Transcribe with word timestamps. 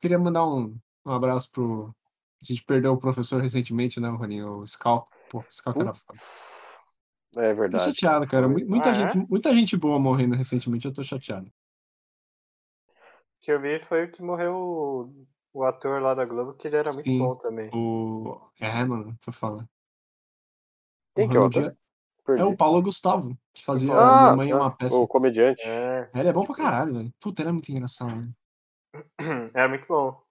queria 0.00 0.18
mandar 0.18 0.46
um, 0.46 0.78
um 1.04 1.12
abraço 1.12 1.50
pro. 1.50 1.94
A 2.40 2.44
gente 2.44 2.62
perdeu 2.62 2.92
o 2.92 2.98
professor 2.98 3.42
recentemente, 3.42 3.98
né, 3.98 4.08
Roninho? 4.08 4.58
O 4.58 4.64
Scal. 4.66 5.08
Pô, 5.30 5.38
o 5.38 5.44
Scal 5.50 5.74
que 5.74 5.80
era 5.80 5.92
foda. 5.94 6.18
É 7.36 7.52
Tô 7.52 7.60
verdade. 7.60 7.84
chateado, 7.84 8.26
cara. 8.26 8.48
Muita, 8.48 8.90
Ah, 8.90 8.94
gente, 8.94 9.16
muita 9.28 9.54
gente 9.54 9.76
boa 9.76 9.98
morrendo 9.98 10.36
recentemente, 10.36 10.86
eu 10.86 10.92
tô 10.92 11.02
chateado. 11.02 11.46
O 11.46 13.40
que 13.40 13.52
eu 13.52 13.60
vi 13.60 13.80
foi 13.80 14.04
o 14.04 14.10
que 14.10 14.22
morreu 14.22 14.54
o, 14.54 15.26
o 15.52 15.64
ator 15.64 16.00
lá 16.00 16.14
da 16.14 16.24
Globo, 16.24 16.54
que 16.54 16.68
ele 16.68 16.76
era 16.76 16.92
muito 16.92 17.04
Sim. 17.04 17.18
bom 17.18 17.34
também. 17.36 17.70
O. 17.72 18.40
É, 18.60 18.84
mano, 18.84 19.16
foi 19.20 19.32
foda. 19.32 19.68
Quem 21.14 21.28
que 21.28 21.36
é 21.36 21.40
o 21.40 21.46
ator? 21.46 21.76
Perdi. 22.24 22.42
É 22.42 22.44
o 22.44 22.56
Paulo 22.56 22.82
Gustavo, 22.82 23.36
que 23.54 23.64
fazia 23.64 23.92
Ah, 23.94 24.18
Minha 24.18 24.36
Mãe 24.36 24.50
é 24.50 24.54
uma 24.54 24.70
peça. 24.70 24.96
O 24.96 25.08
comediante. 25.08 25.62
É, 25.66 26.10
Ele 26.14 26.28
é 26.28 26.32
bom 26.32 26.44
pra 26.44 26.54
caralho, 26.54 26.94
velho. 26.94 27.14
Puta, 27.18 27.40
ele 27.42 27.48
é 27.48 27.52
muito 27.52 27.70
engraçado. 27.72 28.14
né? 28.14 28.30
Era 29.54 29.68
muito 29.68 29.86
bom. 29.86 30.22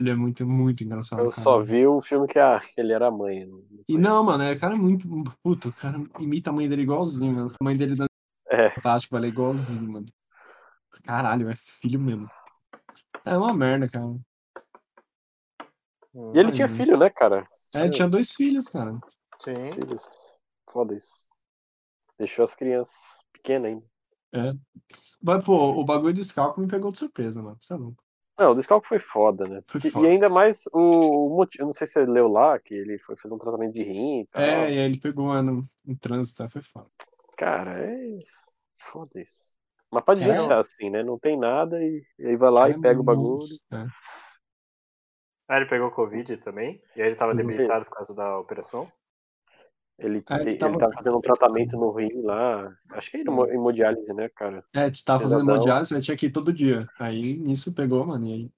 Ele 0.00 0.10
é 0.10 0.14
muito, 0.14 0.46
muito 0.46 0.84
engraçado. 0.84 1.18
Eu 1.20 1.30
cara. 1.30 1.42
só 1.42 1.60
vi 1.60 1.84
o 1.86 2.00
filme 2.00 2.28
que 2.28 2.38
a, 2.38 2.60
ele 2.76 2.92
era 2.92 3.08
a 3.08 3.10
mãe. 3.10 3.44
não- 3.46 3.64
E 3.88 3.98
não, 3.98 4.22
mano, 4.22 4.44
é, 4.44 4.52
o 4.52 4.60
cara 4.60 4.74
é 4.74 4.78
muito. 4.78 5.08
Puta, 5.42 5.68
o 5.68 5.72
cara 5.72 5.98
imita 6.20 6.50
a 6.50 6.52
mãe 6.52 6.68
dele 6.68 6.82
igualzinho, 6.82 7.34
mano. 7.34 7.52
A 7.60 7.64
mãe 7.64 7.76
dele 7.76 7.96
da 7.96 8.06
É. 8.48 8.70
Fantástico, 8.70 9.14
velho, 9.16 9.26
é 9.26 9.28
igualzinho, 9.28 9.90
mano. 9.90 10.06
Caralho, 11.02 11.48
é 11.48 11.56
filho 11.56 11.98
mesmo. 12.00 12.28
É 13.24 13.36
uma 13.36 13.52
merda, 13.52 13.88
cara. 13.88 14.06
Hum, 16.14 16.32
E 16.34 16.38
ele 16.38 16.52
tinha 16.52 16.68
Ai, 16.68 16.74
filho, 16.74 16.96
né, 16.96 17.10
cara? 17.10 17.44
É, 17.74 17.82
ele 17.82 17.90
tinha 17.90 18.08
dois 18.08 18.32
filhos, 18.32 18.68
cara. 18.68 18.98
Sim. 19.40 19.54
Os 19.54 19.74
filhos. 19.74 20.38
Foda 20.70 20.94
isso. 20.94 21.28
Deixou 22.18 22.44
as 22.44 22.54
crianças 22.54 23.16
pequenas 23.32 23.70
ainda. 23.72 23.86
É. 24.32 24.52
Mas, 25.22 25.44
pô, 25.44 25.72
o 25.72 25.84
bagulho 25.84 26.12
de 26.14 26.22
Scalco 26.24 26.60
me 26.60 26.68
pegou 26.68 26.92
de 26.92 26.98
surpresa, 26.98 27.42
mano. 27.42 27.56
Você 27.60 27.72
é 27.72 27.76
louco. 27.76 28.02
Não, 28.38 28.52
o 28.52 28.54
Descalco 28.54 28.86
foi 28.86 29.00
foda, 29.00 29.48
né? 29.48 29.62
Foi 29.66 29.80
E- 29.84 29.90
foda. 29.90 30.06
E 30.06 30.10
ainda 30.10 30.28
mais 30.28 30.64
o, 30.72 30.78
o 31.26 31.36
motivo. 31.36 31.62
Eu 31.62 31.66
não 31.66 31.72
sei 31.72 31.86
se 31.86 31.94
você 31.94 32.06
leu 32.06 32.28
lá, 32.28 32.58
que 32.58 32.72
ele 32.72 32.98
foi 32.98 33.16
fazer 33.16 33.34
um 33.34 33.38
tratamento 33.38 33.72
de 33.74 33.82
rim 33.82 34.20
e 34.20 34.26
tal. 34.26 34.42
É, 34.42 34.72
e 34.74 34.78
aí 34.78 34.84
ele 34.84 35.00
pegou 35.00 35.36
é, 35.36 35.42
no, 35.42 35.68
no 35.84 35.96
trânsito, 35.96 36.48
foi 36.48 36.62
foda. 36.62 36.86
Cara, 37.36 37.84
é. 37.84 38.18
Foda 38.74 39.20
isso. 39.20 39.56
Mas 39.90 40.04
pode 40.04 40.22
É. 40.22 40.24
gente 40.38 40.48
tá 40.48 40.60
assim, 40.60 40.90
né? 40.90 41.02
Não 41.02 41.18
tem 41.18 41.36
nada 41.36 41.82
e, 41.82 42.04
e 42.18 42.26
aí 42.26 42.36
vai 42.36 42.50
lá 42.50 42.60
Cara, 42.66 42.78
e 42.78 42.80
pega 42.80 43.00
o 43.00 43.02
é 43.02 43.06
bagulho. 43.06 43.58
É. 43.72 43.86
Ah, 45.48 45.56
ele 45.56 45.66
pegou 45.66 45.90
Covid 45.90 46.36
também? 46.36 46.80
E 46.94 47.00
aí 47.00 47.08
ele 47.08 47.16
tava 47.16 47.34
debilitado 47.34 47.86
por 47.86 47.94
causa 47.96 48.14
da 48.14 48.38
operação? 48.38 48.90
Ele, 49.98 50.22
É, 50.28 50.34
ele 50.34 50.42
te- 50.44 50.48
ele, 50.50 50.58
tava- 50.58 50.78
tava... 50.78 50.92
fazendo 50.92 51.16
um 51.18 51.20
tratamento 51.20 51.76
no 51.76 51.90
rim 51.90 52.22
lá. 52.22 52.72
Acho 52.90 53.10
que 53.10 53.16
é 53.16 53.20
hemo- 53.20 53.46
hemodiálise, 53.46 54.12
né, 54.14 54.28
cara? 54.28 54.64
É, 54.72 54.88
tu 54.90 55.04
tava 55.04 55.20
fazendo 55.24 55.40
hemodiálise, 55.40 55.94
aí 55.94 56.00
tinha 56.02 56.16
que 56.16 56.26
ir 56.26 56.30
todo 56.32 56.52
dia. 56.52 56.86
Aí 57.00 57.36
nisso 57.38 57.74
pegou, 57.74 58.06
mano. 58.06 58.24
E 58.26 58.32
aí 58.32 58.50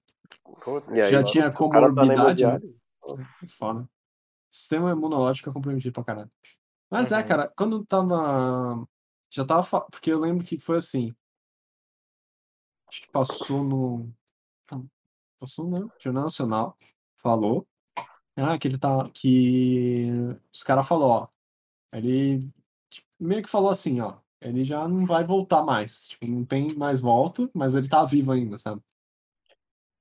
E 0.93 1.01
aí, 1.01 1.09
Já 1.11 1.17
mano, 1.17 1.31
tinha 1.31 1.49
tá 1.49 1.57
comorbidade, 1.57 2.07
né? 2.09 2.23
hemodiálise, 2.23 2.77
nossa. 3.03 3.23
foi 3.39 3.47
foda. 3.47 3.89
Sistema 4.51 4.91
imunológico 4.91 5.49
é 5.49 5.53
comprometido 5.53 5.93
pra 5.93 6.03
caralho. 6.03 6.31
Mas 6.89 7.11
é, 7.11 7.19
Uhum. 7.21 7.25
cara, 7.27 7.51
quando 7.55 7.85
tava. 7.85 8.85
Já 9.31 9.45
tava. 9.45 9.63
fa- 9.63 9.87
Porque 9.89 10.11
eu 10.11 10.19
lembro 10.19 10.45
que 10.45 10.59
foi 10.59 10.77
assim. 10.77 11.15
Acho 12.87 13.01
que 13.01 13.09
passou 13.09 13.63
no. 13.63 14.13
Passou 15.39 15.67
no 15.67 15.91
Jornal 15.99 16.25
Nacional. 16.25 16.77
Falou. 17.15 17.65
Ah, 18.41 18.57
que 18.57 18.67
ele 18.67 18.77
tá. 18.77 19.09
Que 19.13 20.09
os 20.53 20.63
caras 20.63 20.87
falou, 20.87 21.09
ó. 21.09 21.27
Ele 21.93 22.39
tipo, 22.89 23.07
meio 23.19 23.43
que 23.43 23.49
falou 23.49 23.69
assim, 23.69 24.01
ó. 24.01 24.15
Ele 24.41 24.63
já 24.63 24.87
não 24.87 25.05
vai 25.05 25.23
voltar 25.23 25.63
mais. 25.63 26.07
Tipo, 26.07 26.27
não 26.27 26.43
tem 26.43 26.73
mais 26.75 26.99
volta, 26.99 27.49
mas 27.53 27.75
ele 27.75 27.87
tá 27.87 28.03
vivo 28.03 28.31
ainda, 28.31 28.57
sabe? 28.57 28.81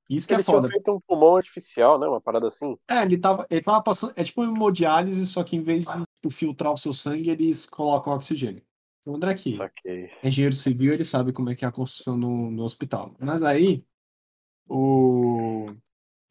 Isso 0.08 0.26
que 0.26 0.34
Ele 0.34 0.40
é 0.40 0.44
foda. 0.44 0.68
feito 0.68 0.90
um 0.90 1.00
pulmão 1.00 1.36
artificial, 1.36 1.98
né? 1.98 2.06
Uma 2.08 2.20
parada 2.20 2.48
assim. 2.48 2.76
É, 2.88 3.02
ele 3.02 3.16
tava, 3.18 3.46
ele 3.50 3.60
tava 3.60 3.80
passando. 3.82 4.12
É 4.16 4.24
tipo 4.24 4.42
uma 4.42 4.52
hemodiálise, 4.52 5.24
só 5.26 5.44
que 5.44 5.54
em 5.56 5.62
vez 5.62 5.84
de 5.84 5.88
tipo, 5.92 6.30
filtrar 6.30 6.72
o 6.72 6.76
seu 6.76 6.92
sangue, 6.92 7.30
eles 7.30 7.66
colocam 7.66 8.12
oxigênio. 8.14 8.62
O 9.04 9.14
André 9.14 9.30
aqui, 9.30 9.56
Saquei. 9.56 10.10
engenheiro 10.22 10.54
civil, 10.54 10.92
ele 10.92 11.04
sabe 11.04 11.32
como 11.32 11.48
é 11.50 11.54
que 11.54 11.64
é 11.64 11.68
a 11.68 11.72
construção 11.72 12.16
no, 12.16 12.50
no 12.50 12.62
hospital. 12.64 13.14
Mas 13.20 13.42
aí, 13.42 13.84
o. 14.68 15.66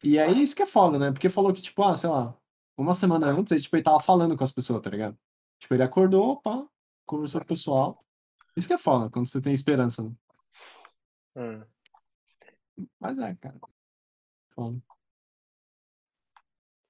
E 0.02 0.18
aí, 0.18 0.42
isso 0.42 0.56
que 0.56 0.62
é 0.62 0.66
foda, 0.66 0.98
né? 0.98 1.12
Porque 1.12 1.28
falou 1.28 1.52
que, 1.52 1.60
tipo, 1.60 1.82
ah, 1.82 1.94
sei 1.94 2.08
lá, 2.08 2.36
uma 2.76 2.94
semana 2.94 3.26
antes, 3.26 3.52
ele, 3.52 3.60
tipo, 3.60 3.76
ele 3.76 3.82
tava 3.82 4.00
falando 4.00 4.36
com 4.36 4.44
as 4.44 4.52
pessoas, 4.52 4.80
tá 4.80 4.90
ligado? 4.90 5.18
Tipo, 5.58 5.74
ele 5.74 5.82
acordou, 5.82 6.40
pá, 6.40 6.66
conversou 7.04 7.40
com 7.40 7.44
o 7.44 7.48
pessoal. 7.48 7.98
Isso 8.56 8.66
que 8.66 8.74
é 8.74 8.78
foda, 8.78 9.10
quando 9.10 9.28
você 9.28 9.40
tem 9.40 9.52
esperança. 9.52 10.02
Né? 10.02 10.14
Hum. 11.36 11.64
Mas 12.98 13.18
é, 13.18 13.34
cara. 13.34 13.60
Foda. 14.54 14.80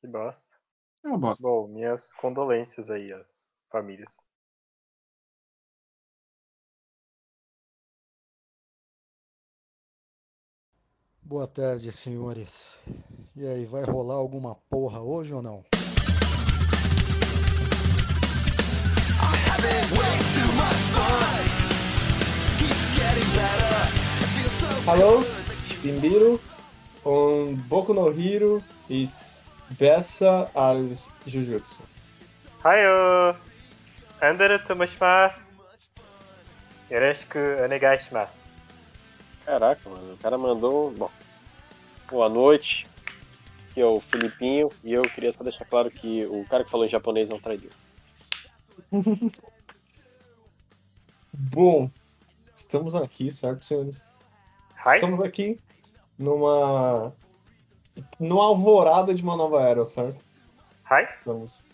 Que 0.01 0.07
bosta. 0.07 0.57
É 1.05 1.09
uma 1.09 1.19
bosta. 1.19 1.43
Bom, 1.43 1.67
minhas 1.69 2.13
condolências 2.13 2.91
aí 2.91 3.13
às 3.13 3.51
famílias. 3.71 4.21
Boa 11.31 11.47
tarde, 11.47 11.93
senhores. 11.93 12.75
E 13.37 13.47
aí, 13.47 13.65
vai 13.65 13.85
rolar 13.85 14.15
alguma 14.15 14.57
porra 14.69 15.01
hoje 15.01 15.33
ou 15.33 15.41
não? 15.41 15.65
Bin 25.85 26.01
Biro 26.01 26.41
und 27.05 27.55
Boku 27.69 27.95
no 27.95 28.11
Hero 28.11 28.61
ist 28.89 29.53
besser 29.79 30.51
als 30.53 31.13
Jujutsu. 31.25 31.85
Hayo! 32.65 33.37
Andere 34.21 34.59
tomashimasu. 34.59 35.57
Yoroshiku 36.91 37.39
onegaishimasu. 37.63 38.50
Caraca, 39.45 39.89
mano. 39.89 40.15
O 40.15 40.17
cara 40.19 40.39
mandou. 40.39 40.91
Bom. 40.93 41.11
Boa 42.11 42.29
noite. 42.29 42.87
Aqui 43.71 43.81
é 43.81 43.87
o 43.87 44.01
Filipinho. 44.01 44.71
E 44.83 44.93
eu 44.93 45.03
queria 45.03 45.33
só 45.33 45.43
deixar 45.43 45.65
claro 45.65 45.91
que 45.91 46.25
o 46.27 46.45
cara 46.45 46.65
que 46.65 46.71
falou 46.71 46.87
em 46.87 46.91
japonês 46.91 47.31
é 47.31 47.35
um 47.35 47.41
traidor. 47.41 47.71
Bom, 51.33 51.91
estamos 52.55 52.95
aqui, 52.95 53.31
certo, 53.31 53.65
senhores? 53.65 54.03
Hai? 54.77 54.97
Estamos 54.97 55.21
aqui 55.21 55.59
numa 56.19 57.13
numa 58.19 58.45
alvorada 58.45 59.15
de 59.15 59.23
uma 59.23 59.37
nova 59.37 59.63
era, 59.63 59.85
certo? 59.85 60.25
Hai? 60.85 61.05
Estamos 61.19 61.65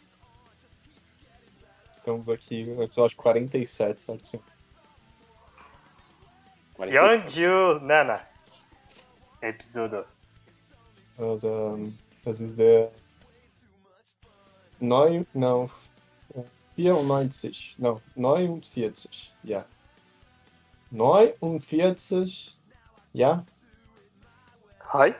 Estamos 2.06 2.28
aqui 2.28 2.62
no 2.62 2.84
episódio 2.84 3.16
47, 3.16 4.00
certo, 4.00 4.28
senhor? 4.28 4.44
47. 6.78 7.28
47 7.31 8.26
episódio. 9.42 10.04
Das, 11.16 11.44
ähm, 11.44 11.97
das 12.25 12.41
ist 12.41 12.59
der 12.59 12.92
neun, 14.81 15.26
não, 15.32 15.70
94, 16.76 17.75
não, 17.78 18.00
49, 18.14 19.32
ja. 19.42 19.64
49, 20.92 22.56
ja. 23.14 23.44
Hai? 24.81 25.16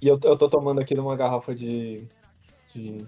E 0.00 0.08
eu, 0.08 0.18
eu 0.24 0.36
tô 0.36 0.48
tomando 0.48 0.80
aqui 0.80 0.94
numa 0.96 1.14
garrafa 1.14 1.54
de. 1.54 2.04
De. 2.74 3.06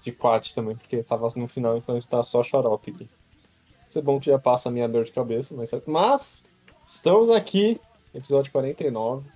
de 0.00 0.12
quat 0.12 0.52
também, 0.54 0.76
porque 0.76 1.02
tava 1.02 1.28
no 1.36 1.48
final, 1.48 1.76
então 1.76 1.96
está 1.96 2.22
só 2.22 2.42
xarope 2.42 2.90
aqui. 2.90 3.08
Isso 3.88 3.98
é 3.98 4.02
bom 4.02 4.18
que 4.18 4.26
já 4.26 4.38
passa 4.38 4.68
a 4.68 4.72
minha 4.72 4.88
dor 4.88 5.04
de 5.04 5.12
cabeça, 5.12 5.54
mas. 5.56 5.70
Mas 5.86 6.50
estamos 6.84 7.30
aqui, 7.30 7.80
episódio 8.14 8.50
49. 8.52 9.26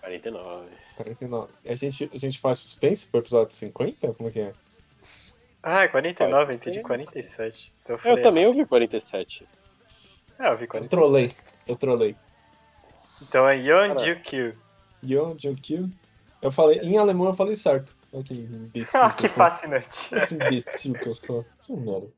49. 0.00 0.66
49. 0.96 1.52
E 1.64 1.70
a 1.70 1.74
gente, 1.74 2.10
a 2.12 2.18
gente 2.18 2.38
faz 2.40 2.58
suspense 2.58 3.06
pro 3.06 3.20
episódio 3.20 3.54
50? 3.54 4.14
Como 4.14 4.28
é 4.28 4.32
que 4.32 4.40
é? 4.40 4.52
Ah, 5.62 5.86
49, 5.86 6.42
eu 6.42 6.46
Pode 6.46 6.56
entendi 6.56 6.76
ser. 6.78 6.82
47. 6.82 7.72
Então 7.82 7.94
eu, 7.94 7.98
Eu 7.98 8.02
falei, 8.02 8.22
também 8.22 8.46
ouvi 8.46 8.66
47. 8.66 9.46
Ah, 10.38 10.48
eu 10.48 10.56
vi 10.56 10.64
Eu 10.64 10.68
47. 10.68 10.88
trolei. 10.90 11.32
Eu 11.68 11.76
trolei. 11.76 12.16
Então 13.22 13.48
é 13.48 13.56
Yonjukyu. 13.56 14.56
Yo, 15.04 15.36
Junkyu. 15.38 15.88
Eu 16.40 16.50
falei, 16.50 16.80
em 16.80 16.98
alemão 16.98 17.28
eu 17.28 17.34
falei 17.34 17.54
certo. 17.54 17.96
Olha 18.12 18.22
que 18.22 18.34
imbecil. 18.34 19.00
Ah, 19.00 19.12
que 19.12 19.28
sou. 19.28 19.36
fascinante. 19.36 20.14
Olha 20.14 20.26
que 20.26 20.34
imbecil 20.34 20.92
que 20.94 21.06
eu 21.08 21.14
sou. 21.14 21.44
Um 21.70 21.76
merda. 21.80 22.12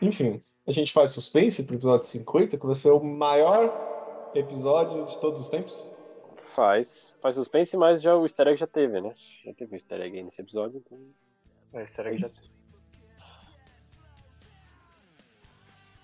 Enfim, 0.00 0.42
a 0.66 0.72
gente 0.72 0.92
faz 0.92 1.10
suspense 1.10 1.64
pro 1.64 1.76
episódio 1.76 2.06
50, 2.06 2.56
que 2.56 2.66
vai 2.66 2.74
ser 2.74 2.90
o 2.90 3.00
maior 3.00 4.30
episódio 4.34 5.04
de 5.06 5.18
todos 5.18 5.40
os 5.40 5.48
tempos. 5.48 5.90
Faz. 6.42 7.12
Faz 7.20 7.34
suspense, 7.34 7.76
mas 7.76 8.00
já 8.00 8.16
o 8.16 8.24
easter 8.24 8.48
egg 8.48 8.58
já 8.58 8.66
teve, 8.66 9.00
né? 9.00 9.14
Já 9.44 9.52
teve 9.52 9.72
um 9.72 9.76
easter 9.76 10.00
egg 10.00 10.16
aí 10.16 10.22
nesse 10.22 10.40
episódio. 10.40 10.82
Então... 10.84 10.98
Não, 11.72 11.86
será 11.86 12.10
que 12.10 12.18
já... 12.18 12.28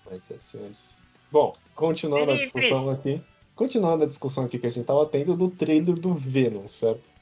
Mas 0.05 0.29
é, 0.29 0.39
senhores. 0.39 1.01
Bom, 1.31 1.53
continuando 1.73 2.31
a 2.31 2.37
discussão 2.37 2.89
aqui. 2.89 3.23
Continuando 3.55 4.03
a 4.03 4.07
discussão 4.07 4.45
aqui 4.45 4.59
que 4.59 4.67
a 4.67 4.69
gente 4.69 4.85
tava 4.85 5.05
tendo 5.07 5.35
do 5.35 5.49
trailer 5.49 5.95
do 5.95 6.13
Venom, 6.13 6.67
certo? 6.67 7.14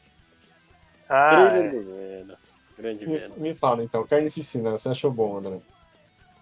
Ah, 1.16 1.48
Trailer 1.48 1.86
é. 1.88 2.36
Grande 2.76 3.08
Me, 3.08 3.28
me 3.38 3.54
fala 3.54 3.84
então, 3.84 4.04
Carnificina, 4.08 4.72
você 4.72 4.90
achou 4.90 5.12
bom, 5.12 5.38
André? 5.38 5.60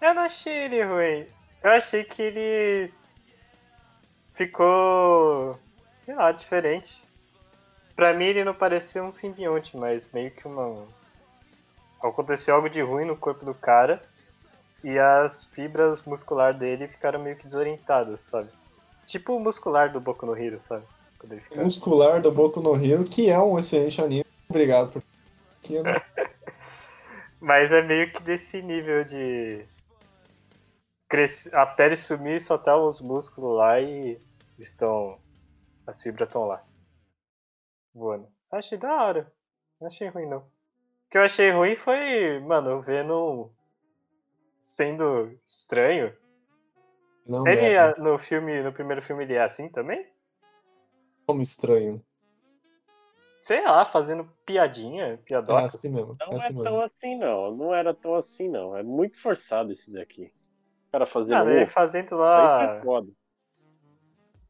eu 0.00 0.14
não 0.14 0.22
achei 0.22 0.64
ele 0.64 0.82
ruim. 0.82 1.26
Eu 1.62 1.70
achei 1.70 2.02
que 2.02 2.22
ele 2.22 2.92
ficou, 4.32 5.58
sei 5.94 6.14
lá, 6.14 6.32
diferente. 6.32 7.04
Pra 7.94 8.14
mim 8.14 8.24
ele 8.24 8.44
não 8.44 8.54
parecia 8.54 9.04
um 9.04 9.10
simbionte, 9.10 9.76
mas 9.76 10.10
meio 10.10 10.30
que 10.30 10.46
uma. 10.48 10.86
Aconteceu 12.02 12.54
algo 12.54 12.70
de 12.70 12.80
ruim 12.80 13.04
no 13.04 13.16
corpo 13.16 13.44
do 13.44 13.54
cara 13.54 14.02
e 14.82 14.98
as 14.98 15.44
fibras 15.44 16.02
muscular 16.04 16.52
dele 16.52 16.88
ficaram 16.88 17.22
meio 17.22 17.36
que 17.36 17.44
desorientadas, 17.44 18.22
sabe? 18.22 18.48
Tipo 19.04 19.36
o 19.36 19.40
muscular 19.40 19.92
do 19.92 20.00
Boku 20.00 20.24
no 20.26 20.36
Hero, 20.36 20.58
sabe? 20.58 20.84
Muscular 21.54 22.20
do 22.20 22.32
Boku 22.32 22.60
no 22.60 22.74
Hero, 22.74 23.04
que 23.04 23.30
é 23.30 23.38
um 23.38 23.58
excelente 23.58 24.00
anime. 24.00 24.21
Obrigado 24.52 24.92
por. 24.92 25.02
Mas 27.40 27.72
é 27.72 27.80
meio 27.80 28.12
que 28.12 28.22
desse 28.22 28.60
nível 28.60 29.02
de. 29.02 29.64
Cresce... 31.08 31.54
A 31.54 31.64
pele 31.64 31.96
sumir 31.96 32.36
e 32.36 32.40
só 32.40 32.58
tá 32.58 32.76
os 32.76 33.00
músculos 33.00 33.56
lá 33.56 33.80
e 33.80 34.20
estão. 34.58 35.18
As 35.86 36.02
fibras 36.02 36.28
estão 36.28 36.44
lá. 36.44 36.62
Voando. 37.94 38.28
Achei 38.50 38.76
da 38.76 38.94
hora. 39.02 39.32
Não 39.80 39.86
achei 39.86 40.08
ruim 40.08 40.28
não. 40.28 40.38
O 40.40 40.44
que 41.10 41.16
eu 41.18 41.22
achei 41.22 41.50
ruim 41.50 41.74
foi, 41.74 42.38
mano, 42.40 42.76
o 42.76 42.82
Venom 42.82 43.48
sendo 44.60 45.38
estranho. 45.46 46.14
Não, 47.26 47.46
Ele 47.46 47.62
merda. 47.62 47.98
é- 47.98 48.02
no 48.02 48.18
filme, 48.18 48.62
no 48.62 48.72
primeiro 48.72 49.00
filme 49.02 49.24
ele 49.24 49.34
é 49.34 49.42
assim 49.42 49.68
também? 49.68 50.06
Como 51.26 51.40
estranho. 51.42 52.04
Sei 53.42 53.60
lá, 53.62 53.84
fazendo 53.84 54.24
piadinha, 54.46 55.04
É 55.04 55.16
piadocas. 55.16 55.74
assim 55.74 55.88
mesmo. 55.90 56.16
Não 56.20 56.32
é 56.34 56.36
assim 56.36 56.46
é 56.46 56.48
mesmo. 56.50 56.64
tão 56.64 56.80
assim, 56.80 57.16
não. 57.18 57.56
Não 57.56 57.74
era 57.74 57.92
tão 57.92 58.14
assim, 58.14 58.48
não. 58.48 58.76
É 58.76 58.82
muito 58.82 59.20
forçado 59.20 59.72
esse 59.72 59.90
daqui. 59.92 60.32
O 60.88 60.92
cara 60.92 61.06
fazendo 61.06 61.38
Cara, 61.38 61.56
ele 61.56 61.66
fazendo 61.66 62.14
lá. 62.16 62.80
foda. 62.84 63.08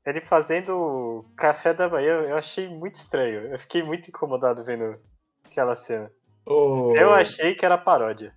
Ele 0.05 0.21
fazendo 0.21 1.25
café 1.37 1.73
da 1.73 1.89
manhã, 1.89 2.23
eu 2.23 2.37
achei 2.37 2.69
muito 2.69 2.97
estranho. 2.97 3.47
Eu 3.47 3.59
fiquei 3.59 3.83
muito 3.83 4.09
incomodado 4.09 4.63
vendo 4.65 4.99
aquela 5.45 5.75
cena. 5.75 6.11
O- 6.45 6.93
Eu 6.97 7.13
achei 7.13 7.55
que 7.55 7.65
era 7.65 7.79
paródia. 7.79 8.37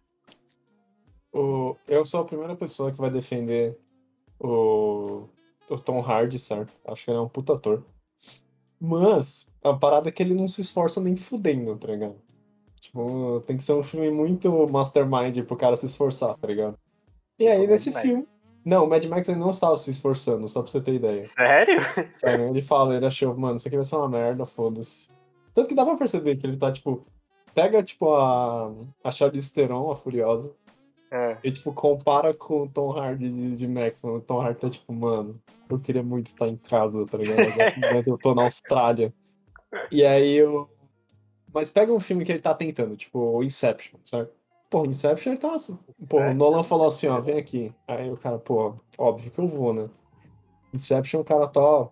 o- 1.34 1.76
eu 1.88 2.06
sou 2.06 2.22
a 2.22 2.26
primeira 2.26 2.56
pessoa 2.56 2.92
que 2.92 2.98
vai 2.98 3.10
defender 3.10 3.78
o, 4.40 5.28
o 5.70 5.80
Tom 5.80 6.02
Hardy, 6.02 6.40
certo? 6.40 6.72
Acho 6.86 7.06
que 7.06 7.12
ele 7.12 7.18
é 7.18 7.22
um 7.22 7.30
puta 7.30 7.54
ator. 7.54 7.84
Mas 8.86 9.52
a 9.64 9.74
parada 9.74 10.10
é 10.10 10.12
que 10.12 10.22
ele 10.22 10.34
não 10.34 10.48
se 10.48 10.62
esforça 10.62 11.02
nem 11.02 11.16
fudendo, 11.16 11.76
tá 11.78 11.88
ligado? 11.88 12.16
Tipo, 12.80 13.42
tem 13.48 13.58
que 13.58 13.64
ser 13.64 13.74
um 13.74 13.84
filme 13.84 14.12
muito 14.12 14.68
mastermind 14.70 15.44
pro 15.46 15.58
cara 15.58 15.76
se 15.76 15.86
esforçar, 15.88 16.36
tá 16.38 16.48
ligado? 16.48 16.78
E 17.40 17.44
Tipo, 17.44 17.52
aí, 17.52 17.60
Mad 17.62 17.70
nesse 17.70 17.92
Max. 17.92 18.02
filme. 18.06 18.26
Não, 18.64 18.86
o 18.86 18.90
Mad 18.90 19.04
Max 19.06 19.28
ele 19.30 19.40
não 19.40 19.50
estava 19.50 19.76
se 19.78 19.92
esforçando, 19.92 20.48
só 20.48 20.62
pra 20.62 20.72
você 20.72 20.82
ter 20.82 20.94
ideia. 20.96 21.24
Sério? 21.24 21.80
Sério, 22.14 22.48
ele 22.50 22.62
fala, 22.62 22.96
ele 22.96 23.06
achou, 23.06 23.36
mano, 23.38 23.56
isso 23.56 23.68
aqui 23.68 23.76
vai 23.78 23.84
ser 23.86 23.96
uma 23.96 24.10
merda, 24.10 24.46
foda-se. 24.46 25.10
Tanto 25.54 25.68
que 25.68 25.76
dá 25.76 25.86
pra 25.86 25.96
perceber 25.96 26.36
que 26.36 26.46
ele 26.46 26.58
tá, 26.58 26.72
tipo, 26.72 27.06
pega, 27.54 27.82
tipo, 27.84 28.14
a, 28.16 28.72
a 29.04 29.12
Charlize 29.12 29.54
Theron, 29.54 29.92
a 29.92 29.96
Furiosa, 29.96 30.52
É. 31.12 31.38
e, 31.44 31.52
tipo, 31.52 31.72
compara 31.74 32.34
com 32.34 32.64
o 32.64 32.68
Tom 32.68 32.92
Hardy 32.92 33.30
de, 33.30 33.56
de 33.56 33.68
Max, 33.68 34.04
mano. 34.04 34.18
O 34.18 34.22
Tom 34.22 34.42
Hardy 34.42 34.60
tá, 34.60 34.70
tipo, 34.70 34.92
mano, 34.92 35.40
eu 35.70 35.80
queria 35.80 36.04
muito 36.04 36.28
estar 36.28 36.48
em 36.48 36.58
casa, 36.58 37.06
tá 37.06 37.18
ligado? 37.18 37.38
Mas 37.94 38.08
eu 38.08 38.18
tô 38.18 38.34
na 38.36 38.44
Austrália. 38.44 39.14
E 39.92 40.04
aí 40.04 40.36
eu... 40.36 40.70
Mas 41.54 41.70
pega 41.70 41.94
um 41.94 42.00
filme 42.00 42.26
que 42.26 42.32
ele 42.32 42.40
tá 42.40 42.54
tentando, 42.54 42.98
tipo, 42.98 43.18
o 43.18 43.44
Inception, 43.44 43.98
certo? 44.04 44.34
Pô, 44.70 44.82
o 44.82 44.86
Inception 44.86 45.34
ele 45.34 45.40
tá... 45.40 45.56
Pô, 46.10 46.20
o? 46.20 46.34
Nolan 46.34 46.64
falou 46.64 46.88
assim, 46.88 47.08
ó, 47.08 47.22
vem 47.22 47.38
aqui. 47.38 47.74
Aí 47.88 48.12
o 48.12 48.18
cara, 48.18 48.38
pô, 48.38 48.76
óbvio 48.98 49.32
que 49.32 49.40
eu 49.40 49.48
vou, 49.48 49.74
né? 49.74 49.90
Inception, 50.74 51.22
o 51.22 51.24
cara 51.24 51.48
tá, 51.48 51.62
ó, 51.62 51.90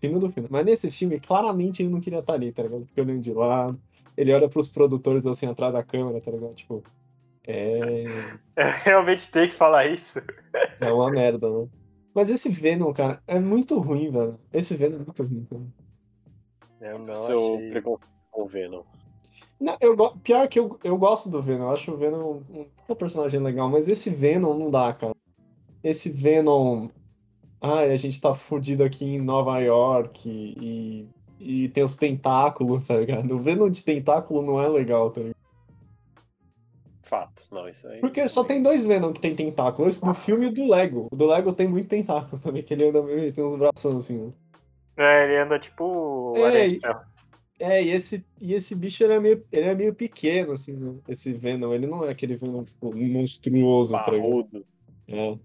fino 0.00 0.18
do 0.18 0.30
fino. 0.30 0.48
Mas 0.50 0.64
nesse 0.64 0.90
filme, 0.90 1.18
claramente 1.18 1.82
ele 1.82 1.90
não 1.90 2.00
queria 2.00 2.18
estar 2.18 2.34
ali, 2.34 2.52
tá 2.52 2.62
ligado? 2.62 2.84
Porque 2.84 3.00
olhando 3.00 3.20
de 3.20 3.32
lado, 3.32 3.80
ele 4.16 4.32
olha 4.32 4.48
pros 4.48 4.68
produtores 4.68 5.26
assim 5.26 5.46
atrás 5.46 5.72
da 5.72 5.82
câmera, 5.82 6.20
tá 6.20 6.30
ligado? 6.30 6.54
Tipo, 6.54 6.82
é. 7.48 8.04
Eu 8.56 8.64
realmente 8.84 9.30
tenho 9.30 9.48
que 9.48 9.54
falar 9.54 9.86
isso. 9.86 10.20
É 10.80 10.92
uma 10.92 11.10
merda, 11.10 11.48
né? 11.50 11.68
Mas 12.14 12.30
esse 12.30 12.48
Venom, 12.48 12.92
cara, 12.92 13.22
é 13.26 13.38
muito 13.38 13.78
ruim, 13.78 14.10
velho. 14.10 14.38
Esse 14.52 14.74
Venom 14.76 14.96
é 14.96 14.98
muito 15.04 15.22
ruim, 15.22 15.46
cara. 15.48 15.62
Eu 16.80 16.98
não 17.00 17.14
Seu 17.14 17.54
achei. 17.56 17.70
preconceito 17.70 18.08
com 18.30 18.42
o 18.42 18.46
Venom. 18.46 18.82
Não, 19.60 19.76
eu, 19.80 19.96
go- 19.96 20.16
pior 20.18 20.46
que 20.48 20.58
eu, 20.58 20.78
eu 20.84 20.96
gosto 20.96 21.28
do 21.28 21.42
Venom, 21.42 21.64
eu 21.64 21.70
acho 21.70 21.92
o 21.92 21.96
Venom 21.96 22.40
um, 22.50 22.66
um 22.88 22.94
personagem 22.94 23.40
legal, 23.40 23.68
mas 23.68 23.88
esse 23.88 24.10
Venom 24.10 24.56
não 24.56 24.70
dá, 24.70 24.92
cara. 24.92 25.14
Esse 25.82 26.10
Venom. 26.10 26.88
Ai, 27.60 27.90
a 27.92 27.96
gente 27.96 28.20
tá 28.20 28.32
fudido 28.34 28.84
aqui 28.84 29.04
em 29.04 29.20
Nova 29.20 29.58
York 29.58 30.28
e, 30.28 31.08
e 31.40 31.68
tem 31.70 31.82
os 31.82 31.96
tentáculos, 31.96 32.86
tá 32.86 32.96
ligado? 32.98 33.34
O 33.34 33.40
Venom 33.40 33.68
de 33.68 33.82
tentáculo 33.82 34.42
não 34.42 34.62
é 34.62 34.68
legal, 34.68 35.10
tá 35.10 35.20
ligado? 35.20 35.37
Fato. 37.08 37.44
Não, 37.50 37.66
isso 37.66 37.88
aí. 37.88 38.00
Porque 38.00 38.28
só 38.28 38.44
tem 38.44 38.62
dois 38.62 38.84
Venom 38.84 39.12
que 39.14 39.20
tem 39.20 39.34
tentáculo, 39.34 39.88
esse 39.88 40.04
do 40.04 40.12
filme 40.12 40.44
e 40.44 40.48
o 40.48 40.52
do 40.52 40.68
Lego. 40.68 41.08
O 41.10 41.16
do 41.16 41.26
Lego 41.26 41.54
tem 41.54 41.66
muito 41.66 41.88
tentáculo 41.88 42.40
também, 42.42 42.62
que 42.62 42.74
ele 42.74 42.88
anda 42.88 43.02
meio, 43.02 43.18
ele 43.18 43.32
tem 43.32 43.42
uns 43.42 43.56
bração 43.56 43.96
assim, 43.96 44.26
né? 44.26 44.32
É, 44.98 45.24
ele 45.24 45.38
anda 45.38 45.58
tipo 45.58 46.34
É, 46.36 46.68
e-. 46.68 46.80
É, 47.60 47.82
e 47.82 47.90
esse, 47.90 48.24
e 48.40 48.54
esse 48.54 48.74
bicho 48.74 49.02
ele 49.02 49.14
é, 49.14 49.20
meio, 49.20 49.44
ele 49.50 49.66
é 49.66 49.74
meio 49.74 49.94
pequeno, 49.94 50.52
assim, 50.52 50.76
né? 50.76 50.94
Esse 51.08 51.32
Venom. 51.32 51.72
Ele 51.72 51.86
não 51.86 52.04
é 52.04 52.10
aquele 52.10 52.36
Venom 52.36 52.62
tipo, 52.62 52.94
monstruoso? 52.94 53.92
Parrudo. 53.92 54.64
É. 55.08 55.36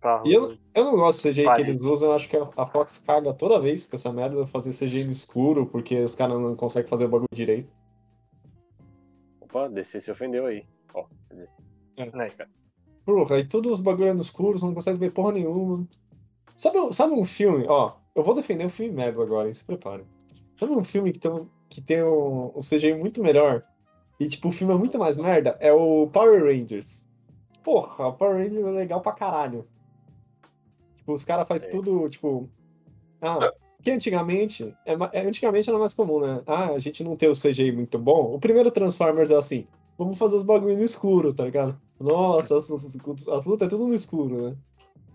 Parrudo. 0.00 0.30
E 0.30 0.32
eu, 0.32 0.56
eu 0.74 0.84
não 0.84 0.96
gosto 0.96 1.22
do 1.22 1.30
CGI 1.30 1.40
que 1.42 1.46
Parede. 1.46 1.70
eles 1.70 1.82
usam, 1.82 2.10
eu 2.10 2.14
acho 2.14 2.28
que 2.28 2.36
a, 2.36 2.66
Fox 2.66 2.98
caga 2.98 3.34
toda 3.34 3.60
vez 3.60 3.86
com 3.86 3.96
essa 3.96 4.12
merda 4.12 4.42
de 4.42 4.50
fazer 4.50 4.70
CGI 4.70 5.04
no 5.04 5.10
escuro, 5.10 5.66
porque 5.66 5.98
os 5.98 6.14
caras 6.14 6.40
não 6.40 6.54
conseguem 6.54 6.88
fazer 6.88 7.04
o 7.04 7.08
bagulho 7.08 7.28
direito. 7.32 7.72
Opa, 9.40 9.68
DC 9.68 10.00
se 10.00 10.10
ofendeu 10.10 10.46
aí. 10.46 10.64
Ó, 10.94 11.04
quer 11.28 11.34
dizer, 11.34 11.48
Né? 12.16 12.32
Porra, 13.04 13.36
aí 13.36 13.44
todos 13.44 13.72
os 13.72 13.80
bagulhos 13.80 14.14
no 14.14 14.20
escuro, 14.20 14.58
você 14.58 14.66
não 14.66 14.74
consegue 14.74 14.98
ver 14.98 15.12
porra 15.12 15.32
nenhuma. 15.32 15.86
Sabe, 16.56 16.78
um- 16.78 16.92
sabe 16.92 17.14
um 17.14 17.24
filme, 17.24 17.66
ó, 17.68 17.92
eu 18.14 18.22
vou 18.22 18.34
defender 18.34 18.64
um 18.64 18.68
filme 18.70 18.92
merda 18.94 19.22
agora, 19.22 19.48
hein, 19.48 19.54
se 19.54 19.64
prepara. 19.64 20.04
Sabe 20.58 20.72
um 20.72 20.84
filme 20.84 21.12
que 21.12 21.18
tem, 21.18 21.30
um- 21.30 21.46
que 21.68 21.80
tem 21.80 22.02
um, 22.02 22.52
um 22.56 22.60
CGI 22.60 22.94
muito 22.94 23.22
melhor, 23.22 23.62
e 24.18 24.28
tipo, 24.28 24.48
o 24.48 24.52
filme 24.52 24.72
é 24.74 24.76
muito 24.76 24.98
mais 24.98 25.16
merda, 25.16 25.56
é 25.60 25.72
o 25.72 26.06
Power 26.08 26.44
Rangers. 26.44 27.04
Porra, 27.64 28.08
o 28.08 28.12
Power 28.12 28.36
Rangers 28.36 28.66
é 28.66 28.70
legal 28.70 29.00
pra 29.00 29.12
caralho. 29.12 29.66
Tipo, 30.96 31.14
os 31.14 31.24
caras 31.24 31.48
fazem 31.48 31.68
É. 31.68 31.70
tudo, 31.70 32.08
tipo... 32.08 32.48
Ah, 33.22 33.52
que 33.82 33.90
antigamente, 33.90 34.74
é, 34.84 34.92
é, 35.12 35.26
antigamente 35.26 35.68
era 35.70 35.78
mais 35.78 35.94
comum, 35.94 36.20
né? 36.20 36.42
Ah, 36.46 36.70
a 36.70 36.78
gente 36.78 37.02
não 37.02 37.16
tem 37.16 37.28
o 37.30 37.34
CGI 37.34 37.72
muito 37.72 37.98
bom. 37.98 38.34
O 38.34 38.38
primeiro 38.38 38.70
Transformers 38.70 39.30
é 39.30 39.36
assim, 39.36 39.66
vamos 40.00 40.16
fazer 40.18 40.36
os 40.36 40.44
bagulho 40.44 40.76
no 40.78 40.82
escuro, 40.82 41.34
tá 41.34 41.44
ligado? 41.44 41.78
Nossa, 42.00 42.56
as, 42.56 42.70
as- 42.70 43.28
as 43.28 43.44
lutas 43.44 43.66
é 43.66 43.70
tudo 43.70 43.86
no 43.86 43.94
escuro, 43.94 44.50
né? 44.50 44.56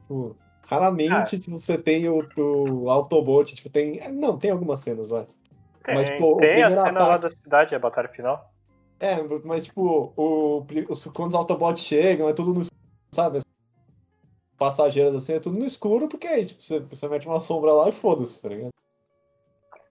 Tipo, 0.02 0.36
raramente 0.64 1.40
tipo, 1.40 1.58
você 1.58 1.76
tem 1.78 2.08
o, 2.08 2.24
o 2.38 2.90
Autobot, 2.90 3.56
tipo, 3.56 3.68
tem. 3.70 4.00
é, 4.00 4.12
Não, 4.12 4.38
tem 4.38 4.52
algumas 4.52 4.80
cenas 4.82 5.10
lá. 5.10 5.26
Tem, 5.84 5.96
Mas, 5.96 6.10
pô, 6.12 6.38
tem 6.38 6.62
a 6.64 6.70
cena 6.70 7.00
lá 7.00 7.16
ataque- 7.16 7.24
da 7.24 7.30
cidade, 7.32 7.76
a 7.76 7.80
batalha 7.80 8.10
final. 8.10 8.52
É, 9.00 9.22
mas 9.44 9.66
tipo, 9.66 10.14
o, 10.16 10.66
os, 10.90 11.04
quando 11.06 11.30
os 11.30 11.36
Autobots 11.36 11.82
chegam, 11.84 12.30
é 12.30 12.34
tudo 12.34 12.54
no 12.54 12.62
escuro, 12.62 12.80
sabe? 13.14 13.38
As 13.40 13.44
Passageiras 14.58 15.16
assim, 15.16 15.34
é 15.34 15.40
tudo 15.40 15.58
no 15.60 15.66
escuro, 15.66 16.08
porque 16.08 16.28
aí, 16.28 16.46
tipo, 16.46 16.62
você, 16.64 16.80
você 16.80 17.08
mete 17.10 17.28
uma 17.28 17.40
sombra 17.40 17.74
lá 17.74 17.90
e 17.90 17.92
foda-se, 17.92 18.42
tá 18.42 18.50
ligado? 18.50 18.70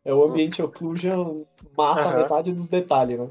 É 0.04 0.12
o 0.14 0.22
ambiente 0.24 0.62
occlusion 0.62 1.44
mata 1.76 2.00
Aham. 2.02 2.16
metade 2.16 2.52
dos 2.52 2.68
detalhes, 2.68 3.18
né? 3.18 3.28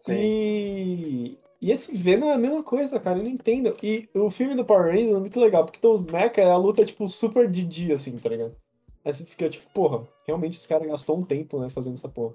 Sim. 0.00 0.14
E, 0.16 1.38
e 1.60 1.70
esse 1.70 1.96
Venom 1.96 2.30
é 2.30 2.34
a 2.34 2.38
mesma 2.38 2.62
coisa, 2.62 2.98
cara, 2.98 3.18
eu 3.18 3.24
não 3.24 3.30
entendo. 3.30 3.76
E 3.82 4.08
o 4.14 4.30
filme 4.30 4.54
do 4.54 4.64
Power 4.64 4.86
Rangers 4.92 5.10
é 5.16 5.20
muito 5.20 5.38
legal, 5.38 5.64
porque 5.64 5.86
os 5.86 6.00
mecha 6.00 6.40
é 6.40 6.50
a 6.50 6.56
luta, 6.56 6.84
tipo, 6.84 7.06
super 7.08 7.48
de 7.50 7.62
dia, 7.64 7.94
assim, 7.94 8.18
tá 8.18 8.28
ligado? 8.30 8.56
Aí 9.04 9.12
você 9.12 9.24
fica 9.24 9.48
tipo, 9.48 9.68
porra, 9.72 10.06
realmente 10.26 10.56
esse 10.56 10.68
cara 10.68 10.86
gastou 10.86 11.18
um 11.18 11.24
tempo, 11.24 11.58
né, 11.58 11.68
fazendo 11.70 11.94
essa 11.94 12.08
porra. 12.08 12.34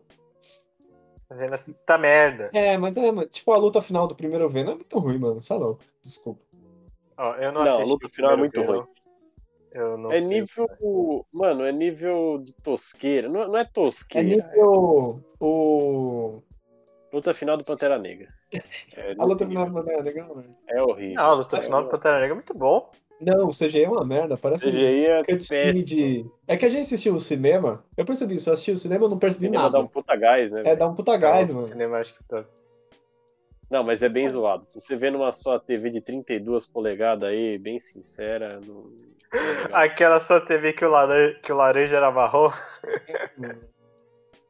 Fazendo 1.28 1.54
assim, 1.54 1.74
tá 1.86 1.98
merda. 1.98 2.52
É, 2.54 2.78
mas 2.78 2.96
é, 2.98 3.12
mas, 3.12 3.28
tipo, 3.32 3.52
a 3.52 3.58
luta 3.58 3.82
final 3.82 4.08
do 4.08 4.16
primeiro 4.16 4.48
Venom 4.48 4.72
é 4.74 4.76
muito 4.76 5.00
ruim, 5.00 5.18
mano, 5.18 5.42
sabe 5.42 5.64
louco, 5.64 5.84
desculpa. 6.04 6.42
Ó, 7.18 7.34
eu 7.36 7.52
não, 7.52 7.62
Não, 7.62 7.68
assisti 7.68 7.82
a 7.82 7.86
luta 7.86 8.06
o 8.08 8.10
final 8.10 8.32
é 8.32 8.38
muito 8.38 8.62
Venom. 8.62 8.84
Eu 9.72 9.98
não 9.98 10.12
É 10.12 10.22
sei. 10.22 10.40
nível. 10.42 11.26
Mano, 11.34 11.64
é 11.66 11.72
nível 11.72 12.42
de 12.44 12.54
tosqueira. 12.54 13.28
Não, 13.28 13.48
não 13.48 13.58
é 13.58 13.62
É 13.62 13.66
tosqueira. 13.66 14.28
nível. 14.28 15.22
O. 15.40 16.42
Luta 17.16 17.34
final 17.34 17.56
do 17.56 17.64
Pantera 17.64 17.98
Negra. 17.98 18.28
É, 18.96 19.16
A 19.18 19.24
luta 19.24 19.48
final 19.48 19.66
do 19.68 19.74
Pantera 19.74 20.04
Negra, 20.04 20.26
não, 20.28 20.36
velho. 20.36 20.56
É 20.68 20.82
horrível. 20.82 21.16
Não, 21.16 21.24
a 21.24 21.34
luta 21.34 21.56
É 21.56 21.60
final 21.62 21.80
do 21.80 21.84
horrível. 21.86 21.92
Pantera 21.92 22.16
Negra 22.20 22.32
é 22.32 22.36
muito 22.36 22.54
bom. 22.54 22.92
Não, 23.22 23.46
o 23.48 23.50
CGI 23.52 23.86
é 23.86 23.90
uma 23.90 24.04
merda, 24.04 24.36
parece 24.36 24.70
CGI 24.70 25.06
é 25.06 25.24
cutscene 25.24 25.82
de. 25.82 26.26
É 26.46 26.58
que 26.58 26.66
a 26.66 26.70
gente 26.70 26.82
assistiu 26.82 27.14
no 27.14 27.20
cinema, 27.20 27.86
eu 27.96 28.04
percebi 28.04 28.36
isso, 28.36 28.50
eu 28.50 28.54
assisti 28.54 28.72
o 28.72 28.78
cinema 28.78 29.06
eu 29.06 29.10
não 29.10 29.18
percebi 29.18 29.46
Cinema 29.46 29.64
nada. 29.64 29.78
dá 29.78 29.84
um 29.84 29.88
puta 29.88 30.14
gás, 30.18 30.52
né? 30.52 30.64
É 30.66 30.76
dar 30.76 30.88
um 30.90 30.94
puta 30.96 31.16
gás, 31.16 31.48
Não, 31.48 31.56
mano. 31.56 31.68
Cinemático 31.68 32.22
top. 32.28 32.46
Não, 33.72 33.84
mas 33.86 34.04
é 34.04 34.10
bem 34.10 34.28
zoado. 34.28 34.66
Se 34.66 34.82
você 34.82 34.98
vê 34.98 35.10
numa 35.10 35.32
sua 35.32 35.58
TV 35.60 35.90
de 35.90 36.02
32 36.02 36.68
polegadas 36.68 37.30
aí, 37.30 37.58
bem 37.58 37.80
sincera, 37.80 38.60
não. 38.60 38.84
é. 39.34 39.38
Aquela 39.72 40.20
sua 40.20 40.42
TV 40.42 40.74
que 40.74 40.84
o, 40.84 40.90
laranja, 40.90 41.40
que 41.42 41.52
o 41.54 41.56
laranja 41.56 41.96
era 41.96 42.12
marrom. 42.12 42.52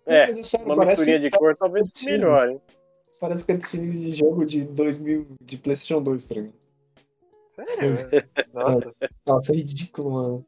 É, 0.05 0.31
Mas 0.33 0.47
sério, 0.47 0.65
uma 0.73 0.85
misturinha 0.85 1.19
de 1.19 1.29
cor 1.31 1.55
talvez 1.55 1.89
Sim. 1.93 2.11
melhor, 2.11 2.49
hein? 2.49 2.61
Parece 3.19 3.45
cutscene 3.45 3.91
de 3.91 4.11
jogo 4.11 4.45
de 4.45 4.65
2000, 4.65 5.25
de 5.41 5.57
PlayStation 5.57 6.01
2, 6.01 6.27
tá 6.27 6.35
ligado? 6.35 6.53
Sério? 7.47 7.91
Nossa. 8.53 8.93
Nossa, 9.25 9.51
é 9.51 9.55
ridículo, 9.55 10.11
mano. 10.11 10.45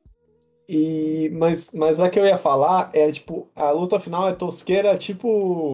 E, 0.67 1.29
mas, 1.33 1.71
mas 1.71 1.99
a 1.99 2.09
que 2.09 2.19
eu 2.19 2.25
ia 2.25 2.37
falar 2.37 2.89
é, 2.93 3.09
tipo, 3.09 3.47
a 3.55 3.71
luta 3.71 3.99
final 3.99 4.27
é 4.27 4.33
tosqueira, 4.33 4.97
tipo. 4.97 5.71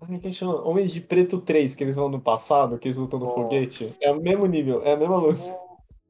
Ai, 0.00 0.18
quem 0.18 0.32
chama? 0.32 0.66
Homens 0.66 0.90
de 0.90 1.02
Preto 1.02 1.38
3, 1.38 1.74
que 1.74 1.84
eles 1.84 1.94
vão 1.94 2.08
no 2.08 2.18
passado, 2.18 2.78
que 2.78 2.88
eles 2.88 2.96
lutam 2.96 3.18
no 3.18 3.26
Oh. 3.28 3.34
foguete. 3.34 3.94
É 4.00 4.10
o 4.10 4.16
mesmo 4.20 4.46
nível, 4.46 4.82
é 4.82 4.92
a 4.92 4.96
mesma 4.96 5.18
luta. 5.18 5.40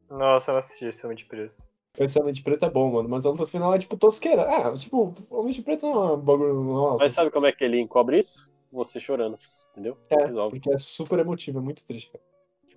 Nossa, 0.08 0.50
eu 0.50 0.52
não 0.52 0.58
assisti 0.58 0.86
esse 0.86 1.04
Homem 1.04 1.16
de 1.16 1.24
Preço. 1.24 1.67
Esse 1.98 2.20
Homem 2.20 2.32
de 2.32 2.42
Preto 2.42 2.64
é 2.64 2.70
bom, 2.70 2.90
mano, 2.92 3.08
mas 3.08 3.26
a 3.26 3.30
luta 3.30 3.46
final 3.46 3.74
é, 3.74 3.78
tipo, 3.78 3.96
tosqueira. 3.96 4.42
É, 4.42 4.72
tipo, 4.74 5.14
Homem 5.30 5.52
de 5.52 5.62
Preto 5.62 5.86
não 5.86 6.08
é 6.08 6.12
um 6.12 6.20
bagulho. 6.20 6.54
Nossa, 6.62 7.04
Mas 7.04 7.12
sabe 7.12 7.30
como 7.30 7.46
é 7.46 7.52
que 7.52 7.64
ele 7.64 7.80
encobre 7.80 8.18
isso? 8.18 8.48
Você 8.72 9.00
chorando, 9.00 9.38
entendeu? 9.72 9.96
É. 10.10 10.26
Resolve, 10.26 10.58
porque 10.58 10.72
é 10.72 10.78
super 10.78 11.18
emotivo, 11.18 11.58
é 11.58 11.62
muito 11.62 11.84
triste. 11.84 12.10
cara. 12.10 12.22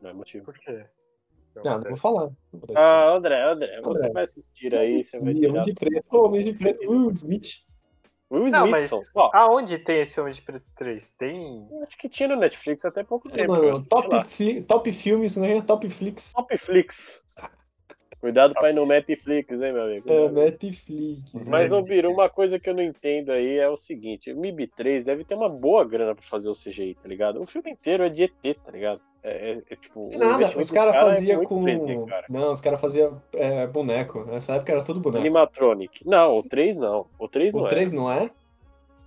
não 0.02 0.10
é 0.10 0.14
motivo. 0.14 0.46
Por 0.46 0.58
quê? 0.58 0.86
Não, 1.56 1.64
não 1.64 1.82
vou 1.82 1.98
falar. 1.98 2.30
Não 2.54 2.60
vou. 2.60 2.78
Ah, 2.78 3.14
André, 3.14 3.42
André, 3.44 3.82
você 3.82 4.00
André, 4.00 4.14
vai 4.14 4.24
assistir 4.24 4.76
aí, 4.76 5.04
você 5.04 5.20
vai 5.20 5.34
tirar. 5.34 5.50
Homem 5.50 5.64
de 5.64 5.74
Preto. 5.74 6.06
Homem 6.18 6.44
de 6.44 6.54
Preto. 6.54 6.90
Uh, 6.92 7.12
Smith. 7.12 7.48
Will 8.32 8.50
Não, 8.50 8.66
mas. 8.68 8.90
Ó, 9.14 9.30
aonde 9.34 9.78
tem 9.78 10.00
esse 10.00 10.20
Homem 10.22 10.32
de 10.32 10.42
Preto 10.42 10.66
3? 10.78 11.12
Tem. 11.14 11.68
eu 11.70 11.84
acho 11.84 11.98
que 11.98 12.08
tinha 12.08 12.30
no 12.30 12.38
Netflix 12.38 12.86
até 12.86 13.04
pouco 13.04 13.30
tempo. 13.30 13.54
Eu 13.54 13.74
assisti 13.74 13.90
top, 13.90 14.24
fli- 14.24 14.64
top 14.64 14.92
filmes, 14.94 15.36
né? 15.36 15.62
Top 15.62 15.88
Flix. 15.90 16.32
Top 16.32 16.58
Flix. 16.58 17.22
Cuidado 18.22 18.54
pra 18.54 18.70
ir 18.70 18.74
no 18.74 18.86
Netflix, 18.86 19.52
hein, 19.52 19.74
meu 19.74 19.84
amigo. 19.84 20.08
É, 20.10 20.30
Netflix. 20.30 21.34
Mas, 21.50 21.72
né? 21.72 21.78
ô 21.78 21.82
Biro, 21.82 22.12
uma 22.12 22.30
coisa 22.30 22.60
que 22.60 22.70
eu 22.70 22.76
não 22.76 22.84
entendo 22.84 23.32
aí 23.32 23.58
é 23.58 23.68
o 23.68 23.76
seguinte: 23.76 24.32
o 24.32 24.38
MIB 24.38 24.68
3 24.68 25.04
deve 25.04 25.24
ter 25.26 25.34
uma 25.34 25.50
boa 25.50 25.84
grana 25.84 26.14
pra 26.14 26.24
fazer 26.24 26.48
o 26.48 26.54
CGI, 26.54 26.96
tá 27.02 27.10
ligado? 27.10 27.42
O 27.42 27.48
filme 27.48 27.72
inteiro 27.72 28.04
é 28.04 28.10
de 28.10 28.24
ET, 28.24 28.58
tá 28.64 28.72
ligado? 28.72 29.02
É, 29.24 29.52
é- 29.52 29.62
é 29.72 29.76
tipo. 29.76 30.08
o 30.14 30.18
Nada, 30.18 30.58
os 30.58 30.70
caras 30.70 30.94
cara 30.94 31.08
é 31.08 31.14
faziam 31.16 31.38
muito 31.38 31.50
com. 31.50 31.64
3D, 31.64 32.06
cara. 32.06 32.26
Não, 32.30 32.52
os 32.54 32.62
caras 32.62 32.80
faziam 32.80 33.22
é, 33.34 33.66
boneco. 33.66 34.24
Nessa 34.26 34.54
época 34.56 34.72
era 34.72 34.84
tudo 34.84 35.00
boneco. 35.00 35.20
Animatronic. 35.22 36.08
Não, 36.08 36.38
o 36.38 36.44
3 36.44 36.78
não. 36.78 37.08
O 37.20 37.28
3 37.28 37.54
não 37.54 37.62
O 37.64 37.68
3 37.68 37.94
não 37.94 38.12
é? 38.12 38.26
é. 38.26 38.30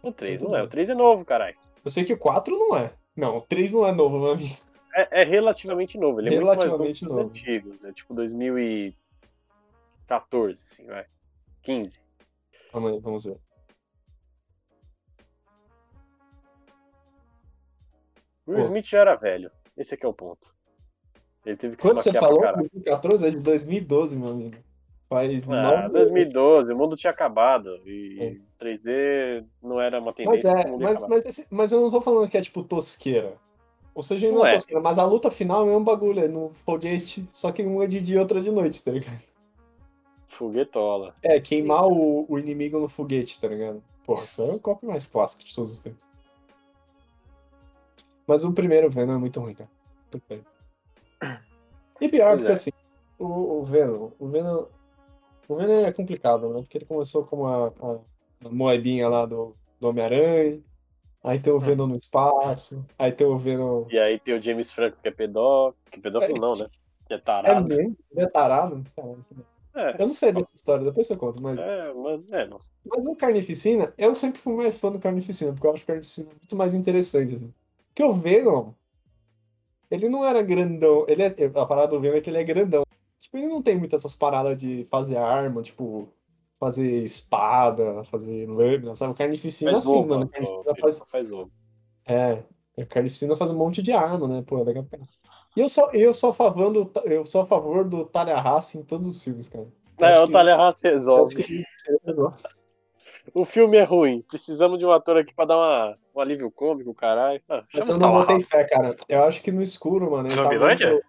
O 0.03 0.13
3 0.13 0.41
Tudo 0.41 0.51
não 0.51 0.59
é. 0.59 0.63
O 0.63 0.69
3 0.69 0.91
é 0.91 0.95
novo, 0.95 1.25
caralho. 1.25 1.57
Eu 1.85 1.91
sei 1.91 2.05
que 2.05 2.13
o 2.13 2.19
4 2.19 2.57
não 2.57 2.77
é. 2.77 2.91
Não, 3.17 3.39
o 3.39 3.41
3 3.41 3.73
não 3.73 3.87
é 3.87 3.93
novo, 3.93 4.19
meu 4.19 4.33
amigo. 4.33 4.55
É, 4.95 5.23
é 5.23 5.25
relativamente 5.25 5.99
novo. 5.99 6.21
Ele 6.21 6.29
é 6.29 6.33
muito 6.33 6.47
mais 6.47 6.59
novo 6.59 6.83
Relativamente 6.85 7.05
novo. 7.05 7.21
antigos. 7.21 7.85
É 7.85 7.93
tipo 7.93 8.15
2014, 10.09 10.63
assim, 10.71 10.87
vai. 10.87 11.07
15. 11.63 11.99
Calma 12.71 12.91
aí, 12.91 13.01
vamos 13.01 13.25
ver. 13.25 13.39
O 18.47 18.53
Will. 18.53 18.63
Smith 18.63 18.87
já 18.87 19.01
era 19.01 19.15
velho. 19.17 19.51
Esse 19.77 19.95
aqui 19.95 20.05
é 20.05 20.09
o 20.09 20.13
ponto. 20.15 20.55
Ele 21.45 21.57
teve 21.57 21.77
que 21.77 21.83
Quando 21.83 21.99
se 21.99 22.05
você 22.13 22.19
falou, 22.19 22.41
caralho. 22.41 22.69
2014 22.71 23.27
é 23.27 23.31
de 23.31 23.39
2012, 23.39 24.19
meu 24.19 24.29
amigo. 24.29 24.57
Faz 25.09 25.49
Ah, 25.49 25.63
nove 25.63 25.89
2012, 25.91 26.73
o 26.73 26.77
mundo 26.77 26.97
tinha 26.97 27.11
acabado. 27.11 27.77
É. 27.87 27.89
E 27.89 28.43
3D 28.59 29.45
não 29.63 29.81
era 29.81 29.99
uma 30.01 30.07
Mas 30.13 30.17
tendência. 30.17 30.49
é, 30.49 30.67
mundo 30.71 30.81
ia 30.83 30.89
mas, 30.89 31.07
mas, 31.09 31.25
esse- 31.27 31.47
mas 31.51 31.73
eu 31.73 31.81
não 31.81 31.91
tô 31.91 32.01
falando 32.01 32.29
que 32.29 32.37
é 32.39 32.43
tipo 32.43 32.63
tosqueira. 32.63 33.37
Ou 33.95 34.03
seja, 34.03 34.27
não, 34.29 34.37
Não 34.39 34.47
é, 34.47 34.51
é. 34.51 34.55
tosqueira, 34.55 34.83
mas 34.83 34.99
a 34.99 35.05
luta 35.05 35.31
final 35.31 35.61
é 35.61 35.65
o 35.65 35.67
mesmo 35.67 35.85
bagulho, 35.85 36.21
é 36.21 36.29
no 36.29 36.51
foguete, 36.65 37.27
só 37.33 37.53
que 37.53 37.63
um 37.63 37.83
é 37.83 37.87
de 37.87 38.01
dia 38.01 38.17
e 38.17 38.19
outro 38.19 38.39
é 38.39 38.43
de 38.43 38.51
noite, 38.51 38.83
tá 38.83 38.91
ligado? 38.91 39.23
Foguetola. 40.35 41.15
É, 41.23 41.41
queimar 41.41 41.87
o, 41.87 42.27
o 42.29 42.39
inimigo 42.39 42.79
no 42.79 42.89
foguete, 42.89 43.41
tá 43.41 43.49
ligado? 43.49 43.83
Porra, 44.05 44.25
isso 44.25 44.43
é 44.43 44.53
o 44.53 44.59
copo 44.61 44.87
mais 44.87 45.07
clássico 45.07 45.45
de 45.45 45.55
todos 45.55 45.73
os 45.73 45.81
tempos. 45.83 46.07
Mas 48.27 48.45
o 48.45 48.53
primeiro 48.53 48.91
Venom 48.91 49.15
é 49.15 49.19
muito 49.19 49.41
ruim, 49.41 49.55
cara. 49.55 49.71
E 52.01 52.09
pior, 52.09 52.29
Pois 52.31 52.39
porque 52.39 52.49
é. 52.49 52.53
assim, 52.53 52.71
o, 53.19 53.61
o 53.61 53.65
Venom, 53.65 54.11
o 54.19 54.29
Venom. 54.29 54.67
O 55.49 55.55
Venom 55.55 55.85
é 55.85 55.93
complicado, 55.93 56.49
né? 56.53 56.61
Porque 56.63 56.79
ele 56.79 56.85
começou 56.87 57.25
como 57.25 57.47
a, 57.47 57.67
a, 57.69 58.47
a 58.47 58.49
moebinha 58.51 59.09
lá 59.09 59.25
do, 59.25 59.55
do 59.81 59.89
Homem-Aranha. 59.89 60.61
Aí 61.23 61.39
tem 61.39 61.53
o 61.53 61.59
Venom 61.59 61.87
no 61.87 61.97
espaço. 61.97 62.85
Aí 62.99 63.13
tem 63.13 63.27
o 63.27 63.37
Venom. 63.37 63.87
E 63.91 63.99
aí 63.99 64.19
tem 64.19 64.35
o 64.37 64.43
James 64.43 64.71
Franco 64.71 64.99
que 65.03 65.09
é 65.09 65.11
pedófilo. 65.11 65.77
Que 65.91 66.01
pedófilo 66.01 66.39
não, 66.41 66.55
né? 66.55 66.67
Que 67.07 67.15
é 67.15 67.17
É 67.17 67.21
tarado. 67.21 67.67
mesmo? 67.69 67.97
Ele 68.11 68.25
é 68.25 68.29
tarado? 68.29 68.85
Caralho, 68.97 69.25
que. 69.29 69.54
É, 69.75 70.01
Eu 70.01 70.07
não 70.07 70.15
sei 70.15 70.33
dessa 70.33 70.55
história, 70.55 70.85
depois 70.85 71.07
você 71.07 71.17
conta, 71.17 71.41
mas. 71.41 71.61
é, 71.61 71.93
mas 71.93 72.33
é, 72.33 72.47
não. 72.47 72.61
Mas 72.85 73.07
o 73.07 73.17
Carnificina, 73.17 73.93
eu 73.99 74.15
sempre 74.15 74.41
fui 74.41 74.55
mais 74.55 74.79
fã 74.79 74.91
do 74.93 75.01
Carnificina, 75.01 75.53
porque 75.53 75.67
eu 75.67 75.73
acho 75.73 75.83
o 75.83 75.87
Carnificina 75.87 76.29
muito 76.29 76.57
mais 76.57 76.75
interessante. 76.75 77.35
Assim. 77.35 77.53
Porque 77.89 78.05
o 78.05 78.13
Venom, 78.13 78.73
ele 79.91 80.09
não 80.09 80.25
era 80.25 80.43
grandão. 80.43 81.05
Ele 81.09 81.23
é, 81.23 81.29
a 81.55 81.67
parada 81.67 81.89
do 81.89 82.01
Venom 82.01 82.17
é 82.17 82.21
que 82.21 82.31
ele 82.31 82.39
é 82.39 82.45
grandão. 82.45 82.83
Tipo, 83.21 83.39
ele 83.39 83.49
não 83.49 83.63
tem 83.63 83.79
muitas 83.79 84.03
essas 84.03 84.15
paradas 84.17 84.59
de 84.59 84.87
fazer 84.91 85.17
arma, 85.17 85.63
tipo, 85.63 86.09
fazer 86.59 87.03
espada, 87.03 88.05
fazer 88.05 88.49
lâmina, 88.49 88.95
sabe? 88.95 89.13
O 89.13 89.17
Carnificina, 89.17 89.73
Faz 89.73 89.85
assim, 89.85 89.97
ovo, 89.97 90.09
mano. 90.09 90.25
O 90.27 90.29
Carnificina 90.29 90.63
ó, 90.67 90.75
faz. 90.81 91.03
faz 91.11 91.33
ovo. 91.33 91.51
É, 92.07 92.43
o 92.77 92.87
Carnificina 92.87 93.37
faz 93.37 93.51
um 93.51 93.57
monte 93.57 93.83
de 93.83 93.93
arma, 93.93 94.29
né? 94.29 94.43
Pô, 94.47 94.59
é 94.59 94.65
legal 94.65 94.85
pra. 94.85 94.99
E 95.57 95.61
eu 95.61 95.69
sou, 95.69 95.91
eu 95.93 96.13
sou 96.13 96.31
a 96.31 96.35
favor 96.35 96.71
do, 96.73 96.91
eu 97.05 97.25
sou 97.25 97.43
a 97.43 97.47
favor 97.47 97.85
do 97.85 98.11
em 98.77 98.83
todos 98.83 99.07
os 99.07 99.23
filmes, 99.23 99.49
cara. 99.49 99.67
Eu 99.99 100.07
É, 100.07 100.21
o 100.21 100.27
que- 100.27 100.33
Talha 100.33 100.51
eu 100.53 100.93
resolve. 100.93 101.37
que 101.37 101.53
ele 101.55 101.65
é 102.05 102.11
legal. 102.11 102.35
O 103.33 103.45
filme 103.45 103.77
é 103.77 103.85
ruim. 103.85 104.23
Precisamos 104.29 104.79
de 104.79 104.85
um 104.85 104.91
ator 104.91 105.17
aqui 105.17 105.33
pra 105.35 105.45
dar 105.47 105.57
uma, 105.57 105.97
um 106.15 106.21
alívio 106.21 106.51
cômico, 106.51 106.93
caralho. 106.93 107.41
Ah, 107.49 107.65
Mas 107.73 107.89
eu 107.89 107.97
não 107.99 108.13
botei 108.13 108.41
fé, 108.41 108.65
cara. 108.65 108.95
Eu 109.09 109.25
acho 109.25 109.43
que 109.43 109.51
no 109.53 109.63
escuro, 109.63 110.11
mano. 110.11 110.29
Ele 110.29 110.35
tá, 110.37 110.43
muito, 110.49 111.03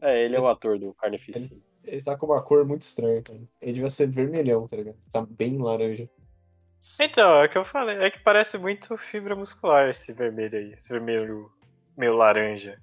É, 0.00 0.24
ele 0.24 0.36
é 0.36 0.40
o 0.40 0.48
ator 0.48 0.78
do 0.78 0.92
Carnificina. 0.94 1.48
ele 1.84 2.02
tá 2.02 2.16
com 2.16 2.26
uma 2.26 2.42
cor 2.42 2.64
muito 2.66 2.82
estranha, 2.82 3.22
cara. 3.22 3.38
Ele 3.60 3.72
devia 3.72 3.88
ser 3.90 4.06
vermelhão, 4.08 4.66
tá 4.66 4.76
ligado? 4.76 4.96
Tá 5.12 5.24
bem 5.28 5.56
laranja. 5.58 6.08
Então, 6.98 7.30
é 7.42 7.46
o 7.46 7.48
que 7.48 7.56
eu 7.58 7.64
falei. 7.64 7.96
É 7.98 8.10
que 8.10 8.18
parece 8.18 8.58
muito 8.58 8.96
fibra 8.96 9.34
muscular 9.36 9.88
esse 9.88 10.12
vermelho 10.12 10.58
aí. 10.58 10.72
Esse 10.72 10.92
vermelho 10.92 11.50
meio 11.96 12.14
laranja. 12.16 12.78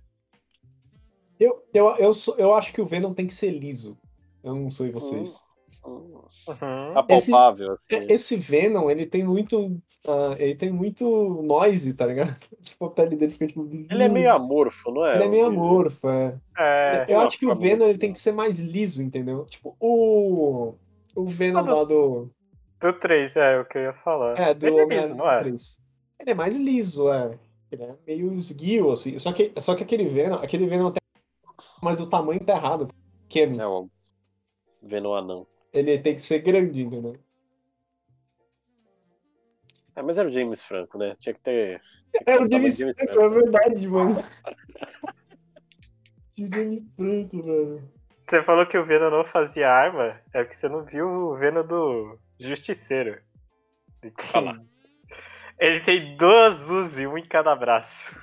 Eu, 1.39 1.63
eu, 1.73 1.95
eu, 1.97 2.13
sou- 2.13 2.35
eu 2.37 2.53
acho 2.53 2.71
que 2.71 2.81
o 2.81 2.85
Venom 2.85 3.13
tem 3.13 3.25
que 3.27 3.33
ser 3.33 3.51
liso. 3.51 3.97
Eu 4.43 4.55
não 4.55 4.69
sei 4.69 4.91
vocês. 4.91 5.43
Hum, 5.85 6.11
Uhum. 6.47 6.97
Apalpável, 6.97 7.73
assim. 7.73 8.05
É, 8.09 8.13
Esse 8.13 8.35
Venom, 8.35 8.89
ele 8.89 9.05
tem 9.05 9.23
muito. 9.23 9.79
ah, 10.07 10.35
ele 10.37 10.53
tem 10.55 10.69
muito 10.71 11.41
noise, 11.43 11.95
tá 11.95 12.05
ligado? 12.07 12.35
Tipo, 12.61 12.85
a 12.85 12.89
pele 12.91 13.15
dele 13.15 13.31
fica 13.31 13.47
tipo. 13.47 13.63
Ele 13.89 14.03
é 14.03 14.09
meio 14.09 14.31
amorfo, 14.33 14.91
não 14.91 15.05
é? 15.05 15.15
Ele 15.15 15.23
é 15.23 15.27
meio 15.29 15.45
amorfo, 15.45 16.09
é. 16.09 16.37
É. 16.57 17.05
Eu 17.07 17.21
acho 17.21 17.37
que 17.39 17.45
o 17.45 17.55
Venom 17.55 17.85
ele 17.87 17.97
tem 17.99 18.11
que 18.11 18.19
ser 18.19 18.31
mais 18.33 18.59
liso, 18.59 19.01
entendeu? 19.01 19.45
Tipo, 19.45 19.75
o. 19.79 20.73
O 21.15 21.25
Venom 21.25 21.59
Ah, 21.59 21.61
do- 21.61 21.75
lá 21.75 21.83
do. 21.85 22.29
Do 22.81 22.93
3, 22.99 23.35
é 23.37 23.59
o 23.59 23.65
que 23.65 23.77
eu 23.77 23.83
ia 23.83 23.93
falar. 23.93 24.37
É, 24.39 24.53
do 24.53 24.67
Ele 24.67 24.81
é 24.81 24.85
liso, 24.85 25.15
não 25.15 25.31
é? 25.31 25.39
3. 25.41 25.79
Ele 26.19 26.31
é 26.31 26.35
mais 26.35 26.57
liso, 26.57 27.11
é. 27.13 27.37
Ele 27.71 27.83
é 27.83 27.95
meio 28.05 28.33
esguio, 28.33 28.91
assim. 28.91 29.17
Só 29.17 29.31
que, 29.31 29.53
só 29.61 29.73
que 29.73 29.83
aquele 29.83 30.05
Venom, 30.05 30.35
aquele 30.35 30.67
Venom 30.67 30.91
tem. 30.91 31.01
Mas 31.81 32.01
o 32.01 32.09
tamanho 32.09 32.43
tá 32.43 32.53
errado. 32.53 32.87
Pequeno. 33.27 33.61
É 33.61 33.67
o 33.67 33.89
Venom 34.81 35.13
anão. 35.13 35.47
Ele 35.71 35.97
tem 35.97 36.13
que 36.13 36.21
ser 36.21 36.39
grande, 36.39 36.81
entendeu? 36.81 37.15
É, 39.95 40.01
mas 40.01 40.17
era 40.17 40.27
o 40.27 40.31
James 40.31 40.61
Franco, 40.63 40.97
né? 40.97 41.15
Tinha 41.19 41.33
que 41.33 41.39
ter. 41.39 41.81
É 42.25 42.35
o 42.35 42.39
Tá, 42.39 42.41
mas 42.41 42.51
James 42.51 42.77
James 42.77 42.95
Franco, 42.95 43.13
Franco. 43.13 43.21
é 43.21 43.29
verdade, 43.29 43.87
mano. 43.87 44.15
o 46.39 46.47
James 46.53 46.83
Franco, 46.95 47.35
mano. 47.37 47.91
Você 48.21 48.43
falou 48.43 48.67
que 48.67 48.77
o 48.77 48.85
Venom 48.85 49.09
não 49.09 49.23
fazia 49.23 49.69
arma, 49.69 50.19
é 50.33 50.43
porque 50.43 50.53
você 50.53 50.69
não 50.69 50.83
viu 50.83 51.07
o 51.07 51.37
Venom 51.37 51.65
do 51.65 52.19
Justiceiro. 52.39 53.21
Olha 54.33 54.51
lá. 54.51 54.61
Ele 55.61 55.79
tem 55.81 56.17
duas 56.17 56.69
Uzi, 56.71 57.05
um 57.05 57.17
em 57.17 57.25
cada 57.25 57.55
braço. 57.55 58.19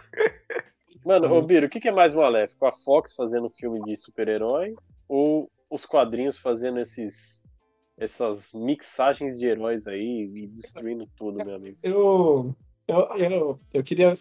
Mano, 1.06 1.28
Uhum. 1.28 1.38
ô 1.38 1.42
Biro, 1.42 1.66
o 1.66 1.70
que, 1.70 1.78
que 1.78 1.88
é 1.88 1.92
mais 1.92 2.12
maléfico? 2.12 2.66
A 2.66 2.72
Fox 2.72 3.14
fazendo 3.14 3.48
filme 3.48 3.80
de 3.84 3.96
super-herói 3.96 4.74
ou 5.08 5.48
os 5.70 5.86
quadrinhos 5.86 6.36
fazendo 6.36 6.80
esses 6.80 7.40
essas 7.96 8.52
mixagens 8.52 9.38
de 9.38 9.46
heróis 9.46 9.86
aí 9.88 10.30
e 10.34 10.46
destruindo 10.48 11.08
tudo, 11.16 11.44
meu 11.44 11.56
amigo? 11.56 11.76
Eu, 11.82 12.54
eu, 12.86 12.98
eu, 13.16 13.60
eu 13.74 13.82
queria 13.82 14.14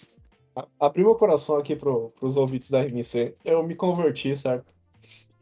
abrir 0.80 1.04
meu 1.04 1.14
coração 1.16 1.58
aqui 1.58 1.76
pro, 1.76 2.10
pros 2.12 2.38
ouvintes 2.38 2.72
da 2.72 2.82
RMC. 2.82 3.36
Eu 3.46 3.62
me 3.62 3.76
converti, 3.76 4.36
certo? 4.36 4.74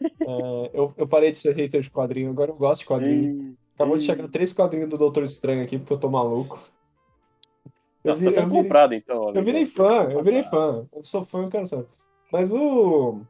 É, 0.02 0.72
eu, 0.74 0.94
eu 0.98 1.08
parei 1.08 1.32
de 1.32 1.38
ser 1.38 1.56
hater 1.56 1.82
de 1.82 1.90
quadrinho, 1.90 2.30
agora 2.30 2.52
eu 2.52 2.56
gosto 2.56 2.82
de 2.82 2.88
quadrinho. 2.88 3.58
Acabou 3.76 3.98
de 3.98 4.04
chegar 4.04 4.28
três 4.28 4.52
quadrinhos 4.52 4.90
do 4.90 4.98
Doutor 4.98 5.24
Estranho 5.24 5.64
aqui, 5.64 5.78
porque 5.78 5.94
eu 5.94 6.00
tô 6.00 6.10
maluco. 6.10 6.60
Eu, 8.06 8.12
Nossa, 8.12 8.20
vi- 8.20 8.26
tá 8.26 8.32
eu 8.32 8.34
sendo 8.36 8.48
virei, 8.50 8.64
comprado 8.64 8.94
então. 8.94 9.34
eu 9.34 9.44
virei 9.44 9.66
fã, 9.66 10.04
eu 10.12 10.24
virei 10.24 10.44
fã. 10.44 10.86
Eu 10.94 11.04
sou 11.04 11.24
fã, 11.24 11.44
eu 11.44 11.50
quero 11.50 11.66
saber. 11.66 11.88
Mas 12.32 12.52
o. 12.54 13.22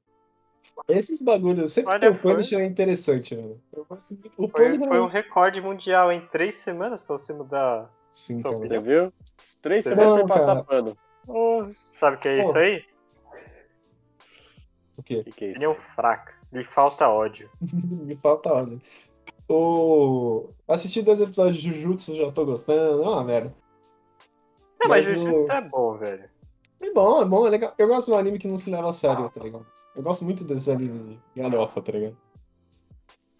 Esses 0.89 1.21
bagulhos, 1.21 1.71
sempre 1.71 1.89
que 1.91 1.93
Olha, 1.93 1.99
tem 2.01 2.09
o 2.09 2.15
foi- 2.15 2.31
Punisher 2.33 2.59
é 2.59 2.65
interessante, 2.65 3.35
mano. 3.35 3.61
Muito- 3.73 4.31
O 4.37 4.47
Foi, 4.49 4.65
Punisher 4.65 4.87
foi 4.87 4.97
é 4.97 5.01
um 5.01 5.07
recorde 5.07 5.61
mundial 5.61 6.11
em 6.11 6.21
três 6.27 6.55
semanas 6.55 7.01
pra 7.01 7.17
você 7.17 7.31
mudar. 7.33 7.89
Sim, 8.11 8.37
Só 8.37 8.51
cara. 8.51 8.67
Você 8.67 8.79
viu? 8.79 9.13
Três 9.61 9.83
Você 9.83 9.89
semanas 9.89 10.19
não, 10.19 10.25
pra 10.27 10.37
passar 10.37 10.63
pano. 10.63 10.97
Oh, 11.27 11.65
Sabe 11.91 12.17
o 12.17 12.19
que 12.19 12.27
é 12.27 12.41
isso 12.41 12.57
aí? 12.57 12.83
O 14.97 15.03
quê? 15.03 15.17
o 15.19 15.23
que, 15.23 15.31
que 15.31 15.45
é? 15.45 15.49
Opinião 15.51 15.75
fraca. 15.75 16.33
Lhe 16.51 16.63
falta 16.63 17.07
ódio. 17.09 17.49
Me 17.61 18.15
falta 18.15 18.51
ódio. 18.53 18.81
O... 19.47 20.49
Assisti 20.67 21.01
dois 21.01 21.21
episódios 21.21 21.57
de 21.61 21.73
Jujutsu, 21.73 22.15
já 22.15 22.31
tô 22.31 22.45
gostando, 22.45 23.03
é 23.03 23.07
uma 23.07 23.23
merda. 23.23 23.53
É, 24.83 24.87
mas 24.87 25.07
Mas 25.07 25.19
Jujutsu 25.19 25.51
é 25.51 25.61
bom, 25.61 25.97
velho. 25.97 26.29
É 26.81 26.91
bom, 26.91 27.21
é 27.21 27.25
bom, 27.25 27.47
é 27.47 27.49
legal. 27.49 27.73
Eu 27.77 27.87
gosto 27.87 28.07
de 28.07 28.11
um 28.13 28.17
anime 28.17 28.37
que 28.39 28.47
não 28.47 28.57
se 28.57 28.69
leva 28.69 28.89
a 28.89 28.93
sério, 28.93 29.29
tá 29.29 29.41
ligado? 29.43 29.65
Eu 29.95 30.03
gosto 30.03 30.23
muito 30.25 30.43
desse 30.43 30.69
anime 30.71 31.19
galhofa, 31.35 31.81
tá 31.81 31.91
ligado? 31.91 32.17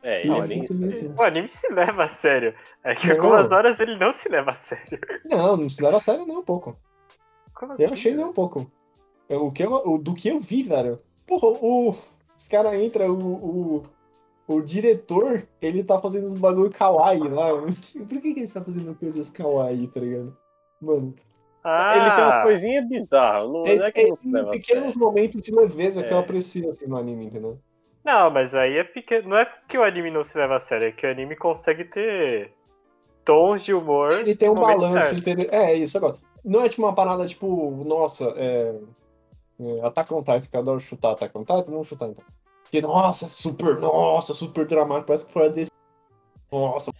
É, 0.01 0.25
Não, 0.25 0.35
não, 0.37 0.43
é 0.43 0.47
aí. 0.53 0.61
assim. 0.61 1.13
O 1.17 1.21
anime 1.23 1.47
se 1.47 1.71
leva 1.73 2.03
a 2.03 2.07
sério. 2.07 2.53
É 2.83 2.93
que 2.95 3.07
Não. 3.07 3.15
algumas 3.15 3.51
horas 3.51 3.79
ele 3.79 3.97
não 3.97 4.13
se 4.13 4.29
leva 4.29 4.51
a 4.51 4.53
sério. 4.53 4.99
Não, 5.25 5.57
não 5.57 5.67
se 5.69 5.81
leva 5.83 5.97
a 5.97 5.99
sério 5.99 6.25
nem 6.25 6.37
um 6.37 6.43
pouco. 6.43 6.77
Como 7.53 7.71
Eu 7.73 7.85
assim? 7.85 7.93
achei 7.93 8.13
nem 8.15 8.23
um 8.25 8.33
pouco. 8.33 8.71
Eu- 9.27 9.47
O 9.47 9.51
que 9.51 9.63
eu, 9.63 9.71
o, 9.73 9.97
do 9.97 10.13
que 10.13 10.29
eu 10.29 10.39
vi, 10.39 10.61
velho. 10.63 10.99
Porra, 11.25 11.47
o, 11.47 11.89
os 12.37 12.47
caras 12.47 12.75
entram, 12.75 13.11
o, 13.11 13.83
o, 14.47 14.55
o 14.55 14.61
diretor, 14.61 15.47
ele 15.59 15.83
tá 15.83 15.99
fazendo 15.99 16.27
uns 16.27 16.35
bagulho 16.35 16.69
kawaii 16.69 17.27
lá. 17.27 17.49
Por 18.07 18.21
que, 18.21 18.33
que 18.33 18.39
ele 18.41 18.47
tá 18.47 18.61
fazendo 18.63 18.93
coisas 18.95 19.29
kawaii, 19.31 19.87
tá 19.87 19.99
ligado? 19.99 20.37
Mano, 20.85 21.15
Ah, 21.63 21.97
Ele 21.97 22.11
tem 22.11 22.23
umas 22.23 22.43
coisinhas 22.43 22.87
bizarras. 22.87 23.49
Não, 23.49 23.65
é, 23.65 23.75
não 23.75 23.85
é 23.85 23.91
que 23.91 24.01
é 24.01 24.07
não 24.07 24.15
se 24.15 24.31
leva 24.31 24.49
a 24.49 24.51
pequenos 24.51 24.95
momentos 24.95 25.41
de 25.41 25.51
leveza 25.51 26.03
que 26.03 26.13
eu 26.13 26.17
É. 26.17 26.19
aprecio 26.19 26.69
assim 26.69 26.85
no 26.85 26.95
anime, 26.95 27.25
entendeu? 27.25 27.57
Não, 28.03 28.29
mas 28.29 28.53
aí 28.53 28.77
é 28.77 28.83
pequeno. 28.83 29.29
Não 29.29 29.37
é 29.37 29.51
que 29.67 29.75
o 29.75 29.83
anime 29.83 30.11
não 30.11 30.23
se 30.23 30.37
leva 30.37 30.57
a 30.57 30.59
sério, 30.59 30.89
é 30.89 30.91
que 30.91 31.07
o 31.07 31.09
anime 31.09 31.35
consegue 31.35 31.85
ter 31.85 32.53
tons 33.23 33.63
de 33.63 33.73
humor. 33.73 34.11
Ele 34.11 34.35
tem 34.35 34.47
um 34.47 34.53
balanço 34.53 35.15
inter... 35.15 35.47
É, 35.51 35.73
isso 35.73 35.97
agora. 35.97 36.17
Não 36.43 36.63
é 36.63 36.69
tipo 36.69 36.83
uma 36.83 36.93
parada 36.93 37.25
tipo, 37.25 37.83
nossa, 37.83 38.25
é. 38.37 38.75
é 39.59 39.81
Attack 39.87 40.13
on 40.13 40.19
Titan, 40.19 40.41
que 40.41 40.55
eu 40.55 40.59
adoro 40.61 40.79
chutar 40.79 41.13
Attack 41.13 41.35
on 41.35 41.41
Titan, 41.41 41.63
vamos 41.63 41.87
chutar 41.87 42.09
então. 42.09 42.23
Porque, 42.61 42.79
nossa, 42.79 43.27
super, 43.27 43.79
nossa, 43.79 44.35
super 44.35 44.67
dramático, 44.67 45.07
parece 45.07 45.25
que 45.25 45.33
foi 45.33 45.47
a 45.47 45.49
desse. 45.49 45.71
Nossa. 46.51 46.91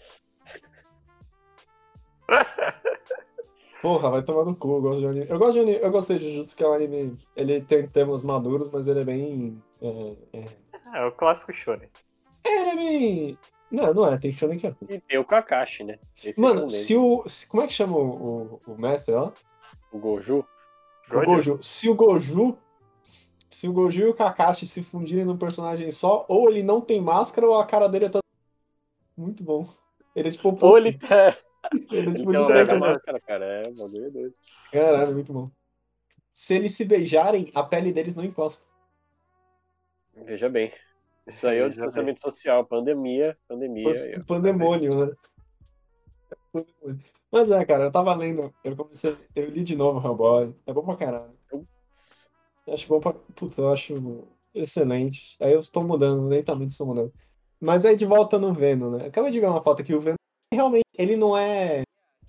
Porra, 3.86 4.10
vai 4.10 4.24
tomar 4.24 4.46
no 4.46 4.56
cu, 4.56 4.78
eu 4.78 4.82
gosto 4.82 5.00
de 5.02 5.06
anime. 5.06 5.28
Eu 5.30 5.38
gosto 5.38 5.54
de 5.54 5.60
anime, 5.60 5.78
eu 5.80 5.92
gostei 5.92 6.18
de 6.18 6.30
Jujutsu, 6.32 6.58
que 6.58 6.64
é 6.64 6.68
um 6.68 6.74
anime. 6.74 7.16
Ele 7.36 7.62
tem 7.62 7.88
temas 7.88 8.24
maduros, 8.24 8.68
mas 8.72 8.88
ele 8.88 9.02
é 9.02 9.04
bem. 9.04 9.62
É, 9.80 10.16
é... 10.34 10.46
É 10.96 11.06
o 11.06 11.12
clássico 11.12 11.54
shonen. 11.54 11.88
é, 12.44 12.62
ele 12.62 12.70
é 12.72 12.76
bem. 12.76 13.38
Não, 13.70 13.94
não 13.94 14.12
é, 14.12 14.18
tem 14.18 14.32
shonen 14.32 14.58
que 14.58 14.66
é. 14.66 14.76
E 14.90 15.00
tem 15.00 15.20
o 15.20 15.24
Kakashi, 15.24 15.84
né? 15.84 16.00
Esse 16.24 16.40
é 16.40 16.42
Mano, 16.42 16.66
um 16.66 16.70
se 16.70 16.96
o. 16.98 17.24
se- 17.28 17.48
como 17.48 17.62
é 17.62 17.68
que 17.68 17.74
chama 17.74 17.96
o, 17.96 18.60
o, 18.66 18.72
o 18.72 18.82
mestre 18.82 19.14
lá? 19.14 19.32
O 19.92 20.00
Goju. 20.00 20.44
O 21.12 21.22
Goju. 21.24 21.60
Se 21.62 21.88
o 21.88 21.94
Goju. 21.94 22.58
Se 23.52 23.68
o 23.68 23.74
Goju 23.74 24.02
e 24.02 24.10
o 24.10 24.16
Kakashi 24.16 24.66
se 24.66 24.82
fundirem 24.82 25.26
num 25.26 25.38
personagem 25.38 25.92
só, 25.92 26.26
ou 26.28 26.50
ele 26.50 26.64
não 26.64 26.82
tem 26.82 27.00
máscara, 27.00 27.46
ou 27.46 27.60
a 27.60 27.66
cara 27.68 27.88
dele 27.88 28.06
é 28.06 28.10
toda. 28.10 28.24
Muito 29.16 29.44
bom. 29.44 29.64
Ele 30.16 30.30
é 30.30 30.32
tipo 30.32 30.50
o 30.50 30.58
Ou 30.60 30.76
ele, 30.76 30.98
tá- 30.98 31.38
Ele 31.92 32.10
é 32.10 32.14
tipo 32.14 32.32
tem 32.32 32.40
uma 32.40 32.50
literalmente 32.50 32.74
mega 32.74 32.74
o 32.74 32.78
oposto. 32.78 32.80
máscara, 32.80 33.20
cara. 33.22 33.46
É, 33.46 33.70
o 33.70 33.74
bagulho 33.74 34.06
é 34.06 34.10
doido. 34.10 34.36
Caralho, 34.72 35.14
muito 35.14 35.34
bom. 35.34 35.52
Se 36.34 36.56
eles 36.56 36.76
se 36.76 36.86
beijarem, 36.86 37.52
a 37.56 37.64
pele 37.64 37.92
deles 37.94 38.16
não 38.16 38.24
encosta. 38.26 38.66
Veja 40.14 40.50
bem. 40.50 40.72
Isso 41.28 41.48
aí 41.48 41.58
é 41.58 41.62
o 41.62 41.64
bem. 41.66 41.70
distanciamento 41.70 42.22
social. 42.22 42.66
Pandemia, 42.66 43.38
pandemia. 43.48 43.90
ó. 44.20 44.24
Pandemônio, 44.26 45.06
né? 45.08 45.14
Pandemônio. 46.52 47.04
Mas 47.32 47.50
é, 47.50 47.66
cara, 47.66 47.86
eu 47.86 47.92
tava 47.92 48.16
lendo, 48.16 48.54
eu 48.64 48.76
comecei, 48.78 49.18
eu 49.36 49.50
li 49.50 49.64
de 49.64 49.76
novo 49.76 50.06
Hellboy, 50.06 50.56
é 50.66 50.72
bom 50.72 50.86
pra 50.86 50.96
caralho. 50.96 51.34
Eu 51.52 52.74
acho 52.74 52.88
bom 52.88 53.00
pra. 53.00 53.14
Putz, 53.14 53.58
eu 53.58 53.72
acho 53.72 54.28
excelente. 54.54 55.36
Aí 55.42 55.52
eu 55.52 55.60
estou 55.60 55.84
mudando, 55.84 56.28
lentamente 56.28 56.72
estou 56.72 56.88
mudando. 56.88 57.14
Mas 57.60 57.86
aí 57.86 57.96
de 57.96 58.06
volta 58.06 58.38
no 58.40 58.54
Venom, 58.54 58.92
né? 58.92 59.08
Acabei 59.08 59.32
de 59.32 59.40
ver 59.40 59.48
uma 59.48 59.62
foto 59.62 59.82
aqui, 59.82 59.94
o 59.94 60.00
Venom 60.02 60.16
realmente, 60.54 60.86
ele 60.98 61.16
não 61.16 61.38
é. 61.38 61.84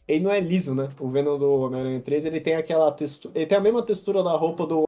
Ele 0.08 0.22
não 0.24 0.30
é 0.30 0.38
liso, 0.38 0.74
né? 0.74 0.88
O 1.00 1.08
Venom 1.08 1.36
do 1.36 1.50
Homem-Aranha 1.62 2.00
3, 2.00 2.24
ele 2.24 2.40
tem 2.40 2.54
aquela 2.54 2.92
textura. 2.92 3.36
Ele 3.36 3.46
tem 3.46 3.58
a 3.58 3.60
mesma 3.60 3.84
textura 3.84 4.22
da 4.22 4.32
roupa 4.36 4.66
do. 4.66 4.84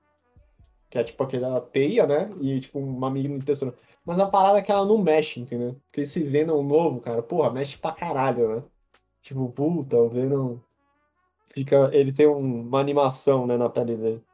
Que 0.89 0.99
é 0.99 1.05
tipo 1.05 1.23
aquela 1.23 1.61
teia, 1.61 2.07
né? 2.07 2.31
E 2.41 2.61
tipo 2.61 2.79
uma 2.79 3.11
mini 3.11 3.43
textura. 3.43 3.75
Mas 4.05 4.19
a 4.21 4.27
parada 4.27 4.59
é 4.59 4.63
que 4.63 4.71
ela 4.73 4.87
não 4.87 4.99
mexe, 4.99 5.41
entendeu? 5.41 5.77
Porque 5.87 6.03
esse 6.03 6.23
Venom 6.23 6.63
novo, 6.63 7.01
cara, 7.01 7.23
porra, 7.23 7.51
mexe 7.51 7.77
pra 7.77 7.93
caralho, 7.93 8.57
né? 8.57 8.63
Tipo, 9.21 9.51
puta, 9.51 9.97
o 9.99 10.09
Venom 10.09 10.59
fica. 11.47 11.91
Ele 11.93 12.13
tem 12.13 12.27
um- 12.29 12.63
uma 12.63 12.81
animação, 12.81 13.47
né, 13.47 13.57
na 13.57 13.69
pele 13.69 13.97
dele. 13.97 14.25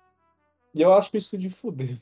E 0.74 0.82
eu 0.82 0.92
acho 0.92 1.16
isso 1.16 1.38
de 1.38 1.48
fuder. 1.48 2.00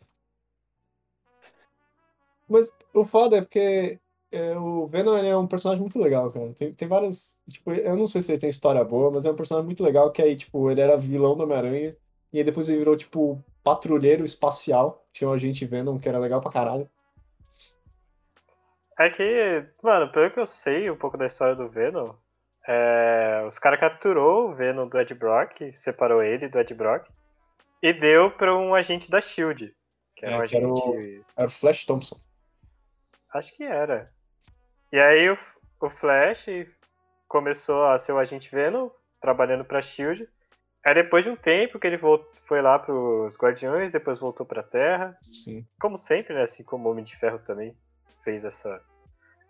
Mas 2.49 2.75
o 2.93 3.05
foda 3.05 3.39
é 3.39 3.41
porque 3.41 3.99
é, 4.33 4.57
o 4.59 4.87
Venom 4.87 5.17
é 5.17 5.37
um 5.37 5.47
personagem 5.47 5.81
muito 5.83 5.99
legal, 5.99 6.31
cara. 6.33 6.53
Tem, 6.55 6.73
tem 6.73 6.89
vários. 6.89 7.39
Tipo, 7.49 7.73
eu 7.73 7.95
não 7.97 8.07
sei 8.07 8.23
se 8.23 8.33
ele 8.33 8.41
tem 8.41 8.51
história 8.51 8.83
boa, 8.85 9.11
mas 9.11 9.25
é 9.27 9.31
um 9.31 9.37
personagem 9.37 9.67
muito 9.67 9.83
legal 9.85 10.11
que 10.11 10.21
aí, 10.23 10.35
tipo, 10.37 10.71
ele 10.71 10.81
era 10.81 10.97
vilão 10.97 11.37
do 11.37 11.45
Homem-Aranha. 11.45 11.97
E 12.33 12.39
aí 12.39 12.45
depois 12.45 12.69
ele 12.69 12.79
virou, 12.79 12.97
tipo, 12.97 13.43
patrulheiro 13.63 14.25
espacial. 14.25 15.05
Tinha 15.13 15.29
um 15.29 15.33
agente 15.33 15.67
Venom 15.67 15.99
que 15.99 16.09
era 16.09 16.19
legal 16.19 16.41
pra 16.41 16.51
caralho. 16.51 16.89
É 18.99 19.09
que, 19.11 19.67
mano, 19.83 20.11
pelo 20.13 20.31
que 20.31 20.39
eu 20.41 20.47
sei 20.47 20.91
um 20.91 20.97
pouco 20.97 21.17
da 21.17 21.27
história 21.27 21.55
do 21.55 21.69
Venom, 21.69 22.13
é, 22.69 23.45
os 23.49 23.59
caras 23.59 23.81
capturou 23.81 24.51
o 24.51 24.55
Venom 24.55 24.87
do 24.87 24.99
Ed 25.01 25.15
Brock, 25.15 25.61
separou 25.75 26.23
ele 26.23 26.49
do 26.49 26.59
Ed 26.59 26.75
Brock, 26.75 27.07
e 27.83 27.93
deu 27.93 28.31
pra 28.31 28.57
um 28.57 28.75
agente 28.75 29.11
da 29.11 29.21
SHIELD. 29.21 29.75
Que 30.15 30.27
era 30.27 30.37
É, 30.37 30.39
um 30.39 30.45
que 30.47 30.57
era 30.57 30.69
o- 30.69 30.73
agente. 30.73 31.25
Era 31.37 31.47
o 31.49 31.51
Flash 31.51 31.85
Thompson. 31.85 32.17
Acho 33.35 33.53
que 33.55 33.65
era. 33.65 34.13
E 34.93 34.99
aí 35.01 35.31
o, 35.31 35.39
o 35.81 35.89
Flash 35.91 36.47
começou 37.27 37.87
a 37.87 37.97
ser 37.99 38.13
o 38.13 38.19
agente 38.19 38.51
Venom, 38.55 38.91
trabalhando 39.21 39.65
pra 39.65 39.81
SHIELD. 39.81 40.29
Aí 40.85 40.95
depois 40.95 41.25
de 41.25 41.31
um 41.31 41.37
tempo 41.37 41.79
que 41.79 41.87
ele 41.87 41.97
vol- 41.97 42.29
foi 42.45 42.61
lá 42.61 42.79
pros 42.79 43.37
Guardiões, 43.39 43.93
depois 43.93 44.21
voltou 44.21 44.45
pra 44.45 44.63
Terra. 44.63 45.17
Sim. 45.23 45.67
Como 45.81 45.97
sempre, 45.97 46.35
né? 46.35 46.43
Assim 46.43 46.63
como 46.63 46.89
o 46.89 46.93
Homem 46.93 47.05
de 47.05 47.17
Ferro 47.17 47.39
também 47.39 47.75
fez 48.23 48.45
essa, 48.45 48.83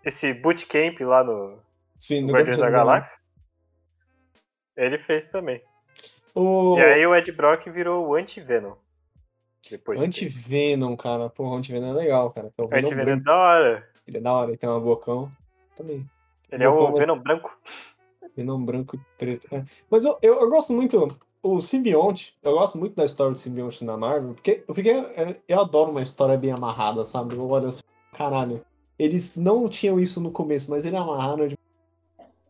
esse 0.04 0.32
bootcamp 0.34 1.00
lá 1.00 1.24
no, 1.24 1.58
Sim, 1.98 2.22
no 2.22 2.32
Guardiões 2.32 2.58
da 2.58 2.70
Galáxia. 2.70 3.18
Ele 4.76 4.98
fez 4.98 5.28
também. 5.28 5.62
O 6.34 6.78
E 6.78 6.82
aí 6.82 7.06
o 7.06 7.14
Ed 7.14 7.30
Brock 7.32 7.66
virou 7.68 8.06
o 8.06 8.14
Anti-Venom. 8.14 8.76
Anti-Venom, 9.98 10.96
cara. 10.96 11.28
Porra, 11.30 11.56
Anti-Venom 11.56 11.90
é 11.90 11.92
legal, 11.92 12.30
cara. 12.30 12.52
É 12.70 12.78
Anti-Venom 12.78 13.12
é 13.12 13.16
da 13.20 13.36
hora. 13.36 13.91
Ele 14.06 14.18
é 14.18 14.20
da 14.20 14.32
hora, 14.32 14.50
ele 14.50 14.56
tem 14.58 14.68
uma 14.68 14.80
bocão. 14.80 15.30
Também. 15.76 16.08
Ele 16.50 16.64
é 16.64 16.68
o 16.68 16.72
Bocão, 16.72 16.90
mas- 16.92 17.00
Venom 17.00 17.18
branco. 17.18 17.58
Venom 18.36 18.64
branco 18.64 18.96
e 18.96 19.00
preto. 19.18 19.46
é. 19.54 19.64
Mas 19.90 20.04
eu, 20.04 20.18
eu, 20.22 20.40
eu 20.40 20.50
gosto 20.50 20.72
muito. 20.72 21.16
O 21.42 21.60
simbionte, 21.60 22.36
eu 22.42 22.52
gosto 22.52 22.78
muito 22.78 22.94
da 22.94 23.04
história 23.04 23.32
do 23.32 23.38
simbionte 23.38 23.84
na 23.84 23.96
Marvel, 23.96 24.34
porque, 24.34 24.62
porque 24.66 24.88
eu, 24.88 25.36
eu 25.48 25.60
adoro 25.60 25.90
uma 25.90 26.00
história 26.02 26.36
bem 26.36 26.52
amarrada, 26.52 27.04
sabe? 27.04 27.34
Eu 27.34 27.48
olho 27.48 27.66
assim, 27.68 27.82
caralho. 28.12 28.64
Eles 28.98 29.34
não 29.36 29.68
tinham 29.68 29.98
isso 29.98 30.20
no 30.20 30.30
começo, 30.30 30.70
mas 30.70 30.84
eles 30.84 30.98
amarraram 31.00 31.48
de 31.48 31.58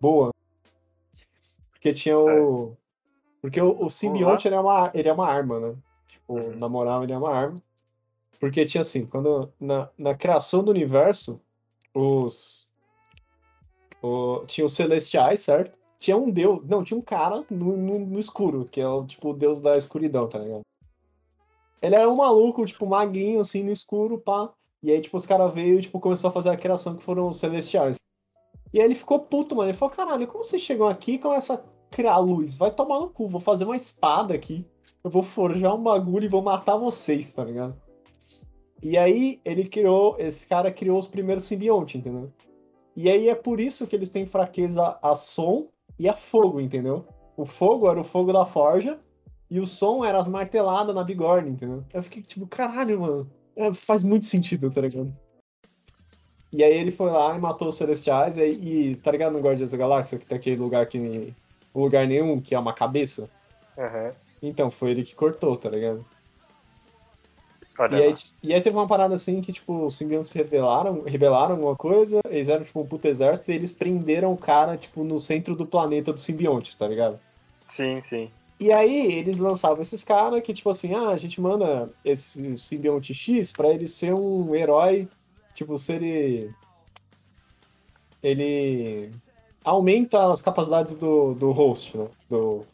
boa. 0.00 0.30
Porque 1.70 1.92
tinha 1.94 2.16
o. 2.16 2.76
Porque 3.40 3.60
o, 3.60 3.86
o 3.86 3.90
simbionte 3.90 4.46
ele 4.46 4.54
é, 4.56 4.60
uma, 4.60 4.90
ele 4.94 5.08
é 5.08 5.12
uma 5.12 5.26
arma, 5.26 5.58
né? 5.58 5.74
Tipo, 6.06 6.34
Uhum. 6.34 6.56
na 6.58 6.68
moral, 6.68 7.02
ele 7.02 7.12
é 7.12 7.18
uma 7.18 7.34
arma. 7.34 7.62
Porque 8.42 8.64
tinha 8.64 8.80
assim, 8.80 9.06
quando. 9.06 9.52
Na, 9.60 9.88
na 9.96 10.16
criação 10.16 10.64
do 10.64 10.72
universo, 10.72 11.40
os. 11.94 12.68
O, 14.02 14.42
tinha 14.48 14.64
os 14.64 14.72
celestiais, 14.72 15.38
certo? 15.38 15.78
Tinha 15.96 16.16
um 16.16 16.28
deus. 16.28 16.66
Não, 16.66 16.82
tinha 16.82 16.98
um 16.98 17.02
cara 17.02 17.44
no, 17.48 17.76
no, 17.76 18.00
no 18.00 18.18
escuro, 18.18 18.64
que 18.64 18.80
é 18.80 18.88
o 18.88 19.06
tipo 19.06 19.30
o 19.30 19.32
deus 19.32 19.60
da 19.60 19.76
escuridão, 19.76 20.28
tá 20.28 20.40
ligado? 20.40 20.62
Ele 21.80 21.94
era 21.94 22.10
um 22.10 22.16
maluco, 22.16 22.66
tipo, 22.66 22.84
magrinho, 22.84 23.38
assim, 23.38 23.62
no 23.62 23.70
escuro, 23.70 24.18
pá. 24.18 24.52
E 24.82 24.90
aí, 24.90 25.00
tipo, 25.00 25.16
os 25.16 25.24
caras 25.24 25.54
veio 25.54 25.78
e, 25.78 25.82
tipo, 25.82 26.00
começou 26.00 26.28
a 26.28 26.32
fazer 26.32 26.50
a 26.50 26.56
criação 26.56 26.96
que 26.96 27.04
foram 27.04 27.28
os 27.28 27.36
celestiais. 27.36 27.96
E 28.74 28.80
aí 28.80 28.86
ele 28.86 28.96
ficou 28.96 29.20
puto, 29.20 29.54
mano. 29.54 29.70
Ele 29.70 29.78
falou, 29.78 29.94
caralho, 29.94 30.26
como 30.26 30.42
vocês 30.42 30.62
chegam 30.62 30.88
aqui 30.88 31.16
com 31.16 31.32
essa 31.32 31.64
criar 31.92 32.18
luz? 32.18 32.56
Vai 32.56 32.74
tomar 32.74 32.98
no 32.98 33.08
cu, 33.08 33.28
vou 33.28 33.40
fazer 33.40 33.66
uma 33.66 33.76
espada 33.76 34.34
aqui. 34.34 34.66
Eu 35.04 35.10
vou 35.12 35.22
forjar 35.22 35.76
um 35.76 35.82
bagulho 35.82 36.24
e 36.24 36.28
vou 36.28 36.42
matar 36.42 36.76
vocês, 36.76 37.32
tá 37.32 37.44
ligado? 37.44 37.80
E 38.82 38.98
aí 38.98 39.40
ele 39.44 39.68
criou, 39.68 40.16
esse 40.18 40.46
cara 40.46 40.72
criou 40.72 40.98
os 40.98 41.06
primeiros 41.06 41.44
simbiontes, 41.44 41.94
entendeu? 41.94 42.32
E 42.96 43.08
aí 43.08 43.28
é 43.28 43.34
por 43.34 43.60
isso 43.60 43.86
que 43.86 43.94
eles 43.94 44.10
têm 44.10 44.26
fraqueza 44.26 44.98
a 45.00 45.14
som 45.14 45.68
e 45.98 46.08
a 46.08 46.12
fogo, 46.12 46.60
entendeu? 46.60 47.06
O 47.36 47.46
fogo 47.46 47.88
era 47.88 48.00
o 48.00 48.04
fogo 48.04 48.32
da 48.32 48.44
forja 48.44 48.98
e 49.48 49.60
o 49.60 49.66
som 49.66 50.04
era 50.04 50.18
as 50.18 50.26
marteladas 50.26 50.94
na 50.94 51.04
bigorna, 51.04 51.48
entendeu? 51.48 51.84
Eu 51.92 52.02
fiquei 52.02 52.22
tipo, 52.22 52.46
caralho, 52.46 53.00
mano. 53.00 53.30
É, 53.54 53.72
faz 53.72 54.02
muito 54.02 54.26
sentido, 54.26 54.70
tá 54.70 54.80
ligado? 54.80 55.14
E 56.52 56.62
aí 56.62 56.74
ele 56.74 56.90
foi 56.90 57.10
lá 57.10 57.34
e 57.34 57.38
matou 57.38 57.68
os 57.68 57.76
celestiais 57.76 58.36
e, 58.36 58.44
e 58.44 58.96
tá 58.96 59.10
ligado 59.10 59.32
no 59.32 59.40
Guardiões 59.40 59.70
da 59.70 59.78
Galáxia, 59.78 60.18
que 60.18 60.26
tem 60.26 60.36
aquele 60.36 60.56
lugar 60.56 60.86
que. 60.86 61.32
lugar 61.74 62.06
nenhum, 62.06 62.40
que 62.40 62.54
é 62.54 62.58
uma 62.58 62.74
cabeça? 62.74 63.30
Aham. 63.78 64.12
Então, 64.42 64.70
foi 64.70 64.90
ele 64.90 65.02
que 65.02 65.14
cortou, 65.14 65.56
tá 65.56 65.70
ligado? 65.70 66.04
Olha 67.78 67.96
E 67.96 68.02
aí, 68.02 68.14
e 68.42 68.54
aí 68.54 68.60
teve 68.60 68.76
uma 68.76 68.86
parada 68.86 69.14
assim 69.14 69.40
que, 69.40 69.52
tipo, 69.52 69.86
os 69.86 69.96
simbiontes 69.96 70.32
revelaram, 70.32 71.02
revelaram 71.02 71.54
alguma 71.54 71.76
coisa, 71.76 72.20
eles 72.28 72.48
eram, 72.48 72.64
tipo, 72.64 72.80
um 72.80 72.86
puto 72.86 73.08
exército 73.08 73.50
e 73.50 73.54
eles 73.54 73.70
prenderam 73.70 74.32
o 74.32 74.36
cara, 74.36 74.76
tipo, 74.76 75.02
no 75.02 75.18
centro 75.18 75.56
do 75.56 75.66
planeta 75.66 76.12
dos 76.12 76.22
simbiontes, 76.22 76.74
tá 76.74 76.86
ligado? 76.86 77.18
Sim, 77.66 78.00
sim. 78.00 78.30
E 78.60 78.72
aí 78.72 79.12
eles 79.12 79.38
lançavam 79.38 79.80
esses 79.80 80.04
caras 80.04 80.42
que, 80.42 80.54
tipo 80.54 80.70
assim, 80.70 80.94
ah, 80.94 81.08
a 81.08 81.16
gente 81.16 81.40
manda 81.40 81.90
esse 82.04 82.56
simbionte 82.56 83.12
X 83.12 83.50
pra 83.50 83.70
ele 83.70 83.88
ser 83.88 84.14
um 84.14 84.54
herói, 84.54 85.08
tipo, 85.54 85.76
se 85.78 85.94
ele. 85.94 86.54
Ele 88.22 89.10
aumenta 89.64 90.32
as 90.32 90.40
capacidades 90.40 90.94
do, 90.96 91.34
do 91.34 91.50
host, 91.50 91.96
né? 91.96 92.06
Do, 92.30 92.64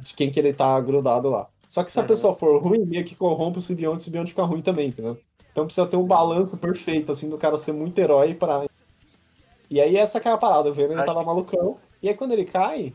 de 0.00 0.14
quem 0.14 0.30
que 0.30 0.40
ele 0.40 0.52
tá 0.52 0.80
grudado 0.80 1.28
lá. 1.30 1.48
Só 1.74 1.82
que 1.82 1.90
se 1.90 1.98
a 1.98 2.04
pessoa 2.04 2.32
for 2.32 2.62
ruim, 2.62 2.84
meio 2.84 3.04
que 3.04 3.16
corrompe 3.16 3.58
o 3.58 3.60
simbionte, 3.60 3.98
o 3.98 4.04
simbionte 4.04 4.30
fica 4.30 4.44
ruim 4.44 4.62
também, 4.62 4.90
entendeu? 4.90 5.18
Então 5.50 5.64
precisa 5.64 5.90
ter 5.90 5.96
um 5.96 6.06
balanço 6.06 6.56
perfeito, 6.56 7.10
assim, 7.10 7.28
do 7.28 7.36
cara 7.36 7.58
ser 7.58 7.72
muito 7.72 7.98
herói 7.98 8.32
pra. 8.32 8.64
E 9.68 9.80
aí 9.80 9.96
essa 9.96 10.20
que 10.20 10.28
é 10.28 10.30
a 10.30 10.38
parada, 10.38 10.70
o 10.70 10.72
Venom 10.72 10.94
Acho 10.94 11.06
tava 11.06 11.24
malucão. 11.24 11.76
E 12.00 12.08
aí 12.08 12.14
quando 12.14 12.30
ele 12.30 12.44
cai, 12.44 12.94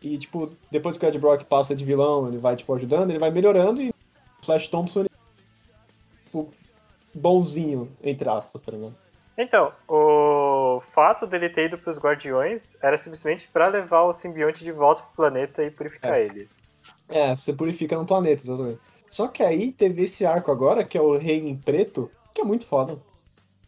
e 0.00 0.16
tipo, 0.16 0.48
depois 0.70 0.96
que 0.96 1.04
o 1.04 1.08
Ed 1.08 1.18
Brock 1.18 1.42
passa 1.46 1.74
de 1.74 1.84
vilão, 1.84 2.28
ele 2.28 2.38
vai, 2.38 2.54
tipo, 2.54 2.72
ajudando, 2.72 3.10
ele 3.10 3.18
vai 3.18 3.32
melhorando 3.32 3.82
e 3.82 3.88
o 3.88 4.44
Flash 4.44 4.68
Thompson, 4.68 5.00
ele, 5.00 5.10
tipo, 6.26 6.54
bonzinho, 7.12 7.90
entre 8.00 8.28
aspas, 8.28 8.62
tá 8.62 8.70
ligado? 8.70 8.94
Então, 9.36 9.72
o 9.88 10.80
fato 10.82 11.26
dele 11.26 11.48
ter 11.48 11.64
ido 11.64 11.76
pros 11.76 11.98
Guardiões 11.98 12.76
era 12.80 12.96
simplesmente 12.96 13.48
pra 13.48 13.66
levar 13.66 14.04
o 14.04 14.12
simbionte 14.12 14.62
de 14.62 14.70
volta 14.70 15.02
pro 15.02 15.16
planeta 15.16 15.64
e 15.64 15.70
purificar 15.72 16.14
É. 16.14 16.26
ele. 16.26 16.48
É, 17.10 17.34
você 17.34 17.52
purifica 17.52 17.96
no 17.96 18.06
planeta, 18.06 18.42
exatamente. 18.42 18.80
Só 19.08 19.28
que 19.28 19.42
aí 19.42 19.72
teve 19.72 20.02
esse 20.04 20.26
arco 20.26 20.50
agora, 20.50 20.84
que 20.84 20.98
é 20.98 21.00
o 21.00 21.16
Rei 21.16 21.38
em 21.38 21.56
Preto, 21.56 22.10
que 22.34 22.40
é 22.40 22.44
muito 22.44 22.66
foda. 22.66 22.98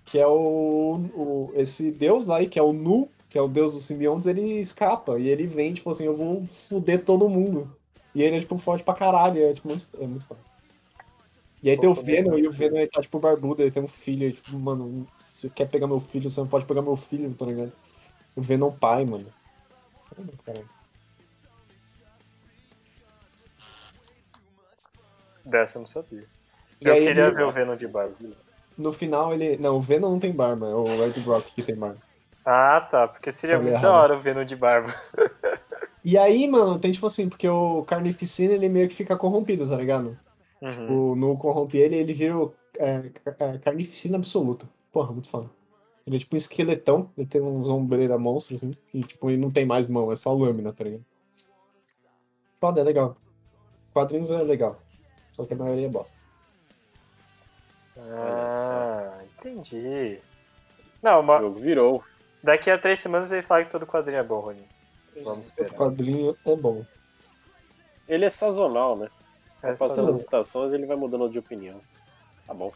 Que 0.05 0.18
é 0.18 0.26
o, 0.26 0.96
o- 1.14 1.53
esse 1.55 1.90
deus 1.92 2.26
lá, 2.26 2.38
aí, 2.38 2.48
que 2.48 2.59
é 2.59 2.62
o 2.62 2.72
Nu, 2.72 3.09
que 3.29 3.38
é 3.38 3.42
o 3.42 3.48
deus 3.48 3.74
dos 3.74 3.85
simbiontes, 3.87 4.26
ele 4.29 4.61
escapa. 4.61 5.18
E 5.18 5.29
ele 5.29 5.46
vem, 5.46 5.74
tipo 5.74 5.90
assim, 5.90 6.05
eu 6.05 6.14
vou 6.14 6.46
foder 6.46 7.05
todo 7.05 7.29
mundo. 7.29 7.74
E 8.14 8.22
ele 8.22 8.37
é, 8.37 8.40
tipo, 8.40 8.59
forte 8.59 8.85
pra 8.85 8.94
caralho. 8.94 9.42
É, 9.42 9.55
tipo, 9.55 9.68
muito, 9.68 9.87
é 10.00 10.07
muito 10.07 10.26
foda. 10.26 10.40
E 11.62 11.68
aí 11.70 11.79
tem 11.79 11.88
o 11.90 11.94
Pô, 11.94 12.03
Venom, 12.03 12.38
e 12.38 12.46
o 12.46 12.50
Venom 12.50 12.76
ele 12.79 12.88
tá, 12.88 13.00
tipo, 13.03 13.18
barbudo, 13.18 13.62
ele 13.62 13.70
tem 13.70 13.83
um 13.83 13.87
filho. 13.87 14.24
ele, 14.24 14.33
tipo, 14.35 14.59
mano, 14.59 15.07
se 15.14 15.42
você 15.48 15.50
quer 15.50 15.66
pegar 15.70 15.87
meu 15.87 16.00
filho, 16.00 16.29
você 16.31 16.40
não 16.40 16.48
pode 16.48 16.66
pegar 16.66 16.83
meu 16.83 16.96
filho, 16.96 17.35
tá 17.35 17.44
ligado? 17.46 17.72
O 18.37 18.42
Venom 18.42 18.72
pai, 18.72 19.05
mano. 19.05 19.35
Caralho. 20.44 20.80
Dessa 25.51 25.79
eu 25.79 25.81
não 25.81 25.87
sabia. 25.87 26.25
E 26.81 26.87
eu 26.87 26.95
queria 26.95 27.25
ele- 27.25 27.31
ver 27.33 27.45
o 27.45 27.53
Venom 27.53 27.77
de 27.77 27.87
barba. 27.87 28.15
No 28.79 28.93
final 28.93 29.35
ele. 29.35 29.57
Não, 29.59 29.77
o 29.77 29.81
Venom 29.81 30.11
não 30.11 30.19
tem 30.19 30.33
barba, 30.33 30.69
é 30.69 30.75
o 30.75 31.05
Ed 31.05 31.21
Brock 31.21 31.47
que 31.55 31.63
tem 31.63 31.75
barba. 31.75 31.99
Ah, 32.45 32.81
tá. 32.81 33.07
Porque 33.07 33.31
seria 33.31 33.57
Falei 33.57 33.73
muito 33.73 33.83
da 33.83 33.93
hora 33.93 34.17
o 34.17 34.21
Venom 34.21 34.45
de 34.45 34.57
barba. 34.57 34.95
E 36.03 36.17
aí, 36.17 36.49
mano, 36.49 36.79
tem 36.79 36.91
tipo 36.93 37.05
assim, 37.07 37.29
porque 37.29 37.47
o 37.47 37.83
Carnificina 37.85 38.55
ele 38.55 38.71
meio 38.71 38.89
que 38.89 38.95
fica 38.95 39.19
corrompido, 39.19 39.69
tá 39.69 39.77
ligado? 39.77 40.17
Uhum. 40.63 40.69
Tipo, 40.69 41.15
no 41.15 41.37
corrompe 41.37 41.77
ele, 41.77 41.95
ele 41.95 42.15
vira 42.15 42.39
o 42.39 42.55
é, 42.79 43.11
é, 43.39 43.59
Carnificina 43.59 44.17
absoluta. 44.17 44.67
Porra, 44.91 45.13
muito 45.13 45.29
foda. 45.29 45.51
Ele 46.07 46.17
é 46.17 46.19
tipo 46.19 46.35
um 46.35 46.39
esqueletão, 46.39 47.11
ele 47.19 47.27
tem 47.27 47.43
uns 47.43 47.69
ombreiras 47.69 48.19
monstros, 48.19 48.63
assim, 48.63 48.73
e 48.95 49.03
tipo, 49.03 49.29
ele 49.31 49.37
não 49.43 49.51
tem 49.51 49.67
mais 49.67 49.89
mão, 49.89 50.11
é 50.11 50.17
só 50.17 50.33
lâmina, 50.33 50.73
tá 50.73 50.85
ligado? 50.85 51.05
Foda, 52.59 52.81
é 52.81 52.85
legal. 52.85 53.15
Quadrinhos 53.93 54.31
é 54.31 54.43
legal. 54.43 54.79
Só 55.40 55.46
que 55.46 55.55
a 55.55 55.57
maioria 55.57 55.87
é 55.87 55.88
bosta. 55.88 56.14
Ah, 57.98 59.20
entendi. 59.38 60.18
Não, 61.03 61.22
mas 61.22 61.40
O 61.40 61.44
jogo 61.44 61.61
virou. 61.61 62.05
daqui 62.42 62.70
a 62.70 62.76
três 62.79 63.00
semanas 63.00 63.33
ele 63.33 63.42
fala 63.42 63.64
que 63.64 63.70
todo 63.70 63.87
quadrinho 63.87 64.18
é 64.18 64.22
bom, 64.22 64.40
Rony. 64.40 64.64
Vamos 65.24 65.46
O 65.48 65.50
esperar. 65.50 65.72
quadrinho 65.79 66.37
é 66.44 66.57
bom. 66.57 66.85
Ele 68.07 68.24
é 68.26 68.31
sazonal, 68.31 68.98
né? 68.98 69.09
É 69.62 69.74
só- 69.76 69.88
Passando 69.88 70.11
as 70.11 70.20
estações, 70.20 70.72
ele 70.74 70.85
vai 70.87 70.96
mudando 70.96 71.29
de 71.31 71.38
opinião. 71.38 71.81
Tá 72.46 72.53
bom. 72.53 72.70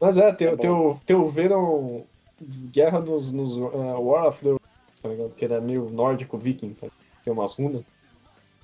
Mas 0.00 0.16
é, 0.16 0.32
Tá 0.32 0.56
bom. 0.56 0.90
o, 0.92 1.00
tem 1.04 1.14
o 1.16 1.26
Venom 1.26 2.02
Guerra 2.40 3.00
nos, 3.00 3.32
nos 3.32 3.56
uh, 3.56 4.00
War 4.00 4.26
of 4.28 4.42
the 4.42 4.56
tá 5.02 5.08
ligado? 5.10 5.34
Que 5.34 5.44
era 5.44 5.60
meio 5.60 5.90
nórdico 5.90 6.38
viking, 6.38 6.72
tá? 6.74 6.86
Tem 7.22 7.32
umas 7.32 7.52
runas. 7.54 7.82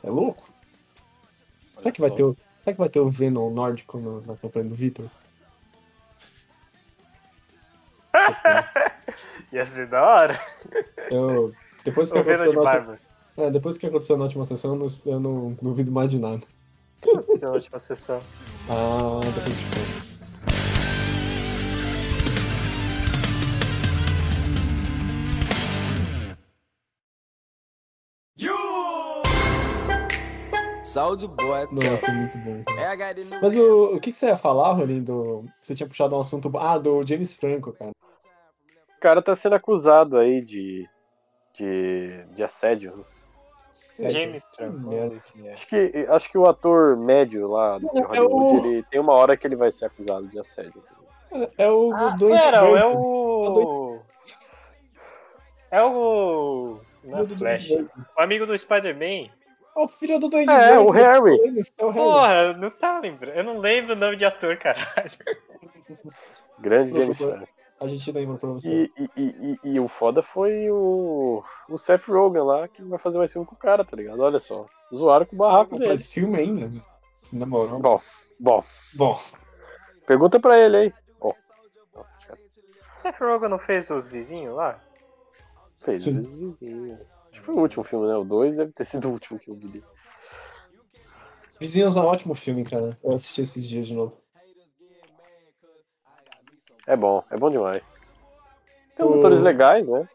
É 0.02 0.08
louco? 0.10 0.48
Será 1.76 1.92
que, 1.92 2.00
vai 2.00 2.10
só. 2.10 2.16
ter 2.16 2.22
o, 2.24 2.36
será 2.64 2.74
que 2.74 2.80
vai 2.80 2.88
ter 2.88 2.98
o 3.00 3.10
Venom 3.10 3.50
nórdico 3.50 3.98
no- 3.98 4.22
na 4.22 4.34
campanha 4.36 4.64
do 4.66 4.74
Victor? 4.74 5.06
Ia 9.52 9.66
ser 9.66 9.86
da 9.86 10.02
hora. 10.02 10.40
Eu, 11.10 11.52
depois, 11.84 12.10
que 12.10 12.18
O 12.18 12.24
Venom 12.24 12.48
de 12.50 12.56
barba. 12.56 12.98
é, 13.36 13.50
depois 13.50 13.76
que 13.76 13.86
aconteceu 13.86 14.16
na 14.16 14.24
última 14.24 14.44
sessão, 14.44 14.72
eu 14.74 14.78
não, 14.78 14.86
eu 15.06 15.20
não 15.20 15.56
duvido 15.60 15.92
mais 15.92 16.10
de 16.10 16.18
nada. 16.18 16.42
O 16.98 17.00
que 17.02 17.10
aconteceu 17.10 17.48
na 17.50 17.54
última 17.56 17.78
sessão? 17.78 18.20
Ah, 18.68 19.20
depois 19.34 19.56
de 19.58 19.64
conto. 19.64 20.13
Soldier 30.94 31.28
boy, 31.28 31.66
Nossa, 31.72 32.06
é 32.06 32.12
muito 32.12 32.38
bom. 32.38 32.62
cara. 32.64 33.14
New 33.14 33.40
Mas 33.42 33.56
o, 33.56 33.96
o 33.96 34.00
que, 34.00 34.12
que 34.12 34.16
você 34.16 34.26
ia 34.26 34.36
falar, 34.36 34.72
Rolim, 34.74 35.02
do... 35.02 35.44
Você 35.60 35.74
tinha 35.74 35.88
puxado 35.88 36.14
um 36.14 36.20
assunto... 36.20 36.56
Ah, 36.56 36.78
do 36.78 37.04
James 37.04 37.34
Franco, 37.34 37.72
cara. 37.72 37.90
O 37.90 39.00
cara 39.00 39.20
tá 39.20 39.34
sendo 39.34 39.56
acusado 39.56 40.16
aí 40.16 40.40
de. 40.40 40.88
de, 41.52 42.24
de 42.32 42.44
assédio. 42.44 42.96
né? 42.96 43.04
Sério. 43.72 44.14
James 44.20 44.44
Franco, 44.54 44.78
não 44.78 45.02
sei 45.02 45.20
quem 45.32 45.48
é. 45.48 45.52
Acho 45.52 45.66
que, 45.66 46.06
acho 46.08 46.30
que 46.30 46.38
o 46.38 46.46
ator 46.46 46.96
médio 46.96 47.48
lá 47.48 47.76
do 47.78 47.90
É 47.98 48.00
Hollywood, 48.02 48.56
o- 48.56 48.66
ele 48.66 48.82
tem 48.84 49.00
uma 49.00 49.14
hora 49.14 49.36
que 49.36 49.46
ele 49.48 49.56
vai 49.56 49.72
ser 49.72 49.86
acusado 49.86 50.28
de 50.28 50.38
assédio. 50.38 50.80
É 51.58 51.68
o 51.68 51.92
Ah, 51.92 52.16
pera, 52.16 52.58
é 52.58 52.86
o. 52.86 54.00
É 55.72 55.82
o. 55.82 56.78
Não 57.02 57.18
é 57.18 57.22
Filho 57.22 57.26
do 57.26 57.36
Flash. 57.36 57.70
O 58.16 58.22
amigo 58.22 58.46
do 58.46 58.56
Spider-Man. 58.56 59.28
É 59.76 59.80
o 59.80 59.88
filho 59.88 60.18
do 60.18 60.28
Duende 60.28 60.52
É, 60.52 60.72
Branco. 60.72 60.88
o 60.88 60.90
Harry. 60.90 61.38
É 61.76 61.84
o 61.84 61.90
Harry. 61.90 62.04
Porra, 62.04 62.52
não 62.54 62.70
tá 62.70 63.00
lembrando. 63.00 63.36
Eu 63.36 63.44
não 63.44 63.58
lembro 63.58 63.94
o 63.94 63.96
nome 63.96 64.16
de 64.16 64.24
ator, 64.24 64.56
caralho. 64.56 65.10
Grande 66.58 66.84
Desculpa, 66.92 67.02
James 67.02 67.18
Franco. 67.18 67.48
A 67.80 67.88
gente 67.88 68.12
lembra 68.12 68.38
pra 68.38 68.48
você. 68.50 68.90
E, 68.96 69.02
e, 69.02 69.10
e, 69.16 69.58
e, 69.64 69.70
e 69.74 69.80
o 69.80 69.88
foda 69.88 70.22
foi 70.22 70.70
o, 70.70 71.42
o 71.68 71.76
Seth 71.76 72.06
Rogen 72.06 72.42
lá, 72.42 72.68
que 72.68 72.82
vai 72.82 72.98
fazer 72.98 73.18
mais 73.18 73.32
filme 73.32 73.46
com 73.46 73.54
o 73.54 73.58
cara, 73.58 73.84
tá 73.84 73.96
ligado? 73.96 74.20
Olha 74.20 74.38
só. 74.38 74.64
Zoaram 74.94 75.26
com 75.26 75.34
o 75.34 75.38
barraco 75.38 75.74
dele. 75.76 75.88
Faz 75.88 76.10
filme 76.10 76.36
ainda. 76.38 76.70
Na 77.32 77.44
moral. 77.44 77.80
Bom, 77.80 78.00
bom. 78.38 78.64
Bom, 78.94 79.18
Pergunta 80.06 80.38
pra 80.38 80.58
ele 80.58 80.76
aí. 80.76 80.94
Ó, 81.20 81.32
Seth 82.96 83.18
Rogen 83.20 83.48
não 83.48 83.58
fez 83.58 83.90
os 83.90 84.08
vizinhos 84.08 84.54
lá? 84.54 84.78
Fez 85.84 86.02
Sim. 86.04 86.18
os 86.18 86.34
vizinhos. 86.34 87.00
Acho 87.30 87.40
que 87.40 87.46
foi 87.46 87.54
o 87.54 87.58
último 87.60 87.84
filme, 87.84 88.06
né? 88.08 88.16
O 88.16 88.24
2 88.24 88.56
deve 88.56 88.72
ter 88.72 88.84
sido 88.84 89.08
o 89.08 89.12
último 89.12 89.38
que 89.38 89.50
eu 89.50 89.54
vi. 89.54 89.82
Vizinhos 91.60 91.96
é 91.96 92.00
um 92.00 92.06
ótimo 92.06 92.34
filme, 92.34 92.64
cara. 92.64 92.90
Eu 93.02 93.12
assisti 93.14 93.42
esses 93.42 93.68
dias 93.68 93.86
de 93.86 93.94
novo. 93.94 94.16
É 96.86 96.96
bom, 96.96 97.22
é 97.30 97.36
bom 97.36 97.50
demais. 97.50 98.02
Tem 98.96 99.06
uns 99.06 99.12
O- 99.14 99.18
atores 99.18 99.40
legais, 99.40 99.86
né? 99.86 100.08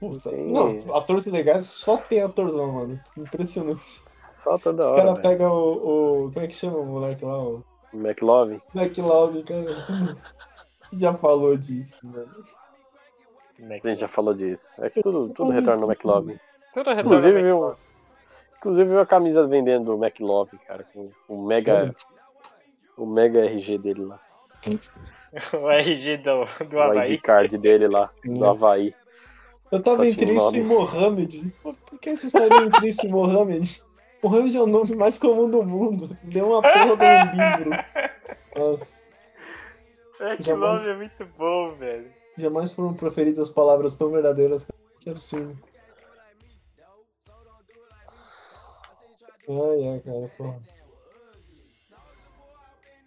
Não, 0.00 0.94
atores 0.94 1.24
legais 1.26 1.64
só 1.64 1.96
tem 1.96 2.20
atorzão, 2.22 2.70
mano. 2.72 3.00
Impressionante. 3.16 4.02
Só 4.36 4.58
toda 4.58 4.80
Os 4.80 4.86
hora. 4.86 4.96
caras 4.96 5.18
velho. 5.18 5.22
pegam 5.28 5.50
o, 5.52 6.26
o. 6.26 6.32
Como 6.32 6.44
é 6.44 6.48
que 6.48 6.54
chama 6.54 6.76
o 6.78 6.84
moleque 6.86 7.24
lá? 7.24 7.42
O 7.42 7.64
McLovin. 7.94 8.60
McLeod, 8.74 9.42
cara. 9.44 9.64
Já 10.92 11.14
falou 11.14 11.56
disso, 11.56 12.06
mano. 12.06 12.28
A 13.60 13.88
gente 13.88 14.00
já 14.00 14.08
falou 14.08 14.34
disso. 14.34 14.72
É 14.78 14.90
que 14.90 15.02
tudo, 15.02 15.28
tudo 15.30 15.50
retorna 15.52 15.80
no 15.80 15.90
McLovin. 15.90 16.38
Tudo 16.72 16.90
retorna 16.90 17.00
Inclusive, 17.02 17.36
ao 17.38 17.42
viu, 17.44 17.54
McLovin. 17.56 17.80
inclusive 18.58 18.88
viu 18.90 19.00
a 19.00 19.06
camisa 19.06 19.46
vendendo 19.46 19.96
do 19.96 20.04
McLovin, 20.04 20.56
cara, 20.66 20.84
com 20.92 21.10
o 21.28 21.46
mega, 21.46 21.72
Sério? 21.76 21.96
o 22.96 23.06
mega 23.06 23.44
RG 23.44 23.78
dele 23.78 24.04
lá. 24.04 24.20
O 25.52 25.68
RG 25.68 26.18
do, 26.18 26.44
do 26.66 26.76
O 26.76 26.80
Havaí. 26.80 27.14
ID 27.14 27.20
card 27.20 27.58
dele 27.58 27.88
lá, 27.88 28.08
do 28.24 28.44
Havaí. 28.46 28.94
Eu 29.72 29.82
tava 29.82 29.96
Só 29.96 30.04
entre 30.04 30.32
isso 30.32 30.44
nome. 30.46 30.58
e 30.58 30.62
Mohamed. 30.62 31.52
Por 31.60 31.74
que 32.00 32.16
você 32.16 32.26
estaria 32.28 32.58
entre 32.62 32.86
isso 32.88 33.04
e 33.04 33.08
Mohamed? 33.08 33.82
Mohamed 34.22 34.56
é 34.56 34.60
o 34.62 34.66
nome 34.66 34.94
mais 34.96 35.18
comum 35.18 35.50
do 35.50 35.60
mundo. 35.64 36.16
Deu 36.22 36.46
uma 36.50 36.62
porra 36.62 36.96
de 36.96 37.36
um 37.36 37.58
livro. 37.64 37.70
Nossa, 38.56 38.86
É 40.20 40.36
que 40.36 40.44
Jamais- 40.44 40.82
nome 40.84 40.92
é 40.94 40.96
muito 40.98 41.26
bom, 41.36 41.72
velho. 41.74 42.12
Jamais 42.36 42.72
foram 42.72 42.94
proferidas 42.94 43.50
palavras 43.50 43.94
tão 43.94 44.10
verdadeiras. 44.10 44.66
Que 45.00 45.10
absurdo. 45.10 45.56
Ai, 49.48 49.88
ai, 49.88 50.00
cara, 50.00 50.30
porra. 50.36 50.58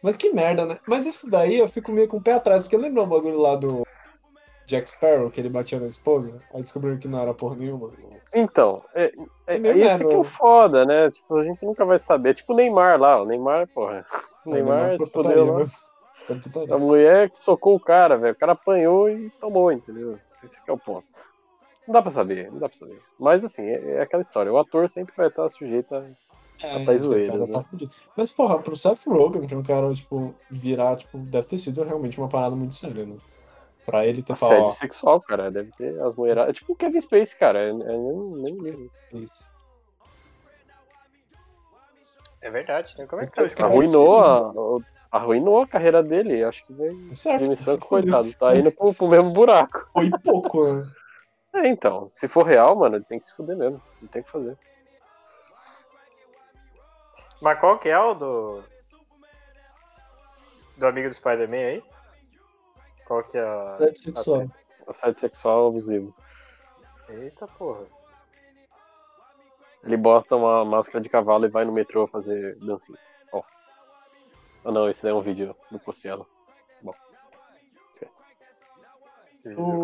Mas 0.02 0.16
que 0.16 0.32
merda, 0.32 0.66
né? 0.66 0.80
Mas 0.88 1.06
isso 1.06 1.30
daí 1.30 1.58
eu 1.58 1.68
fico 1.68 1.92
meio 1.92 2.08
com 2.08 2.18
o 2.18 2.22
pé 2.22 2.34
atrás, 2.34 2.62
porque 2.62 2.78
lembra 2.78 3.02
o 3.02 3.08
bagulho 3.08 3.40
lá 3.40 3.56
do 3.56 3.84
Jack 4.68 4.90
Sparrow, 4.90 5.32
que 5.32 5.42
ele 5.42 5.50
batia 5.50 5.80
na 5.80 5.88
esposa? 5.88 6.42
Aí 6.54 6.62
descobriram 6.62 6.98
que 6.98 7.08
não 7.08 7.20
era 7.20 7.34
porra 7.34 7.56
nenhuma. 7.56 7.92
Então, 8.34 8.84
é, 8.94 9.06
é, 9.48 9.54
É 9.54 9.56
esse 9.56 9.62
merda, 9.62 10.06
que 10.06 10.14
é 10.14 10.18
o 10.18 10.24
né? 10.24 10.30
foda, 10.30 10.86
né? 10.86 11.10
Tipo, 11.10 11.38
a 11.38 11.44
gente 11.44 11.66
nunca 11.66 11.86
vai 11.86 11.98
saber. 11.98 12.34
Tipo 12.34 12.54
o 12.54 12.56
Neymar 12.56 13.00
lá, 13.00 13.22
o 13.22 13.26
Neymar, 13.26 13.68
porra. 13.70 14.04
O 14.46 14.52
Neymar 14.52 14.98
foi 14.98 15.06
se 15.06 15.12
putaria, 15.12 15.40
fudeu 15.40 15.58
lá. 15.60 15.66
A 16.74 16.78
mulher 16.78 17.30
que 17.30 17.44
socou 17.44 17.76
o 17.76 17.80
cara, 17.80 18.18
velho. 18.18 18.34
O 18.34 18.38
cara 18.38 18.52
apanhou 18.54 19.10
e 19.10 19.30
tomou, 19.32 19.72
entendeu? 19.72 20.20
Esse 20.44 20.62
que 20.64 20.70
é 20.70 20.74
o 20.74 20.78
ponto. 20.78 21.08
Não 21.88 21.94
dá 21.94 22.02
pra 22.02 22.12
saber, 22.12 22.52
não 22.52 22.60
dá 22.60 22.68
pra 22.68 22.78
saber. 22.78 23.02
Mas 23.18 23.44
assim, 23.46 23.66
é, 23.66 23.96
é 23.96 24.02
aquela 24.02 24.22
história. 24.22 24.52
O 24.52 24.58
ator 24.58 24.90
sempre 24.90 25.16
vai 25.16 25.28
estar 25.28 25.48
sujeito 25.50 25.96
a. 25.96 26.04
É, 26.62 26.74
tá 26.74 26.94
então, 26.94 26.98
zoeira, 26.98 27.34
cara, 27.34 27.46
né? 27.46 27.52
tá. 27.52 27.66
Mas, 28.16 28.32
porra, 28.32 28.58
pro 28.60 28.76
Seth 28.76 29.06
Rogen, 29.06 29.46
que 29.46 29.54
é 29.54 29.58
um 29.58 29.64
cara, 29.64 29.94
tipo, 29.94 30.34
virar, 30.50 30.96
tipo, 30.96 31.18
deve 31.20 31.48
ter 31.48 31.58
sido 31.60 31.84
realmente 31.84 32.18
uma 32.18 32.28
parada 32.28 32.56
muito 32.56 32.74
séria, 32.74 33.06
né? 33.06 33.16
Pra 33.86 34.06
ele 34.06 34.22
ter 34.24 34.36
falado, 34.36 34.56
Assédio 34.64 34.74
sexual, 34.80 35.22
cara. 35.22 35.50
Deve 35.52 35.72
ter 35.72 36.02
as 36.02 36.16
mulheradas. 36.16 36.50
É 36.50 36.54
tipo 36.54 36.74
o 36.74 36.76
Kevin 36.76 37.00
Space, 37.00 37.38
cara. 37.38 37.60
É, 37.60 37.70
é 37.70 37.72
nem, 37.74 38.32
nem 38.42 38.54
livro. 38.56 38.92
isso. 39.14 39.48
É 42.42 42.50
verdade, 42.50 42.96
né? 42.98 43.06
Como 43.06 43.22
é 43.22 43.26
que 43.26 43.32
tá 43.32 43.44
o 43.44 43.56
cara- 43.56 43.70
Arruinou 43.70 44.20
a, 44.20 44.52
arruinou 45.12 45.62
a 45.62 45.68
carreira 45.68 46.04
dele. 46.04 46.44
Acho 46.44 46.66
que 46.66 46.74
vai. 46.74 46.90
Certo, 47.14 47.44
Jimmy 47.44 47.56
se 47.56 47.64
Franco, 47.64 47.88
fudeu. 47.88 48.12
coitado, 48.12 48.34
tá 48.36 48.56
indo 48.56 48.72
pro, 48.72 48.94
pro 48.94 49.08
mesmo 49.08 49.32
buraco. 49.32 49.90
Foi 49.92 50.10
pouco, 50.24 50.74
né? 50.74 50.84
É, 51.54 51.68
então, 51.68 52.06
se 52.06 52.28
for 52.28 52.44
real, 52.44 52.76
mano, 52.76 52.98
ele 52.98 53.06
tem 53.06 53.18
que 53.18 53.26
se 53.26 53.36
fuder 53.36 53.58
mesmo. 53.58 53.82
Não 54.02 54.08
tem 54.08 54.22
o 54.22 54.26
que 54.26 54.32
fazer. 54.32 54.58
Mas 57.42 57.60
qual 57.60 57.78
que 57.78 57.90
é 57.90 58.00
o 58.00 58.14
do. 58.14 58.64
Do 60.78 60.88
amigo 60.88 61.08
do 61.08 61.14
Spider-Man 61.14 61.58
aí? 61.58 61.84
Qual 63.06 63.24
que 63.24 63.38
é 63.38 63.42
a. 63.42 63.68
Sexo 63.70 64.04
sexual. 64.04 64.48
Assédio 64.88 65.20
sexual 65.20 65.68
abusivo. 65.68 66.16
Eita 67.10 67.48
porra. 67.48 67.86
Ele 69.84 69.98
bota 69.98 70.36
uma 70.36 70.66
máscara 70.66 71.02
de 71.02 71.10
cavalo 71.10 71.46
e 71.46 71.50
vai 71.50 71.64
no 71.64 71.72
metrô 71.72 72.08
fazer 72.08 72.58
dancinhas. 72.60 73.18
Ó. 73.32 73.42
Ah 74.68 74.72
não, 74.72 74.90
esse 74.90 75.02
daí 75.02 75.14
é 75.14 75.16
um 75.16 75.22
vídeo 75.22 75.56
do 75.72 75.80
Cossielo. 75.80 76.28
Bom. 76.82 76.94
Esquece. 77.94 78.22
O 79.58 79.80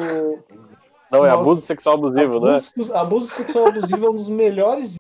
Não, 1.10 1.26
é 1.26 1.30
Nossa. 1.30 1.34
abuso 1.42 1.62
sexual 1.62 1.96
abusivo, 1.96 2.42
né? 2.42 2.58
abuso, 2.58 2.98
abuso 2.98 3.28
sexual 3.30 3.68
abusivo 3.68 4.06
é 4.06 4.10
um 4.10 4.14
dos 4.14 4.28
melhores. 4.28 4.98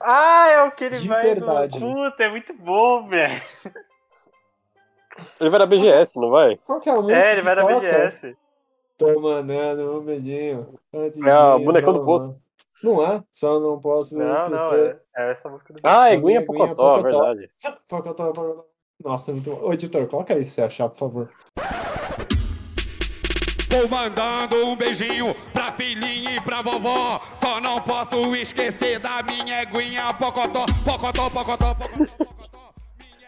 Ah, 0.00 0.48
é 0.48 0.62
o 0.62 0.72
que 0.72 0.84
ele 0.84 1.00
De 1.00 1.06
vai 1.08 1.24
verdade. 1.24 1.78
no. 1.78 1.92
Puta, 1.92 2.24
é 2.24 2.30
muito 2.30 2.54
bom, 2.54 3.06
velho. 3.06 3.42
Ele 5.38 5.50
vai 5.50 5.58
na 5.58 5.66
BGS, 5.66 6.18
não 6.18 6.30
vai? 6.30 6.56
Qual 6.56 6.80
que 6.80 6.88
é 6.88 6.92
a 6.92 6.96
música? 6.96 7.18
É, 7.18 7.32
ele 7.32 7.42
vai 7.42 7.54
na? 7.54 7.64
BGS. 7.66 8.34
Tô 8.96 9.20
mandando 9.20 9.98
um 9.98 10.00
beijinho. 10.00 10.80
É 10.90 11.10
de 11.10 11.20
bonecão 11.64 11.92
do 11.92 12.02
posto. 12.02 12.41
Não 12.82 13.04
é? 13.04 13.22
Só 13.30 13.60
não 13.60 13.78
posso 13.80 14.18
Não, 14.18 14.48
não, 14.48 14.74
esquecer. 14.74 15.00
é, 15.16 15.22
é 15.28 15.30
essa 15.30 15.48
música 15.48 15.72
do 15.72 15.80
Ah, 15.84 16.08
é 16.10 16.14
Aguinha, 16.14 16.40
Guinha 16.40 16.46
Pocotó, 16.46 16.96
Pocotó. 16.96 17.02
verdade. 17.02 17.50
Pocotó, 17.88 18.32
Pocotó. 18.32 18.64
Nossa, 19.04 19.30
é 19.30 19.34
muito 19.34 19.50
bom. 19.50 19.60
Ô, 19.66 19.72
editor, 19.72 20.06
coloca 20.08 20.34
aí 20.34 20.42
se 20.44 20.52
você 20.52 20.62
achar, 20.62 20.88
por 20.88 20.98
favor. 20.98 21.28
Tô 23.68 23.88
mandando 23.88 24.66
um 24.66 24.76
beijinho 24.76 25.34
pra 25.52 25.72
filhinha 25.72 26.36
e 26.36 26.40
pra 26.40 26.60
vovó. 26.60 27.20
Só 27.38 27.60
não 27.60 27.80
posso 27.80 28.34
esquecer 28.36 28.98
da 28.98 29.22
minha 29.22 29.62
eguinha 29.62 30.12
pocotó, 30.14 30.66
pocotó, 30.84 31.30
pocotó, 31.30 31.74
pocotó. 31.74 32.14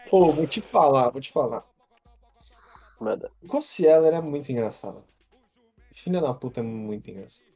Pô, 0.09 0.31
vou 0.31 0.45
te 0.45 0.61
falar, 0.61 1.09
vou 1.09 1.19
te 1.19 1.31
falar. 1.31 1.63
Manda. 2.99 3.31
O 3.43 3.47
Cossiela 3.47 4.07
era 4.07 4.21
muito 4.21 4.51
engraçado. 4.51 5.03
Filha 5.91 6.21
da 6.21 6.33
puta 6.33 6.59
é 6.59 6.63
muito 6.63 7.09
engraçado. 7.09 7.47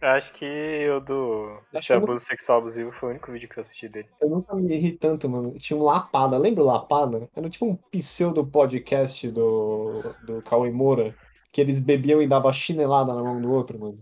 Acho 0.00 0.32
que 0.32 0.88
o 0.88 1.00
do. 1.00 1.58
Esse 1.74 1.88
que 1.88 1.92
abuso 1.92 2.24
sexual 2.24 2.58
abusivo 2.58 2.90
foi 2.92 3.08
o 3.08 3.10
único 3.10 3.30
vídeo 3.30 3.48
que 3.48 3.58
eu 3.58 3.60
assisti 3.60 3.86
dele. 3.86 4.08
Eu 4.20 4.30
nunca 4.30 4.54
me 4.54 4.74
ri 4.76 4.92
tanto, 4.92 5.28
mano. 5.28 5.52
Tinha 5.58 5.78
um 5.78 5.82
Lapada, 5.82 6.38
lembra 6.38 6.64
o 6.64 6.66
Lapada? 6.66 7.28
Era 7.36 7.50
tipo 7.50 7.66
um 7.66 7.76
pseudo 7.76 8.46
podcast 8.46 9.30
do, 9.30 10.02
do 10.24 10.42
Cauê 10.42 10.70
Moura, 10.70 11.14
que 11.52 11.60
eles 11.60 11.78
bebiam 11.78 12.22
e 12.22 12.26
davam 12.26 12.50
chinelada 12.50 13.12
na 13.14 13.22
mão 13.22 13.40
do 13.40 13.50
outro, 13.50 13.78
mano. 13.78 13.98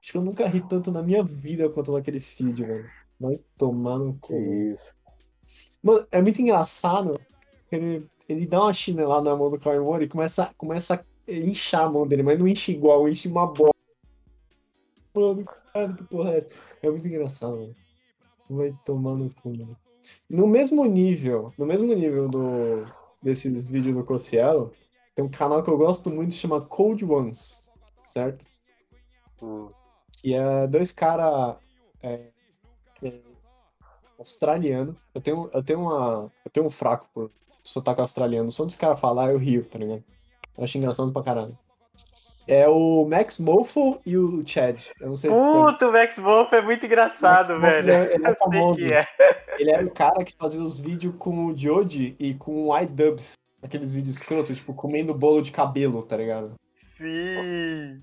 Acho 0.00 0.12
que 0.12 0.18
eu 0.18 0.22
nunca 0.22 0.46
ri 0.46 0.60
tanto 0.60 0.92
na 0.92 1.02
minha 1.02 1.24
vida 1.24 1.68
quanto 1.70 1.92
naquele 1.92 2.20
feed, 2.20 2.66
mano. 2.66 2.84
Vai 3.18 3.40
tomar 3.56 3.98
no 3.98 4.18
Que 4.18 4.34
isso. 4.34 4.94
Mano, 5.82 6.06
é 6.12 6.20
muito 6.20 6.42
engraçado. 6.42 7.18
Ele, 7.72 8.06
ele 8.28 8.46
dá 8.46 8.60
uma 8.60 8.72
chinelada 8.72 9.30
na 9.30 9.36
mão 9.36 9.50
do 9.50 9.58
Cauê 9.58 9.80
Moura 9.80 10.04
e 10.04 10.08
começa, 10.08 10.50
começa 10.58 10.94
a 10.94 11.32
inchar 11.32 11.86
a 11.86 11.90
mão 11.90 12.06
dele, 12.06 12.22
mas 12.22 12.38
não 12.38 12.46
enche 12.46 12.72
igual, 12.72 13.08
enche 13.08 13.28
uma 13.28 13.46
bola. 13.46 13.72
Cara, 15.72 15.92
que 15.92 16.04
porra 16.04 16.32
é 16.32 16.38
essa? 16.38 16.50
É 16.82 16.90
muito 16.90 17.06
engraçado, 17.06 17.56
mano. 17.56 17.76
Vai 18.50 18.74
tomar 18.84 19.14
no 19.14 19.28
cu, 19.34 19.50
mano. 19.50 19.76
No 20.28 20.46
mesmo 20.46 20.84
nível, 20.84 21.52
no 21.58 21.66
mesmo 21.66 21.92
nível 21.94 22.28
do, 22.28 22.86
desses 23.22 23.68
vídeos 23.68 23.94
do 23.94 24.04
Cossielo, 24.04 24.72
tem 25.14 25.24
um 25.24 25.28
canal 25.28 25.62
que 25.62 25.68
eu 25.68 25.76
gosto 25.76 26.10
muito, 26.10 26.34
chama 26.34 26.60
Cold 26.60 27.04
Ones, 27.04 27.70
certo? 28.04 28.46
Hum. 29.42 29.70
que 30.12 30.34
é 30.34 30.66
dois 30.66 30.90
caras 30.90 31.56
australiano. 34.18 34.96
Eu 35.14 35.20
tenho, 35.20 35.50
eu 35.52 35.62
tenho 35.62 35.80
uma. 35.80 36.32
Eu 36.44 36.50
tenho 36.50 36.66
um 36.66 36.70
fraco 36.70 37.08
por 37.14 37.30
sotaque 37.62 38.00
australiano. 38.00 38.50
Só 38.50 38.64
dos 38.64 38.76
caras 38.76 39.00
falar, 39.00 39.30
eu 39.30 39.38
rio, 39.38 39.64
tá 39.64 39.78
ligado? 39.78 40.04
Eu 40.56 40.64
acho 40.64 40.76
engraçado 40.76 41.12
pra 41.12 41.22
caralho. 41.22 41.56
É 42.48 42.66
o 42.66 43.04
Max 43.04 43.38
Mofo 43.38 44.00
e 44.06 44.16
o 44.16 44.42
Chad. 44.46 44.80
Eu 44.98 45.08
não 45.08 45.14
sei. 45.16 45.28
Puta, 45.28 45.86
o 45.88 45.92
Max 45.92 46.16
Wolf 46.18 46.50
é 46.54 46.62
muito 46.62 46.86
engraçado, 46.86 47.60
velho. 47.60 47.78
ele 47.78 47.92
é- 47.92 48.14
ele 48.14 48.26
é 48.26 48.34
famoso. 48.34 48.78
que 48.80 48.92
é. 48.94 49.06
Ele 49.58 49.70
era 49.70 49.84
o 49.86 49.90
cara 49.90 50.24
que 50.24 50.34
fazia 50.34 50.62
os 50.62 50.80
vídeos 50.80 51.14
com 51.18 51.46
o 51.46 51.56
Jody 51.56 52.16
e 52.18 52.32
com 52.34 52.68
o 52.68 52.78
iDubbbz. 52.78 53.34
Aqueles 53.62 53.92
vídeos 53.92 54.16
escroto, 54.16 54.54
tipo, 54.54 54.72
comendo 54.72 55.12
bolo 55.12 55.42
de 55.42 55.50
cabelo, 55.52 56.02
tá 56.02 56.16
ligado? 56.16 56.54
Sim. 56.72 57.98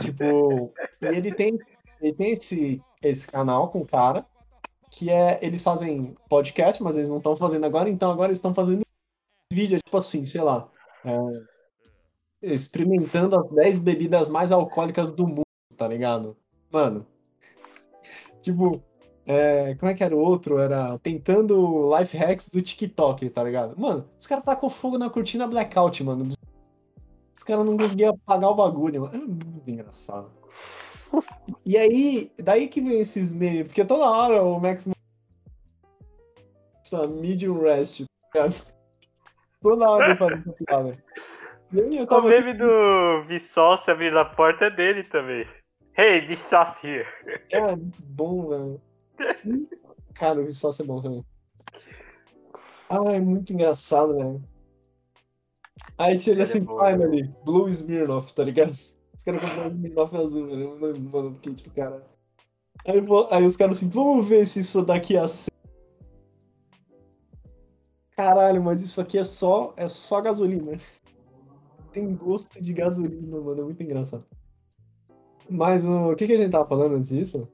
Tipo, 0.00 0.72
e 1.00 1.06
ele 1.06 1.32
tem, 1.32 1.56
ele 2.00 2.12
tem 2.14 2.32
esse, 2.32 2.80
esse 3.02 3.26
canal 3.28 3.68
com 3.70 3.80
o 3.80 3.86
cara, 3.86 4.26
que 4.90 5.08
é, 5.10 5.38
eles 5.40 5.62
fazem 5.62 6.16
podcast, 6.28 6.82
mas 6.82 6.96
eles 6.96 7.08
não 7.08 7.18
estão 7.18 7.36
fazendo 7.36 7.64
agora, 7.64 7.88
então 7.88 8.10
agora 8.10 8.28
eles 8.28 8.38
estão 8.38 8.52
fazendo 8.52 8.82
vídeo, 9.52 9.78
tipo 9.82 9.96
assim, 9.96 10.26
sei 10.26 10.40
lá, 10.42 10.68
é, 11.04 11.10
experimentando 12.42 13.38
as 13.38 13.50
10 13.50 13.78
bebidas 13.80 14.28
mais 14.28 14.52
alcoólicas 14.52 15.10
do 15.10 15.26
mundo, 15.26 15.42
tá 15.76 15.86
ligado? 15.88 16.36
Mano, 16.70 17.06
tipo, 18.42 18.82
é, 19.26 19.74
como 19.74 19.90
é 19.90 19.94
que 19.94 20.04
era 20.04 20.16
o 20.16 20.20
outro? 20.20 20.58
Era 20.58 20.98
tentando 20.98 21.94
life 21.96 22.16
hacks 22.16 22.50
do 22.50 22.62
TikTok, 22.62 23.28
tá 23.30 23.42
ligado? 23.42 23.78
Mano, 23.78 24.08
os 24.18 24.26
caras 24.26 24.44
tacam 24.44 24.70
fogo 24.70 24.98
na 24.98 25.10
cortina 25.10 25.46
blackout, 25.46 26.02
mano. 26.02 26.28
Os 27.36 27.42
caras 27.42 27.64
não 27.64 27.76
conseguiam 27.76 28.14
apagar 28.14 28.50
o 28.50 28.54
bagulho, 28.54 29.02
mano. 29.02 29.14
É 29.14 29.18
muito 29.18 29.70
engraçado. 29.70 30.30
E 31.64 31.76
aí, 31.76 32.32
daí 32.38 32.68
que 32.68 32.80
vem 32.80 33.00
esses 33.00 33.32
memes, 33.32 33.68
porque 33.68 33.84
toda 33.84 34.10
hora 34.10 34.42
o 34.42 34.60
Max 34.60 34.88
essa 36.84 37.06
medium 37.06 37.60
rest, 37.60 38.04
tá 38.32 38.44
ligado? 38.44 38.74
Toda 39.60 39.90
hora 39.90 40.06
ele 40.06 40.16
faz 40.16 40.40
essa 40.40 40.52
piada. 40.52 41.04
Eu 41.72 42.02
O 42.02 42.06
tava 42.06 42.28
meme 42.28 42.54
do 42.54 43.24
Vsauce 43.28 43.90
abrindo 43.90 44.18
a 44.18 44.24
porta 44.24 44.66
é 44.66 44.70
dele 44.70 45.04
também. 45.04 45.46
Hey, 45.96 46.26
Vsauce 46.26 46.86
here. 46.86 47.06
É, 47.50 47.76
muito 47.76 48.02
bom, 48.02 48.48
velho. 48.48 48.80
Cara, 50.14 50.40
o 50.40 50.52
sócio 50.52 50.82
é 50.82 50.86
bom 50.86 51.00
também. 51.00 51.24
Ah, 52.90 53.12
é 53.12 53.20
muito 53.20 53.52
engraçado, 53.52 54.14
velho. 54.16 54.42
Aí 55.96 56.18
chega 56.18 56.34
Ele 56.34 56.40
é 56.40 56.44
assim, 56.44 56.60
bom, 56.60 56.82
é 56.82 56.92
finally, 56.92 57.34
Blue 57.44 57.68
Smirnoff, 57.68 58.34
tá 58.34 58.44
ligado? 58.44 58.72
Os 59.14 59.24
caras 59.24 59.40
compraram 59.40 59.70
Smirnoff 59.70 60.16
azul, 60.16 60.46
velho. 60.46 61.00
Mano, 61.10 61.32
porque, 61.32 61.52
tipo, 61.52 61.70
cara. 61.70 62.06
Aí, 62.86 63.00
aí 63.30 63.46
os 63.46 63.56
caras 63.56 63.78
assim, 63.78 63.88
vamos 63.88 64.26
ver 64.26 64.46
se 64.46 64.60
isso 64.60 64.84
daqui 64.84 65.16
a 65.16 65.26
ser. 65.26 65.50
Caralho, 68.16 68.62
mas 68.62 68.82
isso 68.82 69.00
aqui 69.00 69.18
é 69.18 69.24
só, 69.24 69.74
é 69.76 69.86
só 69.88 70.20
gasolina. 70.20 70.72
Tem 71.98 72.14
gosto 72.14 72.62
de 72.62 72.72
gasolina, 72.72 73.40
mano. 73.40 73.60
É 73.60 73.64
muito 73.64 73.82
engraçado. 73.82 74.24
Mas 75.50 75.84
o, 75.84 76.12
o 76.12 76.16
que, 76.16 76.26
que 76.26 76.32
a 76.34 76.36
gente 76.36 76.52
tava 76.52 76.68
falando 76.68 76.94
antes 76.94 77.08
disso? 77.08 77.48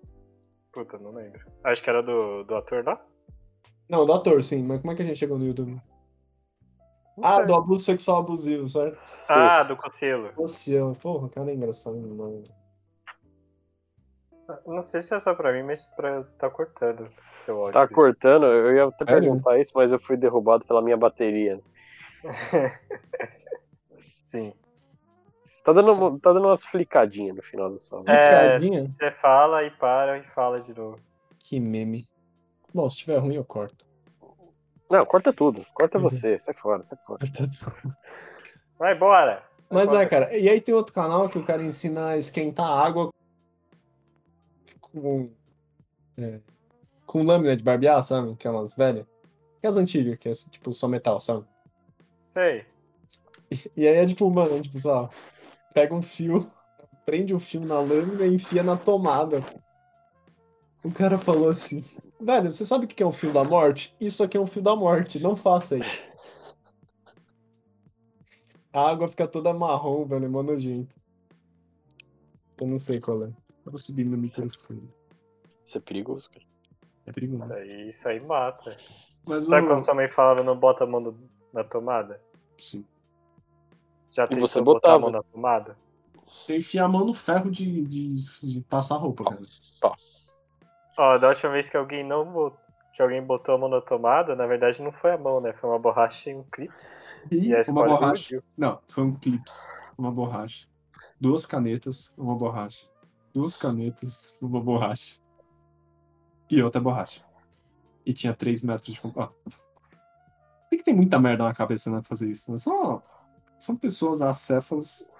Puta, 0.70 0.98
não 0.98 1.12
lembro. 1.12 1.40
Acho 1.62 1.82
que 1.82 1.88
era 1.88 2.02
do, 2.02 2.42
do 2.44 2.54
ator 2.54 2.84
lá? 2.84 3.02
Não, 3.88 4.04
do 4.04 4.12
ator, 4.12 4.42
sim. 4.42 4.62
Mas 4.62 4.80
como 4.80 4.92
é 4.92 4.96
que 4.96 5.02
a 5.02 5.04
gente 5.06 5.16
chegou 5.18 5.38
no 5.38 5.46
YouTube? 5.46 5.80
Não 7.16 7.24
Ah, 7.24 7.36
sei. 7.36 7.46
do 7.46 7.54
abuso 7.54 7.84
sexual 7.84 8.18
abusivo, 8.18 8.68
certo? 8.68 8.98
Ah, 9.30 9.62
do 9.62 9.76
Cossielo. 9.76 10.30
Luciano. 10.36 10.94
Porra, 10.96 11.26
o 11.26 11.30
cara 11.30 11.50
é 11.50 11.54
engraçado, 11.54 11.96
mano. 11.96 12.44
Não 14.66 14.82
sei 14.82 15.00
se 15.00 15.14
é 15.14 15.20
só 15.20 15.34
pra 15.34 15.54
mim, 15.54 15.62
mas 15.62 15.86
pra 15.86 16.22
tá 16.38 16.50
cortando 16.50 17.08
seu 17.38 17.56
áudio. 17.58 17.72
Tá 17.72 17.88
cortando, 17.88 18.44
eu 18.44 18.74
ia 18.76 18.84
até 18.84 19.06
perguntar 19.06 19.58
isso, 19.58 19.72
mas 19.74 19.90
eu 19.90 19.98
fui 19.98 20.18
derrubado 20.18 20.66
pela 20.66 20.82
minha 20.82 20.98
bateria. 20.98 21.62
Sim. 24.24 24.52
Tá 25.62 25.72
dando, 25.72 26.18
tá 26.18 26.32
dando 26.32 26.48
umas 26.48 26.64
flicadinhas 26.64 27.36
no 27.36 27.42
final 27.42 27.70
da 27.70 27.78
sua. 27.78 28.02
É. 28.06 28.58
Picadinha? 28.58 28.90
Você 28.90 29.10
fala 29.10 29.62
e 29.64 29.70
para 29.70 30.18
e 30.18 30.22
fala 30.24 30.60
de 30.60 30.74
novo. 30.74 30.98
Que 31.38 31.60
meme. 31.60 32.08
Bom, 32.72 32.88
se 32.90 32.98
tiver 32.98 33.18
ruim, 33.18 33.36
eu 33.36 33.44
corto. 33.44 33.86
Não, 34.90 35.04
corta 35.06 35.32
tudo. 35.32 35.64
Corta 35.72 35.98
Uhum. 35.98 36.04
você, 36.04 36.38
sai 36.38 36.54
fora, 36.54 36.82
sai 36.82 36.98
fora. 37.06 37.20
Vai, 38.78 38.94
bora! 38.94 39.44
Mas 39.70 39.90
Vai, 39.90 40.04
é, 40.04 40.08
cara, 40.08 40.36
e 40.36 40.48
aí 40.48 40.60
tem 40.60 40.74
outro 40.74 40.94
canal 40.94 41.28
que 41.28 41.38
o 41.38 41.44
cara 41.44 41.62
ensina 41.62 42.08
a 42.08 42.18
esquentar 42.18 42.66
água 42.66 43.10
com, 44.80 45.30
é, 46.18 46.40
com 47.06 47.22
lâmina 47.22 47.56
de 47.56 47.64
barbear, 47.64 48.02
sabe? 48.02 48.32
Aquelas 48.32 48.74
velhas. 48.76 49.06
Aquelas 49.58 49.76
antigas, 49.76 50.18
que 50.18 50.28
é 50.28 50.32
tipo 50.32 50.72
só 50.72 50.86
metal, 50.86 51.18
sabe? 51.18 51.46
Sei. 52.26 52.66
E 53.76 53.86
aí 53.86 53.96
é 53.96 54.06
tipo, 54.06 54.28
mano, 54.30 54.60
tipo, 54.60 54.78
sei 54.78 54.90
lá, 54.90 55.08
pega 55.72 55.94
um 55.94 56.02
fio, 56.02 56.50
prende 57.04 57.34
o 57.34 57.40
fio 57.40 57.60
na 57.60 57.80
lâmina 57.80 58.26
e 58.26 58.34
enfia 58.34 58.62
na 58.62 58.76
tomada. 58.76 59.42
O 60.82 60.90
cara 60.92 61.18
falou 61.18 61.48
assim, 61.48 61.84
velho, 62.20 62.50
você 62.52 62.66
sabe 62.66 62.84
o 62.84 62.88
que 62.88 63.02
é 63.02 63.06
um 63.06 63.12
fio 63.12 63.32
da 63.32 63.42
morte? 63.44 63.94
Isso 64.00 64.22
aqui 64.22 64.36
é 64.36 64.40
um 64.40 64.46
fio 64.46 64.62
da 64.62 64.76
morte, 64.76 65.18
não 65.22 65.34
faça 65.34 65.78
isso. 65.78 66.04
A 68.72 68.90
água 68.90 69.08
fica 69.08 69.26
toda 69.28 69.54
marrom, 69.54 70.04
velho, 70.04 70.24
é 70.24 70.28
mó 70.28 70.42
nojento. 70.42 70.96
Eu 72.60 72.66
não 72.66 72.76
sei 72.76 73.00
qual 73.00 73.24
é. 73.24 73.28
Eu 73.64 73.70
vou 73.72 73.78
subir 73.78 74.04
no 74.04 74.16
microfone. 74.18 74.88
Isso 75.64 75.78
é 75.78 75.80
perigoso, 75.80 76.28
cara. 76.30 76.44
É 77.06 77.12
perigoso. 77.12 77.44
Isso 77.44 77.52
aí, 77.54 77.88
isso 77.88 78.08
aí 78.08 78.20
mata. 78.20 78.76
Mas 79.26 79.46
Sabe 79.46 79.66
o- 79.66 79.70
quando 79.70 79.84
sua 79.84 79.94
mãe 79.94 80.08
falava 80.08 80.42
não 80.42 80.58
bota 80.58 80.84
a 80.84 80.86
mão 80.86 81.00
no- 81.00 81.30
na 81.52 81.64
tomada? 81.64 82.20
Sim. 82.58 82.84
Já 84.14 84.24
E 84.24 84.28
tentou 84.28 84.46
você 84.46 84.62
botar 84.62 84.94
a 84.94 84.98
botava? 84.98 85.00
mão 85.00 85.10
na 85.10 85.22
tomada? 85.24 85.76
Eu 86.48 86.56
enfiar 86.56 86.84
a 86.84 86.88
mão 86.88 87.04
no 87.04 87.12
ferro 87.12 87.50
de, 87.50 87.84
de, 87.84 88.14
de 88.46 88.60
passar 88.62 88.96
roupa, 88.96 89.24
cara. 89.24 89.42
Ó, 90.96 91.18
da 91.18 91.28
última 91.28 91.50
vez 91.52 91.68
que 91.68 91.76
alguém 91.76 92.04
não 92.04 92.24
botou, 92.24 92.58
que 92.92 93.02
alguém 93.02 93.20
botou 93.20 93.56
a 93.56 93.58
mão 93.58 93.68
na 93.68 93.80
tomada, 93.80 94.36
na 94.36 94.46
verdade 94.46 94.80
não 94.80 94.92
foi 94.92 95.12
a 95.12 95.18
mão, 95.18 95.40
né? 95.40 95.52
Foi 95.54 95.68
uma 95.68 95.78
borracha 95.80 96.30
e 96.30 96.34
um 96.36 96.44
clips. 96.44 96.96
E 97.30 97.48
E 97.48 97.56
a 97.56 97.62
uma 97.68 97.82
borracha. 97.84 98.14
explodiu. 98.22 98.42
Não, 98.56 98.80
foi 98.88 99.02
um 99.02 99.12
clips, 99.16 99.66
uma 99.98 100.12
borracha. 100.12 100.68
Duas 101.20 101.44
canetas, 101.44 102.14
uma 102.16 102.36
borracha. 102.36 102.86
Duas 103.32 103.56
canetas, 103.56 104.38
uma 104.40 104.60
borracha. 104.60 105.16
E 106.48 106.62
outra 106.62 106.80
borracha. 106.80 107.24
E 108.06 108.12
tinha 108.12 108.32
3 108.32 108.62
metros 108.62 108.94
de 108.94 109.00
compacto. 109.00 109.34
Tem 110.70 110.78
que 110.78 110.84
ter 110.84 110.92
muita 110.92 111.18
merda 111.18 111.42
na 111.42 111.54
cabeça, 111.54 111.90
né, 111.90 111.98
pra 111.98 112.08
fazer 112.08 112.30
isso. 112.30 112.52
Né? 112.52 112.58
São, 112.58 113.02
são 113.64 113.76
pessoas 113.76 114.20
acéfalas. 114.22 115.10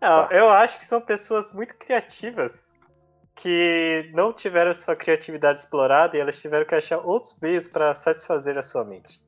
Não, 0.00 0.30
eu 0.30 0.50
acho 0.50 0.78
que 0.78 0.84
são 0.84 1.00
pessoas 1.00 1.52
muito 1.52 1.74
criativas 1.76 2.68
que 3.34 4.10
não 4.14 4.32
tiveram 4.32 4.72
sua 4.72 4.94
criatividade 4.94 5.58
explorada 5.58 6.16
e 6.16 6.20
elas 6.20 6.40
tiveram 6.40 6.64
que 6.64 6.74
achar 6.74 6.98
outros 6.98 7.38
meios 7.40 7.66
para 7.66 7.92
satisfazer 7.94 8.56
a 8.56 8.62
sua 8.62 8.84
mente. 8.84 9.22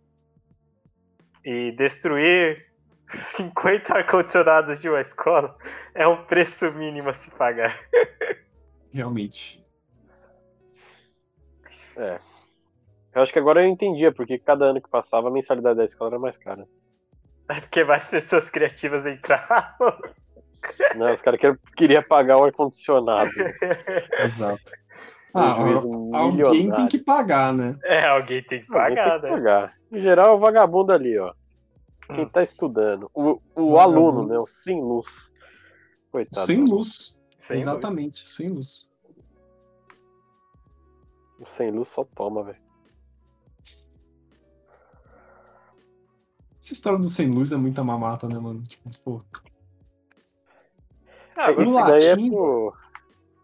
E 1.45 1.73
destruir 1.73 2.67
50 3.11 3.95
ar-condicionados 3.95 4.79
de 4.79 4.89
uma 4.89 5.01
escola 5.01 5.57
é 5.95 6.07
um 6.07 6.25
preço 6.25 6.71
mínimo 6.73 7.09
a 7.09 7.13
se 7.13 7.31
pagar. 7.31 7.81
Realmente. 8.93 9.65
É. 11.97 12.19
Eu 13.15 13.23
acho 13.23 13.33
que 13.33 13.39
agora 13.39 13.63
eu 13.63 13.69
entendia, 13.69 14.13
porque 14.13 14.39
cada 14.39 14.67
ano 14.67 14.81
que 14.81 14.91
passava 14.91 15.29
a 15.29 15.31
mensalidade 15.31 15.79
da 15.79 15.85
escola 15.85 16.11
era 16.11 16.19
mais 16.19 16.37
cara. 16.37 16.69
É 17.49 17.55
porque 17.61 17.85
mais 17.85 18.09
pessoas 18.11 18.51
criativas 18.51 19.07
entravam. 19.07 19.97
Não, 20.97 21.13
os 21.13 21.23
caras 21.23 21.39
queriam 21.41 21.59
queria 21.77 22.03
pagar 22.03 22.39
o 22.39 22.45
ar-condicionado. 22.45 23.31
Exato. 24.25 24.73
Ah, 25.35 25.55
Prejuízo 25.55 26.11
alguém 26.15 26.73
tem 26.73 26.87
que 26.89 26.99
pagar, 26.99 27.53
né? 27.53 27.79
É, 27.85 28.07
alguém 28.07 28.43
tem 28.43 28.65
que 28.65 28.75
Alguém 28.75 28.97
pagar, 28.97 29.11
tem 29.11 29.21
que 29.21 29.27
né? 29.27 29.33
pagar. 29.33 29.75
Em 29.93 30.01
geral, 30.01 30.27
é 30.29 30.31
o 30.33 30.39
vagabundo 30.39 30.93
ali, 30.93 31.19
ó. 31.19 31.33
Quem 32.15 32.25
Hum. 32.25 32.29
tá 32.29 32.43
estudando. 32.43 33.11
O, 33.15 33.41
o 33.55 33.79
aluno, 33.79 34.27
né? 34.27 34.39
O 34.39 34.47
sem 34.47 34.81
luz. 34.81 35.33
Coitado. 36.11 36.47
Sem 36.47 36.61
luz. 36.65 37.21
Sem 37.39 37.57
luz. 37.59 37.67
Exatamente, 37.67 38.29
sem 38.29 38.49
luz. 38.49 38.89
O 41.39 41.45
sem 41.47 41.71
luz 41.71 41.89
só 41.89 42.03
toma, 42.05 42.43
velho. 42.43 42.66
Essa 46.67 46.73
história 46.73 46.99
do 46.99 47.07
sem 47.07 47.31
luz 47.31 47.53
é 47.53 47.57
muita 47.57 47.85
mamata, 47.85 48.27
né, 48.29 48.37
mano? 48.41 48.61
Tipo, 48.65 48.91
pô. 49.05 49.23
Ah, 51.37 51.53
o 51.53 51.63
Isso 51.63 51.77
daí 51.77 52.03
é 52.07 52.11
latim- 52.11 52.29
pro. 52.31 52.75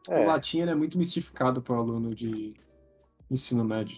O 0.08 0.12
É, 0.12 0.26
latim 0.26 0.58
ele 0.58 0.72
é 0.72 0.74
muito 0.74 0.98
mistificado 0.98 1.62
para 1.62 1.72
o 1.72 1.78
aluno 1.78 2.16
de 2.16 2.52
ensino 3.30 3.64
médio. 3.64 3.96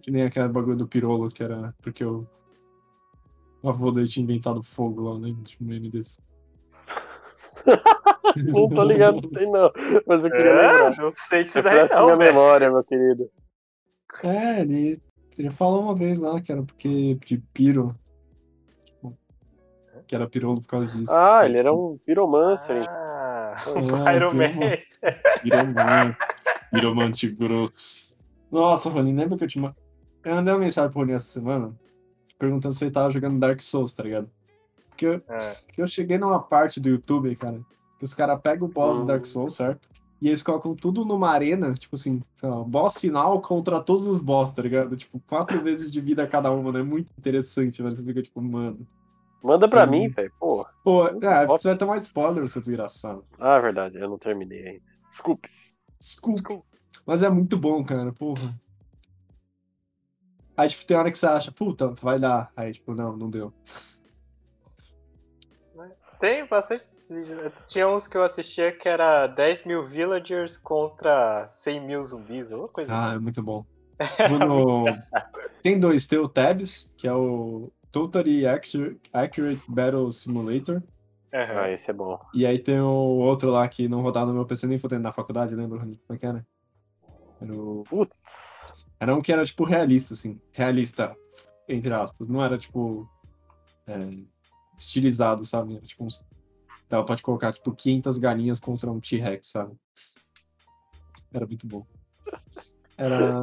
Que 0.00 0.10
nem 0.10 0.22
aquele 0.22 0.48
bagulho 0.48 0.74
do 0.74 0.88
pirolo, 0.88 1.28
que 1.28 1.42
era 1.42 1.74
porque 1.82 2.02
o, 2.02 2.26
o 3.62 3.68
avô 3.68 3.90
dele 3.90 4.08
tinha 4.08 4.24
inventado 4.24 4.62
fogo 4.62 5.02
lá, 5.02 5.18
né? 5.18 5.36
Tipo, 5.44 5.64
um 5.64 5.66
meme 5.66 5.90
desse. 5.90 6.18
não 8.42 8.70
tô 8.70 8.84
ligado 8.84 9.20
se 9.20 9.28
tem, 9.32 9.50
não. 9.50 9.70
Mas 10.06 10.24
eu 10.24 10.30
queria 10.30 10.50
é, 10.50 10.72
lembrar. 10.72 10.96
não 10.96 11.12
sei 11.14 11.44
disso 11.44 11.62
daí 11.62 11.74
Refresca 11.74 11.96
não, 11.98 12.04
minha 12.06 12.16
velho. 12.16 12.32
memória, 12.32 12.70
meu 12.70 12.82
querido. 12.82 13.30
É, 14.22 14.60
ele, 14.62 14.98
ele 15.42 15.50
falou 15.50 15.82
uma 15.82 15.94
vez 15.94 16.18
lá 16.18 16.40
que 16.40 16.50
era 16.52 16.62
porque 16.62 17.14
de 17.24 17.38
piro. 17.52 17.94
Tipo, 18.84 19.16
que 20.06 20.14
era 20.14 20.28
pirolo 20.28 20.60
por 20.60 20.68
causa 20.68 20.92
disso. 20.96 21.12
Ah, 21.12 21.44
ele 21.44 21.58
era 21.58 21.72
um 21.74 21.98
piromancer. 22.04 22.84
Ah, 22.88 23.52
É, 24.10 24.14
Iron 24.16 24.34
Man. 24.34 26.16
piromante. 26.70 27.28
Grosso. 27.30 28.16
Nossa, 28.50 28.88
Rony, 28.90 29.12
lembra 29.12 29.36
que 29.38 29.44
eu 29.44 29.48
te 29.48 29.58
ma- 29.58 29.74
Eu 30.24 30.34
mandei 30.36 30.52
uma 30.54 30.60
mensagem 30.60 30.90
pro 30.90 31.00
Rony 31.00 31.12
essa 31.12 31.26
semana 31.32 31.74
perguntando 32.38 32.74
se 32.74 32.84
ele 32.84 32.90
tava 32.92 33.10
jogando 33.10 33.38
Dark 33.38 33.60
Souls, 33.60 33.94
tá 33.94 34.02
ligado? 34.02 34.30
Porque 34.90 35.06
eu, 35.06 35.14
É. 35.28 35.54
que 35.72 35.80
eu 35.82 35.86
cheguei 35.86 36.18
numa 36.18 36.40
parte 36.40 36.78
do 36.80 36.88
YouTube, 36.88 37.34
cara, 37.36 37.60
que 37.98 38.04
os 38.04 38.14
caras 38.14 38.40
pegam 38.40 38.68
o 38.68 38.70
boss 38.70 39.00
do 39.00 39.06
Dark 39.06 39.24
Souls, 39.24 39.54
certo? 39.54 39.88
E 40.24 40.28
eles 40.28 40.42
colocam 40.42 40.74
tudo 40.74 41.04
numa 41.04 41.28
arena, 41.30 41.74
tipo 41.74 41.96
assim, 41.96 42.22
sei 42.36 42.48
lá, 42.48 42.64
boss 42.64 42.96
final 42.96 43.42
contra 43.42 43.78
todos 43.78 44.06
os 44.06 44.22
boss, 44.22 44.54
tá 44.54 44.62
ligado? 44.62 44.96
Tipo, 44.96 45.20
quatro 45.28 45.60
vezes 45.62 45.92
de 45.92 46.00
vida 46.00 46.26
cada 46.26 46.50
uma, 46.50 46.72
né? 46.72 46.82
Muito 46.82 47.10
interessante, 47.18 47.82
mano. 47.82 47.94
Você 47.94 48.02
fica 48.02 48.22
tipo, 48.22 48.40
mano. 48.40 48.86
Manda 49.42 49.68
pra 49.68 49.84
Hum. 49.84 49.90
mim, 49.90 50.08
velho. 50.08 50.32
Pô. 50.40 50.66
Pô, 50.82 51.08
é, 51.08 51.46
você 51.46 51.68
vai 51.68 51.76
tomar 51.76 51.98
spoiler, 51.98 52.48
seu 52.48 52.62
desgraçado. 52.62 53.22
Ah, 53.38 53.56
é 53.56 53.60
verdade, 53.60 53.98
eu 53.98 54.08
não 54.08 54.16
terminei 54.16 54.66
ainda. 54.66 54.84
Desculpe. 55.06 55.50
Desculpa. 56.00 56.62
Mas 57.04 57.22
é 57.22 57.28
muito 57.28 57.58
bom, 57.58 57.84
cara, 57.84 58.10
porra. 58.10 58.58
Aí, 60.56 60.70
tipo, 60.70 60.86
tem 60.86 60.96
hora 60.96 61.12
que 61.12 61.18
você 61.18 61.26
acha, 61.26 61.52
puta, 61.52 61.88
vai 61.88 62.18
dar. 62.18 62.50
Aí, 62.56 62.72
tipo, 62.72 62.94
não, 62.94 63.14
não 63.14 63.28
deu. 63.28 63.52
Tem 66.18 66.46
bastante 66.46 66.84
vídeos. 67.10 67.64
Tinha 67.66 67.88
uns 67.88 68.06
que 68.06 68.16
eu 68.16 68.22
assistia 68.22 68.72
que 68.72 68.88
era 68.88 69.26
10 69.26 69.64
mil 69.64 69.86
villagers 69.86 70.56
contra 70.56 71.46
100 71.48 71.80
mil 71.86 72.02
zumbis, 72.02 72.50
alguma 72.50 72.68
coisa 72.68 72.92
Ah, 72.92 73.06
assim. 73.06 73.14
é 73.16 73.18
muito 73.18 73.42
bom. 73.42 73.64
No- 74.46 74.80
engraçado. 74.80 75.24
Tem 75.62 75.78
dois, 75.78 76.06
tem 76.06 76.18
o 76.18 76.28
Tabs, 76.28 76.92
que 76.96 77.06
é 77.08 77.12
o 77.12 77.70
Totally 77.90 78.46
Accurate, 78.46 79.00
Accurate 79.12 79.62
Battle 79.68 80.10
Simulator. 80.12 80.82
Aham. 81.32 81.60
Ah, 81.60 81.70
esse 81.70 81.90
é 81.90 81.94
bom. 81.94 82.18
E 82.34 82.46
aí 82.46 82.58
tem 82.58 82.80
o 82.80 82.86
outro 83.18 83.50
lá 83.50 83.66
que 83.68 83.88
não 83.88 84.02
rodava 84.02 84.26
no 84.26 84.34
meu 84.34 84.46
PC 84.46 84.66
nem 84.66 84.78
fodendo 84.78 85.02
na 85.02 85.12
faculdade, 85.12 85.54
lembra, 85.54 85.78
Rony? 85.78 85.96
Como 86.06 86.16
é 86.16 86.18
que 86.18 86.26
era? 86.26 86.46
Era, 87.40 87.52
o... 87.54 87.82
Putz. 87.84 88.74
era 89.00 89.14
um 89.14 89.20
que 89.20 89.32
era, 89.32 89.44
tipo, 89.44 89.64
realista, 89.64 90.14
assim. 90.14 90.40
Realista, 90.52 91.14
entre 91.68 91.92
aspas. 91.92 92.28
Não 92.28 92.42
era, 92.44 92.56
tipo, 92.58 93.08
é, 93.86 93.94
estilizado, 94.86 95.44
sabe? 95.44 95.80
Tipo, 95.80 96.04
uns... 96.04 96.24
Dava 96.88 97.04
pra 97.04 97.16
te 97.16 97.22
colocar, 97.22 97.52
tipo, 97.52 97.74
500 97.74 98.18
galinhas 98.18 98.60
contra 98.60 98.90
um 98.90 99.00
T-Rex, 99.00 99.48
sabe? 99.48 99.74
Era 101.32 101.46
muito 101.46 101.66
bom. 101.66 101.86
Era... 102.96 103.40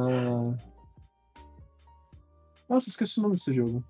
Nossa, 2.68 2.88
esqueci 2.88 3.18
o 3.18 3.22
nome 3.22 3.34
desse 3.34 3.52
jogo. 3.52 3.84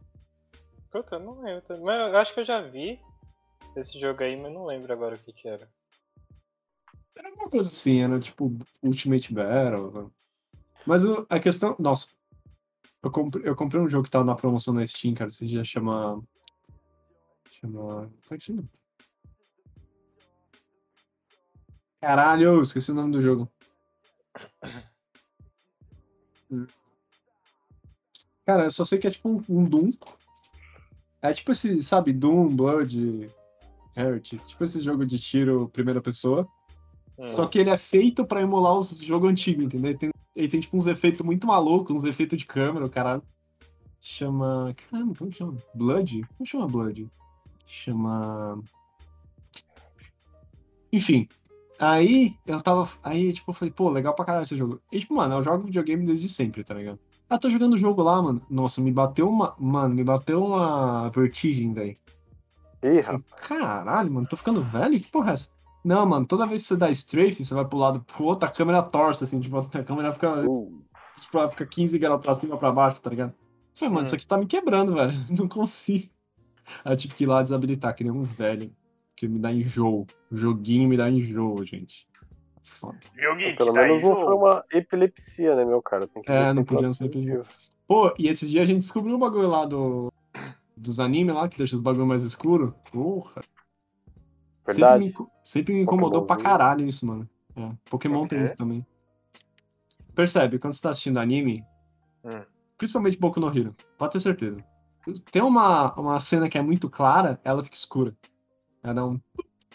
Puta, 0.91 1.17
eu 1.17 1.21
não 1.21 1.41
lembro. 1.41 1.63
Mas 1.83 2.01
eu 2.01 2.17
acho 2.17 2.35
que 2.35 2.41
eu 2.41 2.45
já 2.45 2.61
vi 2.61 3.01
esse 3.77 3.99
jogo 4.01 4.23
aí, 4.23 4.37
mas 4.37 4.53
não 4.53 4.67
lembro 4.67 4.93
agora 4.93 5.15
o 5.15 5.19
que 5.19 5.33
que 5.33 5.49
era. 5.49 5.71
Era 7.17 7.29
alguma 7.29 7.49
coisa 7.49 7.69
assim, 7.69 8.03
era 8.03 8.19
tipo 8.19 8.53
Ultimate 8.83 9.33
Battle. 9.33 9.93
né? 9.93 10.11
Mas 10.87 11.05
a 11.29 11.39
questão. 11.39 11.77
Nossa. 11.79 12.15
Eu 13.03 13.11
comprei, 13.11 13.49
eu 13.49 13.57
comprei 13.57 13.81
um 13.81 13.89
jogo 13.89 14.05
que 14.05 14.11
tava 14.11 14.25
na 14.25 14.35
promoção 14.35 14.75
na 14.75 14.87
Steam, 14.87 15.15
cara. 15.15 15.29
Esse 15.29 15.47
dia 15.47 15.65
chama. 15.65 16.23
É 17.63 18.39
que 18.39 18.45
chama? 18.45 18.65
Caralho, 22.01 22.61
esqueci 22.61 22.91
o 22.91 22.95
nome 22.95 23.13
do 23.13 23.23
jogo. 23.23 23.49
Cara, 28.45 28.65
eu 28.65 28.71
só 28.71 28.85
sei 28.85 28.99
que 28.99 29.07
é 29.07 29.11
tipo 29.11 29.29
um, 29.29 29.45
um 29.49 29.65
Doom. 29.65 29.93
É 31.21 31.33
tipo 31.33 31.53
esse, 31.53 31.81
sabe, 31.83 32.13
Doom, 32.13 32.57
Blood, 32.57 33.31
Heretic. 33.97 34.45
Tipo 34.47 34.65
esse 34.65 34.81
jogo 34.81 35.07
de 35.07 35.21
tiro 35.21 35.69
primeira 35.69 36.01
pessoa. 36.01 36.49
Hum. 37.17 37.23
Só 37.23 37.47
que 37.47 37.61
ele 37.61 37.71
é 37.71 37.77
feito 37.77 38.25
pra 38.27 38.43
emular 38.43 38.77
os 38.77 38.91
jogos 38.99 39.31
antigos, 39.31 39.67
entendeu? 39.67 39.91
Ele 39.91 39.99
tem, 39.99 40.11
ele 40.35 40.49
tem 40.49 40.61
tipo 40.61 40.77
uns 40.77 40.89
efeitos 40.89 41.21
muito 41.21 41.47
malucos, 41.47 41.95
uns 41.95 42.05
efeitos 42.05 42.37
de 42.37 42.47
câmera, 42.47 42.85
o 42.85 42.91
cara 42.91 43.23
chama. 44.01 44.75
Caramba, 44.91 45.15
como 45.17 45.31
que 45.31 45.39
chama? 45.39 45.57
Blood? 45.73 46.27
Como 46.37 46.47
chama 46.47 46.67
Blood? 46.67 47.09
Chama. 47.67 48.63
Enfim. 50.93 51.29
Aí 51.79 52.37
eu 52.47 52.61
tava. 52.61 52.89
Aí, 53.03 53.33
tipo, 53.33 53.51
eu 53.51 53.55
falei, 53.55 53.73
pô, 53.73 53.89
legal 53.91 54.15
pra 54.15 54.25
caralho 54.25 54.45
esse 54.45 54.57
jogo. 54.57 54.81
E, 54.91 55.01
tipo, 55.01 55.15
mano, 55.15 55.35
eu 55.37 55.43
jogo 55.43 55.65
videogame 55.65 56.05
desde 56.05 56.29
sempre, 56.29 56.63
tá 56.63 56.75
ligado? 56.75 56.99
Ah, 57.29 57.39
tô 57.39 57.49
jogando 57.49 57.75
o 57.75 57.79
jogo 57.79 58.03
lá, 58.03 58.21
mano. 58.21 58.43
Nossa, 58.49 58.81
me 58.81 58.93
bateu 58.93 59.29
uma. 59.29 59.55
Mano, 59.59 59.95
me 59.95 60.05
bateu 60.05 60.45
uma 60.45 61.09
vertigem, 61.11 61.73
velho. 61.73 61.97
Ih, 62.83 63.03
falei, 63.03 63.25
Caralho, 63.37 64.13
mano, 64.13 64.27
tô 64.29 64.37
ficando 64.37 64.61
velho? 64.61 65.01
Que 65.01 65.11
porra 65.11 65.31
é 65.31 65.35
essa? 65.35 65.51
Não, 65.85 66.05
mano, 66.07 66.27
toda 66.27 66.47
vez 66.47 66.63
que 66.63 66.69
você 66.69 66.77
dá 66.77 66.91
strafe, 66.91 67.45
você 67.45 67.55
vai 67.55 67.65
pro 67.65 67.79
lado 67.79 68.01
pro 68.03 68.25
outro, 68.25 68.49
a 68.49 68.53
câmera 68.53 68.83
torce, 68.83 69.25
assim, 69.25 69.41
tipo, 69.41 69.57
a 69.59 69.83
câmera 69.85 70.13
fica, 70.13 70.49
uh, 70.49 70.85
tipo, 71.19 71.39
ela 71.39 71.49
fica 71.49 71.67
15 71.67 71.99
graus 71.99 72.21
pra 72.21 72.35
cima, 72.35 72.57
pra 72.57 72.71
baixo, 72.71 73.01
tá 73.01 73.11
ligado? 73.11 73.31
Eu 73.31 73.37
falei, 73.75 73.95
mano, 73.95 74.03
Hum. 74.03 74.07
isso 74.07 74.15
aqui 74.15 74.27
tá 74.27 74.37
me 74.37 74.47
quebrando, 74.47 74.95
velho. 74.95 75.13
Não 75.37 75.49
consigo. 75.49 76.09
Aí 76.85 76.93
eu 76.93 76.97
tive 76.97 77.15
que 77.15 77.25
ir 77.25 77.27
lá 77.27 77.43
desabilitar, 77.43 77.95
que 77.95 78.05
nem 78.05 78.13
um 78.13 78.21
velho. 78.23 78.73
Que 79.15 79.29
me 79.29 79.39
dá 79.39 79.53
enjoo. 79.53 80.07
O 80.31 80.37
joguinho 80.37 80.89
me 80.89 80.97
dá 80.97 81.09
enjoo, 81.09 81.65
gente. 81.65 82.09
Foda. 82.63 82.99
Joguinho, 83.17 83.57
pelo 83.57 83.73
menos 83.73 84.03
não 84.03 84.17
aí, 84.17 84.23
foi 84.23 84.35
uma 84.35 84.65
epilepsia, 84.73 85.55
né, 85.55 85.65
meu 85.65 85.83
cara? 85.83 86.07
Tem 86.09 86.23
que 86.23 86.31
É, 86.31 86.53
não 86.53 86.65
podia 86.65 86.93
ser 86.93 87.11
positivo. 87.11 87.45
Pô, 87.87 88.15
e 88.19 88.29
esses 88.29 88.51
dias 88.51 88.63
a 88.63 88.67
gente 88.67 88.79
descobriu 88.79 89.17
o 89.17 89.19
bagulho 89.19 89.49
lá 89.49 89.65
do. 89.65 90.13
Dos 90.77 90.99
animes 90.99 91.35
lá, 91.35 91.49
que 91.49 91.59
deixa 91.59 91.75
os 91.77 91.81
bagulho 91.81 92.07
mais 92.07 92.23
escuro. 92.23 92.75
Porra. 92.91 93.43
Sempre 94.69 94.99
me, 94.99 95.05
Verdade. 95.07 95.31
sempre 95.45 95.75
me 95.75 95.83
incomodou 95.83 96.25
pra 96.25 96.37
caralho 96.37 96.87
isso, 96.87 97.07
mano. 97.07 97.29
É, 97.55 97.71
Pokémon 97.91 98.27
tem 98.27 98.43
isso 98.43 98.57
também. 98.57 98.87
Percebe, 100.15 100.59
quando 100.59 100.73
você 100.73 100.83
tá 100.83 100.91
assistindo 100.91 101.19
anime, 101.19 101.65
Hum. 102.25 102.43
principalmente 102.79 103.19
Boku 103.19 103.41
no 103.41 103.49
Hero, 103.49 103.75
pode 103.99 104.13
ter 104.13 104.21
certeza. 104.21 104.65
Tem 105.31 105.43
uma, 105.43 105.93
uma 105.95 106.21
cena 106.21 106.49
que 106.49 106.57
é 106.57 106.63
muito 106.63 106.89
clara, 106.89 107.41
ela 107.43 107.63
fica 107.63 107.77
escura. 107.77 108.17
Ela 108.83 108.95
dá 108.95 109.07
um. 109.07 109.21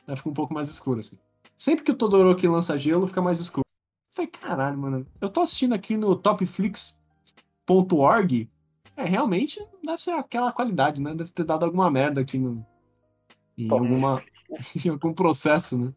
Ela 0.05 0.15
fica 0.15 0.29
um 0.29 0.33
pouco 0.33 0.53
mais 0.53 0.69
escura, 0.69 0.99
assim. 1.01 1.17
Sempre 1.55 1.83
que 1.83 1.91
o 1.91 1.95
Todoroki 1.95 2.47
lança 2.47 2.77
gelo, 2.77 3.07
fica 3.07 3.21
mais 3.21 3.39
escuro. 3.39 3.65
Eu 3.67 4.15
falei, 4.15 4.31
caralho, 4.31 4.77
mano. 4.77 5.07
Eu 5.19 5.27
tô 5.27 5.41
assistindo 5.41 5.73
aqui 5.73 5.97
no 5.97 6.15
topflix.org. 6.15 6.97
É, 8.95 9.03
realmente 9.03 9.59
deve 9.83 10.01
ser 10.01 10.11
aquela 10.11 10.51
qualidade, 10.51 11.01
né? 11.01 11.13
Deve 11.13 11.31
ter 11.31 11.43
dado 11.43 11.65
alguma 11.65 11.89
merda 11.91 12.21
aqui 12.21 12.37
no. 12.37 12.65
Em 13.57 13.69
alguma. 13.71 14.21
em 14.85 14.89
algum 14.89 15.13
processo, 15.13 15.77
né? 15.77 15.93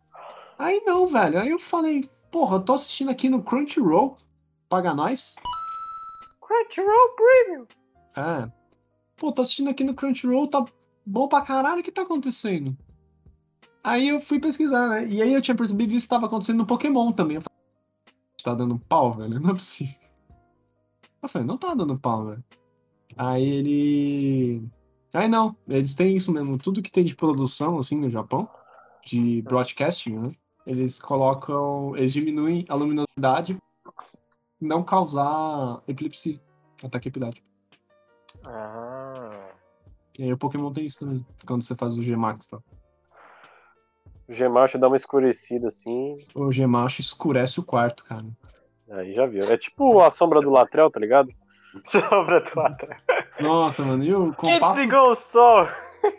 Aí 0.59 0.83
não, 0.85 1.07
velho. 1.07 1.41
Aí 1.41 1.51
eu 1.51 1.59
falei, 1.59 2.09
porra, 2.31 2.57
eu 2.57 2.61
tô 2.62 2.74
assistindo 2.74 3.11
aqui 3.11 3.28
no 3.28 3.43
Crunchyroll. 3.43 4.16
Paga 4.68 4.95
nós. 4.95 5.37
Crunchyroll 6.41 7.16
Premium. 7.16 7.66
É. 8.16 8.60
Pô, 9.21 9.31
tô 9.31 9.43
assistindo 9.43 9.68
aqui 9.68 9.85
no 9.85 9.95
Crunchyroll, 9.95 10.49
tá 10.49 10.64
bom 11.05 11.29
pra 11.29 11.43
caralho, 11.43 11.81
o 11.81 11.83
que 11.83 11.93
tá 11.93 12.01
acontecendo? 12.01 12.75
Aí 13.85 14.09
eu 14.09 14.18
fui 14.18 14.41
pesquisar, 14.41 14.89
né? 14.89 15.07
E 15.07 15.21
aí 15.21 15.35
eu 15.35 15.43
tinha 15.43 15.55
percebido 15.55 15.91
que 15.91 15.97
isso 15.97 16.09
tava 16.09 16.25
acontecendo 16.25 16.57
no 16.57 16.66
Pokémon 16.66 17.12
também. 17.12 17.37
Eu 17.37 17.43
falei, 17.43 17.59
tá 18.43 18.55
dando 18.55 18.79
pau, 18.79 19.12
velho? 19.12 19.39
Não 19.39 19.51
é 19.51 19.53
possível. 19.53 19.95
Eu 21.23 21.29
falei, 21.29 21.47
não 21.47 21.59
tá 21.59 21.75
dando 21.75 21.99
pau, 21.99 22.29
velho. 22.29 22.43
Aí 23.14 23.47
ele. 23.47 24.62
Aí 25.12 25.29
não, 25.29 25.55
eles 25.68 25.95
têm 25.95 26.16
isso 26.16 26.33
mesmo. 26.33 26.57
Tudo 26.57 26.81
que 26.81 26.91
tem 26.91 27.05
de 27.05 27.14
produção, 27.14 27.79
assim, 27.79 28.01
no 28.01 28.09
Japão, 28.09 28.49
de 29.05 29.43
broadcasting, 29.43 30.18
né? 30.18 30.33
Eles 30.66 30.99
colocam. 30.99 31.95
Eles 31.95 32.14
diminuem 32.14 32.64
a 32.71 32.75
luminosidade 32.75 33.59
não 34.59 34.83
causar 34.83 35.83
epilepsia, 35.87 36.41
ataque 36.83 37.09
epilético. 37.09 37.47
Ah. 38.47 39.00
E 40.19 40.25
aí 40.25 40.33
o 40.33 40.39
Pokémon 40.39 40.73
tem 40.73 40.85
isso 40.85 41.01
também, 41.01 41.25
quando 41.47 41.63
você 41.63 41.75
faz 41.75 41.97
o 41.97 42.03
G-Max, 42.03 42.49
tá? 42.49 42.59
O 44.29 44.33
Gemacho 44.33 44.79
dá 44.79 44.87
uma 44.87 44.97
escurecida 44.97 45.69
assim, 45.69 46.17
O 46.35 46.53
G-Max 46.53 47.01
escurece 47.01 47.59
o 47.59 47.65
quarto, 47.65 48.05
cara. 48.05 48.25
aí 48.91 49.13
já 49.15 49.27
viu. 49.27 49.41
É 49.51 49.57
tipo 49.57 50.01
a 50.01 50.11
sombra 50.11 50.41
do 50.41 50.51
Latrell, 50.51 50.91
tá 50.91 51.01
ligado? 51.01 51.31
Sobra 51.85 52.41
do 52.41 52.61
atrás. 52.61 53.01
Nossa, 53.41 53.85
mano, 53.85 54.05
e 54.05 54.15
o 54.15 54.33
Quem 54.35 54.55
compasso, 54.55 54.75
desligou 54.75 55.11
o 55.11 55.15
sol? 55.15 55.69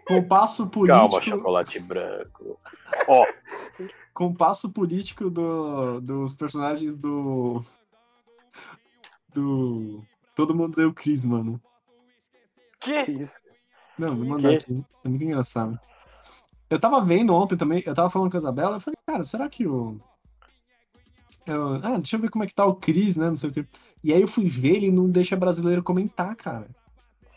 compasso 0.05 0.69
Calma, 0.71 1.09
político, 1.09 1.21
chocolate 1.37 1.79
branco. 1.79 2.59
Ó, 3.07 3.25
compasso 4.13 4.71
político 4.73 5.29
do, 5.29 5.99
dos 6.01 6.33
personagens 6.33 6.97
do. 6.97 7.61
Do. 9.33 10.03
Todo 10.35 10.55
mundo 10.55 10.75
deu 10.75 10.93
Chris, 10.93 11.23
mano. 11.25 11.61
Que? 12.79 13.05
que 13.05 13.11
isso? 13.11 13.35
Não, 14.01 14.15
vou 14.15 14.25
mandar 14.25 14.53
aqui. 14.53 14.83
É 15.03 15.07
muito 15.09 15.23
engraçado. 15.23 15.79
Eu 16.69 16.79
tava 16.79 17.01
vendo 17.03 17.35
ontem 17.35 17.55
também, 17.57 17.83
eu 17.85 17.93
tava 17.93 18.09
falando 18.09 18.31
com 18.31 18.37
a 18.37 18.39
Isabela, 18.39 18.77
eu 18.77 18.79
falei, 18.79 18.97
cara, 19.05 19.23
será 19.23 19.47
que 19.49 19.67
o. 19.67 19.99
Eu, 21.45 21.75
ah, 21.83 21.97
deixa 21.97 22.15
eu 22.15 22.19
ver 22.19 22.29
como 22.29 22.43
é 22.43 22.47
que 22.47 22.55
tá 22.55 22.65
o 22.65 22.75
Cris, 22.75 23.17
né? 23.17 23.27
Não 23.27 23.35
sei 23.35 23.49
o 23.49 23.53
que. 23.53 23.65
E 24.03 24.13
aí 24.13 24.21
eu 24.21 24.27
fui 24.27 24.47
ver, 24.47 24.77
ele 24.77 24.91
não 24.91 25.09
deixa 25.09 25.35
brasileiro 25.35 25.83
comentar, 25.83 26.35
cara. 26.35 26.67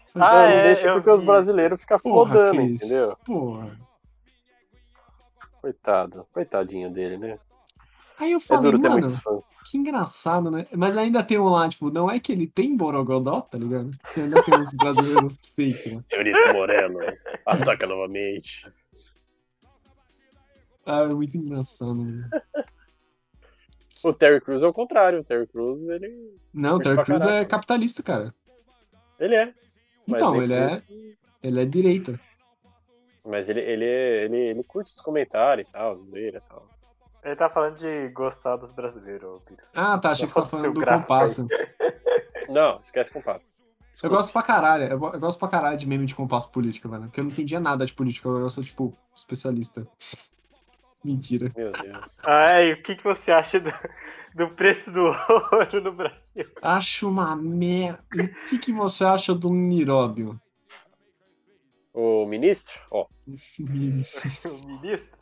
Falei, 0.06 0.28
Ah, 0.28 0.42
é, 0.44 0.62
deixa 0.64 0.86
eu 0.86 0.94
porque 0.94 1.10
os 1.10 1.20
vi. 1.20 1.26
brasileiros 1.26 1.80
ficam 1.80 1.98
flodando, 1.98 2.52
Cris. 2.56 2.82
entendeu? 2.82 3.16
Porra. 3.24 3.78
Coitado, 5.60 6.26
coitadinho 6.32 6.90
dele, 6.90 7.16
né? 7.18 7.38
Aí 8.18 8.30
eu 8.32 8.36
É 8.38 8.40
falei, 8.40 8.62
duro 8.62 8.76
ter 8.76 8.88
mano, 8.88 9.00
muitos 9.00 9.18
fãs. 9.18 9.44
que 9.70 9.76
engraçado, 9.76 10.50
né? 10.50 10.66
Mas 10.76 10.96
ainda 10.96 11.22
tem 11.22 11.38
um 11.38 11.48
lá, 11.48 11.68
tipo, 11.68 11.90
não 11.90 12.08
é 12.10 12.20
que 12.20 12.30
ele 12.32 12.46
tem 12.46 12.76
Borogodó, 12.76 13.40
tá 13.40 13.58
ligado? 13.58 13.90
Porque 14.02 14.20
ainda 14.20 14.42
tem 14.42 14.54
uns 14.58 14.72
brasileiros 14.74 15.36
fake, 15.56 15.96
né? 15.96 16.00
Senhorita 16.04 16.52
Moreno, 16.52 16.98
ataca 17.44 17.86
novamente. 17.86 18.70
Ah, 20.86 21.00
é 21.02 21.08
muito 21.08 21.36
engraçado, 21.36 21.94
né? 21.94 22.28
O 24.02 24.12
Terry 24.12 24.40
Crews 24.40 24.62
é 24.62 24.66
o 24.66 24.72
contrário. 24.72 25.20
O 25.20 25.24
Terry 25.24 25.46
Crews, 25.46 25.80
ele, 25.88 26.36
Não, 26.52 26.76
o 26.76 26.80
Terry 26.80 27.02
Crews 27.04 27.24
é 27.24 27.44
capitalista, 27.44 28.02
cara. 28.02 28.34
ele 29.18 29.34
é. 29.34 29.54
Então, 30.06 30.40
ele 30.42 30.52
é, 30.52 30.82
ele 31.42 31.60
é 31.60 31.64
direita. 31.64 32.20
Mas 33.24 33.48
ele, 33.48 33.60
ele, 33.60 33.84
ele, 33.86 34.36
ele 34.36 34.62
curte 34.64 34.92
os 34.92 35.00
comentários 35.00 35.66
e 35.66 35.72
tal, 35.72 35.96
zoeira 35.96 36.36
e 36.44 36.48
tal. 36.48 36.68
Ele 37.24 37.36
tá 37.36 37.48
falando 37.48 37.76
de 37.76 38.08
gostar 38.10 38.56
dos 38.56 38.70
brasileiros, 38.70 39.40
Piro. 39.46 39.62
Ah, 39.74 39.98
tá, 39.98 40.10
achei 40.10 40.26
que 40.26 40.32
você 40.32 40.40
tava 40.40 40.50
Seu 40.50 40.60
falando 40.60 40.80
do 40.80 40.86
compasso. 40.86 41.48
Não, 42.50 42.78
esquece 42.80 43.10
compasso. 43.10 43.54
Eu 43.58 43.92
Desculpa. 43.92 44.16
gosto 44.16 44.32
pra 44.32 44.42
caralho, 44.42 44.84
eu, 44.84 44.90
eu 44.90 45.20
gosto 45.20 45.38
pra 45.38 45.48
caralho 45.48 45.78
de 45.78 45.86
meme 45.86 46.04
de 46.04 46.14
compasso 46.14 46.50
político, 46.50 46.88
velho. 46.88 47.04
Porque 47.04 47.20
eu 47.20 47.24
não 47.24 47.30
entendia 47.30 47.60
nada 47.60 47.86
de 47.86 47.94
política, 47.94 48.28
eu 48.28 48.50
sou, 48.50 48.62
tipo, 48.62 48.92
especialista. 49.14 49.86
Mentira. 51.02 51.48
Meu 51.56 51.70
Deus. 51.70 52.18
Ah, 52.24 52.60
e 52.60 52.72
o 52.72 52.82
que, 52.82 52.96
que 52.96 53.04
você 53.04 53.30
acha 53.30 53.60
do, 53.60 53.70
do 54.34 54.50
preço 54.50 54.90
do 54.90 55.00
ouro 55.04 55.80
no 55.80 55.92
Brasil? 55.92 56.50
Acho 56.60 57.08
uma 57.08 57.36
merda. 57.36 58.02
E 58.14 58.22
o 58.22 58.48
que, 58.48 58.58
que 58.58 58.72
você 58.72 59.04
acha 59.04 59.32
do 59.32 59.48
Niróbio? 59.50 60.40
O 61.92 62.26
ministro, 62.26 62.80
ó, 62.90 63.06
O 63.28 64.66
ministro? 64.66 65.16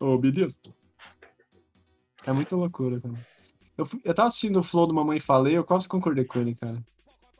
Ô, 0.00 0.16
beleza? 0.16 0.56
É 2.26 2.32
muita 2.32 2.56
loucura, 2.56 3.00
cara. 3.00 3.14
Eu, 3.78 3.86
eu 4.04 4.14
tava 4.14 4.28
assistindo 4.28 4.58
o 4.58 4.62
Flow 4.62 4.86
do 4.86 4.94
Mamãe 4.94 5.20
Falei, 5.20 5.56
eu 5.56 5.64
quase 5.64 5.88
concordei 5.88 6.24
com 6.24 6.40
ele, 6.40 6.54
cara. 6.54 6.82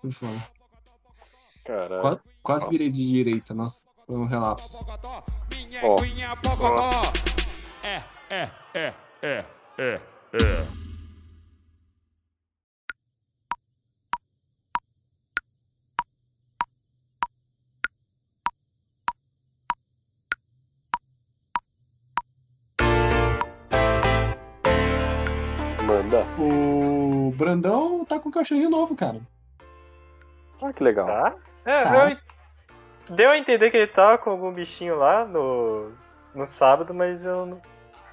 Foi 0.00 0.10
foda. 0.10 0.48
caralho. 1.64 2.02
Quase, 2.02 2.20
quase 2.42 2.68
virei 2.68 2.90
de 2.90 3.06
direita, 3.06 3.52
nossa. 3.52 3.86
Foi 4.06 4.16
um 4.16 4.26
relapso. 4.26 4.84
Ó. 5.82 5.96
aguinha 6.00 6.36
pocotó. 6.36 6.90
É, 7.82 8.02
é, 8.30 8.50
é, 8.74 8.94
é, 9.22 9.44
é, 9.78 10.00
é. 10.32 10.85
O 26.38 27.32
Brandão 27.36 28.04
tá 28.04 28.18
com 28.18 28.28
um 28.28 28.32
cachorrinho 28.32 28.68
novo, 28.70 28.94
cara. 28.94 29.20
Ah, 30.62 30.72
que 30.72 30.82
legal. 30.82 31.06
Tá? 31.06 31.34
É, 31.64 31.82
Tá. 31.84 32.10
eu- 32.10 32.16
Deu 33.14 33.30
a 33.30 33.38
entender 33.38 33.70
que 33.70 33.76
ele 33.76 33.86
tava 33.86 34.18
com 34.18 34.30
algum 34.30 34.52
bichinho 34.52 34.96
lá 34.96 35.24
no, 35.24 35.92
no 36.34 36.44
sábado, 36.44 36.92
mas 36.92 37.24
eu 37.24 37.46
não- 37.46 37.62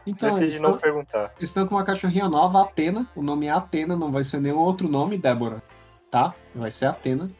Então, 0.05 0.29
eles 0.29 0.39
decidi 0.39 0.61
não 0.61 0.75
estão, 0.75 0.81
perguntar. 0.81 1.33
eles 1.37 1.49
estão 1.49 1.65
com 1.65 1.73
uma 1.73 1.83
cachorrinha 1.83 2.29
nova, 2.29 2.61
Atena. 2.61 3.07
O 3.15 3.23
nome 3.23 3.47
é 3.47 3.49
Atena, 3.49 3.95
não 3.95 4.11
vai 4.11 4.23
ser 4.23 4.39
nenhum 4.39 4.59
outro 4.59 4.87
nome, 4.87 5.17
Débora. 5.17 5.63
Tá? 6.11 6.31
Vai 6.53 6.69
ser 6.69 6.85
Atena. 6.85 7.31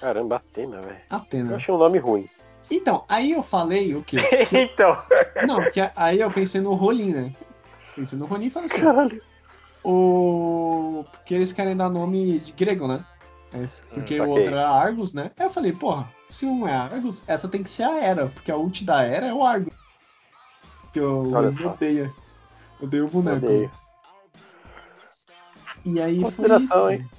Caramba, 0.00 0.36
Atena, 0.36 0.80
velho. 0.80 0.98
Eu 1.08 1.16
Atena. 1.16 1.54
achei 1.56 1.72
um 1.72 1.78
nome 1.78 1.98
ruim. 1.98 2.28
Então, 2.68 3.04
aí 3.08 3.30
eu 3.30 3.42
falei 3.44 3.94
o 3.94 4.02
quê? 4.02 4.16
então, 4.52 5.00
Não, 5.46 5.62
porque 5.62 5.88
aí 5.94 6.18
eu 6.18 6.28
pensei 6.30 6.60
no 6.60 6.74
Rolim, 6.74 7.12
né? 7.14 7.32
Pensei 7.94 8.18
no 8.18 8.26
Rolim 8.26 8.46
e 8.46 8.50
falei 8.50 8.66
assim, 8.66 8.80
Caralho. 8.82 9.22
O... 9.84 11.04
Porque 11.10 11.34
eles 11.34 11.52
querem 11.52 11.76
dar 11.76 11.88
nome 11.88 12.38
de 12.40 12.52
grego, 12.52 12.86
né? 12.86 13.04
Esse- 13.54 13.84
Porque 13.86 14.20
Hum, 14.20 14.24
o 14.24 14.28
outro 14.28 14.52
era 14.52 14.68
Argos, 14.68 15.12
né? 15.14 15.30
Aí 15.38 15.46
eu 15.46 15.50
falei, 15.50 15.72
porra, 15.72 16.12
se 16.28 16.46
um 16.46 16.66
é 16.68 16.74
Argos, 16.74 17.24
essa 17.26 17.48
tem 17.48 17.62
que 17.62 17.70
ser 17.70 17.84
a 17.84 17.98
Era, 18.02 18.26
porque 18.26 18.50
a 18.50 18.56
ult 18.56 18.84
da 18.84 19.02
Era 19.02 19.26
é 19.26 19.34
o 19.34 19.42
Argos. 19.44 19.72
Que 20.92 21.00
eu 21.00 21.32
odeio. 21.66 22.14
Odeio 22.80 23.06
o 23.06 23.08
boneco. 23.08 23.46
Odeio. 23.46 23.70
E 25.84 26.00
aí 26.00 26.20
Consideração, 26.20 26.84
foi 26.84 26.94
isso. 26.96 27.02
hein? 27.02 27.10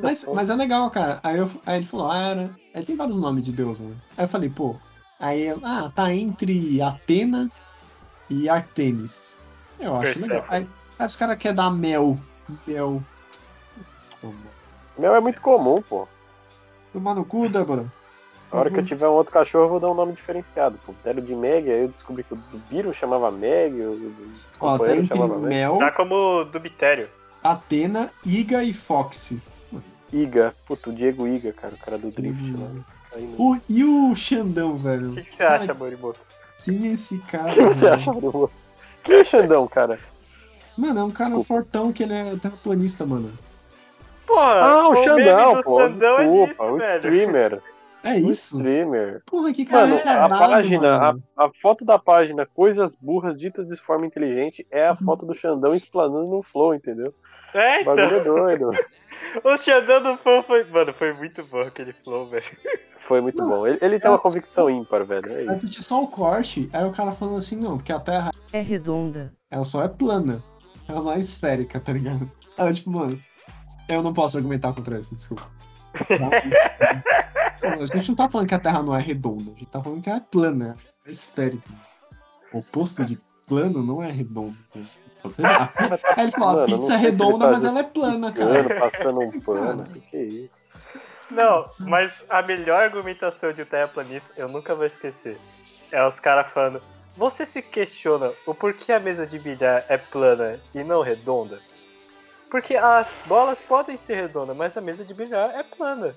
Mas, 0.00 0.24
mas 0.32 0.50
é 0.50 0.54
legal, 0.54 0.90
cara. 0.90 1.18
Aí, 1.22 1.38
eu, 1.38 1.50
aí 1.66 1.76
ele 1.78 1.86
falou, 1.86 2.10
ah, 2.10 2.18
era. 2.18 2.50
Ele 2.74 2.84
tem 2.86 2.96
vários 2.96 3.16
nomes 3.16 3.44
de 3.44 3.50
deus, 3.52 3.80
né? 3.80 3.92
Aí 4.16 4.24
eu 4.24 4.28
falei, 4.28 4.48
pô. 4.48 4.76
Aí 5.18 5.48
ah, 5.62 5.90
tá 5.94 6.12
entre 6.14 6.80
Atena 6.80 7.48
e 8.30 8.48
Artemis. 8.48 9.38
Eu 9.78 9.96
acho 9.96 10.20
legal. 10.20 10.44
Aí, 10.48 10.68
aí 11.02 11.06
os 11.06 11.16
caras 11.16 11.36
querem 11.36 11.56
dar 11.56 11.70
mel. 11.70 12.16
Mel. 12.66 13.02
Toma. 14.20 14.34
Meu 14.96 15.14
é 15.14 15.20
muito 15.20 15.40
comum, 15.40 15.82
pô. 15.82 16.06
Tomar 16.92 17.14
no 17.14 17.24
cu, 17.24 17.48
Débora. 17.48 17.86
A 18.50 18.58
hora 18.58 18.70
que 18.70 18.78
eu 18.78 18.84
tiver 18.84 19.08
um 19.08 19.12
outro 19.12 19.32
cachorro, 19.32 19.64
eu 19.64 19.68
vou 19.70 19.80
dar 19.80 19.90
um 19.90 19.94
nome 19.94 20.12
diferenciado. 20.12 20.78
Pô, 20.84 20.94
deram 21.02 21.22
de 21.22 21.34
Meg, 21.34 21.70
aí 21.70 21.82
eu 21.82 21.88
descobri 21.88 22.22
que 22.22 22.34
o 22.34 22.36
do 22.36 22.58
Biro 22.68 22.92
chamava 22.92 23.30
Meg, 23.30 23.80
o 23.80 23.96
dos 23.96 24.42
tá 24.42 24.58
companheiros 24.58 25.04
entre 25.04 25.16
chamava 25.16 25.38
Meg. 25.38 25.48
Mel, 25.48 25.78
tá 25.78 25.90
como 25.90 26.44
Dubitério. 26.44 27.08
Atena, 27.42 28.10
Iga 28.24 28.62
e 28.62 28.74
Foxy. 28.74 29.42
Iga, 30.12 30.54
puto, 30.66 30.90
o 30.90 30.92
Diego 30.92 31.26
Iga, 31.26 31.54
cara, 31.54 31.74
o 31.74 31.78
cara 31.78 31.96
do 31.96 32.10
Drift 32.10 32.52
lá. 32.52 32.66
Hum. 32.66 32.82
Aí, 33.14 33.22
né? 33.22 33.34
O, 33.38 33.56
e 33.68 33.84
o 33.84 34.14
Xandão, 34.14 34.76
velho? 34.76 35.10
O 35.10 35.14
que, 35.14 35.22
que 35.22 35.30
você 35.30 35.42
acha, 35.42 35.72
Morimoto? 35.72 36.20
Quem 36.62 36.88
é 36.88 36.92
esse 36.92 37.18
cara? 37.20 37.50
O 37.50 37.54
que 37.54 37.62
você 37.62 37.86
velho? 37.86 37.94
acha, 37.94 38.12
Bruno? 38.12 38.50
Quem 39.02 39.16
é 39.16 39.24
Xandão, 39.24 39.66
cara? 39.66 39.98
Mano, 40.76 41.00
é 41.00 41.04
um 41.04 41.10
cara 41.10 41.30
Desculpa. 41.36 41.48
fortão 41.62 41.92
que 41.92 42.02
ele 42.02 42.14
é 42.14 42.36
terraplanista, 42.36 43.04
mano. 43.04 43.32
Porra, 44.26 44.42
Ah, 44.62 44.88
o 44.88 44.92
meme 44.92 45.04
Xandão, 45.04 45.62
pô. 45.62 45.80
Xandão 45.80 46.18
é 46.18 46.24
Desculpa, 46.28 46.46
disso, 46.52 46.64
o 46.64 46.78
velho. 46.78 46.98
streamer. 46.98 47.62
É 48.04 48.14
O 48.14 48.30
isso? 48.30 48.56
streamer. 48.56 49.22
Porra, 49.26 49.52
que 49.52 49.64
cara 49.64 49.86
Mano, 49.86 50.00
a 50.04 50.28
página, 50.28 50.96
a, 50.96 50.98
mano. 51.12 51.22
a 51.36 51.48
foto 51.50 51.84
da 51.84 51.98
página 52.00 52.44
Coisas 52.46 52.96
Burras 53.00 53.38
Ditas 53.38 53.66
de 53.68 53.76
Forma 53.76 54.04
Inteligente 54.06 54.66
é 54.72 54.88
a 54.88 54.94
foto 54.96 55.24
do 55.24 55.34
Xandão 55.34 55.72
explanando 55.74 56.26
no 56.26 56.42
Flow, 56.42 56.74
entendeu? 56.74 57.14
É, 57.54 57.78
O 57.78 57.80
então. 57.82 57.94
bagulho 57.94 58.16
é 58.16 58.24
doido. 58.24 58.70
O 59.44 59.56
Xandão 59.58 60.02
do 60.02 60.16
Flow 60.16 60.42
foi. 60.42 60.64
Mano, 60.64 60.92
foi 60.94 61.12
muito 61.12 61.44
bom 61.44 61.60
aquele 61.60 61.92
Flow, 61.92 62.26
velho. 62.26 62.44
Foi 62.98 63.20
muito 63.20 63.46
bom. 63.46 63.66
Ele, 63.66 63.78
ele 63.82 64.00
tem 64.00 64.10
uma 64.10 64.18
convicção 64.18 64.70
ímpar, 64.70 65.04
velho. 65.04 65.30
É 65.30 65.44
Eu 65.44 65.50
assisti 65.50 65.82
só 65.82 66.02
o 66.02 66.08
corte, 66.08 66.68
aí 66.72 66.84
o 66.84 66.92
cara 66.92 67.12
falando 67.12 67.36
assim, 67.36 67.56
não, 67.56 67.76
porque 67.76 67.92
a 67.92 68.00
Terra, 68.00 68.30
É 68.52 68.60
redonda. 68.60 69.32
ela 69.50 69.64
só 69.66 69.84
é 69.84 69.88
plana. 69.88 70.42
Ela 70.88 71.02
não 71.02 71.12
é 71.12 71.18
esférica, 71.18 71.80
tá 71.80 71.92
ligado? 71.92 72.30
Aí 72.58 72.68
eu, 72.68 72.74
tipo, 72.74 72.90
mano, 72.90 73.18
eu 73.88 74.02
não 74.02 74.12
posso 74.12 74.36
argumentar 74.36 74.72
contra 74.72 74.98
isso, 74.98 75.14
desculpa. 75.14 75.46
Tá? 77.60 77.74
A 77.80 77.86
gente 77.96 78.08
não 78.08 78.16
tá 78.16 78.28
falando 78.28 78.48
que 78.48 78.54
a 78.54 78.58
Terra 78.58 78.82
não 78.82 78.94
é 78.96 79.00
redonda, 79.00 79.52
a 79.54 79.58
gente 79.58 79.66
tá 79.66 79.80
falando 79.82 80.02
que 80.02 80.08
ela 80.08 80.18
é 80.18 80.22
plana, 80.28 80.76
é 81.06 81.10
esférica. 81.12 81.68
O 82.52 82.58
oposto 82.58 83.04
de 83.04 83.16
plano 83.46 83.82
não 83.84 84.02
é 84.02 84.10
redondo. 84.10 84.56
Pode 85.22 85.36
ser. 85.36 85.46
A 85.46 85.66
pi- 85.68 85.84
Aí 86.16 86.24
ele 86.24 86.32
falou, 86.32 86.48
a 86.48 86.54
Mano, 86.54 86.66
pizza 86.78 86.94
é 86.94 86.96
redonda, 86.96 87.46
tá 87.46 87.52
mas 87.52 87.62
ela 87.64 87.78
é 87.78 87.82
plana, 87.84 88.32
cara. 88.32 88.80
Passando 88.80 89.20
um 89.20 89.40
pano. 89.40 89.84
Cara. 89.84 89.88
Que 89.92 90.00
que 90.00 90.16
é 90.16 90.24
isso? 90.24 90.56
Não, 91.30 91.70
mas 91.78 92.24
a 92.28 92.42
melhor 92.42 92.82
argumentação 92.82 93.52
de 93.52 93.64
terraplanista, 93.64 94.34
eu 94.36 94.48
nunca 94.48 94.74
vou 94.74 94.84
esquecer. 94.84 95.38
É 95.92 96.04
os 96.04 96.18
caras 96.18 96.50
falando. 96.50 96.82
Você 97.16 97.44
se 97.44 97.60
questiona 97.60 98.32
o 98.46 98.54
porquê 98.54 98.92
a 98.92 99.00
mesa 99.00 99.26
de 99.26 99.38
bilhar 99.38 99.84
é 99.88 99.98
plana 99.98 100.58
e 100.74 100.82
não 100.82 101.02
redonda? 101.02 101.60
Porque 102.50 102.74
as 102.76 103.24
bolas 103.28 103.62
podem 103.62 103.96
ser 103.96 104.14
redondas, 104.16 104.56
mas 104.56 104.76
a 104.76 104.80
mesa 104.80 105.04
de 105.04 105.14
bilhar 105.14 105.50
é 105.54 105.62
plana. 105.62 106.16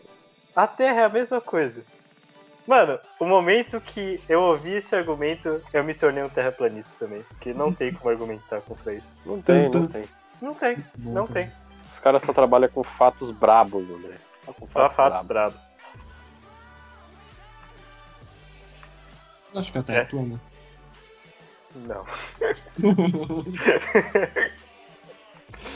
A 0.55 0.65
Terra 0.67 1.01
é 1.01 1.05
a 1.05 1.09
mesma 1.09 1.41
coisa. 1.41 1.83
Mano, 2.65 2.99
o 3.19 3.25
momento 3.25 3.79
que 3.79 4.21
eu 4.27 4.41
ouvi 4.41 4.71
esse 4.73 4.95
argumento, 4.95 5.61
eu 5.71 5.83
me 5.83 5.93
tornei 5.93 6.23
um 6.23 6.29
terraplanista 6.29 7.05
também. 7.05 7.23
Porque 7.23 7.53
não 7.53 7.71
tem 7.73 7.93
como 7.93 8.09
argumentar 8.09 8.61
contra 8.61 8.93
isso. 8.93 9.19
Não 9.25 9.41
tem, 9.41 9.69
não 9.69 9.87
tem. 9.87 10.05
Não 10.41 10.53
tem, 10.53 10.85
não 10.97 11.27
cara. 11.27 11.33
tem. 11.45 11.51
Os 11.93 11.99
caras 11.99 12.23
só 12.23 12.33
trabalham 12.33 12.69
com 12.69 12.83
fatos 12.83 13.31
brabos, 13.31 13.89
André. 13.89 14.15
Só 14.45 14.53
com 14.53 14.67
Só 14.67 14.89
fatos 14.89 15.23
brabos. 15.23 15.75
bravos. 15.75 15.75
Acho 19.55 19.71
que 19.71 19.77
a 19.77 19.83
Terra 19.83 19.99
é 19.99 20.01
É. 20.01 20.05
plana. 20.05 20.39
Não. 21.75 22.05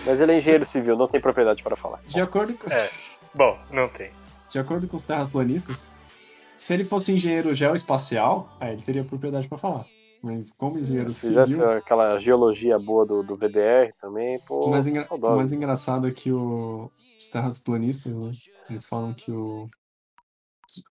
Mas 0.06 0.22
ele 0.22 0.34
é 0.34 0.38
engenheiro 0.38 0.66
civil, 0.66 0.96
não 0.98 1.08
tem 1.08 1.20
propriedade 1.22 1.64
para 1.64 1.76
falar. 1.76 2.00
De 2.06 2.20
acordo 2.22 2.54
com... 2.54 2.72
É. 2.72 2.90
Bom, 3.34 3.58
não 3.72 3.88
tem. 3.90 4.12
De 4.50 4.58
acordo 4.60 4.88
com 4.88 4.98
os 4.98 5.04
terraplanistas, 5.04 5.92
se 6.58 6.74
ele 6.74 6.84
fosse 6.84 7.12
engenheiro 7.14 7.54
geoespacial, 7.54 8.50
aí 8.60 8.74
ele 8.74 8.82
teria 8.82 9.04
propriedade 9.04 9.48
pra 9.48 9.58
falar. 9.58 9.86
Mas 10.22 10.52
como 10.52 10.78
engenheiro 10.80 11.14
Se 11.14 11.28
fizesse 11.28 11.54
civil, 11.54 11.72
aquela 11.72 12.18
geologia 12.20 12.78
boa 12.78 13.06
do, 13.06 13.24
do 13.24 13.36
VDR 13.38 13.94
também, 14.02 14.38
pô, 14.40 14.66
o 14.68 14.70
mais, 14.70 14.86
engra- 14.86 15.08
mais 15.36 15.52
engraçado 15.54 16.08
é 16.08 16.12
que 16.12 16.32
o- 16.32 16.90
os 17.18 17.30
terraplanistas, 17.30 18.14
né, 18.14 18.32
eles 18.70 18.86
falam 18.86 19.14
que 19.14 19.32
o 19.32 19.68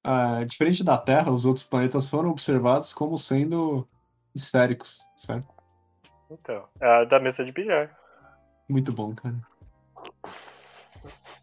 ah, 0.03 0.43
diferente 0.45 0.83
da 0.83 0.97
Terra, 0.97 1.31
os 1.31 1.45
outros 1.45 1.65
planetas 1.65 2.09
foram 2.09 2.31
observados 2.31 2.93
como 2.95 3.17
sendo 3.19 3.87
esféricos, 4.43 5.07
certo? 5.17 5.49
Então, 6.31 6.69
é 6.81 6.87
a 6.87 7.05
da 7.05 7.19
mesa 7.19 7.45
de 7.45 7.53
bilhar. 7.53 7.97
Muito 8.69 8.93
bom, 8.93 9.15
cara. 9.15 9.41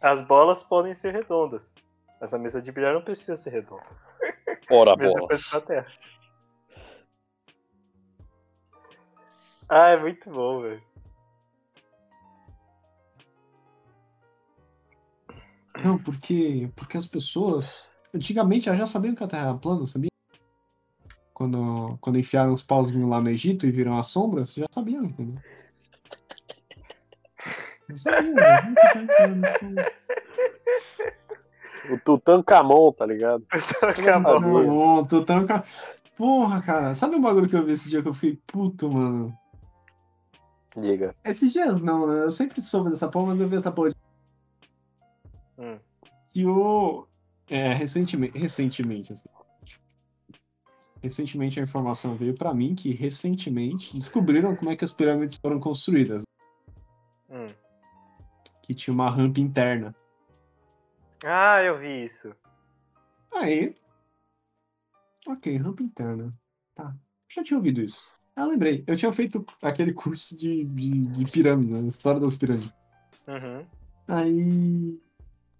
As 0.00 0.20
bolas 0.22 0.62
podem 0.62 0.94
ser 0.94 1.12
redondas, 1.12 1.74
mas 2.20 2.32
a 2.32 2.38
mesa 2.38 2.62
de 2.62 2.70
bilhar 2.70 2.94
não 2.94 3.02
precisa 3.02 3.36
ser 3.36 3.50
redonda. 3.50 3.84
Ora, 4.70 4.96
Mesma 4.96 5.14
bola. 5.14 5.28
coisa 5.28 5.44
com 5.50 5.56
a 5.56 5.60
Terra. 5.60 5.86
Ah, 9.68 9.88
é 9.90 9.96
muito 9.96 10.30
bom, 10.30 10.62
velho. 10.62 10.82
Não, 15.84 15.98
porque, 15.98 16.70
porque 16.74 16.96
as 16.96 17.06
pessoas. 17.06 17.90
Antigamente 18.14 18.68
elas 18.68 18.78
já 18.78 18.86
sabiam 18.86 19.14
que 19.14 19.22
a 19.22 19.26
Terra 19.26 19.48
era 19.50 19.58
plana, 19.58 19.86
sabia? 19.86 20.08
Quando, 21.36 21.98
quando 22.00 22.18
enfiaram 22.18 22.54
os 22.54 22.62
pauzinhos 22.62 23.10
lá 23.10 23.20
no 23.20 23.28
Egito 23.28 23.66
e 23.66 23.70
viram 23.70 23.98
as 23.98 24.06
sombras, 24.06 24.54
já 24.54 24.64
sabiam, 24.72 25.04
entendeu? 25.04 25.34
Já 27.90 27.98
sabiam, 27.98 28.34
já 28.34 28.60
viram 28.62 28.74
que 28.74 28.80
a 28.80 29.06
Terra 29.06 29.36
era 29.44 29.58
plana. 29.58 29.86
O 31.90 31.98
Tutankhamon, 31.98 32.90
tá 32.92 33.04
ligado? 33.04 33.44
Sabia. 33.50 34.16
Não, 34.40 35.02
tão. 35.04 35.46
ca- 35.46 35.62
Porra, 36.16 36.62
cara, 36.62 36.94
sabe 36.94 37.16
um 37.16 37.20
bagulho 37.20 37.50
que 37.50 37.54
eu 37.54 37.66
vi 37.66 37.72
esse 37.72 37.90
dia 37.90 38.00
que 38.00 38.08
eu 38.08 38.14
fiquei 38.14 38.40
puto, 38.46 38.90
mano? 38.90 39.36
Diga. 40.74 41.14
Esses 41.22 41.52
dias 41.52 41.78
não, 41.82 42.06
né? 42.06 42.24
Eu 42.24 42.30
sempre 42.30 42.62
soube 42.62 42.88
dessa 42.88 43.08
porra, 43.10 43.26
mas 43.26 43.42
eu 43.42 43.46
vi 43.48 43.56
essa 43.56 43.70
porra. 43.70 43.90
de- 43.90 43.96
Hum. 45.58 45.78
Que 46.32 46.46
o. 46.46 47.06
É, 47.50 47.74
recentemente, 47.74 48.38
recentemente, 48.38 49.12
assim. 49.12 49.28
Recentemente 51.06 51.60
a 51.60 51.62
informação 51.62 52.16
veio 52.16 52.34
pra 52.34 52.52
mim 52.52 52.74
que 52.74 52.92
recentemente 52.92 53.94
descobriram 53.94 54.56
como 54.56 54.72
é 54.72 54.76
que 54.76 54.84
as 54.84 54.90
pirâmides 54.90 55.38
foram 55.40 55.60
construídas. 55.60 56.24
Hum. 57.30 57.54
Que 58.60 58.74
tinha 58.74 58.92
uma 58.92 59.08
rampa 59.08 59.38
interna. 59.38 59.94
Ah, 61.24 61.62
eu 61.62 61.78
vi 61.78 62.02
isso. 62.02 62.34
Aí. 63.32 63.76
Ok, 65.28 65.56
rampa 65.56 65.80
interna. 65.80 66.34
Tá. 66.74 66.92
Já 67.32 67.44
tinha 67.44 67.56
ouvido 67.56 67.80
isso. 67.80 68.10
Ah, 68.34 68.44
lembrei. 68.44 68.82
Eu 68.84 68.96
tinha 68.96 69.12
feito 69.12 69.46
aquele 69.62 69.92
curso 69.92 70.36
de, 70.36 70.64
de, 70.64 71.06
de 71.06 71.30
pirâmide, 71.30 71.72
né? 71.72 71.86
História 71.86 72.18
das 72.18 72.34
pirâmides. 72.34 72.74
Uhum. 73.28 73.64
Aí. 74.08 75.00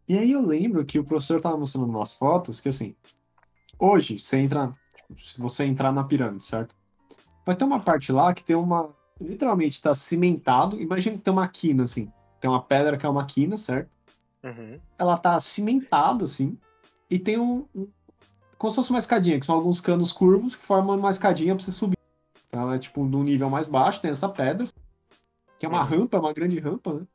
E 0.09 0.19
aí 0.19 0.33
eu 0.33 0.45
lembro 0.45 0.85
que 0.85 0.99
o 0.99 1.05
professor 1.05 1.41
tava 1.41 1.57
mostrando 1.57 1.87
umas 1.87 2.15
fotos 2.15 2.61
que 2.61 2.69
assim. 2.69 2.97
Hoje, 3.79 4.19
você 4.19 4.39
entra. 4.39 4.75
Se 5.19 5.41
você 5.41 5.65
entrar 5.65 5.93
na 5.93 6.05
pirâmide, 6.05 6.45
certo? 6.45 6.75
Vai 7.45 7.55
ter 7.57 7.65
uma 7.65 7.81
parte 7.81 8.11
lá 8.13 8.33
que 8.35 8.45
tem 8.45 8.57
uma. 8.57 8.91
Literalmente 9.21 9.81
tá 9.81 9.95
cimentado. 9.95 10.81
Imagina 10.81 11.17
que 11.17 11.23
tem 11.23 11.33
uma 11.33 11.49
quina 11.49 11.85
assim. 11.85 12.11
tem 12.41 12.51
uma 12.51 12.63
pedra 12.63 12.97
que 12.99 13.07
é 13.07 13.09
uma 13.09 13.25
quina, 13.25 13.57
certo? 13.57 13.89
Uhum. 14.45 14.79
Ela 14.99 15.17
tá 15.17 15.41
cimentada, 15.41 16.25
assim, 16.25 16.57
e 17.11 17.19
tem 17.19 17.39
um, 17.39 17.67
um- 17.75 17.89
como 18.59 18.71
se 18.71 18.77
fosse 18.77 18.91
uma 18.91 18.99
escadinha, 18.99 19.41
que 19.41 19.47
são 19.47 19.55
alguns 19.55 19.81
canos 19.81 20.13
curvos 20.13 20.55
que 20.55 20.63
formam 20.65 20.97
uma 20.99 21.11
escadinha 21.11 21.55
pra 21.55 21.65
você 21.65 21.73
subir. 21.73 21.97
Então 22.47 22.61
ela 22.61 22.77
é 22.77 22.79
tipo 22.79 23.05
num 23.05 23.23
nível 23.25 23.49
mais 23.51 23.67
baixo, 23.67 24.01
tem 24.01 24.11
essa 24.11 24.29
pedra, 24.29 24.67
que 25.59 25.65
é 25.67 25.69
uma 25.69 25.81
Uhum. 25.81 25.87
rampa, 26.01 26.19
uma 26.21 26.33
grande 26.33 26.59
rampa, 26.59 26.93
né? 26.95 27.07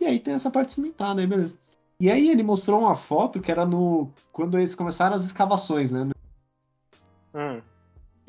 E 0.00 0.04
aí 0.04 0.20
tem 0.20 0.34
essa 0.34 0.50
parte 0.50 0.72
cimentada, 0.74 1.20
aí 1.20 1.26
beleza. 1.26 1.56
E 1.98 2.10
aí 2.10 2.28
ele 2.30 2.42
mostrou 2.42 2.80
uma 2.80 2.94
foto 2.94 3.40
que 3.40 3.50
era 3.50 3.64
no. 3.64 4.10
Quando 4.32 4.58
eles 4.58 4.74
começaram 4.74 5.16
as 5.16 5.24
escavações, 5.24 5.92
né? 5.92 6.08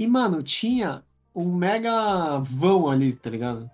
E, 0.03 0.07
mano, 0.07 0.43
tinha 0.43 1.01
um 1.33 1.55
mega 1.55 2.37
vão 2.39 2.89
ali, 2.89 3.15
tá 3.15 3.29
ligado? 3.29 3.71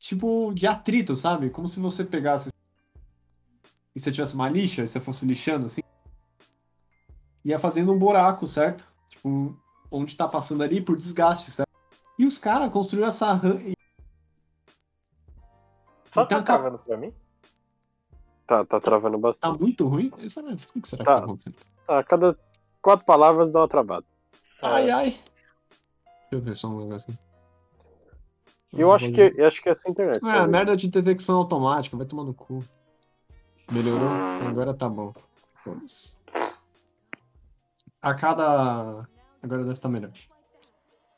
Tipo, 0.00 0.52
de 0.52 0.66
atrito, 0.66 1.14
sabe? 1.14 1.48
Como 1.48 1.68
se 1.68 1.78
você 1.78 2.04
pegasse 2.04 2.48
e 3.94 4.00
você 4.00 4.10
tivesse 4.10 4.34
uma 4.34 4.48
lixa 4.48 4.82
e 4.82 4.88
você 4.88 4.98
fosse 4.98 5.24
lixando, 5.24 5.66
assim. 5.66 5.80
Ia 7.44 7.56
fazendo 7.56 7.92
um 7.92 7.98
buraco, 7.98 8.48
certo? 8.48 8.92
Tipo, 9.08 9.56
onde 9.92 10.16
tá 10.16 10.26
passando 10.26 10.64
ali 10.64 10.80
por 10.80 10.96
desgaste, 10.96 11.52
certo? 11.52 11.70
E 12.18 12.26
os 12.26 12.36
caras 12.36 12.72
construíram 12.72 13.06
essa 13.08 13.32
ram... 13.32 13.60
Só 16.12 16.24
Então, 16.24 16.26
tá 16.26 16.42
travando 16.42 16.78
pra 16.80 16.96
mim? 16.96 17.14
Tá, 18.44 18.64
tá 18.64 18.80
travando 18.80 19.16
Tá 19.18 19.22
bastante. 19.22 19.60
muito 19.60 19.86
ruim? 19.86 20.08
O 20.08 20.16
que 20.16 20.28
será 20.28 20.48
Tá. 20.48 20.56
que 20.82 20.96
tá 21.04 21.18
acontecendo? 21.18 21.56
Tá, 21.86 22.02
cada 22.02 22.36
quatro 22.82 23.06
palavras 23.06 23.52
dá 23.52 23.60
uma 23.60 23.68
travada. 23.68 24.04
Ai, 24.62 24.90
ai. 24.90 25.04
Deixa 25.04 26.32
eu 26.32 26.40
ver 26.40 26.56
só 26.56 26.68
um 26.68 26.80
negócio 26.80 27.12
aqui. 27.12 27.28
Eu 28.72 28.92
acho 28.92 29.10
que, 29.10 29.34
eu 29.36 29.46
acho 29.46 29.62
que 29.62 29.68
é 29.68 29.72
a 29.72 29.74
sua 29.74 29.90
internet. 29.90 30.18
Ah, 30.22 30.40
tá? 30.40 30.46
merda 30.46 30.76
de 30.76 30.88
detecção 30.88 31.38
automática, 31.38 31.96
vai 31.96 32.06
tomar 32.06 32.24
no 32.24 32.34
cu. 32.34 32.62
Melhorou? 33.72 34.08
Agora 34.46 34.74
tá 34.74 34.88
bom. 34.88 35.14
Foda-se. 35.52 36.16
A 38.02 38.14
cada. 38.14 39.08
Agora 39.42 39.62
deve 39.62 39.72
estar 39.72 39.88
melhor. 39.88 40.12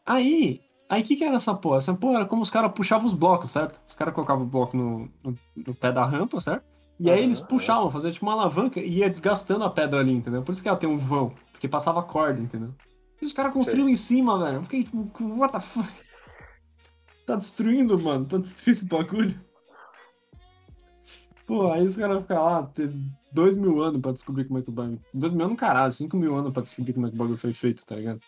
Aí. 0.06 0.60
Aí 0.88 1.02
o 1.02 1.04
que, 1.04 1.16
que 1.16 1.24
era 1.24 1.36
essa 1.36 1.54
porra? 1.54 1.78
Essa 1.78 1.94
porra 1.94 2.16
era 2.16 2.26
como 2.26 2.42
os 2.42 2.50
caras 2.50 2.72
puxavam 2.72 3.06
os 3.06 3.14
blocos, 3.14 3.50
certo? 3.50 3.80
Os 3.86 3.94
caras 3.94 4.12
colocavam 4.12 4.44
o 4.44 4.48
bloco 4.48 4.76
no, 4.76 5.08
no, 5.22 5.38
no 5.54 5.74
pé 5.74 5.92
da 5.92 6.04
rampa, 6.04 6.40
certo? 6.40 6.64
E 6.98 7.08
aí 7.08 7.22
eles 7.22 7.38
puxavam, 7.38 7.90
faziam 7.90 8.12
tipo 8.12 8.26
uma 8.26 8.32
alavanca 8.32 8.80
e 8.80 8.98
ia 8.98 9.08
desgastando 9.08 9.64
a 9.64 9.70
pedra 9.70 10.00
ali, 10.00 10.12
entendeu? 10.12 10.42
Por 10.42 10.52
isso 10.52 10.62
que 10.62 10.68
ela 10.68 10.76
tem 10.76 10.88
um 10.88 10.98
vão, 10.98 11.32
porque 11.52 11.68
passava 11.68 12.02
corda, 12.02 12.40
entendeu? 12.40 12.74
E 13.20 13.24
os 13.24 13.32
caras 13.32 13.52
construíram 13.52 13.88
em 13.88 13.96
cima, 13.96 14.38
velho. 14.42 14.56
Eu 14.56 14.62
fiquei 14.62 14.84
tipo, 14.84 15.08
what 15.38 15.52
the 15.52 15.60
fuck? 15.60 15.88
Tá 17.26 17.36
destruindo, 17.36 17.96
mano. 17.96 18.24
Tá 18.24 18.38
destruindo 18.38 18.80
o 18.82 18.98
bagulho. 18.98 19.40
Pô, 21.46 21.70
aí 21.70 21.84
os 21.84 21.96
caras 21.96 22.22
ficam 22.22 22.44
lá, 22.44 22.62
ter 22.64 22.92
dois 23.32 23.56
mil 23.56 23.80
anos 23.82 24.00
pra 24.00 24.10
descobrir 24.10 24.44
como 24.44 24.58
é 24.58 24.62
que 24.62 24.68
o 24.68 24.72
bagulho. 24.72 25.00
Dois 25.14 25.32
mil 25.32 25.46
anos, 25.46 25.58
caralho, 25.58 25.92
cinco 25.92 26.16
mil 26.16 26.34
anos 26.34 26.52
pra 26.52 26.62
descobrir 26.62 26.92
como 26.92 27.06
é 27.06 27.10
que 27.10 27.14
o 27.14 27.18
bagulho 27.18 27.38
foi 27.38 27.52
feito, 27.52 27.86
tá 27.86 27.94
ligado? 27.94 28.20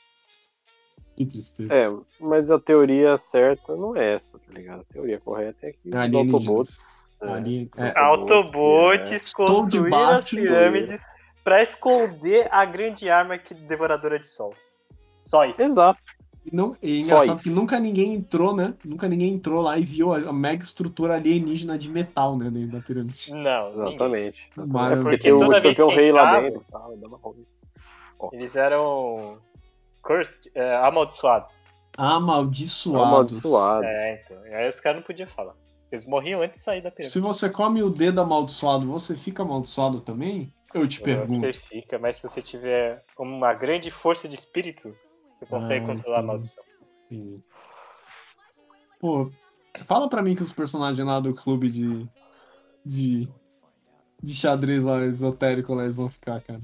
Que 1.17 1.27
tristeza. 1.27 1.75
É, 1.75 1.89
mas 2.21 2.51
a 2.51 2.59
teoria 2.59 3.17
certa 3.17 3.77
não 3.77 3.95
é 3.97 4.15
essa, 4.15 4.39
tá 4.39 4.53
ligado? 4.53 4.81
A 4.81 4.93
teoria 4.93 5.21
correta 5.21 5.67
é 5.67 5.73
que 5.73 5.89
os. 5.89 6.15
Autobots. 6.15 7.07
é, 7.21 7.29
Ali, 7.29 7.71
os 7.75 7.83
é, 7.83 7.99
Autobots, 7.99 9.11
Estou 9.11 9.47
construíram 9.47 10.09
as 10.09 10.29
pirâmides 10.29 11.05
pra 11.45 11.63
esconder 11.63 12.49
a 12.51 12.65
grande 12.65 13.11
arma 13.11 13.37
que 13.37 13.53
devoradora 13.53 14.19
de 14.19 14.29
sols. 14.29 14.75
Só 15.23 15.45
isso. 15.45 15.61
é. 15.63 15.65
Exato. 15.67 16.01
E 16.45 16.55
Não, 16.55 16.77
e 16.83 16.99
é 16.99 17.01
Só 17.01 17.05
engraçado 17.07 17.37
isso. 17.39 17.49
que 17.49 17.55
nunca 17.55 17.79
ninguém 17.79 18.15
entrou, 18.15 18.55
né? 18.55 18.75
Nunca 18.85 19.09
ninguém 19.09 19.33
entrou 19.35 19.63
lá 19.63 19.79
e 19.79 19.85
viu 19.85 20.13
a, 20.13 20.19
a 20.19 20.33
mega 20.33 20.65
estrutura 20.65 21.15
alienígena 21.15 21.79
de 21.79 21.89
metal, 21.89 22.37
né? 22.37 22.51
Dentro 22.51 22.73
da 22.73 22.81
pirâmide. 22.81 23.33
Não. 23.33 23.71
Exatamente. 23.73 24.51
Mara- 24.57 24.95
É 24.95 24.97
porque 24.97 25.03
porque 25.03 25.19
tem 25.19 25.33
o 25.33 25.39
toda 25.39 25.61
que 25.61 25.95
rei 25.95 26.11
lá 26.11 26.41
dentro. 26.41 26.65
Eles 28.33 28.57
eram 28.57 29.39
cursed, 30.03 30.51
é, 30.55 30.77
amaldiçoados. 30.77 31.61
Amaldiçoados. 31.97 33.07
Amaldiçoado. 33.09 33.85
É, 33.85 34.23
então. 34.25 34.47
E 34.47 34.55
aí 34.55 34.69
os 34.69 34.81
caras 34.81 34.99
não 35.01 35.07
podiam 35.07 35.29
falar. 35.29 35.55
Eles 35.91 36.05
morriam 36.07 36.41
antes 36.41 36.59
de 36.59 36.65
sair 36.65 36.81
da 36.83 36.91
pirâmide. 36.91 37.13
Se 37.13 37.21
você 37.21 37.51
come 37.51 37.83
o 37.83 37.91
dedo 37.91 38.21
amaldiçoado, 38.21 38.87
você 38.87 39.17
fica 39.17 39.43
amaldiçoado 39.43 40.01
também? 40.01 40.53
Eu 40.75 40.89
te 40.89 41.01
pergunto. 41.03 41.35
Você 41.35 41.53
fica, 41.53 41.99
mas 41.99 42.17
se 42.17 42.29
você 42.29 42.41
tiver 42.41 43.05
uma 43.19 43.53
grande 43.53 43.91
força 43.91 44.27
de 44.27 44.35
espírito, 44.35 44.95
você 45.43 45.47
consegue 45.47 45.85
Ah, 45.85 45.89
controlar 45.95 46.19
a 46.19 46.23
maldição. 46.23 46.65
Entendi. 47.11 47.43
Pô, 49.01 49.31
fala 49.85 50.09
pra 50.09 50.23
mim 50.23 50.35
que 50.35 50.43
os 50.43 50.53
personagens 50.53 51.07
lá 51.07 51.19
do 51.21 51.35
clube 51.35 51.71
de. 51.71 52.09
de. 52.85 53.29
de 54.23 54.35
xadrez 54.35 54.85
lá, 54.85 55.05
esotérico 55.05 55.75
lá, 55.75 55.85
eles 55.85 55.97
vão 55.97 56.09
ficar, 56.09 56.41
cara. 56.41 56.63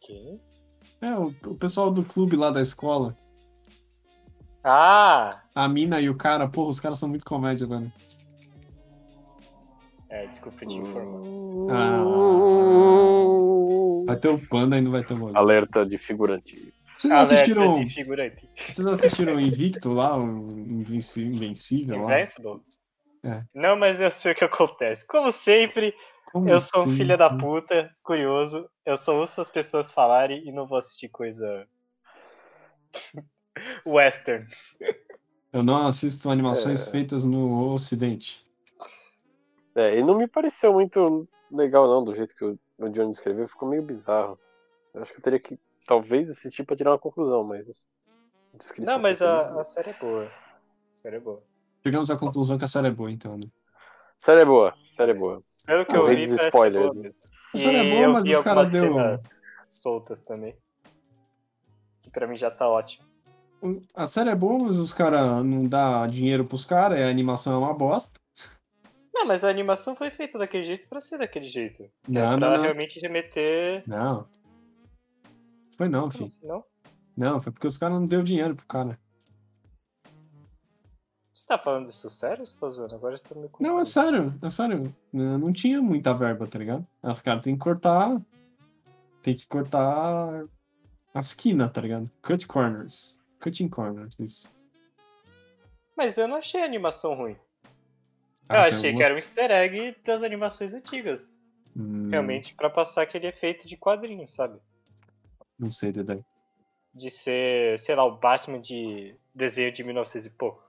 Quem? 0.00 0.40
É, 1.00 1.14
o, 1.16 1.34
o 1.46 1.54
pessoal 1.56 1.90
do 1.90 2.04
clube 2.04 2.36
lá 2.36 2.50
da 2.50 2.62
escola. 2.62 3.16
Ah! 4.64 5.42
A 5.54 5.68
mina 5.68 6.00
e 6.00 6.08
o 6.08 6.16
cara, 6.16 6.48
porra, 6.48 6.68
os 6.70 6.78
caras 6.78 6.98
são 6.98 7.08
muito 7.08 7.24
comédia, 7.24 7.66
velho. 7.66 7.92
É, 10.08 10.26
desculpa 10.26 10.64
te 10.64 10.76
informar. 10.76 11.22
Ah. 11.72 12.04
Vai 14.06 14.16
ter 14.16 14.28
o 14.28 14.48
panda 14.48 14.78
e 14.78 14.80
não 14.80 14.92
vai 14.92 15.02
ter 15.02 15.14
o 15.14 15.16
Molly. 15.16 15.36
Alerta 15.36 15.84
de 15.84 15.98
figurante. 15.98 16.72
Vocês 17.02 17.12
Alerta 17.12 17.34
assistiram. 17.34 17.86
Vocês 18.56 18.86
assistiram 18.86 19.40
Invicto 19.40 19.92
lá, 19.92 20.16
o 20.16 20.48
Invencível 20.50 22.02
lá? 22.02 22.12
É. 23.24 23.44
Não, 23.54 23.76
mas 23.76 24.00
eu 24.00 24.10
sei 24.10 24.32
o 24.32 24.34
que 24.34 24.44
acontece. 24.44 25.06
Como 25.06 25.30
sempre, 25.32 25.94
Como 26.32 26.48
eu 26.48 26.58
sou 26.60 26.80
um 26.80 26.84
assim? 26.84 26.96
filho 26.96 27.18
da 27.18 27.30
puta, 27.30 27.94
curioso. 28.02 28.68
Eu 28.84 28.96
só 28.96 29.16
ouço 29.16 29.40
as 29.40 29.50
pessoas 29.50 29.90
falarem 29.90 30.46
e 30.46 30.52
não 30.52 30.66
vou 30.66 30.78
assistir 30.78 31.08
coisa. 31.08 31.66
Western. 33.86 34.44
Eu 35.52 35.62
não 35.62 35.86
assisto 35.86 36.30
animações 36.30 36.86
É. 36.86 36.90
feitas 36.90 37.24
no 37.24 37.72
Ocidente. 37.74 38.44
É, 39.74 39.98
e 39.98 40.02
não 40.02 40.16
me 40.16 40.26
pareceu 40.26 40.72
muito 40.72 41.28
legal, 41.50 41.88
não, 41.88 42.04
do 42.04 42.14
jeito 42.14 42.34
que 42.34 42.44
o, 42.44 42.58
o 42.78 42.88
Johnny 42.88 43.10
escreveu. 43.10 43.48
Ficou 43.48 43.68
meio 43.68 43.82
bizarro. 43.82 44.38
Eu 44.94 45.02
acho 45.02 45.12
que 45.12 45.18
eu 45.18 45.22
teria 45.22 45.38
que, 45.40 45.58
talvez, 45.86 46.28
assistir 46.28 46.64
pra 46.64 46.76
tirar 46.76 46.90
uma 46.92 46.98
conclusão, 46.98 47.44
mas. 47.44 47.86
a 48.54 48.56
descrição 48.56 48.94
Não, 48.94 49.02
mas 49.02 49.22
a, 49.22 49.60
a 49.60 49.64
série 49.64 49.90
é 49.90 49.94
boa. 49.94 50.24
A 50.24 50.96
série 50.96 51.16
é 51.16 51.20
boa. 51.20 51.42
Chegamos 51.84 52.10
à 52.10 52.16
conclusão 52.16 52.58
que 52.58 52.64
a 52.64 52.68
série 52.68 52.88
é 52.88 52.90
boa, 52.90 53.10
então, 53.10 53.36
né? 53.36 53.46
Série 54.18 54.42
é 54.42 54.44
boa, 54.44 54.72
série 54.84 55.10
é 55.10 55.14
boa. 55.14 55.42
Pelo 55.66 55.84
que 55.84 55.96
eu 55.96 56.04
vi, 56.04 56.24
spoilers, 56.24 56.92
boa 56.92 57.02
né? 57.02 57.10
A 57.54 57.58
série 57.58 57.76
é 57.76 57.96
boa, 57.96 58.12
mas 58.12 58.24
os 58.24 58.40
caras 58.40 58.70
deu- 58.70 58.94
soltas 59.68 60.20
também. 60.20 60.56
Que 62.00 62.10
pra 62.10 62.26
mim 62.26 62.36
já 62.36 62.50
tá 62.50 62.68
ótimo. 62.68 63.06
A 63.94 64.06
série 64.06 64.30
é 64.30 64.34
boa, 64.34 64.64
mas 64.64 64.78
os 64.78 64.92
caras 64.92 65.44
não 65.44 65.66
dá 65.66 66.06
dinheiro 66.06 66.44
pros 66.44 66.66
caras, 66.66 66.98
a 67.00 67.08
animação 67.08 67.54
é 67.54 67.58
uma 67.58 67.74
bosta. 67.74 68.20
Não, 69.14 69.24
mas 69.26 69.44
a 69.44 69.48
animação 69.50 69.94
foi 69.94 70.10
feita 70.10 70.38
daquele 70.38 70.64
jeito 70.64 70.88
pra 70.88 71.00
ser 71.00 71.18
daquele 71.18 71.46
jeito. 71.46 71.88
Não, 72.08 72.20
é 72.22 72.30
não, 72.30 72.38
pra 72.38 72.56
não. 72.56 72.62
realmente 72.62 72.98
remeter. 72.98 73.84
Não. 73.86 74.26
Foi 75.82 75.88
não, 75.88 76.10
filho. 76.10 76.24
assim, 76.26 76.46
não? 76.46 76.64
Não, 77.16 77.40
foi 77.40 77.52
porque 77.52 77.66
os 77.66 77.76
caras 77.78 77.98
não 77.98 78.06
deu 78.06 78.22
dinheiro 78.22 78.54
pro 78.54 78.66
cara. 78.66 78.98
Você 81.32 81.46
tá 81.46 81.58
falando 81.58 81.88
isso 81.88 82.08
sério 82.10 82.44
você 82.46 82.58
tá 82.58 82.68
zoando? 82.68 82.94
Agora 82.94 83.14
eu 83.14 83.18
tô 83.20 83.34
meio 83.34 83.50
Não, 83.58 83.78
é 83.80 83.84
sério, 83.84 84.34
é 84.42 84.50
sério. 84.50 84.94
Não 85.12 85.38
não 85.38 85.52
tinha 85.52 85.80
muita 85.80 86.12
verba, 86.14 86.46
tá 86.46 86.58
ligado? 86.58 86.86
Os 87.02 87.20
caras 87.20 87.42
têm 87.42 87.54
que 87.56 87.60
cortar. 87.62 88.20
Tem 89.22 89.34
que 89.34 89.46
cortar 89.46 90.44
as 91.14 91.32
quinas, 91.34 91.70
tá 91.70 91.80
ligado? 91.80 92.10
Cut 92.22 92.46
corners. 92.46 93.20
Cutting 93.40 93.68
corners, 93.68 94.18
isso. 94.20 94.52
Mas 95.96 96.16
eu 96.18 96.28
não 96.28 96.36
achei 96.36 96.62
a 96.62 96.64
animação 96.64 97.14
ruim. 97.14 97.36
Ah, 98.48 98.56
eu 98.56 98.60
achei 98.62 98.90
alguma- 98.90 98.96
que 98.96 99.02
era 99.02 99.14
um 99.14 99.18
easter 99.18 99.50
egg 99.50 99.96
das 100.04 100.22
animações 100.22 100.74
antigas. 100.74 101.36
Hum, 101.76 102.08
Realmente 102.10 102.54
pra 102.54 102.68
passar 102.68 103.02
aquele 103.02 103.26
efeito 103.26 103.66
de 103.66 103.76
quadrinho, 103.76 104.28
sabe? 104.28 104.58
Não 105.58 105.70
sei, 105.70 105.92
Dedé. 105.92 106.24
De 106.94 107.08
ser, 107.10 107.78
sei 107.78 107.94
lá, 107.94 108.04
o 108.04 108.18
Batman 108.18 108.60
de 108.60 109.16
desenho 109.34 109.72
de 109.72 109.82
1900 109.84 110.26
e 110.26 110.30
pouco. 110.30 110.62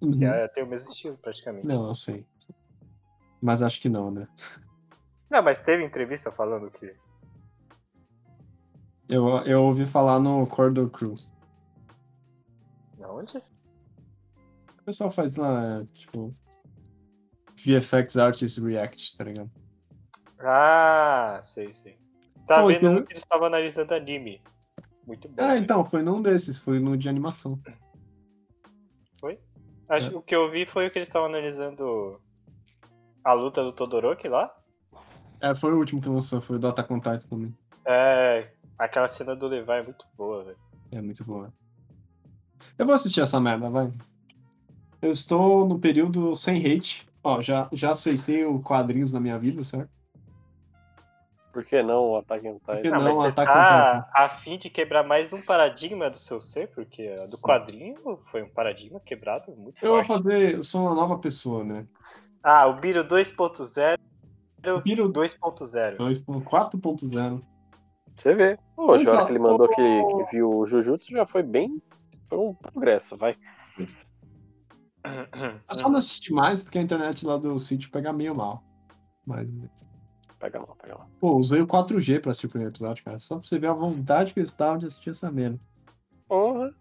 Que 0.00 0.06
Uhum. 0.06 0.24
é, 0.24 0.48
tem 0.48 0.64
o 0.64 0.66
mesmo 0.66 0.90
estilo, 0.90 1.16
praticamente. 1.18 1.66
Não, 1.66 1.86
eu 1.88 1.94
sei. 1.94 2.26
Mas 3.40 3.62
acho 3.62 3.80
que 3.80 3.88
não, 3.88 4.10
né? 4.10 4.26
Não, 5.30 5.42
mas 5.42 5.62
teve 5.62 5.82
entrevista 5.82 6.30
falando 6.30 6.70
que. 6.70 6.94
Eu, 9.08 9.26
eu 9.46 9.62
ouvi 9.64 9.86
falar 9.86 10.20
no 10.20 10.46
Corridor 10.46 10.90
Cruise. 10.90 11.30
Onde? 12.98 13.38
O 13.38 14.82
pessoal 14.84 15.10
faz 15.10 15.36
lá, 15.36 15.82
tipo. 15.94 16.34
VFX 17.64 18.18
Artist 18.18 18.60
React, 18.60 19.16
tá 19.16 19.24
ligado? 19.24 19.50
Ah, 20.40 21.38
sei, 21.42 21.72
sei. 21.72 21.98
Tá 22.46 22.60
Pô, 22.60 22.68
vendo 22.68 22.90
não- 22.90 23.02
que 23.04 23.12
eles 23.12 23.22
estavam 23.22 23.46
analisando 23.46 23.94
anime. 23.94 24.42
Muito 25.06 25.28
bom. 25.28 25.42
Né? 25.42 25.58
então, 25.58 25.84
foi 25.84 26.02
num 26.02 26.22
desses, 26.22 26.58
foi 26.58 26.78
no 26.78 26.96
de 26.96 27.08
animação. 27.08 27.60
Acho 29.88 30.14
é. 30.14 30.16
O 30.16 30.22
que 30.22 30.34
eu 30.34 30.50
vi 30.50 30.64
foi 30.64 30.86
o 30.86 30.90
que 30.90 30.98
eles 30.98 31.08
estavam 31.08 31.28
analisando 31.28 32.18
A 33.22 33.34
luta 33.34 33.62
do 33.62 33.72
Todoroki 33.72 34.26
lá? 34.26 34.52
É, 35.40 35.54
foi 35.54 35.72
o 35.74 35.78
último 35.78 36.00
que 36.00 36.08
lançou, 36.08 36.40
foi 36.40 36.56
o 36.56 36.58
do 36.58 36.68
Attack 36.68 36.90
on 36.92 36.98
Titan 36.98 37.18
também. 37.28 37.54
É. 37.84 38.52
Aquela 38.78 39.06
cena 39.06 39.36
do 39.36 39.46
Levi 39.46 39.70
é 39.70 39.82
muito 39.82 40.06
boa, 40.16 40.44
velho. 40.44 40.56
É 40.90 41.00
muito 41.02 41.22
boa. 41.24 41.52
Eu 42.78 42.86
vou 42.86 42.94
assistir 42.94 43.20
essa 43.20 43.38
merda, 43.40 43.68
vai. 43.68 43.92
Eu 45.00 45.10
estou 45.10 45.68
no 45.68 45.78
período 45.78 46.34
sem 46.34 46.58
hate. 46.58 47.06
Ó, 47.22 47.42
já, 47.42 47.68
já 47.72 47.90
aceitei 47.90 48.44
o 48.44 48.60
quadrinhos 48.60 49.12
na 49.12 49.20
minha 49.20 49.38
vida, 49.38 49.62
certo? 49.62 49.90
Por 51.52 51.64
que 51.64 51.82
não 51.82 52.10
o 52.10 52.16
Attack 52.16 52.46
on 52.48 52.58
Por 52.58 52.76
que 52.76 52.82
Titan? 52.82 52.94
Ah, 52.94 52.98
não, 52.98 53.04
mas 53.04 53.16
você 53.16 53.28
Attack 53.28 53.50
on 53.50 53.54
tá 53.54 54.10
a 54.14 54.28
fim 54.28 54.56
de 54.56 54.70
quebrar 54.70 55.02
mais 55.02 55.32
um 55.32 55.42
paradigma 55.42 56.08
do 56.08 56.18
seu 56.18 56.40
ser? 56.40 56.68
Porque 56.68 57.08
a 57.08 57.14
do 57.14 57.36
Sim. 57.36 57.42
quadrinho 57.42 58.20
foi 58.30 58.42
um 58.42 58.48
paradigma 58.48 58.98
quebrado 59.00 59.52
muito 59.54 59.84
Eu 59.84 59.92
vou 59.92 60.02
forte. 60.02 60.22
fazer. 60.22 60.54
Eu 60.54 60.62
sou 60.62 60.82
uma 60.82 60.94
nova 60.94 61.18
pessoa, 61.18 61.62
né? 61.62 61.86
Ah, 62.42 62.66
o 62.66 62.74
Biro 62.74 63.04
2.0 63.04 63.96
Viro 64.84 65.12
2.0. 65.12 65.96
4.0. 65.96 67.40
Você 68.14 68.34
vê. 68.34 68.58
Pô, 68.76 68.82
a 68.82 68.94
hora 68.94 69.24
que 69.26 69.32
ele 69.32 69.38
mandou 69.38 69.68
que, 69.68 69.74
que 69.74 70.30
viu 70.30 70.50
o 70.50 70.66
Jujutsu 70.66 71.10
já 71.12 71.26
foi 71.26 71.42
bem. 71.42 71.82
Foi 72.28 72.38
um 72.38 72.54
progresso, 72.54 73.16
vai. 73.16 73.36
Eu 73.74 73.86
só 75.74 75.88
não 75.88 75.98
assisti 75.98 76.32
mais 76.32 76.62
porque 76.62 76.78
a 76.78 76.82
internet 76.82 77.26
lá 77.26 77.36
do 77.36 77.58
sítio 77.58 77.90
pega 77.90 78.12
meio 78.12 78.34
mal. 78.34 78.62
Mas, 79.26 79.48
Pega 80.42 80.58
lá, 80.58 80.66
pega 80.74 80.96
lá. 80.98 81.06
pô, 81.20 81.36
usei 81.36 81.60
o 81.60 81.66
4G 81.68 82.20
pra 82.20 82.32
assistir 82.32 82.46
o 82.46 82.50
primeiro 82.50 82.72
episódio, 82.72 83.04
cara. 83.04 83.16
Só 83.16 83.38
pra 83.38 83.46
você 83.46 83.60
ver 83.60 83.68
a 83.68 83.72
vontade 83.72 84.34
que 84.34 84.40
eu 84.40 84.44
estava 84.44 84.76
de 84.76 84.86
assistir 84.86 85.10
essa 85.10 85.30
merda. 85.30 85.60
Porra. 86.26 86.74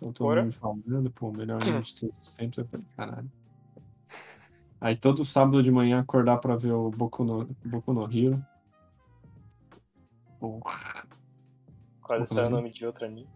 Eu 0.00 0.12
tô 0.12 0.26
Ora. 0.26 0.44
me 0.44 0.52
falando, 0.52 1.10
pô, 1.10 1.32
melhor 1.32 1.60
anime 1.60 1.82
de 1.82 1.92
todos 1.92 2.20
os 2.22 2.36
tempos. 2.36 2.58
Eu 2.58 2.66
falei, 2.66 2.86
caralho. 2.96 3.32
Aí 4.80 4.94
todo 4.94 5.24
sábado 5.24 5.60
de 5.60 5.72
manhã 5.72 5.98
acordar 5.98 6.38
pra 6.38 6.54
ver 6.54 6.70
o 6.70 6.88
Boku 6.88 7.24
no, 7.24 7.44
Boku 7.64 7.92
no 7.92 8.04
Hero. 8.04 8.40
Pô, 10.38 10.60
Quase 12.02 12.32
saiu 12.32 12.46
o 12.46 12.50
nome 12.50 12.70
de 12.70 12.86
outro 12.86 13.04
anime. 13.04 13.28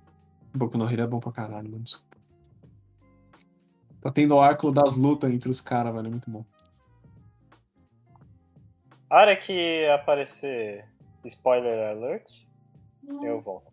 Boku 0.54 0.78
no 0.78 0.88
Hero 0.88 1.02
é 1.02 1.06
bom 1.08 1.18
pra 1.18 1.32
caralho, 1.32 1.68
mano. 1.68 1.82
Desculpa. 1.82 2.16
Tá 4.00 4.10
tendo 4.12 4.36
o 4.36 4.40
arco 4.40 4.70
das 4.70 4.96
lutas 4.96 5.32
entre 5.32 5.50
os 5.50 5.60
caras, 5.60 5.92
velho. 5.92 6.06
É 6.06 6.10
muito 6.10 6.30
bom. 6.30 6.44
A 9.14 9.18
hora 9.20 9.36
que 9.36 9.86
aparecer 9.90 10.84
spoiler 11.24 11.90
alert, 11.90 12.48
eu 13.22 13.40
volto. 13.40 13.70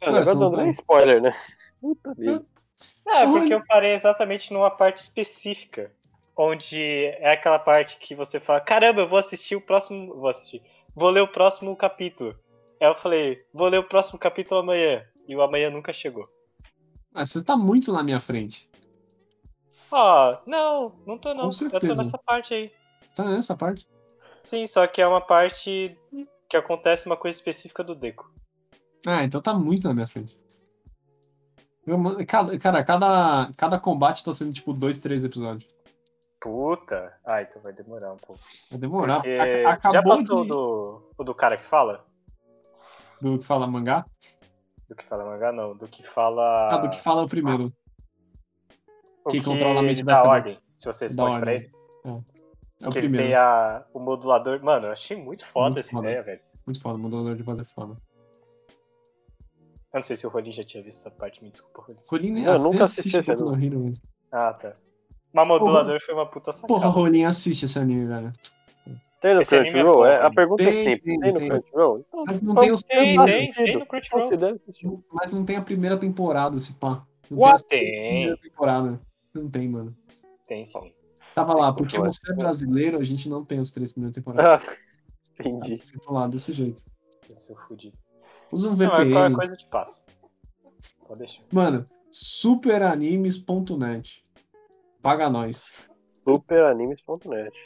É, 0.00 0.24
são 0.24 0.50
não 0.52 0.60
é 0.60 0.70
spoiler, 0.70 1.20
né? 1.20 1.32
Puta 1.80 2.14
vida. 2.14 2.46
É, 3.04 3.26
Olha. 3.26 3.32
porque 3.32 3.54
eu 3.54 3.66
parei 3.66 3.92
exatamente 3.92 4.52
numa 4.52 4.70
parte 4.70 4.98
específica. 4.98 5.90
Onde 6.36 6.80
é 6.80 7.32
aquela 7.32 7.58
parte 7.58 7.96
que 7.96 8.14
você 8.14 8.38
fala, 8.38 8.60
caramba, 8.60 9.00
eu 9.00 9.08
vou 9.08 9.18
assistir 9.18 9.56
o 9.56 9.60
próximo. 9.60 10.14
Vou 10.14 10.28
assistir. 10.28 10.62
Vou 10.94 11.10
ler 11.10 11.22
o 11.22 11.32
próximo 11.32 11.74
capítulo. 11.74 12.38
Aí 12.80 12.86
eu 12.86 12.94
falei, 12.94 13.44
vou 13.52 13.66
ler 13.66 13.78
o 13.78 13.88
próximo 13.88 14.16
capítulo 14.16 14.60
amanhã. 14.60 15.04
E 15.26 15.34
o 15.34 15.42
amanhã 15.42 15.70
nunca 15.70 15.92
chegou. 15.92 16.28
Ah, 17.12 17.26
você 17.26 17.44
tá 17.44 17.56
muito 17.56 17.92
na 17.92 18.04
minha 18.04 18.20
frente. 18.20 18.70
Ó, 19.90 20.38
não, 20.46 20.94
não 21.04 21.18
tô 21.18 21.34
não. 21.34 21.48
Com 21.48 21.64
Eu 21.64 21.70
tô 21.70 21.80
certeza. 21.80 22.04
nessa 22.04 22.16
parte 22.16 22.54
aí. 22.54 22.81
Tá 23.14 23.24
nessa 23.24 23.56
parte? 23.56 23.86
Sim, 24.36 24.66
só 24.66 24.86
que 24.86 25.00
é 25.00 25.06
uma 25.06 25.20
parte 25.20 25.96
que 26.48 26.56
acontece 26.56 27.06
uma 27.06 27.16
coisa 27.16 27.36
específica 27.36 27.82
do 27.84 27.94
Deco. 27.94 28.30
Ah, 29.06 29.24
então 29.24 29.40
tá 29.40 29.52
muito 29.54 29.86
na 29.88 29.94
minha 29.94 30.06
frente. 30.06 30.38
Eu, 31.86 31.98
cara, 32.60 32.84
cada, 32.84 33.50
cada 33.56 33.78
combate 33.78 34.24
tá 34.24 34.32
sendo 34.32 34.52
tipo 34.52 34.72
dois, 34.72 35.00
três 35.00 35.24
episódios. 35.24 35.66
Puta. 36.40 37.12
Ah, 37.24 37.42
então 37.42 37.60
vai 37.62 37.72
demorar 37.72 38.12
um 38.12 38.16
pouco. 38.16 38.40
Vai 38.70 38.78
demorar. 38.78 39.16
Porque 39.16 39.30
Ac- 39.30 39.52
já 39.62 39.70
Acabou 39.70 40.16
passou 40.18 40.42
de... 40.42 40.48
do, 40.48 41.12
o 41.18 41.24
do 41.24 41.34
cara 41.34 41.56
que 41.56 41.66
fala? 41.66 42.04
do 43.20 43.38
que 43.38 43.44
fala 43.44 43.66
mangá? 43.66 44.04
Do 44.88 44.96
que 44.96 45.04
fala 45.04 45.24
mangá, 45.24 45.52
não. 45.52 45.76
Do 45.76 45.86
que 45.88 46.02
fala. 46.06 46.68
Ah, 46.74 46.76
do 46.78 46.90
que 46.90 47.00
fala 47.00 47.22
o 47.22 47.28
primeiro. 47.28 47.72
o 49.24 49.30
que 49.30 49.40
controla 49.42 49.80
a 49.80 49.82
mente 49.82 50.04
dessa 50.04 50.24
ordem. 50.24 50.58
Se 50.70 50.86
você 50.86 51.06
Da 51.06 51.24
responde 51.24 51.40
pra 51.40 51.54
ele. 51.54 51.70
É 52.04 52.10
o 52.88 52.92
que 52.92 52.98
ele 52.98 53.08
primeiro. 53.08 53.26
tem 53.28 53.34
a, 53.36 53.84
o 53.92 53.98
modulador. 53.98 54.62
Mano, 54.62 54.86
eu 54.86 54.92
achei 54.92 55.16
muito 55.16 55.44
foda 55.46 55.66
Muito 55.70 55.80
essa 55.80 55.90
foda. 55.90 56.08
ideia, 56.08 56.22
velho. 56.22 56.40
Muito 56.66 56.80
foda, 56.80 56.98
modulador 56.98 57.34
de 57.36 57.42
voz 57.42 57.58
é 57.58 57.64
foda. 57.64 57.96
Eu 59.92 59.98
não 59.98 60.02
sei 60.02 60.16
se 60.16 60.26
o 60.26 60.30
Rolim 60.30 60.52
já 60.52 60.64
tinha 60.64 60.82
visto 60.82 61.00
essa 61.00 61.10
parte, 61.10 61.42
me 61.44 61.50
desculpa, 61.50 61.82
Rolim. 61.82 61.98
Rolim 62.10 62.30
nem 62.30 62.44
Eu 62.44 62.52
assiste, 62.52 62.64
nunca 62.72 62.84
assisti 62.84 63.16
esse 63.16 63.34
velho. 63.34 63.94
Ah, 64.30 64.54
tá. 64.54 64.74
Mas 65.32 65.46
modulador 65.48 66.00
foi 66.00 66.14
uma 66.14 66.26
puta 66.26 66.50
sacada. 66.52 66.68
Porra, 66.72 66.88
Rolim 66.88 67.24
assiste 67.24 67.64
esse 67.66 67.78
anime, 67.78 68.06
velho. 68.06 68.32
Tem 69.20 69.34
no 69.34 69.40
Esse 69.42 69.54
anime 69.54 69.68
é 69.68 69.72
Crunchyroll? 69.72 69.96
bom, 69.98 70.06
É, 70.06 70.16
a 70.26 70.30
pergunta 70.32 70.62
é 70.64 70.66
Tem, 70.70 70.84
simples. 70.84 71.02
tem, 71.04 71.20
Tem 71.20 71.32
no 71.32 71.38
tem. 71.38 71.48
Crunchyroll? 71.48 71.98
Então, 72.08 72.24
Mas 72.26 72.42
não 72.42 72.52
então 72.52 72.62
tem 72.64 72.72
os 72.72 72.82
Tem, 72.82 73.24
tem, 73.24 73.52
tem 73.52 73.78
no 73.78 73.86
Crunchyroll. 73.86 74.22
Considera 74.22 74.54
assistir. 74.56 74.90
mas 75.12 75.32
não 75.32 75.44
tem 75.44 75.56
a 75.56 75.62
primeira 75.62 75.96
temporada, 75.96 76.56
esse 76.56 76.72
pá. 76.74 77.06
Não 77.30 77.38
What? 77.38 77.64
Tem. 77.66 78.36
temporadas. 78.38 78.98
Não 79.32 79.48
tem, 79.48 79.68
mano. 79.68 79.96
Tem 80.48 80.64
sim. 80.64 80.92
Tava 81.34 81.54
lá, 81.54 81.72
porque 81.72 81.98
você 81.98 82.32
é 82.32 82.34
brasileiro, 82.34 82.98
a 82.98 83.04
gente 83.04 83.28
não 83.28 83.44
tem 83.44 83.60
os 83.60 83.70
três 83.70 83.92
primeiras 83.92 84.14
temporadas. 84.14 84.68
Ah, 84.68 84.72
entendi. 85.40 85.68
Tá 85.68 85.74
escrito 85.74 86.12
lá, 86.12 86.26
desse 86.26 86.52
jeito. 86.52 86.84
Eu 87.28 87.34
sou 87.34 87.56
fudido. 87.56 87.96
Usa 88.52 88.68
um 88.68 88.72
Não, 88.72 88.78
mas 88.78 88.88
qualquer 88.88 89.04
VPN. 89.06 89.34
coisa 89.34 89.52
eu 89.52 89.56
te 89.56 89.66
passo. 89.66 90.02
Pode 91.06 91.18
deixar. 91.20 91.42
Mano, 91.50 91.88
superanimes.net. 92.10 94.24
Paga 95.00 95.30
nós. 95.30 95.88
Superanimes.net. 96.24 97.56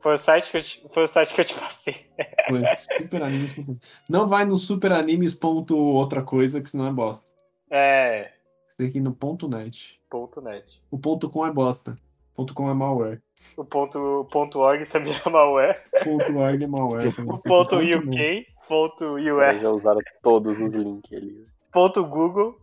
Foi 0.00 0.14
o 0.14 0.18
site 0.18 0.50
que 0.50 0.56
eu 0.56 0.62
te, 0.62 0.84
foi 0.90 1.04
o 1.04 1.08
site 1.08 1.32
que 1.32 1.40
eu 1.40 1.44
te 1.44 1.54
passei. 1.58 2.10
Foi, 2.48 2.62
superanimes.net. 3.00 3.78
Não 4.08 4.26
vai 4.26 4.44
no 4.44 4.58
superanimes. 4.58 5.38
outra 5.70 6.22
coisa, 6.22 6.60
que 6.60 6.68
senão 6.68 6.86
é 6.86 6.92
bosta. 6.92 7.26
É. 7.70 8.32
Tem 8.76 8.90
que 8.90 8.98
ir 8.98 9.00
no 9.00 9.14
ponto 9.14 9.48
.net. 9.48 10.00
Ponto 10.10 10.40
net. 10.40 10.82
O 10.90 10.98
ponto 10.98 11.30
.com 11.30 11.46
é 11.46 11.52
bosta. 11.52 11.96
Ponto 12.42 12.54
.com 12.54 12.68
é 12.70 12.74
malware. 12.74 13.22
O 13.56 13.64
ponto, 13.64 14.26
ponto 14.32 14.58
org 14.58 14.84
também 14.86 15.14
é 15.14 15.28
malware. 15.30 15.80
Ponto 16.02 16.36
.org 16.36 16.64
é 16.64 16.66
malware 16.66 17.14
também. 17.14 17.34
O 17.34 17.38
ponto 17.40 17.76
UK, 17.76 18.46
ponto 18.66 19.18
Eles 19.18 19.32
US, 19.56 19.62
já 19.62 19.68
usaram 19.70 20.00
todos 20.22 20.58
os 20.60 20.68
links 20.74 21.12
ali. 21.12 21.46
ponto 21.72 22.04
Google. 22.04 22.58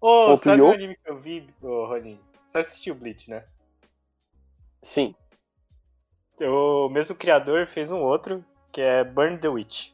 Ô, 0.00 0.26
Ponto 0.26 0.36
sabe 0.36 0.62
o 0.62 0.70
anime 0.72 0.96
que 0.96 1.10
eu 1.10 1.18
vi, 1.18 1.48
ô 1.62 1.86
Ronin? 1.86 2.20
Você 2.46 2.58
assistiu 2.58 2.94
Bleach, 2.94 3.28
né? 3.30 3.44
Sim. 4.82 5.14
O 6.40 6.88
mesmo 6.88 7.16
criador 7.16 7.66
fez 7.66 7.90
um 7.90 8.00
outro, 8.00 8.44
que 8.72 8.80
é 8.80 9.02
Burn 9.04 9.38
the 9.38 9.48
Witch. 9.48 9.90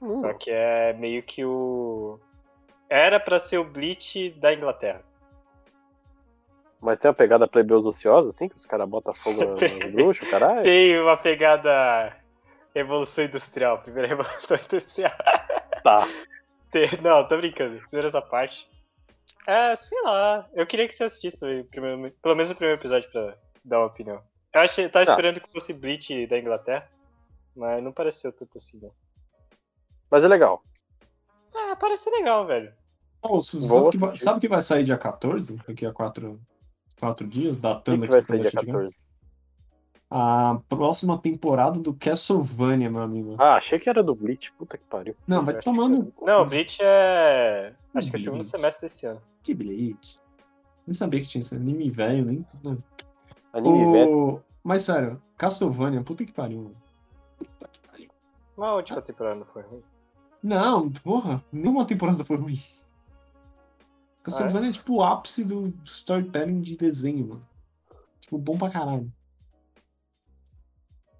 Hum, 0.00 0.14
Só 0.14 0.32
que 0.32 0.50
é 0.50 0.92
meio 0.94 1.22
que 1.22 1.44
o. 1.44 2.18
Era 2.88 3.20
pra 3.20 3.38
ser 3.38 3.58
o 3.58 3.64
Bleach 3.64 4.30
da 4.40 4.54
Inglaterra. 4.54 5.04
Mas 6.80 6.98
tem 6.98 7.08
uma 7.10 7.14
pegada 7.14 7.46
plebeus 7.46 7.84
ociosa, 7.84 8.30
assim, 8.30 8.48
que 8.48 8.56
os 8.56 8.64
caras 8.66 8.88
botam 8.88 9.12
fogo 9.12 9.44
no- 9.44 9.50
nos 9.54 9.58
bruxos, 9.92 10.28
caralho. 10.30 10.62
Tem 10.62 10.98
uma 11.00 11.16
pegada 11.16 12.16
Revolução 12.74 13.24
Industrial, 13.24 13.82
primeira 13.82 14.08
Revolução 14.08 14.56
Industrial. 14.56 15.12
Tá. 15.84 16.06
Tem- 16.70 16.88
Não, 17.02 17.26
tô 17.28 17.36
brincando. 17.36 17.80
Viram 17.92 18.08
essa 18.08 18.22
parte? 18.22 18.68
É, 19.46 19.74
sei 19.76 20.00
lá. 20.02 20.48
Eu 20.54 20.66
queria 20.66 20.86
que 20.88 20.94
você 20.94 21.04
assistisse 21.04 21.44
o 21.44 21.64
primeiro- 21.66 22.12
pelo 22.22 22.34
menos 22.34 22.50
o 22.50 22.54
primeiro 22.54 22.80
episódio 22.80 23.10
pra 23.10 23.36
dar 23.64 23.80
uma 23.80 23.86
opinião. 23.86 24.22
Eu 24.54 24.60
achei, 24.62 24.88
tava 24.88 25.04
Tá. 25.04 25.12
esperando 25.12 25.40
que 25.40 25.52
fosse 25.52 25.72
Bleach 25.72 26.26
da 26.26 26.38
Inglaterra, 26.38 26.88
mas 27.54 27.82
não 27.82 27.92
pareceu 27.92 28.32
tanto 28.32 28.56
assim, 28.56 28.80
não. 28.80 28.90
Mas 30.10 30.24
é 30.24 30.28
legal. 30.28 30.62
Ah, 31.54 31.76
parece 31.76 32.10
legal, 32.10 32.46
velho. 32.46 32.72
Ô, 33.22 33.40
sabe, 33.40 33.90
que 33.90 33.98
vai, 33.98 34.16
sabe 34.16 34.40
que 34.40 34.48
vai 34.48 34.60
sair 34.62 34.82
dia 34.84 34.96
14? 34.98 35.58
Daqui 35.66 35.84
a 35.86 35.92
quatro, 35.92 36.40
quatro 37.00 37.26
dias, 37.26 37.56
O 37.56 37.60
datando 37.60 38.02
que, 38.02 38.06
que 38.06 38.10
vai 38.10 38.18
aqui 38.18 38.26
sair 38.26 38.40
dia 38.40 38.50
vai 38.54 38.64
chegar. 38.64 38.78
14? 38.78 38.96
A 40.12 40.60
próxima 40.68 41.16
temporada 41.18 41.78
do 41.78 41.94
Castlevania, 41.94 42.90
meu 42.90 43.02
amigo. 43.02 43.36
Ah, 43.38 43.54
achei 43.54 43.78
que 43.78 43.88
era 43.88 44.02
do 44.02 44.12
Bleach. 44.12 44.52
Puta 44.52 44.76
que 44.76 44.84
pariu. 44.84 45.14
Não, 45.26 45.44
vai 45.44 45.60
tomando. 45.60 46.12
Não, 46.20 46.44
Bleach 46.44 46.78
é. 46.82 47.72
Acho 47.94 48.10
que 48.10 48.16
é 48.16 48.18
Bleach. 48.18 48.24
segundo 48.24 48.44
semestre 48.44 48.86
desse 48.86 49.06
ano. 49.06 49.22
Que 49.42 49.54
Bleach. 49.54 50.18
Nem 50.84 50.94
sabia 50.94 51.20
que 51.20 51.28
tinha 51.28 51.40
esse 51.40 51.54
anime 51.54 51.88
velho, 51.90 52.24
nem. 52.24 52.44
Anime 53.52 53.92
velho. 53.92 54.18
O... 54.18 54.42
Mas 54.64 54.82
sério, 54.82 55.22
Castlevania, 55.36 56.02
puta 56.02 56.24
que 56.24 56.32
pariu, 56.32 56.58
mano. 56.58 56.76
Puta 57.38 57.68
que 57.68 57.80
pariu. 57.80 58.08
Mas 58.56 58.68
a 58.68 58.74
última 58.74 59.02
temporada 59.02 59.36
não 59.36 59.46
foi 59.46 59.62
ruim. 59.62 59.82
Não, 60.42 60.90
porra, 60.90 61.40
nenhuma 61.52 61.84
temporada 61.84 62.24
foi 62.24 62.36
ruim. 62.36 62.58
Castlevania 64.22 64.68
é 64.70 64.72
tipo 64.72 64.96
o 64.96 65.02
ápice 65.02 65.44
do 65.44 65.68
storytelling 65.84 66.60
de 66.60 66.76
desenho, 66.76 67.28
mano. 67.28 67.48
Tipo, 68.20 68.38
bom 68.38 68.58
pra 68.58 68.70
caralho. 68.70 69.10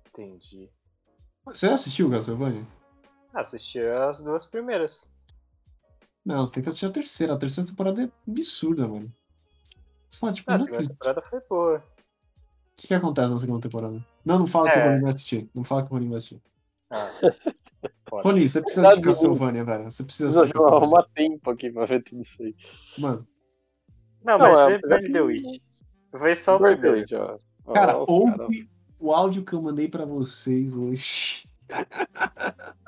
Entendi. 0.09 0.69
Você 1.45 1.69
assistiu 1.69 2.11
Castlevania? 2.11 2.67
Ah, 3.33 3.41
assisti 3.41 3.81
as 3.81 4.21
duas 4.21 4.45
primeiras. 4.45 5.09
Não, 6.25 6.47
você 6.47 6.55
tem 6.55 6.63
que 6.63 6.69
assistir 6.69 6.87
a 6.87 6.91
terceira. 6.91 7.35
A 7.35 7.39
terceira 7.39 7.69
temporada 7.71 8.03
é 8.03 8.11
absurda, 8.29 8.87
mano. 8.87 9.13
Você 10.09 10.19
fala, 10.19 10.33
tipo, 10.33 10.51
Ah, 10.51 10.55
a 10.55 10.59
segunda 10.59 10.89
temporada 10.89 11.23
foi 11.23 11.41
boa. 11.49 11.79
O 11.79 11.83
que, 12.77 12.89
que 12.89 12.95
acontece 12.95 13.33
na 13.33 13.39
segunda 13.39 13.61
temporada? 13.61 14.05
Não, 14.25 14.39
não 14.39 14.47
fala 14.47 14.71
que 14.71 14.79
É. 14.79 14.83
o 14.83 14.89
Rony 14.89 15.01
vai 15.01 15.11
assistir. 15.11 15.51
Não 15.55 15.65
fala 15.65 15.83
que 15.85 15.91
o 15.91 15.95
Rony 15.95 16.09
vai 16.09 16.19
assistir. 16.19 16.43
Ah, 16.91 17.11
Foda. 18.11 18.23
Rony, 18.25 18.49
você 18.49 18.61
precisa 18.61 18.83
assistir 18.83 19.03
Castlevania, 19.05 19.65
velho. 19.65 19.85
Você 19.91 20.03
precisa 20.05 20.29
assistir 20.31 20.53
Castlevania. 20.53 20.79
arrumar 20.85 21.07
tempo 21.15 21.51
aqui 21.51 21.71
pra 21.71 21.87
ver 21.87 22.03
tudo 22.03 22.21
isso 22.23 22.43
aí. 22.43 22.55
Mano, 22.99 23.27
Não, 24.25 24.37
Não, 24.39 24.49
mas 24.49 24.59
é, 24.63 24.79
vê 24.79 24.89
Burn 24.89 25.13
the 25.13 25.21
Witch. 25.23 25.63
Vê 26.13 26.35
só 26.35 26.57
o 26.57 26.59
Burn 26.59 26.81
the. 26.81 26.91
Witch, 26.91 27.13
ó. 27.13 27.39
Cara, 27.73 27.99
os 28.03 28.09
ouve 28.09 28.37
cara- 28.37 28.49
o 28.99 29.13
áudio 29.15 29.45
que 29.45 29.53
eu 29.53 29.63
mandei 29.63 29.89
pra 29.89 30.05
vocês 30.05 30.75
hoje. 30.77 31.49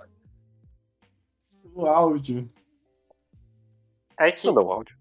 o 1.74 1.86
áudio. 1.86 2.50
É 4.18 4.30
que. 4.30 4.46
Mandou 4.48 4.66
um 4.66 4.72
áudio. 4.72 4.96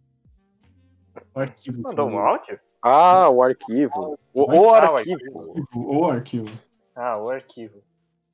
O 1.34 1.40
arquivo. 1.40 1.82
Mandou 1.82 2.10
eu 2.10 2.16
um 2.16 2.20
áudio? 2.20 2.60
Ah, 2.82 3.30
o 3.30 3.44
arquivo. 3.44 4.18
O, 4.34 4.46
Vai- 4.48 4.58
o 4.58 4.70
Ah, 4.74 4.92
o 4.92 4.96
arquivo. 4.98 5.66
O 5.76 6.06
arquivo. 6.06 6.60
Ah, 6.96 7.20
o 7.20 7.30
arquivo. 7.30 7.84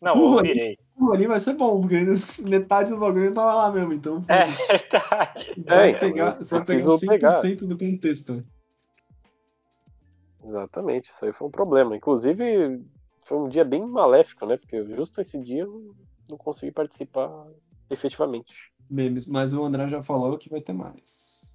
Não, 0.01 0.15
eu 0.38 0.41
virei. 0.43 0.77
O 0.99 1.11
ali 1.13 1.27
vai 1.27 1.39
ser 1.39 1.53
bom, 1.53 1.79
porque 1.81 1.95
metade 2.43 2.89
do 2.89 2.97
bagulho 2.97 3.33
tava 3.33 3.53
lá 3.53 3.71
mesmo, 3.71 3.93
então. 3.93 4.23
É 4.27 4.45
verdade. 4.45 5.53
Vai 5.65 5.91
É, 5.91 5.93
pegar, 5.93 6.37
eu 6.39 6.45
você 6.45 6.55
vai 6.55 6.63
pegar 6.65 6.89
preciso 6.89 6.97
100% 6.97 7.07
pegar. 7.07 7.55
do 7.67 7.77
contexto. 7.77 8.43
Exatamente, 10.43 11.09
isso 11.09 11.25
aí 11.25 11.33
foi 11.33 11.47
um 11.47 11.51
problema. 11.51 11.95
Inclusive, 11.95 12.81
foi 13.25 13.37
um 13.37 13.49
dia 13.49 13.65
bem 13.65 13.85
maléfico, 13.85 14.45
né? 14.45 14.57
Porque 14.57 14.83
justo 14.95 15.19
esse 15.21 15.37
dia 15.41 15.63
eu 15.63 15.95
não 16.29 16.37
consegui 16.37 16.71
participar 16.71 17.29
efetivamente. 17.89 18.71
Memes, 18.89 19.25
mas 19.25 19.53
o 19.53 19.63
André 19.63 19.87
já 19.89 20.01
falou 20.01 20.37
que 20.37 20.49
vai 20.49 20.61
ter 20.61 20.73
mais. 20.73 21.51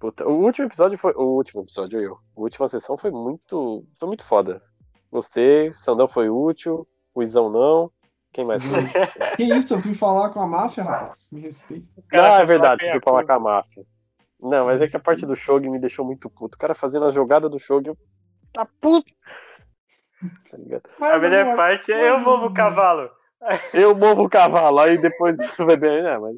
Puta, 0.00 0.26
o 0.26 0.32
último 0.44 0.66
episódio 0.66 0.96
foi. 0.96 1.12
O 1.14 1.36
último 1.36 1.62
episódio, 1.62 2.00
eu. 2.00 2.14
A 2.36 2.40
última 2.40 2.68
sessão 2.68 2.96
foi 2.96 3.10
muito. 3.10 3.84
Foi 3.98 4.06
muito 4.08 4.24
foda. 4.24 4.62
Gostei. 5.10 5.72
Sandão 5.74 6.08
foi 6.08 6.30
útil. 6.30 6.86
O 7.14 7.22
Izão 7.22 7.50
não. 7.50 7.90
Quem 8.32 8.44
mais 8.44 8.64
foi? 8.64 8.82
Que 9.36 9.44
isso? 9.44 9.74
Eu 9.74 9.80
fui 9.80 9.94
falar 9.94 10.30
com 10.30 10.40
a 10.40 10.46
máfia, 10.46 10.84
rapaz. 10.84 11.28
Me 11.32 11.40
respeita. 11.40 12.02
cara 12.08 12.36
ah, 12.36 12.40
é 12.40 12.46
verdade, 12.46 12.90
foi 12.90 13.00
falar 13.00 13.24
com 13.24 13.32
a 13.32 13.38
máfia. 13.38 13.84
Não, 14.40 14.66
mas 14.66 14.80
é 14.80 14.86
que 14.86 14.96
a 14.96 15.00
parte 15.00 15.26
do 15.26 15.34
Shogun 15.34 15.70
me 15.70 15.80
deixou 15.80 16.04
muito 16.04 16.30
puto. 16.30 16.56
O 16.56 16.58
cara 16.58 16.74
fazendo 16.74 17.06
a 17.06 17.10
jogada 17.10 17.48
do 17.48 17.58
Shogun, 17.58 17.88
eu. 17.88 17.98
Tá 18.52 18.66
puto! 18.80 19.12
Tá 20.50 20.56
ligado? 20.56 20.88
A 21.00 21.18
melhor 21.18 21.56
parte 21.56 21.92
é 21.92 22.10
mas, 22.10 22.18
eu 22.18 22.20
movo 22.20 22.46
o 22.46 22.54
cavalo. 22.54 23.10
Eu 23.72 23.94
movo 23.94 24.24
o 24.24 24.28
cavalo, 24.28 24.80
aí 24.80 24.98
depois 24.98 25.36
o 25.58 25.64
bebê. 25.64 26.02
Não, 26.02 26.20
mas. 26.22 26.36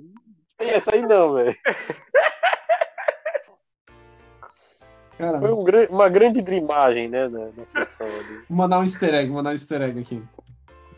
Tem 0.58 0.70
essa 0.70 0.94
aí 0.94 1.02
não, 1.02 1.34
velho. 1.34 1.56
Cara, 5.16 5.38
Foi 5.38 5.52
um 5.52 5.64
uma 5.94 6.08
grande 6.08 6.40
drimagem, 6.40 7.08
né, 7.08 7.28
na, 7.28 7.50
na 7.54 7.64
sessão 7.66 8.06
ali. 8.06 8.36
vou 8.48 8.56
mandar 8.56 8.78
um 8.78 8.82
easter 8.82 9.14
egg, 9.14 9.26
vou 9.26 9.36
mandar 9.36 9.50
um 9.50 9.52
easter 9.52 9.82
egg 9.82 10.00
aqui. 10.00 10.22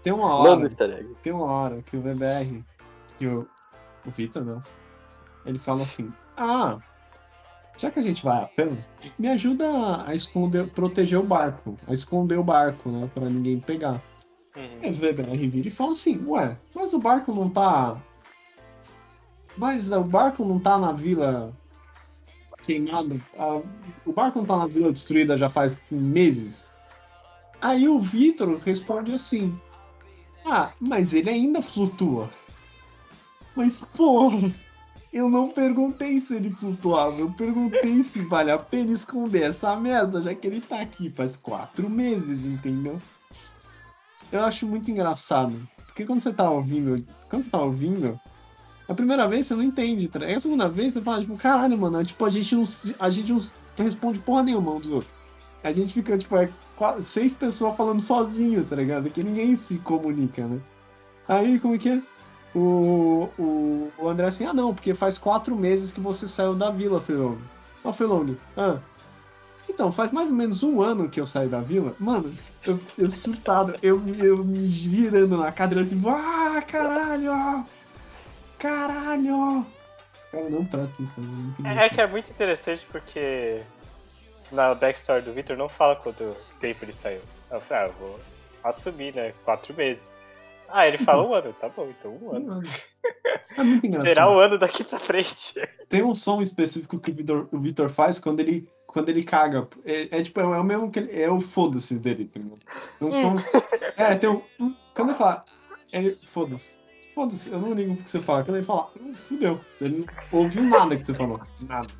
Tem 0.02 0.12
uma 0.12 0.28
Manda 0.28 0.50
hora, 0.50 0.62
easter 0.64 0.90
egg. 0.90 1.14
tem 1.22 1.32
uma 1.32 1.46
hora 1.46 1.82
que 1.82 1.96
o 1.96 2.00
VBR 2.02 2.64
e 3.20 3.26
o, 3.26 3.46
o 4.04 4.10
Vitor, 4.10 4.44
não, 4.44 4.60
ele 5.46 5.58
fala 5.58 5.82
assim, 5.82 6.12
ah, 6.36 6.78
já 7.76 7.90
que 7.90 7.98
a 8.00 8.02
gente 8.02 8.24
vai 8.24 8.42
a 8.42 8.46
pé, 8.46 8.68
me 9.18 9.28
ajuda 9.28 10.04
a 10.06 10.14
esconder, 10.14 10.68
proteger 10.70 11.18
o 11.18 11.22
barco, 11.22 11.78
a 11.86 11.92
esconder 11.92 12.38
o 12.38 12.44
barco, 12.44 12.90
né, 12.90 13.08
pra 13.14 13.24
ninguém 13.26 13.60
pegar. 13.60 14.02
Uhum. 14.56 14.78
Aí 14.82 14.90
o 14.90 14.92
VBR 14.92 15.48
vira 15.48 15.68
e 15.68 15.70
fala 15.70 15.92
assim, 15.92 16.22
ué, 16.26 16.56
mas 16.74 16.92
o 16.92 16.98
barco 16.98 17.32
não 17.32 17.48
tá... 17.48 17.96
Mas 19.56 19.92
o 19.92 20.02
barco 20.02 20.44
não 20.44 20.58
tá 20.58 20.78
na 20.78 20.92
vila 20.92 21.52
queimado? 22.62 23.20
A- 23.38 23.60
o 24.06 24.12
barco 24.12 24.38
não 24.38 24.46
tá 24.46 24.56
na 24.56 24.66
vila 24.66 24.90
destruída 24.92 25.36
já 25.36 25.48
faz 25.48 25.80
meses? 25.90 26.74
Aí 27.60 27.86
o 27.88 28.00
Vitor 28.00 28.58
responde 28.64 29.12
assim, 29.14 29.58
ah, 30.44 30.72
mas 30.80 31.14
ele 31.14 31.30
ainda 31.30 31.62
flutua. 31.62 32.28
Mas, 33.54 33.80
porra, 33.80 34.50
eu 35.12 35.28
não 35.28 35.48
perguntei 35.50 36.18
se 36.18 36.34
ele 36.34 36.50
flutuava, 36.50 37.16
eu 37.16 37.30
perguntei 37.30 38.02
se 38.02 38.22
vale 38.22 38.50
a 38.50 38.58
pena 38.58 38.92
esconder 38.92 39.42
essa 39.42 39.76
merda, 39.76 40.22
já 40.22 40.34
que 40.34 40.46
ele 40.46 40.60
tá 40.60 40.80
aqui 40.80 41.10
faz 41.10 41.36
quatro 41.36 41.88
meses, 41.90 42.46
entendeu? 42.46 43.00
Eu 44.30 44.44
acho 44.44 44.66
muito 44.66 44.90
engraçado. 44.90 45.54
Porque 45.86 46.06
quando 46.06 46.20
você 46.20 46.32
tá 46.32 46.50
ouvindo. 46.50 47.06
Quando 47.28 47.42
você 47.42 47.50
tá 47.50 47.60
ouvindo, 47.60 48.18
a 48.88 48.94
primeira 48.94 49.28
vez 49.28 49.46
você 49.46 49.54
não 49.54 49.62
entende, 49.62 50.08
tá? 50.08 50.24
A 50.24 50.40
segunda 50.40 50.68
vez 50.68 50.94
você 50.94 51.02
fala, 51.02 51.20
tipo, 51.20 51.36
caralho, 51.36 51.76
mano, 51.76 52.00
é, 52.00 52.04
tipo, 52.04 52.24
a 52.24 52.30
gente 52.30 52.54
não, 52.54 52.64
a 52.98 53.10
gente 53.10 53.30
não 53.30 53.40
responde 53.76 54.18
porra 54.18 54.42
nenhuma 54.42 54.72
um 54.72 54.80
dos 54.80 54.90
outros. 54.90 55.12
A 55.62 55.70
gente 55.70 55.92
fica, 55.92 56.16
tipo, 56.16 56.36
é, 56.36 56.50
seis 57.00 57.34
pessoas 57.34 57.76
falando 57.76 58.00
sozinho, 58.00 58.64
tá 58.64 58.76
ligado? 58.76 59.10
Que 59.10 59.22
ninguém 59.22 59.54
se 59.56 59.78
comunica, 59.78 60.46
né? 60.46 60.60
Aí, 61.28 61.58
como 61.58 61.74
é 61.74 61.78
que 61.78 61.88
é? 61.88 62.02
O, 62.54 63.28
o, 63.38 63.92
o 63.98 64.08
André 64.08 64.26
assim, 64.26 64.44
ah 64.44 64.52
não, 64.52 64.74
porque 64.74 64.94
faz 64.94 65.16
quatro 65.18 65.56
meses 65.56 65.92
que 65.92 66.00
você 66.00 66.28
saiu 66.28 66.54
da 66.54 66.70
vila, 66.70 67.00
Felong. 67.00 67.38
Ó, 67.84 67.92
Felong, 67.92 68.36
ah. 68.56 68.78
Então, 69.68 69.90
faz 69.90 70.10
mais 70.10 70.28
ou 70.28 70.34
menos 70.34 70.62
um 70.62 70.82
ano 70.82 71.08
que 71.08 71.20
eu 71.20 71.24
saí 71.24 71.48
da 71.48 71.60
vila. 71.60 71.94
Mano, 71.98 72.30
eu, 72.66 72.78
eu 72.98 73.10
surtado, 73.10 73.74
eu, 73.82 74.02
eu 74.18 74.44
me 74.44 74.68
girando 74.68 75.38
na 75.38 75.50
cadeira 75.50 75.82
assim, 75.82 76.00
ah, 76.06 76.62
caralho. 76.62 77.64
Caralho. 78.58 79.66
Cara, 80.30 80.50
não 80.50 80.64
presta 80.64 80.94
atenção. 80.94 81.24
não 81.24 81.50
entendi. 81.50 81.68
É 81.68 81.88
que 81.88 82.00
é 82.00 82.06
muito 82.06 82.30
interessante 82.30 82.86
porque 82.90 83.62
na 84.50 84.74
backstory 84.74 85.22
do 85.22 85.32
Victor 85.32 85.56
não 85.56 85.68
fala 85.68 85.96
quanto 85.96 86.36
tempo 86.62 86.84
ele 86.84 86.92
saiu. 86.92 87.20
Eu 87.50 87.60
falei, 87.60 87.84
ah, 87.84 87.86
eu 87.88 87.92
vou 87.98 88.20
assumir, 88.64 89.14
né? 89.14 89.32
Quatro 89.44 89.74
meses. 89.74 90.14
Ah, 90.68 90.86
ele 90.88 90.96
fala 90.96 91.22
um 91.26 91.34
ano, 91.34 91.52
tá 91.52 91.68
bom, 91.68 91.90
então 91.90 92.16
um 92.22 92.34
ano. 92.34 92.62
É 93.58 93.62
muito 93.62 93.84
Esperar 93.86 94.00
engraçado. 94.10 94.32
um 94.32 94.38
ano 94.38 94.58
daqui 94.58 94.82
pra 94.84 94.98
frente. 94.98 95.54
Tem 95.88 96.02
um 96.02 96.14
som 96.14 96.40
específico 96.40 96.98
que 96.98 97.10
o 97.10 97.14
Vitor, 97.14 97.48
o 97.52 97.58
Vitor 97.58 97.90
faz 97.90 98.18
quando 98.18 98.40
ele, 98.40 98.66
quando 98.86 99.10
ele 99.10 99.22
caga. 99.22 99.68
É, 99.84 100.18
é 100.18 100.22
tipo, 100.22 100.40
é 100.40 100.44
o 100.44 100.64
mesmo 100.64 100.90
que 100.90 101.00
ele, 101.00 101.20
é 101.20 101.30
o 101.30 101.38
foda-se 101.38 101.98
dele, 101.98 102.24
tá 102.24 102.40
ligado? 102.40 102.60
É 102.98 103.04
um 103.04 103.12
som. 103.12 103.34
É, 103.98 104.14
tem 104.16 104.30
um. 104.30 104.42
Quando 104.94 105.10
ele 105.10 105.18
fala, 105.18 105.44
ele. 105.92 106.14
Foda-se. 106.24 106.80
Foda-se, 107.14 107.52
eu 107.52 107.58
não 107.58 107.74
ligo 107.74 107.94
pro 107.94 108.04
que 108.04 108.10
você 108.10 108.20
fala. 108.20 108.42
Quando 108.42 108.56
ele 108.56 108.64
fala, 108.64 108.90
"Hum, 108.98 109.12
fudeu. 109.14 109.60
Ele 109.78 109.98
não 109.98 110.40
ouviu 110.40 110.62
nada 110.62 110.96
que 110.96 111.04
você 111.04 111.12
falou. 111.12 111.38
Nada. 111.68 111.90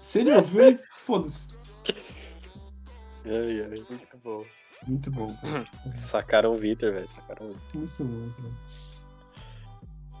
Se 0.00 0.20
ele 0.20 0.32
ouviu, 0.32 0.64
ele. 0.64 0.78
Foda-se. 0.92 1.52
Ai, 3.24 3.60
ai. 3.62 3.84
Muito 3.88 4.16
bom. 4.22 4.44
Muito 4.86 5.10
bom, 5.10 5.34
cara. 5.40 5.64
Sacaram 5.96 6.52
o 6.52 6.58
Vitor, 6.58 6.92
velho. 6.92 7.08
Sacaram 7.08 7.46
o 7.46 7.56
Muito 7.74 8.04
bom, 8.04 8.30
cara. 8.36 8.82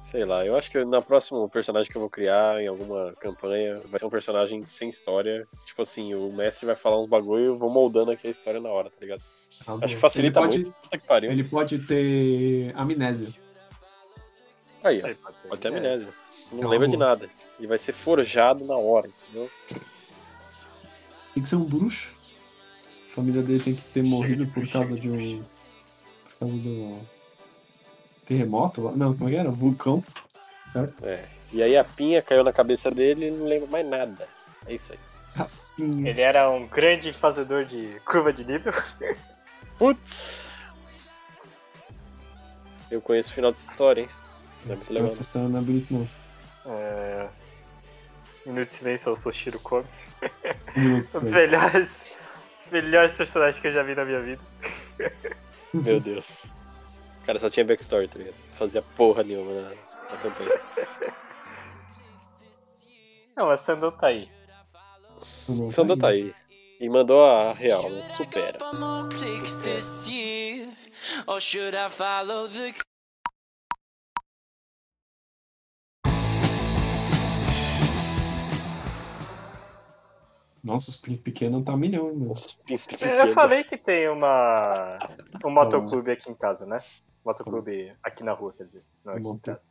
Sei 0.04 0.24
lá, 0.26 0.44
eu 0.44 0.54
acho 0.56 0.70
que 0.70 0.84
na 0.84 1.00
próxima 1.00 1.48
personagem 1.48 1.90
que 1.90 1.96
eu 1.96 2.00
vou 2.02 2.10
criar 2.10 2.60
em 2.62 2.66
alguma 2.66 3.12
campanha 3.14 3.80
vai 3.88 3.98
ser 3.98 4.04
um 4.04 4.10
personagem 4.10 4.64
sem 4.66 4.90
história. 4.90 5.48
Tipo 5.64 5.82
assim, 5.82 6.14
o 6.14 6.30
mestre 6.30 6.66
vai 6.66 6.76
falar 6.76 7.00
uns 7.00 7.08
bagulho 7.08 7.42
e 7.42 7.46
eu 7.46 7.58
vou 7.58 7.70
moldando 7.70 8.10
aqui 8.10 8.28
a 8.28 8.30
história 8.30 8.60
na 8.60 8.68
hora, 8.68 8.90
tá 8.90 8.96
ligado? 9.00 9.22
Tá. 9.64 9.72
Acho 9.80 9.94
que 9.94 10.00
facilita 10.00 10.38
ele 10.40 10.46
pode, 10.48 10.58
muito. 10.64 10.76
Puta 10.82 10.98
que 10.98 11.06
pariu. 11.06 11.30
Ele 11.30 11.44
pode 11.44 11.78
ter 11.78 12.72
amnésia. 12.76 13.28
Aí, 14.84 14.98
ó. 14.98 15.02
Pode 15.02 15.14
ter 15.38 15.48
Pode 15.48 15.60
ter 15.62 15.68
amnésia. 15.68 16.06
amnésia. 16.06 16.14
Não 16.52 16.60
Tá 16.60 16.68
lembra 16.68 16.88
de 16.88 16.96
nada. 16.98 17.30
E 17.58 17.66
vai 17.66 17.78
ser 17.78 17.92
forjado 17.94 18.66
na 18.66 18.76
hora, 18.76 19.08
entendeu? 19.08 19.50
Tem 21.32 21.42
que 21.42 21.48
ser 21.48 21.56
um 21.56 21.64
bruxo. 21.64 22.12
A 23.12 23.14
família 23.14 23.42
dele 23.42 23.62
tem 23.62 23.74
que 23.74 23.82
ter 23.82 24.02
morrido 24.02 24.46
por 24.46 24.66
causa 24.68 24.98
de 24.98 25.10
um. 25.10 25.44
Por 26.24 26.38
causa 26.40 26.56
do. 26.56 26.98
Terremoto 28.24 28.82
lá? 28.82 28.92
Não, 28.92 29.14
como 29.14 29.28
é 29.28 29.32
que 29.32 29.38
era? 29.38 29.50
Vulcão. 29.50 30.02
Certo? 30.72 31.04
É. 31.04 31.24
E 31.52 31.62
aí 31.62 31.76
a 31.76 31.84
pinha 31.84 32.22
caiu 32.22 32.42
na 32.42 32.52
cabeça 32.52 32.90
dele 32.90 33.28
e 33.28 33.30
não 33.30 33.46
lembra 33.46 33.68
mais 33.68 33.86
nada. 33.86 34.26
É 34.66 34.74
isso 34.74 34.92
aí. 34.92 34.98
Ele 35.78 36.20
era 36.20 36.50
um 36.50 36.66
grande 36.66 37.12
fazedor 37.12 37.64
de 37.66 38.00
curva 38.04 38.32
de 38.32 38.44
nível. 38.44 38.72
Putz! 39.78 40.46
Eu 42.90 43.00
conheço 43.00 43.30
o 43.30 43.32
final 43.32 43.50
dessa 43.50 43.70
história, 43.70 44.02
hein? 44.02 44.08
Não 44.64 44.72
é 44.72 44.74
Essa 44.74 45.22
história 45.22 45.48
não 45.48 45.58
é 45.58 45.62
bonito, 45.62 45.92
não. 45.92 46.08
É... 46.66 47.28
Minuto 48.46 48.68
de 48.68 48.74
silêncio 48.74 49.10
ao 49.10 49.16
Soshiro 49.16 49.58
Komi. 49.60 49.84
Um 50.76 51.20
dos 51.20 51.32
melhores, 51.32 52.06
melhores 52.72 53.16
personagens 53.16 53.60
que 53.60 53.68
eu 53.68 53.72
já 53.72 53.82
vi 53.82 53.94
na 53.94 54.04
minha 54.04 54.20
vida. 54.20 54.42
Meu 55.72 56.00
Deus. 56.00 56.44
O 57.22 57.26
cara 57.26 57.38
só 57.38 57.48
tinha 57.48 57.64
backstory, 57.64 58.08
tá 58.08 58.18
ligado? 58.18 58.34
Não 58.34 58.56
Fazia 58.56 58.82
porra 58.82 59.22
nenhuma 59.22 59.52
na, 59.52 59.68
na 60.10 60.16
campanha. 60.16 60.60
Não, 63.36 63.46
mas 63.46 63.60
Sandão 63.60 63.90
tá 63.92 64.08
aí. 64.08 64.28
Não, 65.48 65.70
Sandro 65.70 65.96
tá 65.96 66.08
aí. 66.08 66.34
E 66.80 66.88
mandou 66.88 67.24
a 67.24 67.52
real, 67.52 67.88
né? 67.88 68.02
Supera. 68.06 68.58
Nossa, 80.64 80.90
os 80.90 80.96
pintos 80.96 81.20
pequenos 81.20 81.64
tá 81.64 81.76
milhão, 81.76 82.12
pintos 82.64 82.86
Eu 83.00 83.28
falei 83.28 83.64
que 83.64 83.76
tem 83.76 84.08
uma. 84.08 84.98
um 85.44 85.50
motoclube 85.50 86.12
aqui 86.12 86.30
em 86.30 86.34
casa, 86.34 86.64
né? 86.64 86.78
Motoclube 87.24 87.92
aqui 88.02 88.22
na 88.22 88.32
rua, 88.32 88.52
quer 88.56 88.64
dizer. 88.64 88.84
Não 89.04 89.14
aqui 89.14 89.28
em 89.28 89.38
casa. 89.38 89.70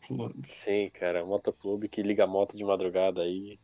Sim, 0.50 0.90
cara, 0.94 1.26
motoclube 1.26 1.88
que 1.88 2.04
liga 2.04 2.26
a 2.26 2.28
moto 2.28 2.58
de 2.58 2.64
madrugada 2.66 3.22
aí. 3.22 3.58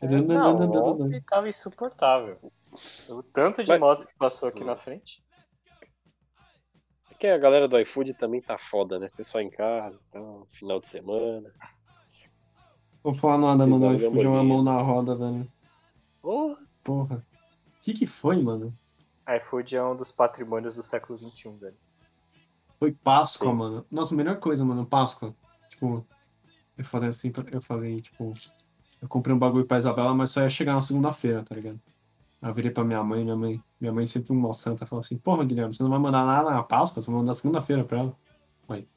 Não, 0.00 0.56
ontem 0.56 1.20
tava 1.22 1.48
insuportável. 1.48 2.38
O 3.08 3.22
tanto 3.22 3.62
de 3.62 3.68
Mas- 3.68 3.80
moto 3.80 4.06
que 4.06 4.14
passou 4.14 4.48
aqui 4.48 4.64
na 4.64 4.76
frente. 4.76 5.22
É 7.10 7.14
que 7.14 7.26
a 7.26 7.36
galera 7.36 7.66
do 7.66 7.78
iFood 7.80 8.14
também 8.14 8.40
tá 8.40 8.56
foda, 8.56 8.98
né? 8.98 9.10
Pessoal 9.16 9.42
em 9.42 9.50
casa, 9.50 9.98
então, 10.08 10.46
final 10.52 10.80
de 10.80 10.88
semana. 10.88 11.50
Vou 13.02 13.12
falar 13.12 13.38
nada, 13.38 13.66
mano. 13.66 13.88
O 13.88 13.94
iFood 13.94 14.24
é 14.24 14.28
uma 14.28 14.44
mão 14.44 14.62
na 14.62 14.80
roda, 14.80 15.16
velho. 15.16 15.46
Porra, 16.22 16.58
Porra. 16.82 17.26
O 17.78 17.82
que 17.82 17.94
que 17.94 18.06
foi, 18.06 18.42
mano? 18.42 18.76
iFood 19.36 19.76
é 19.76 19.82
um 19.82 19.96
dos 19.96 20.10
patrimônios 20.10 20.76
do 20.76 20.82
século 20.82 21.18
XXI, 21.18 21.50
velho. 21.58 21.76
Foi 22.78 22.92
Páscoa, 22.92 23.50
Sim. 23.50 23.56
mano. 23.56 23.86
Nossa, 23.90 24.14
melhor 24.14 24.36
coisa, 24.38 24.64
mano. 24.64 24.84
Páscoa. 24.86 25.34
Tipo, 25.68 26.06
eu 26.76 26.84
falei 26.84 27.10
assim, 27.10 27.32
eu 27.52 27.60
falei, 27.60 28.00
tipo, 28.00 28.32
eu 29.00 29.08
comprei 29.08 29.34
um 29.34 29.38
bagulho 29.38 29.66
pra 29.66 29.78
Isabela, 29.78 30.14
mas 30.14 30.30
só 30.30 30.40
ia 30.40 30.50
chegar 30.50 30.74
na 30.74 30.80
segunda-feira, 30.80 31.42
tá 31.42 31.54
ligado? 31.54 31.80
Aí 32.42 32.50
eu 32.50 32.54
virei 32.54 32.70
pra 32.70 32.82
minha 32.82 33.02
mãe, 33.04 33.22
minha 33.22 33.36
mãe, 33.36 33.62
minha 33.78 33.92
mãe 33.92 34.06
sempre 34.06 34.32
uma 34.32 34.52
santa, 34.52 34.86
falou 34.86 35.00
assim, 35.00 35.18
porra, 35.18 35.44
Guilherme, 35.44 35.74
você 35.74 35.82
não 35.82 35.90
vai 35.90 35.98
mandar 35.98 36.24
nada 36.24 36.50
na 36.50 36.62
Páscoa, 36.62 37.00
você 37.02 37.10
vai 37.10 37.20
mandar 37.20 37.34
segunda-feira 37.34 37.84
pra 37.84 37.98
ela. 37.98 38.16
Mãe, 38.66 38.88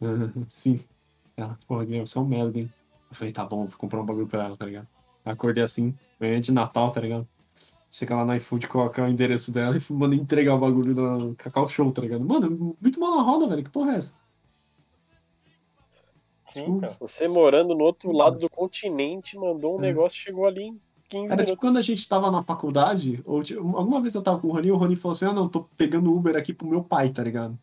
sim. 0.48 0.80
Ela, 1.36 1.56
porra, 1.66 1.84
Guilherme, 1.84 2.08
você 2.08 2.18
é 2.18 2.20
um 2.20 2.26
merda, 2.26 2.58
hein? 2.58 2.70
Eu 3.10 3.16
falei, 3.16 3.32
tá 3.32 3.44
bom, 3.44 3.64
vou 3.64 3.78
comprar 3.78 4.00
um 4.00 4.04
bagulho 4.04 4.26
pra 4.26 4.44
ela, 4.44 4.56
tá 4.56 4.66
ligado? 4.66 4.88
Acordei 5.30 5.62
assim, 5.64 5.94
manhã 6.20 6.40
de 6.40 6.52
Natal, 6.52 6.90
tá 6.90 7.00
ligado? 7.00 7.26
Chega 7.90 8.14
lá 8.16 8.24
no 8.24 8.34
iFood, 8.36 8.68
coloca 8.68 9.02
o 9.02 9.08
endereço 9.08 9.52
dela 9.52 9.76
e 9.76 9.92
manda 9.92 10.14
entregar 10.14 10.54
o 10.54 10.58
bagulho 10.58 10.94
da 10.94 11.34
Cacau 11.36 11.66
Show, 11.66 11.90
tá 11.90 12.02
ligado? 12.02 12.24
Mano, 12.24 12.76
muito 12.80 13.00
mal 13.00 13.16
na 13.16 13.22
roda, 13.22 13.48
velho. 13.48 13.64
Que 13.64 13.70
porra 13.70 13.92
é 13.92 13.96
essa? 13.96 14.14
Sim, 16.44 16.64
então. 16.76 16.90
você 17.00 17.28
morando 17.28 17.74
no 17.74 17.84
outro 17.84 18.10
lado 18.10 18.38
do 18.38 18.48
continente, 18.48 19.36
mandou 19.36 19.76
um 19.76 19.78
É. 19.78 19.82
negócio, 19.82 20.18
chegou 20.18 20.46
ali 20.46 20.62
em 20.64 20.80
15 21.08 21.24
Era 21.26 21.36
tipo 21.36 21.36
minutos. 21.42 21.60
quando 21.60 21.76
a 21.78 21.82
gente 21.82 22.08
tava 22.08 22.30
na 22.30 22.42
faculdade, 22.42 23.22
ou 23.24 23.42
tipo, 23.42 23.60
alguma 23.76 24.00
vez 24.00 24.14
eu 24.14 24.22
tava 24.22 24.38
com 24.38 24.48
o 24.48 24.52
Rony, 24.52 24.68
e 24.68 24.72
o 24.72 24.76
Rony 24.76 24.96
falou 24.96 25.12
assim: 25.12 25.26
Ah, 25.26 25.32
não, 25.32 25.48
tô 25.48 25.64
pegando 25.76 26.12
Uber 26.14 26.36
aqui 26.36 26.54
pro 26.54 26.66
meu 26.66 26.82
pai, 26.82 27.10
tá 27.10 27.22
ligado? 27.22 27.58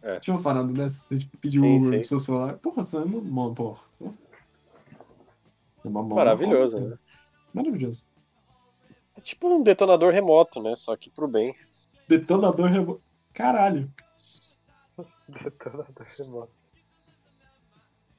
É. 0.00 0.20
Tinha 0.20 0.36
uma 0.36 0.42
parada 0.42 0.70
dessa, 0.72 1.08
você 1.08 1.18
tipo, 1.18 1.36
pediu 1.38 1.62
Sim, 1.62 1.76
Uber 1.78 1.90
sim. 1.90 1.96
no 1.98 2.04
seu 2.04 2.20
celular. 2.20 2.54
Porra, 2.58 2.82
você 2.82 2.96
é 2.98 3.00
uma 3.00 3.20
mão, 3.20 3.54
porra. 3.54 3.80
Maravilhoso, 5.90 6.80
né? 6.80 6.98
Maravilhoso. 7.52 8.06
É 9.16 9.20
tipo 9.20 9.48
um 9.48 9.62
detonador 9.62 10.12
remoto, 10.12 10.62
né? 10.62 10.74
Só 10.76 10.96
que 10.96 11.10
pro 11.10 11.28
bem. 11.28 11.54
Detonador 12.08 12.68
rebo... 12.70 13.00
Caralho, 13.32 13.92
Detonador 15.28 16.06
remoto. 16.18 16.52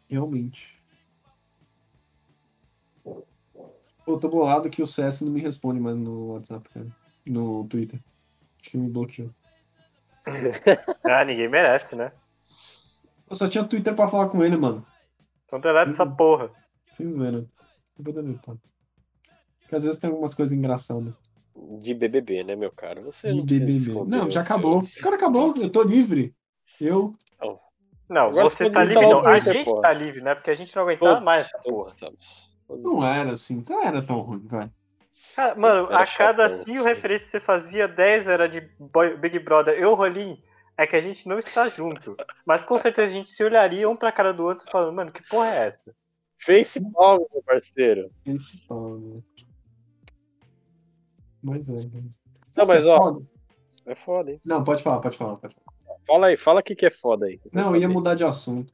realmente. 0.10 0.82
Pô, 3.04 3.26
eu 4.08 4.20
tô 4.20 4.30
bolado 4.30 4.70
que 4.70 4.82
o 4.82 4.86
CS 4.86 5.22
não 5.22 5.32
me 5.32 5.42
responde 5.42 5.80
mais 5.80 5.96
no 5.96 6.34
WhatsApp, 6.34 6.70
cara. 6.70 6.88
No 7.26 7.66
Twitter. 7.68 8.00
Acho 8.62 8.72
que 8.72 8.78
me 8.78 8.90
bloqueou. 8.90 9.30
Ah, 11.04 11.24
ninguém 11.24 11.48
merece, 11.48 11.96
né? 11.96 12.12
Eu 13.30 13.36
só 13.36 13.48
tinha 13.48 13.64
Twitter 13.64 13.96
pra 13.96 14.08
falar 14.08 14.28
com 14.30 14.44
ele, 14.44 14.58
mano. 14.58 14.86
Então 15.46 15.60
deleta 15.60 15.92
essa 15.92 16.06
porra. 16.06 16.52
Sem 16.96 17.12
zoeira. 17.12 17.38
Eu 17.98 18.04
vou 18.04 18.14
deletar. 18.14 18.56
Porque 19.62 19.76
às 19.76 19.84
vezes 19.84 20.00
tem 20.00 20.10
algumas 20.10 20.34
coisas 20.34 20.56
engraçadas. 20.56 21.20
De 21.82 21.94
BBB, 21.94 22.44
né, 22.44 22.56
meu 22.56 22.72
caro? 22.72 23.04
Você 23.04 23.28
De 23.30 23.36
não 23.38 23.46
BBB. 23.46 24.06
Não, 24.08 24.30
já 24.30 24.42
acabou. 24.42 24.84
seus- 24.84 25.02
Cara, 25.02 25.16
acabou. 25.16 25.54
Eu 25.58 25.70
tô 25.70 25.82
livre. 25.82 26.36
Eu. 26.80 27.16
Não, 28.08 28.28
Agora 28.28 28.50
você 28.50 28.70
tá 28.70 28.84
livre, 28.84 29.08
não. 29.08 29.22
o 29.24 29.28
A 29.28 29.40
gente 29.40 29.66
porra. 29.70 29.82
tá 29.82 29.94
livre, 29.94 30.22
né? 30.22 30.36
Porque 30.36 30.52
a 30.52 30.56
gente 30.56 30.76
não 30.76 30.84
aguentava 30.84 31.14
Todos, 31.16 31.26
mais 31.26 31.42
essa 31.48 31.58
porra. 31.60 31.88
estamos. 31.88 32.52
Todos 32.68 32.84
Não 32.84 33.04
era 33.08 33.32
assim. 33.32 33.64
Não 33.68 33.84
era 33.84 34.02
tão 34.06 34.20
ruim, 34.22 34.46
vai. 34.46 34.70
Cara, 35.36 35.56
mano, 35.56 35.88
Era 35.88 36.00
a 36.02 36.06
cada 36.08 36.48
chatão, 36.50 36.64
cinco 36.66 36.84
referências 36.84 37.26
que 37.32 37.32
você 37.32 37.40
fazia, 37.40 37.88
10 37.88 38.28
era 38.28 38.48
de 38.48 38.62
Boy- 38.80 39.18
Big 39.18 39.40
Brother. 39.40 39.74
Eu, 39.80 39.96
Rolim, 39.96 40.40
é 40.78 40.86
que 40.86 40.96
a 40.96 41.02
gente 41.02 41.28
não 41.28 41.40
está 41.40 41.68
junto. 41.68 42.16
Mas 42.46 42.64
com 42.64 42.78
certeza 42.78 43.08
a 43.08 43.16
gente 43.16 43.30
se 43.30 43.44
olharia 43.44 43.90
um 43.90 43.96
pra 43.96 44.12
cara 44.12 44.32
do 44.34 44.44
outro 44.44 44.70
falando, 44.70 44.94
mano, 44.96 45.12
que 45.12 45.28
porra 45.28 45.48
é 45.50 45.66
essa? 45.68 45.96
Face 46.46 46.80
palm, 46.92 47.24
meu 47.34 47.42
parceiro. 47.44 48.10
Esse 48.26 48.62
pau, 48.68 48.98
né? 48.98 49.22
Mas 51.42 51.70
é. 51.70 51.78
Não, 52.58 52.66
mas 52.66 52.86
É 52.86 52.90
ó, 52.90 52.98
foda. 52.98 53.26
é 53.88 53.96
foda, 53.96 54.32
hein? 54.32 54.42
Não, 54.46 54.64
pode 54.64 54.84
falar, 54.84 55.00
pode 55.00 55.18
falar. 55.18 55.38
Pode 55.38 55.56
falar. 55.56 55.66
Fala 56.08 56.28
aí, 56.28 56.38
fala 56.38 56.60
o 56.60 56.64
que, 56.64 56.76
que 56.76 56.86
é 56.86 56.90
foda 56.92 57.26
aí. 57.26 57.40
Não, 57.52 57.76
eu 57.76 57.82
ia 57.82 57.90
mudar 57.90 58.14
de 58.16 58.24
assunto. 58.24 58.74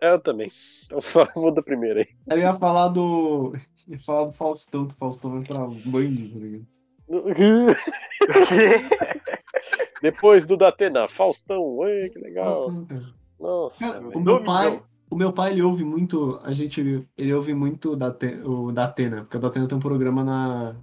É, 0.00 0.10
eu 0.12 0.20
também. 0.20 0.50
Então 0.86 1.00
fala- 1.00 1.32
muda 1.36 1.62
primeiro 1.62 2.00
aí. 2.00 2.06
Eu 2.28 2.38
ia 2.38 2.52
falar 2.54 2.88
do. 2.88 3.52
ia 3.88 3.98
falar 4.00 4.24
do 4.26 4.32
Faustão, 4.32 4.86
que 4.86 4.94
o 4.94 4.96
Faustão 4.96 5.30
vai 5.32 5.42
pra 5.42 5.58
Band, 5.66 6.16
tá 6.16 6.38
ligado? 6.38 6.66
Depois 10.02 10.46
do 10.46 10.56
Datena, 10.56 11.08
Faustão, 11.08 11.62
oi, 11.62 12.10
que 12.10 12.18
legal. 12.18 12.52
Faustão, 12.52 12.84
cara. 12.86 13.14
Nossa, 13.40 13.78
Cara, 13.92 14.08
o 14.08 14.20
meu 14.20 14.44
pai, 14.44 14.82
o 15.14 15.16
meu 15.16 15.32
pai 15.32 15.52
ele 15.52 15.62
ouve 15.62 15.84
muito, 15.84 16.40
a 16.42 16.50
gente, 16.50 17.06
ele 17.16 17.32
ouve 17.32 17.54
muito 17.54 17.94
da 17.94 18.08
o 18.44 18.72
da 18.72 18.86
Atena, 18.86 19.22
porque 19.22 19.36
o 19.36 19.40
da 19.40 19.46
Atena 19.46 19.68
tem 19.68 19.78
um 19.78 19.80
programa 19.80 20.24
na 20.24 20.74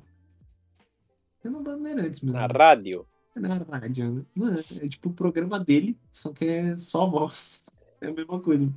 é 1.44 1.50
na 1.50 1.60
Bandeirantes 1.60 2.22
mesmo. 2.22 2.40
na 2.40 2.48
rádio. 2.48 3.06
É 3.36 3.40
na 3.42 3.58
rádio, 3.58 4.10
né? 4.10 4.26
Mano, 4.34 4.58
é 4.58 4.88
tipo 4.88 5.10
o 5.10 5.14
programa 5.14 5.60
dele, 5.60 6.00
só 6.10 6.32
que 6.32 6.46
é 6.46 6.78
só 6.78 7.06
voz. 7.06 7.62
É 8.00 8.08
a 8.08 8.14
mesma 8.14 8.40
coisa. 8.40 8.72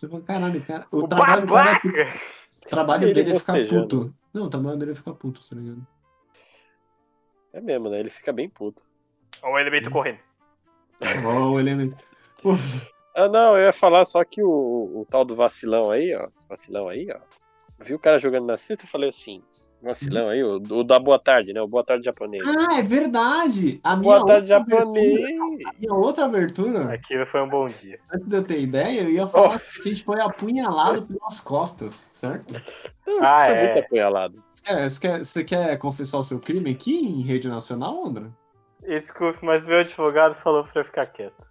Eu 0.00 0.08
falo, 0.08 0.22
caralho, 0.22 0.64
cara, 0.64 0.86
o, 0.90 0.96
O 1.00 1.08
trabalho, 1.08 1.46
cara 1.46 1.80
é 1.84 2.14
o 2.64 2.68
trabalho 2.70 3.04
Ele 3.04 3.12
dele 3.12 3.32
é 3.32 3.38
ficar 3.38 3.66
puto. 3.68 4.14
Não, 4.32 4.44
o 4.44 4.48
trabalho 4.50 4.78
dele 4.78 4.92
é 4.92 4.94
ficar 4.94 5.12
puto, 5.12 5.46
tá 5.46 5.56
ligado? 5.56 5.86
É 7.52 7.60
mesmo, 7.60 7.90
né? 7.90 8.00
Ele 8.00 8.08
fica 8.08 8.32
bem 8.32 8.48
puto. 8.48 8.82
Olha 9.42 9.56
o 9.56 9.58
elemento 9.58 9.90
correndo. 9.90 10.20
Ó, 11.22 11.50
o 11.50 11.60
elemento. 11.60 12.02
Ah, 13.14 13.28
não, 13.28 13.56
eu 13.56 13.66
ia 13.66 13.72
falar 13.72 14.04
só 14.04 14.24
que 14.24 14.42
o, 14.42 14.48
o 14.48 15.06
tal 15.08 15.24
do 15.24 15.36
vacilão 15.36 15.90
aí, 15.90 16.14
ó. 16.16 16.28
Vacilão 16.48 16.88
aí, 16.88 17.08
ó. 17.14 17.18
Viu 17.84 17.96
o 17.96 18.00
cara 18.00 18.18
jogando 18.18 18.46
na 18.46 18.56
cesta? 18.56 18.84
Eu 18.84 18.88
falei 18.88 19.08
assim. 19.08 19.42
Vacilão 19.82 20.30
aí, 20.30 20.42
o, 20.42 20.56
o 20.56 20.82
da 20.82 20.98
boa 20.98 21.18
tarde, 21.18 21.52
né? 21.52 21.60
O 21.60 21.68
boa 21.68 21.84
tarde 21.84 22.06
japonês. 22.06 22.42
Ah, 22.46 22.78
é 22.78 22.82
verdade! 22.82 23.78
A 23.84 23.94
minha 23.94 24.14
boa 24.18 24.26
tarde 24.26 24.50
outra 24.52 24.56
abertura- 24.56 25.02
japonês. 25.04 25.60
a 25.66 25.72
minha 25.78 25.92
outra 25.94 26.24
abertura, 26.24 26.92
Aquilo 26.94 27.26
foi 27.26 27.42
um 27.42 27.48
bom 27.50 27.68
dia. 27.68 28.00
antes 28.12 28.26
de 28.26 28.34
eu 28.34 28.42
ter 28.42 28.60
ideia, 28.60 29.02
eu 29.02 29.10
ia 29.10 29.24
Oh. 29.24 29.28
falar 29.28 29.60
que 29.60 29.80
a 29.82 29.84
gente 29.84 30.02
foi 30.04 30.20
apunhalado 30.22 31.02
pelas 31.06 31.38
costas, 31.40 32.08
certo? 32.14 32.54
Não, 33.06 33.22
Ah, 33.22 33.44
foi 33.46 33.54
é. 33.54 33.66
muito 33.74 33.84
apunhalado. 33.84 34.42
É, 34.66 34.88
você, 34.88 35.00
quer, 35.00 35.18
você 35.18 35.44
quer 35.44 35.78
confessar 35.78 36.18
o 36.18 36.24
seu 36.24 36.40
crime 36.40 36.70
aqui 36.70 36.94
em 36.96 37.20
rede 37.20 37.46
nacional, 37.48 38.06
André? 38.06 38.26
Desculpe, 38.80 39.38
mas 39.44 39.66
meu 39.66 39.78
advogado 39.80 40.34
falou 40.34 40.64
pra 40.64 40.80
eu 40.80 40.84
ficar 40.84 41.04
quieto. 41.06 41.44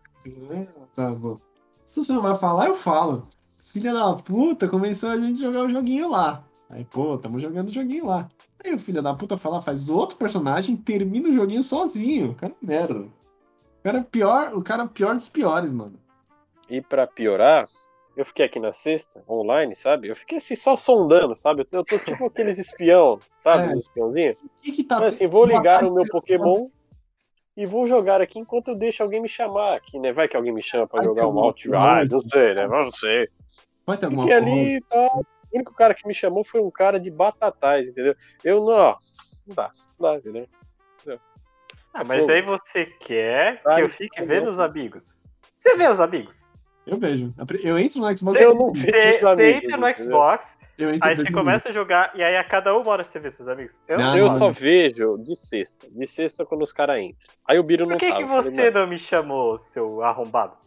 Tá 0.95 1.11
bom. 1.11 1.37
Se 1.85 2.03
você 2.03 2.13
não 2.13 2.21
vai 2.21 2.35
falar, 2.35 2.67
eu 2.67 2.75
falo. 2.75 3.27
Filha 3.61 3.93
da 3.93 4.13
puta, 4.13 4.67
começou 4.67 5.09
a 5.09 5.17
gente 5.17 5.39
jogar 5.39 5.63
o 5.63 5.69
joguinho 5.69 6.09
lá. 6.09 6.43
Aí, 6.69 6.85
pô, 6.85 7.17
tamo 7.17 7.39
jogando 7.39 7.69
o 7.69 7.73
joguinho 7.73 8.07
lá. 8.07 8.29
Aí 8.63 8.73
o 8.73 8.79
filho 8.79 9.01
da 9.01 9.13
puta 9.13 9.37
fala, 9.37 9.61
faz 9.61 9.89
outro 9.89 10.17
personagem, 10.17 10.75
termina 10.75 11.29
o 11.29 11.33
joguinho 11.33 11.61
sozinho. 11.61 12.31
O 12.31 12.35
cara 12.35 12.53
é 12.53 12.65
merda. 12.65 12.99
O 12.99 13.83
cara 13.83 13.99
é 13.99 14.03
pior, 14.03 14.53
o 14.53 14.61
cara 14.63 14.83
é 14.83 14.87
pior 14.87 15.13
dos 15.13 15.27
piores, 15.27 15.71
mano. 15.71 15.99
E 16.69 16.81
pra 16.81 17.05
piorar, 17.05 17.67
eu 18.15 18.23
fiquei 18.23 18.45
aqui 18.45 18.59
na 18.59 18.71
sexta, 18.71 19.23
online, 19.27 19.75
sabe? 19.75 20.07
Eu 20.07 20.15
fiquei 20.15 20.37
assim, 20.37 20.55
só 20.55 20.75
sondando, 20.75 21.35
sabe? 21.35 21.67
Eu 21.71 21.83
tô 21.83 21.97
tipo 21.97 22.25
aqueles 22.25 22.57
espião, 22.57 23.19
sabe? 23.35 23.67
É. 23.67 23.73
Os 23.73 23.79
espiãozinhos. 23.79 24.37
O 24.43 24.49
que 24.61 24.71
que 24.71 24.83
tá 24.83 24.99
Mas 24.99 25.15
assim, 25.15 25.27
vou 25.27 25.45
ligar 25.45 25.83
o 25.83 25.93
meu 25.93 26.05
Pokémon 26.05 26.69
e 27.55 27.65
vou 27.65 27.85
jogar 27.85 28.21
aqui 28.21 28.39
enquanto 28.39 28.69
eu 28.69 28.75
deixo 28.75 29.03
alguém 29.03 29.21
me 29.21 29.29
chamar 29.29 29.75
aqui, 29.75 29.99
né? 29.99 30.11
Vai 30.11 30.27
que 30.27 30.35
alguém 30.35 30.51
me 30.51 30.63
chama 30.63 30.87
pra 30.87 30.97
Vai 30.97 31.05
jogar 31.05 31.27
um 31.27 31.37
Outrider, 31.37 31.79
coisa. 31.79 32.11
não 32.11 32.21
sei, 32.21 32.53
né? 32.55 32.67
Não 32.67 32.91
sei. 32.91 33.29
Vai 33.85 33.97
ter 33.97 34.05
alguma 34.05 34.23
coisa. 34.23 34.37
ali 34.37 34.77
e 34.77 34.81
tal. 34.81 35.25
O 35.51 35.55
único 35.55 35.73
cara 35.73 35.93
que 35.93 36.07
me 36.07 36.13
chamou 36.13 36.43
foi 36.43 36.61
um 36.61 36.71
cara 36.71 36.99
de 36.99 37.11
batatais, 37.11 37.87
entendeu? 37.87 38.15
Eu 38.43 38.65
não, 38.65 38.73
ó, 38.73 38.97
não 39.45 39.55
dá, 39.55 39.71
não 39.99 40.11
dá, 40.11 40.17
entendeu? 40.17 40.47
Ah, 41.93 42.03
mas 42.03 42.27
aí 42.27 42.41
você 42.41 42.87
quer 42.87 43.61
que 43.61 43.81
eu 43.81 43.87
fique 43.87 44.23
vendo 44.23 44.49
os 44.49 44.57
amigos. 44.57 45.21
Você 45.55 45.75
vê 45.75 45.87
os 45.87 45.99
amigos? 45.99 46.49
Eu 46.85 46.97
vejo. 46.97 47.33
Eu 47.63 47.79
entro 47.79 48.01
no 48.01 48.17
Xbox. 48.17 48.41
Eu 48.41 48.53
não 48.55 48.73
vejo. 48.73 48.85
Você, 48.87 49.19
você 49.21 49.51
entra 49.53 49.77
no? 49.77 49.97
Xbox, 49.97 50.57
Eu 50.77 50.93
entro 50.93 51.07
aí 51.07 51.15
você 51.15 51.31
começa 51.31 51.69
a 51.69 51.71
jogar, 51.71 52.11
e 52.13 52.21
aí 52.21 52.35
a 52.35 52.43
cada 52.43 52.75
uma 52.77 52.91
hora 52.91 53.03
você 53.03 53.19
vê 53.19 53.29
seus 53.29 53.47
amigos. 53.47 53.81
Eu 53.87 53.97
Não, 53.97 54.17
Eu 54.17 54.29
só 54.29 54.49
vejo 54.49 55.17
de 55.17 55.35
sexta. 55.35 55.87
De 55.89 56.05
sexta 56.05 56.45
quando 56.45 56.61
os 56.63 56.73
caras 56.73 56.99
entram. 57.01 57.17
Aí 57.47 57.57
o 57.57 57.63
Biro 57.63 57.85
não 57.85 57.95
Por 57.97 57.99
que, 57.99 58.09
tava. 58.09 58.21
que 58.21 58.27
você 58.29 58.65
"Mano, 58.65 58.79
não 58.81 58.87
me 58.87 58.97
chamou, 58.97 59.57
seu 59.57 60.01
arrombado? 60.03 60.57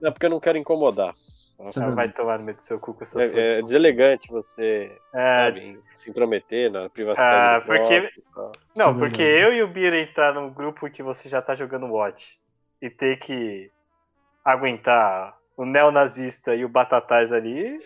Não, 0.00 0.12
porque 0.12 0.26
eu 0.26 0.30
não 0.30 0.40
quero 0.40 0.58
incomodar. 0.58 1.14
É 1.58 1.68
Ela 1.80 1.94
vai 1.94 2.08
tomar 2.10 2.38
no 2.40 2.44
meio 2.44 2.56
do 2.56 2.62
seu 2.62 2.80
cu 2.80 2.92
com 2.92 3.02
essa 3.04 3.22
É, 3.22 3.58
é 3.58 3.62
deselegante 3.62 4.28
você 4.28 4.90
É, 5.14 5.44
sabe, 5.44 5.54
des- 5.54 5.80
se 5.92 6.10
intrometer 6.10 6.70
na 6.70 6.90
privacidade 6.90 7.34
Ah, 7.34 7.58
do 7.60 7.66
porque- 7.66 8.10
próprio. 8.34 8.62
Não, 8.76 8.90
é 8.90 8.94
porque 8.98 9.22
eu 9.22 9.54
e 9.54 9.62
o 9.62 9.68
Bira 9.68 9.98
entrar 9.98 10.34
num 10.34 10.50
grupo 10.52 10.90
que 10.90 11.00
você 11.02 11.28
já 11.28 11.40
tá 11.40 11.54
jogando 11.54 11.86
Watch 11.86 12.38
e 12.82 12.90
ter 12.90 13.16
que 13.18 13.70
aguentar 14.44 15.36
o 15.56 15.64
neonazista 15.64 16.54
e 16.54 16.64
o 16.64 16.68
Batatais 16.68 17.32
ali, 17.32 17.80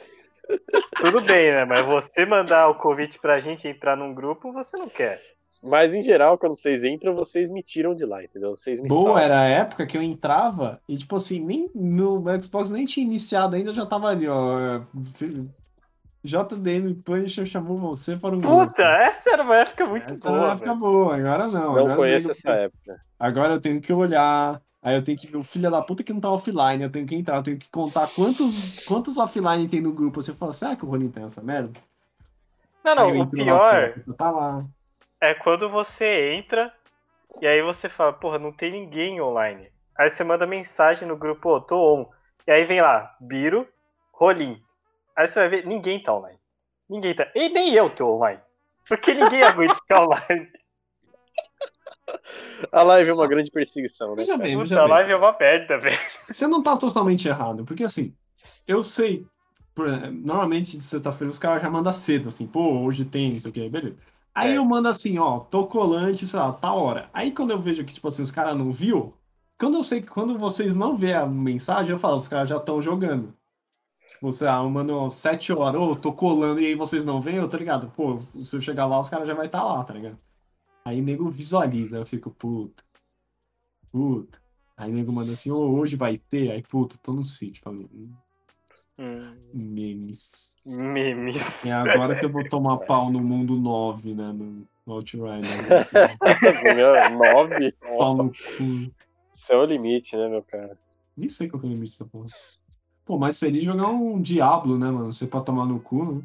tudo 0.96 1.20
bem, 1.20 1.50
né? 1.52 1.64
Mas 1.64 1.84
você 1.84 2.24
mandar 2.24 2.68
o 2.68 2.74
convite 2.74 3.18
pra 3.18 3.40
gente 3.40 3.68
entrar 3.68 3.96
num 3.96 4.14
grupo, 4.14 4.52
você 4.52 4.76
não 4.76 4.88
quer. 4.88 5.20
Mas 5.62 5.92
em 5.92 6.02
geral, 6.02 6.38
quando 6.38 6.54
vocês 6.56 6.84
entram, 6.84 7.14
vocês 7.16 7.50
me 7.50 7.62
tiram 7.62 7.92
de 7.94 8.04
lá, 8.04 8.22
entendeu? 8.22 8.50
Vocês 8.56 8.78
me 8.80 8.88
Boa 8.88 9.04
salvam. 9.04 9.22
era 9.22 9.40
a 9.40 9.44
época 9.48 9.86
que 9.86 9.96
eu 9.98 10.02
entrava 10.02 10.80
e, 10.88 10.96
tipo 10.96 11.16
assim, 11.16 11.44
nem, 11.44 11.68
meu 11.74 12.22
Xbox 12.40 12.70
nem 12.70 12.86
tinha 12.86 13.04
iniciado 13.04 13.56
ainda, 13.56 13.72
já 13.72 13.84
tava 13.84 14.08
ali, 14.08 14.28
ó. 14.28 14.80
JDM 16.24 16.94
Punisher 17.04 17.46
chamou 17.46 17.76
você 17.76 18.16
para 18.16 18.34
um 18.34 18.40
grupo. 18.40 18.66
Puta, 18.66 18.82
essa 18.82 19.30
era 19.30 19.42
uma 19.42 19.56
época 19.56 19.86
muito 19.86 20.12
Essa 20.14 20.28
era 20.28 20.30
uma 20.32 20.38
boa, 20.40 20.52
época 20.52 20.66
velho. 20.66 20.78
boa, 20.78 21.16
agora 21.16 21.46
não. 21.48 21.62
Não 21.74 21.78
agora 21.78 21.96
conheço 21.96 22.30
essa 22.30 22.50
época. 22.50 23.00
Agora 23.18 23.54
eu 23.54 23.60
tenho 23.60 23.80
que 23.80 23.92
olhar, 23.92 24.60
aí 24.88 24.96
eu 24.96 25.04
tenho 25.04 25.18
que 25.18 25.26
ver 25.28 25.36
o 25.36 25.42
filho 25.42 25.70
da 25.70 25.82
puta 25.82 26.02
que 26.02 26.12
não 26.12 26.20
tá 26.20 26.30
offline, 26.30 26.82
eu 26.82 26.90
tenho 26.90 27.06
que 27.06 27.14
entrar, 27.14 27.36
eu 27.36 27.42
tenho 27.42 27.58
que 27.58 27.70
contar 27.70 28.08
quantos, 28.08 28.80
quantos 28.84 29.18
offline 29.18 29.68
tem 29.68 29.80
no 29.80 29.92
grupo. 29.92 30.20
Você 30.22 30.34
fala, 30.34 30.52
será 30.52 30.76
que 30.76 30.84
o 30.84 30.88
Ronin 30.88 31.10
tem 31.10 31.24
essa 31.24 31.42
merda? 31.42 31.78
Não, 32.84 32.94
não, 32.94 33.10
o 33.16 33.18
lá, 33.18 33.26
pior 33.26 33.92
fica, 33.94 34.14
Tá 34.16 34.30
lá. 34.30 34.64
é 35.20 35.34
quando 35.34 35.68
você 35.68 36.32
entra 36.34 36.72
e 37.40 37.46
aí 37.46 37.62
você 37.62 37.88
fala, 37.88 38.12
porra, 38.12 38.38
não 38.38 38.52
tem 38.52 38.72
ninguém 38.72 39.20
online. 39.20 39.70
Aí 39.96 40.08
você 40.08 40.24
manda 40.24 40.46
mensagem 40.46 41.06
no 41.06 41.16
grupo, 41.16 41.50
ô, 41.50 41.60
tô 41.60 41.94
on. 41.96 42.06
E 42.46 42.50
aí 42.52 42.64
vem 42.64 42.80
lá, 42.80 43.16
Biro, 43.20 43.68
Rolim. 44.12 44.62
Aí 45.16 45.26
você 45.26 45.40
vai 45.40 45.48
ver, 45.48 45.66
ninguém 45.66 46.02
tá 46.02 46.14
online. 46.14 46.38
Ninguém 46.88 47.14
tá. 47.14 47.30
E 47.34 47.48
nem 47.48 47.74
eu 47.74 47.90
tô 47.90 48.14
online. 48.16 48.40
Porque 48.88 49.12
ninguém 49.14 49.42
aguenta 49.42 49.74
ficar 49.74 50.02
online. 50.06 50.48
A 52.72 52.82
live 52.82 53.10
é 53.10 53.14
uma 53.14 53.26
grande 53.28 53.50
perseguição, 53.50 54.14
né? 54.16 54.24
Veja 54.24 54.36
bem, 54.36 54.56
Puta, 54.56 54.58
veja 54.58 54.80
a 54.80 54.84
bem. 54.84 54.88
live 54.88 55.12
é 55.12 55.16
uma 55.16 55.36
merda, 55.38 55.78
velho. 55.78 55.98
Você 56.30 56.46
não 56.46 56.62
tá 56.62 56.76
totalmente 56.76 57.26
errado, 57.28 57.64
porque 57.64 57.84
assim, 57.84 58.14
eu 58.66 58.82
sei, 58.82 59.26
por- 59.74 59.88
normalmente 60.12 60.76
de 60.78 60.84
sexta-feira 60.84 61.30
os 61.30 61.38
caras 61.38 61.62
já 61.62 61.70
mandam 61.70 61.92
cedo, 61.92 62.28
assim, 62.28 62.46
pô, 62.46 62.80
hoje 62.82 63.04
tem, 63.04 63.32
isso 63.32 63.48
aqui, 63.48 63.68
beleza. 63.68 63.98
Aí 64.34 64.52
É. 64.52 64.58
eu 64.58 64.64
mando 64.64 64.88
assim, 64.88 65.18
ó, 65.18 65.40
tô 65.40 65.66
colante, 65.66 66.26
sei 66.26 66.38
lá, 66.38 66.52
tá 66.52 66.72
hora. 66.72 67.10
Aí 67.12 67.32
quando 67.32 67.50
eu 67.52 67.58
vejo 67.60 67.84
que, 67.84 67.94
tipo 67.94 68.08
assim, 68.08 68.22
os 68.22 68.30
caras 68.30 68.56
não 68.56 68.70
viu, 68.70 69.14
quando 69.58 69.76
eu 69.76 69.82
sei 69.82 70.00
que 70.02 70.08
quando 70.08 70.38
vocês 70.38 70.74
não 70.74 70.96
vê 70.96 71.14
a 71.14 71.26
mensagem, 71.26 71.92
eu 71.92 71.98
falo, 71.98 72.16
os 72.16 72.28
caras 72.28 72.48
já 72.48 72.56
estão 72.58 72.80
jogando. 72.82 73.34
Tipo, 74.08 74.32
sei 74.32 74.48
lá, 74.48 74.58
eu 74.62 74.70
mando 74.70 75.10
sete 75.10 75.52
horas, 75.52 75.80
ô, 75.80 75.96
tô 75.96 76.12
colando, 76.12 76.60
e 76.60 76.66
aí 76.66 76.74
vocês 76.76 77.04
não 77.04 77.20
veem, 77.20 77.38
eu 77.38 77.48
tô 77.50 77.56
ligado, 77.58 77.90
pô, 77.96 78.18
se 78.20 78.56
eu 78.56 78.60
chegar 78.62 78.86
lá, 78.86 79.00
os 79.00 79.08
caras 79.10 79.26
já 79.28 79.34
vai 79.34 79.46
estar 79.46 79.62
lá, 79.64 79.84
tá 79.84 79.94
ligado? 79.94 80.18
Aí 80.88 81.02
nego 81.02 81.28
visualiza, 81.28 81.98
eu 81.98 82.06
fico, 82.06 82.30
puta, 82.30 82.82
puta. 83.92 84.40
Aí 84.74 84.90
nego 84.90 85.12
manda 85.12 85.32
assim, 85.32 85.50
ô, 85.50 85.70
hoje 85.74 85.96
vai 85.96 86.16
ter, 86.16 86.50
aí, 86.50 86.62
puta, 86.62 86.96
tô 87.02 87.12
no 87.12 87.22
sítio, 87.22 87.62
falei, 87.62 87.86
hum, 88.98 89.36
memes. 89.52 90.56
memes. 90.64 91.62
É 91.66 91.72
agora 91.72 92.18
que 92.18 92.24
eu 92.24 92.30
vou 92.30 92.48
tomar 92.48 92.78
pau 92.88 93.12
no 93.12 93.20
mundo 93.20 93.54
9, 93.54 94.14
né, 94.14 94.32
no, 94.32 94.66
no 94.86 94.94
Outrider. 94.94 95.42
Meu, 96.74 97.18
Nove? 97.18 97.72
pau 97.98 98.16
no 98.16 98.30
cu. 98.30 98.90
Isso 99.34 99.52
é 99.52 99.56
o 99.58 99.66
limite, 99.66 100.16
né, 100.16 100.26
meu 100.26 100.42
cara? 100.42 100.74
Nem 101.14 101.28
sei 101.28 101.50
qual 101.50 101.60
que 101.60 101.66
é 101.66 101.68
o 101.68 101.72
limite 101.74 101.92
dessa 101.92 102.06
porra. 102.06 102.28
Pô, 103.04 103.18
mais 103.18 103.38
feliz 103.38 103.62
jogar 103.62 103.88
um 103.88 104.22
Diablo, 104.22 104.78
né, 104.78 104.90
mano? 104.90 105.12
Você 105.12 105.26
pode 105.26 105.44
tomar 105.44 105.66
no 105.66 105.80
cu, 105.80 106.14
né? 106.14 106.22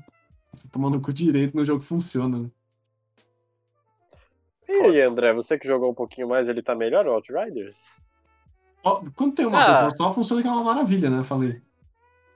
Tomar 0.72 0.89
no 0.89 1.01
cu 1.01 1.11
direito 1.11 1.53
no 1.53 1.66
jogo 1.66 1.82
funciona. 1.82 2.39
né? 2.39 2.49
E 4.74 4.86
aí, 4.86 5.01
André, 5.01 5.34
você 5.34 5.57
que 5.57 5.67
jogou 5.67 5.91
um 5.91 5.93
pouquinho 5.93 6.28
mais, 6.28 6.49
ele 6.49 6.61
tá 6.63 6.74
melhor, 6.74 7.05
o 7.05 7.11
Outriders? 7.13 8.01
Quando 9.15 9.36
tem 9.36 9.45
uma 9.45 9.61
Ah. 9.61 9.84
pessoa 9.86 9.91
só, 10.09 10.13
funciona 10.13 10.41
que 10.41 10.47
é 10.47 10.51
uma 10.51 10.63
maravilha, 10.63 11.09
né? 11.09 11.24
Falei. 11.24 11.61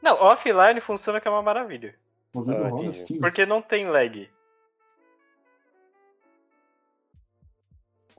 Não, 0.01 0.13
offline 0.21 0.79
funciona 0.79 1.19
que 1.19 1.27
é 1.27 1.31
uma 1.31 1.41
maravilha. 1.41 1.95
Ah, 2.35 2.69
roda. 2.69 2.91
Porque 3.19 3.45
não 3.45 3.61
tem 3.61 3.87
lag. 3.87 4.29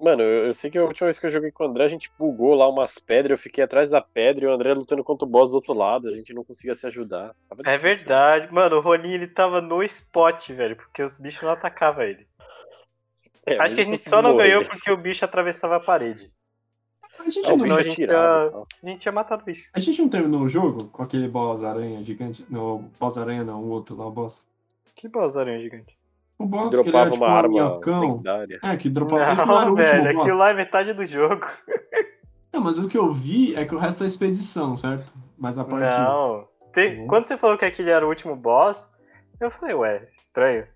Mano, 0.00 0.22
eu, 0.22 0.46
eu 0.46 0.54
sei 0.54 0.70
que 0.70 0.78
a 0.78 0.84
última 0.84 1.06
vez 1.06 1.18
que 1.18 1.26
eu 1.26 1.30
joguei 1.30 1.50
com 1.50 1.64
o 1.64 1.66
André, 1.66 1.84
a 1.84 1.88
gente 1.88 2.10
bugou 2.16 2.54
lá 2.54 2.68
umas 2.68 2.98
pedras, 2.98 3.32
eu 3.32 3.42
fiquei 3.42 3.64
atrás 3.64 3.90
da 3.90 4.00
pedra 4.00 4.44
e 4.44 4.48
o 4.48 4.52
André 4.52 4.72
lutando 4.72 5.02
contra 5.02 5.26
o 5.26 5.30
boss 5.30 5.50
do 5.50 5.56
outro 5.56 5.72
lado, 5.72 6.08
a 6.08 6.14
gente 6.14 6.32
não 6.32 6.44
conseguia 6.44 6.74
se 6.76 6.86
ajudar. 6.86 7.34
Tava 7.48 7.62
É 7.62 7.76
difícil. 7.76 7.80
verdade. 8.06 8.52
Mano, 8.52 8.76
o 8.76 8.80
Ronin 8.80 9.12
ele 9.12 9.26
tava 9.26 9.60
no 9.60 9.82
spot, 9.82 10.50
velho, 10.50 10.76
porque 10.76 11.02
os 11.02 11.16
bichos 11.18 11.42
não 11.42 11.50
atacavam 11.50 12.04
ele. 12.04 12.28
É, 13.54 13.58
Acho 13.62 13.74
que 13.74 13.80
a 13.80 13.84
gente 13.84 13.98
só 14.08 14.20
não 14.22 14.36
ganhou 14.36 14.64
porque 14.64 14.90
o 14.90 14.96
bicho 14.96 15.24
atravessava 15.24 15.76
a 15.76 15.80
parede. 15.80 16.32
A 17.18 17.28
gente, 17.30 17.42
não, 17.42 17.58
bicho 17.58 17.78
a 17.78 17.82
gente 17.82 18.02
ia-. 18.02 18.52
A 18.82 18.86
gente 18.86 19.00
tinha 19.00 19.12
matado 19.12 19.42
o 19.42 19.44
bicho. 19.44 19.68
a 19.74 19.80
gente 19.80 20.00
não 20.00 20.08
terminou 20.08 20.42
o 20.42 20.48
jogo 20.48 20.86
com 20.88 21.02
aquele 21.02 21.28
boss 21.28 21.62
aranha 21.62 22.02
gigante. 22.04 22.46
Não, 22.48 22.90
boss 22.98 23.18
aranha 23.18 23.44
não, 23.44 23.62
o 23.62 23.68
outro 23.68 23.96
lá, 23.96 24.06
o 24.06 24.10
boss. 24.10 24.46
Que 24.94 25.08
boss 25.08 25.36
aranha 25.36 25.60
gigante. 25.60 25.98
O 26.38 26.44
Que 26.44 26.50
boss 26.50 26.68
que 26.68 26.74
ele 26.80 26.82
dropava 26.84 27.02
era 27.02 27.10
tipo 27.10 27.24
uma 27.24 27.32
um 27.32 27.36
arma 27.36 28.00
lendária. 28.00 28.60
É, 28.62 28.76
que 28.76 28.88
dropava. 28.88 29.34
Não 29.34 29.64
Não, 29.66 29.74
velho, 29.74 30.02
boss. 30.12 30.22
aquilo 30.22 30.38
lá 30.38 30.50
é 30.50 30.54
metade 30.54 30.92
do 30.92 31.04
jogo. 31.04 31.44
Não, 32.52 32.60
mas 32.62 32.78
o 32.78 32.88
que 32.88 32.96
eu 32.96 33.10
vi 33.10 33.54
é 33.56 33.64
que 33.64 33.74
o 33.74 33.78
resto 33.78 34.04
é 34.04 34.06
expedição, 34.06 34.74
certo? 34.76 35.12
Mas 35.36 35.58
a 35.58 35.64
parte. 35.64 35.84
Não. 35.84 36.46
Tem- 36.72 37.00
Uhum. 37.00 37.06
Quando 37.08 37.24
você 37.24 37.36
falou 37.36 37.58
que 37.58 37.64
aquele 37.64 37.90
era 37.90 38.04
o 38.06 38.08
último 38.08 38.36
boss, 38.36 38.88
eu 39.40 39.50
falei, 39.50 39.74
ué, 39.74 40.08
estranho. 40.16 40.66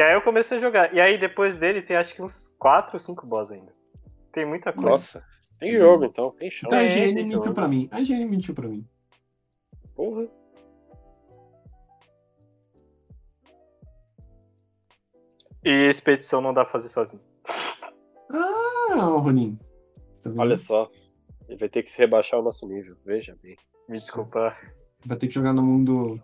E 0.00 0.02
aí 0.02 0.14
eu 0.14 0.22
comecei 0.22 0.56
a 0.56 0.60
jogar. 0.60 0.94
E 0.94 0.98
aí 0.98 1.18
depois 1.18 1.58
dele 1.58 1.82
tem 1.82 1.94
acho 1.94 2.14
que 2.14 2.22
uns 2.22 2.48
4 2.58 2.94
ou 2.94 2.98
5 2.98 3.26
boss 3.26 3.52
ainda. 3.52 3.70
Tem 4.32 4.46
muita 4.46 4.72
coisa. 4.72 4.88
Nossa, 4.88 5.24
tem 5.58 5.76
jogo 5.76 6.06
então, 6.06 6.30
tem 6.30 6.50
chão. 6.50 6.68
Então 6.68 6.78
a 6.78 6.82
É, 6.84 6.86
IGN 6.86 7.12
tem 7.12 7.26
mentiu 7.26 7.52
pra 7.52 7.68
mim. 7.68 7.86
A 7.90 8.00
IGN 8.00 8.24
mentiu 8.24 8.54
pra 8.54 8.66
mim. 8.66 8.88
Porra. 9.94 10.26
E 15.62 15.70
expedição 15.90 16.40
não 16.40 16.54
dá 16.54 16.64
pra 16.64 16.72
fazer 16.72 16.88
sozinho. 16.88 17.22
Ah, 18.30 18.94
Ronin. 18.94 19.58
Tá? 20.22 20.30
Olha 20.34 20.56
só. 20.56 20.90
Ele 21.46 21.58
vai 21.58 21.68
ter 21.68 21.82
que 21.82 21.90
se 21.90 21.98
rebaixar 21.98 22.38
ao 22.38 22.44
nosso 22.44 22.66
nível, 22.66 22.96
veja 23.04 23.36
bem. 23.42 23.54
Me 23.86 23.98
desculpa. 23.98 24.56
Vai 25.04 25.18
ter 25.18 25.28
que 25.28 25.34
jogar 25.34 25.52
no 25.52 25.62
mundo 25.62 26.14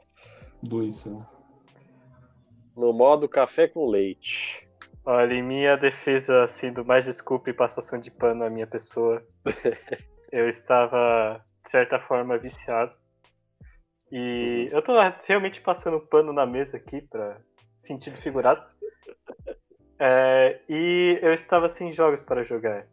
2, 0.62 0.94
sei 0.94 1.12
lá. 1.12 1.35
No 2.76 2.92
modo 2.92 3.28
café 3.28 3.66
com 3.66 3.88
leite. 3.88 4.68
Olha, 5.04 5.34
em 5.34 5.42
minha 5.42 5.76
defesa, 5.76 6.46
sendo 6.46 6.84
mais 6.84 7.04
desculpa 7.04 7.48
e 7.48 7.54
passação 7.54 7.98
de 7.98 8.10
pano 8.10 8.44
à 8.44 8.50
minha 8.50 8.66
pessoa, 8.66 9.24
eu 10.32 10.48
estava, 10.48 11.42
de 11.62 11.70
certa 11.70 11.98
forma, 11.98 12.36
viciado. 12.36 12.92
E 14.10 14.68
eu 14.70 14.82
tô 14.82 14.92
realmente 15.26 15.60
passando 15.60 16.00
pano 16.00 16.32
na 16.32 16.44
mesa 16.44 16.76
aqui, 16.76 17.00
pra 17.00 17.40
sentido 17.78 18.16
figurado. 18.18 18.62
É, 19.98 20.60
e 20.68 21.18
eu 21.22 21.32
estava 21.32 21.70
sem 21.70 21.90
jogos 21.90 22.22
para 22.22 22.44
jogar. 22.44 22.86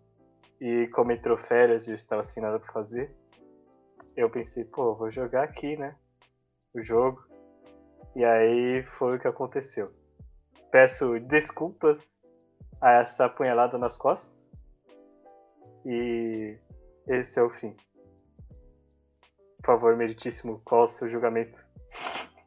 E 0.61 0.87
como 0.93 1.11
entrou 1.11 1.37
férias 1.37 1.85
e 1.85 1.91
eu 1.91 1.95
estava 1.95 2.23
sem 2.23 2.41
nada 2.41 2.57
para 2.57 2.71
fazer, 2.71 3.13
eu 4.15 4.29
pensei, 4.29 4.63
pô, 4.63 4.95
vou 4.95 5.11
jogar 5.11 5.43
aqui, 5.43 5.75
né? 5.75 5.97
O 6.73 6.81
jogo. 6.81 7.21
E 8.15 8.23
aí 8.23 8.83
foi 8.83 9.17
o 9.17 9.19
que 9.19 9.27
aconteceu. 9.27 9.91
Peço 10.71 11.19
desculpas 11.19 12.17
a 12.81 12.93
essa 12.93 13.25
apunhalada 13.25 13.77
nas 13.77 13.97
costas. 13.97 14.47
E 15.85 16.57
esse 17.07 17.39
é 17.39 17.43
o 17.43 17.49
fim. 17.49 17.75
Por 19.57 19.65
favor, 19.65 19.95
meritíssimo, 19.95 20.61
qual 20.65 20.83
o 20.83 20.87
seu 20.87 21.07
julgamento? 21.07 21.65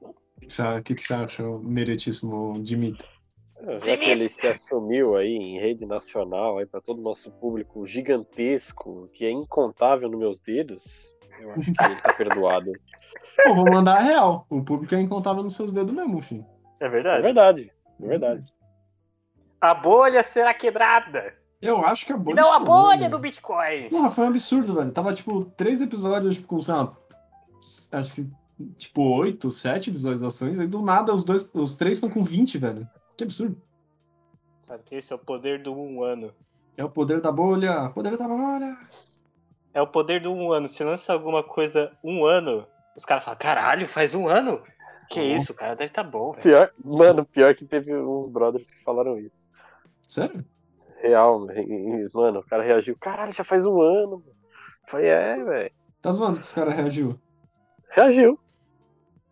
O 0.03 0.15
que 0.41 0.53
você- 0.53 0.83
que 0.83 1.15
acha, 1.15 1.43
meritíssimo 1.61 2.63
Dimitri? 2.63 3.09
Ah, 3.59 3.79
Já 3.83 3.97
que 3.97 4.05
ele 4.05 4.29
se 4.29 4.47
assumiu 4.47 5.17
aí 5.17 5.35
em 5.35 5.59
rede 5.59 5.87
nacional 5.87 6.59
aí 6.59 6.67
para 6.67 6.81
todo 6.81 6.99
o 6.99 7.03
nosso 7.03 7.33
público 7.33 7.87
gigantesco, 7.87 9.09
que 9.13 9.25
é 9.25 9.31
incontável 9.31 10.09
nos 10.09 10.21
meus 10.21 10.39
dedos, 10.39 11.16
eu 11.41 11.53
acho 11.53 11.73
que 11.73 11.85
ele 11.85 11.97
tá 11.97 12.13
perdoado. 12.13 12.73
Pô, 13.45 13.55
vou 13.55 13.71
mandar 13.71 13.97
a 13.99 14.01
real. 14.01 14.47
O 14.49 14.63
público 14.63 14.95
é 14.95 15.01
incontável 15.01 15.43
nos 15.43 15.55
seus 15.55 15.73
dedos 15.73 15.95
mesmo, 15.95 16.21
filho. 16.21 16.45
É 16.81 16.87
É 16.87 16.89
verdade? 16.89 17.23
verdade, 17.23 17.73
é 18.03 18.07
verdade. 18.07 18.47
A 19.61 19.75
bolha 19.75 20.23
será 20.23 20.53
quebrada! 20.55 21.35
Eu 21.61 21.85
acho 21.85 22.05
que 22.05 22.13
a 22.13 22.17
bolha. 22.17 22.37
não 22.37 22.53
a 22.53 22.61
bolha 22.61 23.09
do 23.09 23.19
Bitcoin! 23.19 23.89
Porra, 23.89 24.11
foi 24.11 24.25
um 24.25 24.29
absurdo, 24.29 24.75
velho. 24.75 24.91
Tava, 24.93 25.13
tipo, 25.15 25.45
três 25.57 25.81
episódios, 25.81 26.37
tipo, 26.37 26.47
com, 26.47 26.61
sei 26.61 26.75
lá, 26.75 26.95
acho 27.93 28.15
que, 28.15 28.31
tipo, 28.77 29.03
oito, 29.17 29.51
sete 29.51 29.91
visualizações. 29.91 30.59
Aí, 30.61 30.67
do 30.67 30.83
nada, 30.83 31.15
os 31.15 31.25
dois, 31.25 31.51
os 31.55 31.77
três 31.77 31.97
estão 31.97 32.11
com 32.11 32.23
20, 32.23 32.59
velho. 32.59 32.87
Que 33.17 33.25
absurdo. 33.25 33.61
Sabe 34.61 34.83
que 34.85 34.95
esse 34.97 35.13
é 35.13 35.17
o 35.17 35.19
poder 35.19 35.63
do 35.63 35.73
um 35.75 36.03
ano. 36.05 36.33
É 36.77 36.85
o 36.85 36.91
poder 36.91 37.21
da 37.23 37.33
bolha. 37.33 37.89
Poder 37.91 38.17
da 38.19 38.29
bolha. 38.29 38.77
É 39.77 39.83
o 39.83 39.87
poder 39.87 40.23
do 40.23 40.33
um 40.33 40.51
ano. 40.53 40.67
Se 40.67 40.83
lança 40.83 41.13
alguma 41.13 41.43
coisa 41.43 41.93
um 42.03 42.25
ano, 42.25 42.67
Os 42.97 43.05
caras 43.05 43.25
falam, 43.25 43.39
caralho, 43.39 43.87
faz 43.87 44.15
um 44.15 44.27
ano? 44.27 44.63
Que 45.11 45.21
Oh. 45.21 45.37
isso, 45.37 45.53
o 45.53 45.55
cara 45.55 45.77
deve 45.77 45.93
tá 45.93 46.03
bom, 46.03 46.33
velho. 46.33 46.43
Pior, 46.43 46.73
mano, 46.83 47.27
pior 47.27 47.55
que 47.55 47.67
teve 47.67 47.95
uns 47.95 48.31
brothers 48.31 48.71
que 48.71 48.83
falaram 48.83 49.19
isso. 49.19 49.47
Sério? 50.09 50.43
Real, 51.03 51.47
mano, 52.15 52.41
o 52.41 52.43
cara 52.43 52.63
reagiu, 52.63 52.97
caralho, 52.99 53.35
já 53.35 53.45
faz 53.45 53.67
um 53.67 53.81
ano. 53.83 54.13
mano. 54.13 54.25
Eu 54.27 54.89
Falei, 54.91 55.09
é, 55.11 55.37
velho. 55.45 55.71
Tá 56.01 56.11
zoando 56.11 56.39
que 56.39 56.45
os 56.47 56.53
caras 56.55 56.75
reagiu? 56.75 57.21
Reagiu. 57.91 58.39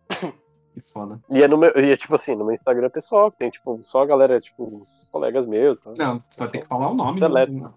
Que 0.75 0.81
foda. 0.81 1.21
E 1.29 1.41
é, 1.41 1.47
no 1.47 1.57
meu, 1.57 1.71
e 1.79 1.89
é 1.89 1.95
tipo 1.95 2.13
assim, 2.15 2.35
no 2.35 2.43
meu 2.43 2.53
Instagram 2.53 2.89
pessoal, 2.89 3.31
que 3.31 3.37
tem 3.37 3.49
tipo, 3.49 3.81
só 3.81 4.01
a 4.03 4.05
galera, 4.05 4.41
tipo, 4.41 4.85
colegas 5.09 5.45
meus. 5.47 5.79
Tá? 5.79 5.93
Não, 5.97 6.19
você 6.19 6.37
vai 6.37 6.49
ter 6.49 6.59
que 6.59 6.67
falar 6.67 6.89
o 6.89 6.93
nome. 6.93 7.17
Seleto. 7.17 7.51
do- 7.53 7.73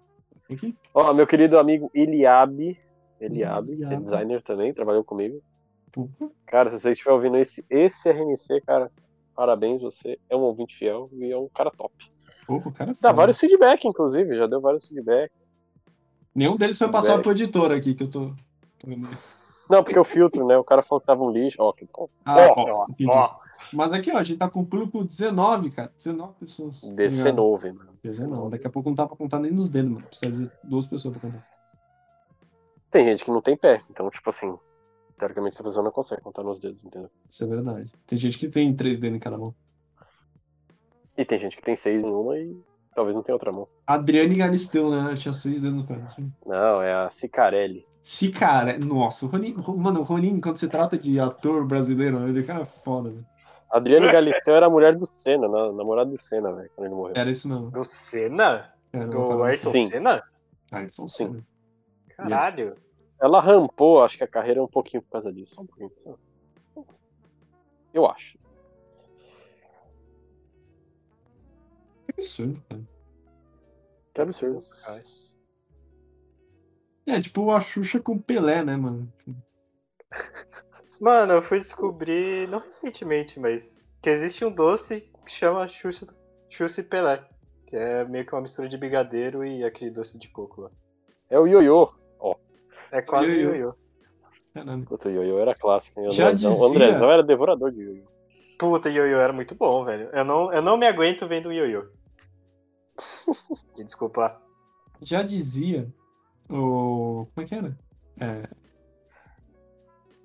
Ó, 0.95 1.13
meu 1.13 1.27
querido 1.27 1.59
amigo 1.59 1.91
Eliabe, 1.95 2.79
Eliabe, 3.21 3.77
que 3.77 3.83
é 3.83 3.87
Eliabe. 3.87 4.03
designer 4.03 4.43
também, 4.43 4.73
trabalhou 4.73 5.05
comigo. 5.05 5.43
Porra. 5.93 6.31
Cara, 6.47 6.71
se 6.71 6.79
você 6.79 6.93
estiver 6.93 7.13
ouvindo 7.13 7.37
esse, 7.37 7.65
esse 7.69 8.11
RMC, 8.11 8.61
cara, 8.63 8.91
parabéns, 9.35 9.83
você 9.83 10.19
é 10.29 10.37
um 10.37 10.41
ouvinte 10.41 10.77
fiel 10.77 11.11
e 11.13 11.31
é 11.31 11.37
um 11.37 11.49
cara 11.49 11.71
top. 11.71 11.93
Porra, 12.47 12.69
o 12.69 12.73
cara 12.73 12.91
é 12.93 12.95
Dá 13.01 13.13
vários 13.13 13.39
feedback, 13.39 13.87
inclusive, 13.87 14.37
já 14.37 14.47
deu 14.47 14.61
vários 14.61 14.87
feedback. 14.89 15.31
Nenhum 16.35 16.57
deles 16.57 16.79
foi 16.79 16.89
passado 16.89 17.23
Velho. 17.23 17.23
pro 17.23 17.33
editor 17.33 17.73
aqui, 17.73 17.95
que 17.95 18.05
eu 18.05 18.11
tô... 18.11 18.33
Não, 19.69 19.83
porque 19.83 19.99
o 19.99 20.05
filtro, 20.05 20.47
né? 20.47 20.57
O 20.57 20.65
cara 20.65 20.83
falou 20.83 21.01
que 21.01 21.07
tava 21.07 21.23
um 21.23 21.31
lixo. 21.31 21.57
Ó, 21.61 21.73
que. 21.73 21.87
Ah, 22.25 22.37
Ó, 22.57 22.83
ó, 22.83 22.87
entendi. 22.89 23.11
Ó, 23.11 23.35
Mas 23.73 23.93
aqui, 23.93 24.11
ó, 24.11 24.19
a 24.19 24.23
gente 24.23 24.39
tá 24.39 24.49
com 24.49 24.61
o 24.61 24.67
público 24.67 25.05
19, 25.05 25.71
cara. 25.71 25.93
19 25.97 26.35
pessoas. 26.41 26.81
Tá 26.81 26.93
DC 26.93 27.19
ligado? 27.19 27.37
novo, 27.37 27.67
hein, 27.67 27.73
mano. 27.73 27.91
DC 28.03 28.27
não, 28.27 28.49
daqui 28.49 28.67
a 28.67 28.71
pouco 28.71 28.89
não 28.89 28.95
dá 28.95 29.07
pra 29.07 29.17
contar 29.17 29.39
nem 29.39 29.51
nos 29.51 29.69
dedos, 29.69 29.91
mano. 29.91 30.07
Precisa 30.07 30.31
de 30.31 30.51
duas 30.65 30.87
pessoas 30.87 31.17
pra 31.17 31.31
contar. 31.31 31.45
Tem 32.91 33.05
gente 33.05 33.25
que 33.25 33.31
não 33.31 33.43
tem 33.43 33.57
pé, 33.57 33.83
então, 33.91 34.09
tipo 34.09 34.31
assim, 34.31 34.55
teoricamente 35.19 35.55
essa 35.55 35.63
pessoa 35.63 35.85
não 35.85 35.91
consegue 35.91 36.23
contar 36.23 36.43
nos 36.43 36.59
dedos, 36.59 36.85
entendeu? 36.85 37.11
Isso 37.29 37.45
é 37.45 37.47
verdade. 37.47 37.93
Tem 38.07 38.19
gente 38.19 38.39
que 38.39 38.49
tem 38.49 38.75
três 38.75 38.99
dedos 38.99 39.17
em 39.17 39.21
cada 39.21 39.37
mão. 39.37 39.55
E 41.17 41.25
tem 41.25 41.39
gente 41.39 41.57
que 41.57 41.63
tem 41.63 41.77
seis 41.77 42.05
em 42.05 42.11
uma 42.11 42.39
e 42.39 42.57
talvez 42.95 43.15
não 43.15 43.23
tenha 43.23 43.35
outra 43.35 43.53
mão. 43.53 43.69
Adriane 43.87 44.37
Galisteu, 44.37 44.91
né? 44.91 45.15
Tinha 45.17 45.33
seis 45.33 45.61
dedos 45.61 45.77
no 45.77 45.87
pé. 45.87 46.01
Não, 46.47 46.81
é 46.81 46.95
a 46.95 47.11
Cicarelli. 47.11 47.87
Cara, 48.39 48.79
nossa, 48.79 49.27
o 49.27 49.29
Ronin, 49.29 49.55
mano, 49.77 50.01
o 50.01 50.03
Ronin, 50.03 50.41
quando 50.41 50.57
se 50.57 50.69
trata 50.69 50.97
de 50.97 51.21
ator 51.21 51.67
brasileiro, 51.67 52.27
ele 52.27 52.41
é 52.41 52.43
cara 52.43 52.65
foda, 52.65 53.11
velho. 53.11 53.27
Adriane 53.71 54.11
Galisteu 54.11 54.55
era 54.55 54.67
a 54.67 54.71
mulher 54.71 54.97
do 54.97 55.05
Senna, 55.07 55.47
na- 55.49 55.73
namorada 55.73 56.11
do 56.11 56.17
Senna, 56.19 56.53
velho, 56.53 56.71
quando 56.75 56.87
ele 56.87 56.95
morreu. 56.95 57.17
Era 57.17 57.31
isso 57.31 57.49
mesmo. 57.49 57.71
do 57.71 57.85
Senna? 57.85 58.73
Era 58.93 59.07
Do 59.07 59.29
parada 59.29 59.45
Ayrton 59.51 59.71
Sim. 59.71 59.83
Senna? 59.89 60.23
Ah, 60.73 60.81
eles 60.81 60.95
são 60.95 61.07
Sim. 61.09 61.27
Senna. 61.27 61.47
Caralho. 62.17 62.77
Ela 63.21 63.41
rampou, 63.41 64.03
acho 64.05 64.17
que 64.17 64.25
a 64.25 64.29
carreira 64.29 64.63
um 64.63 64.69
pouquinho 64.69 65.03
por 65.03 65.11
causa 65.11 65.33
disso. 65.33 65.61
Um 65.61 65.67
pouquinho. 65.67 66.19
Eu 67.93 68.07
acho. 68.07 68.39
Que 72.07 72.13
absurdo, 72.21 72.63
cara. 72.69 72.83
Que 74.15 74.21
absurdo. 74.21 74.61
É, 77.07 77.21
tipo 77.21 77.51
a 77.51 77.61
Xuxa 77.61 78.01
com 78.01 78.19
Pelé, 78.19 78.63
né, 78.63 78.77
mano? 78.77 79.13
Mano, 81.01 81.35
eu 81.35 81.43
fui 81.43 81.59
descobrir, 81.59 82.49
não 82.49 82.59
recentemente, 82.59 83.39
mas 83.39 83.87
que 84.03 84.11
existe 84.11 84.45
um 84.45 84.51
doce 84.51 85.01
que 85.25 85.31
chama 85.31 85.67
Xuxa, 85.69 86.07
Xuxa 86.51 86.81
e 86.81 86.85
Pelé. 86.85 87.25
Que 87.67 87.77
é 87.77 88.05
meio 88.05 88.25
que 88.27 88.33
uma 88.35 88.41
mistura 88.43 88.69
de 88.69 88.77
brigadeiro 88.79 89.45
e 89.45 89.63
aquele 89.65 89.91
doce 89.91 90.19
de 90.19 90.29
coco 90.29 90.63
lá. 90.63 90.71
É 91.31 91.39
o 91.39 91.47
ioiô. 91.47 91.93
É 92.91 93.03
quase 93.03 93.35
Ioiô. 93.35 93.51
ioiô. 93.55 93.75
Caramba. 94.55 94.87
Puta, 94.87 95.09
o 95.11 95.13
ioiô 95.13 95.39
era 95.39 95.55
clássico, 95.55 96.01
hein? 96.01 96.09
O 96.09 96.11
Já 96.13 96.25
Andrezão, 96.29 96.51
o 96.51 96.55
dizia- 96.55 96.69
Andrezão 96.69 97.11
era 97.13 97.23
devorador 97.23 97.71
de 97.71 97.83
ioiô. 97.83 98.05
Puta, 98.59 98.89
ioiô 98.89 99.19
era 99.19 99.33
muito 99.33 99.55
bom, 99.55 99.85
velho. 99.85 100.09
Eu 100.13 100.25
não, 100.25 100.51
eu 100.53 100.63
não 100.63 100.79
me 100.79 100.87
aguento 100.87 101.29
vendo 101.29 101.53
ioiô. 101.53 101.87
Me 103.77 103.85
desculpa. 103.85 104.41
Já 105.03 105.23
dizia 105.23 105.87
o. 106.49 107.27
Como 107.35 107.45
é 107.45 107.45
que 107.45 107.55
era? 107.55 107.79
É. 108.19 108.49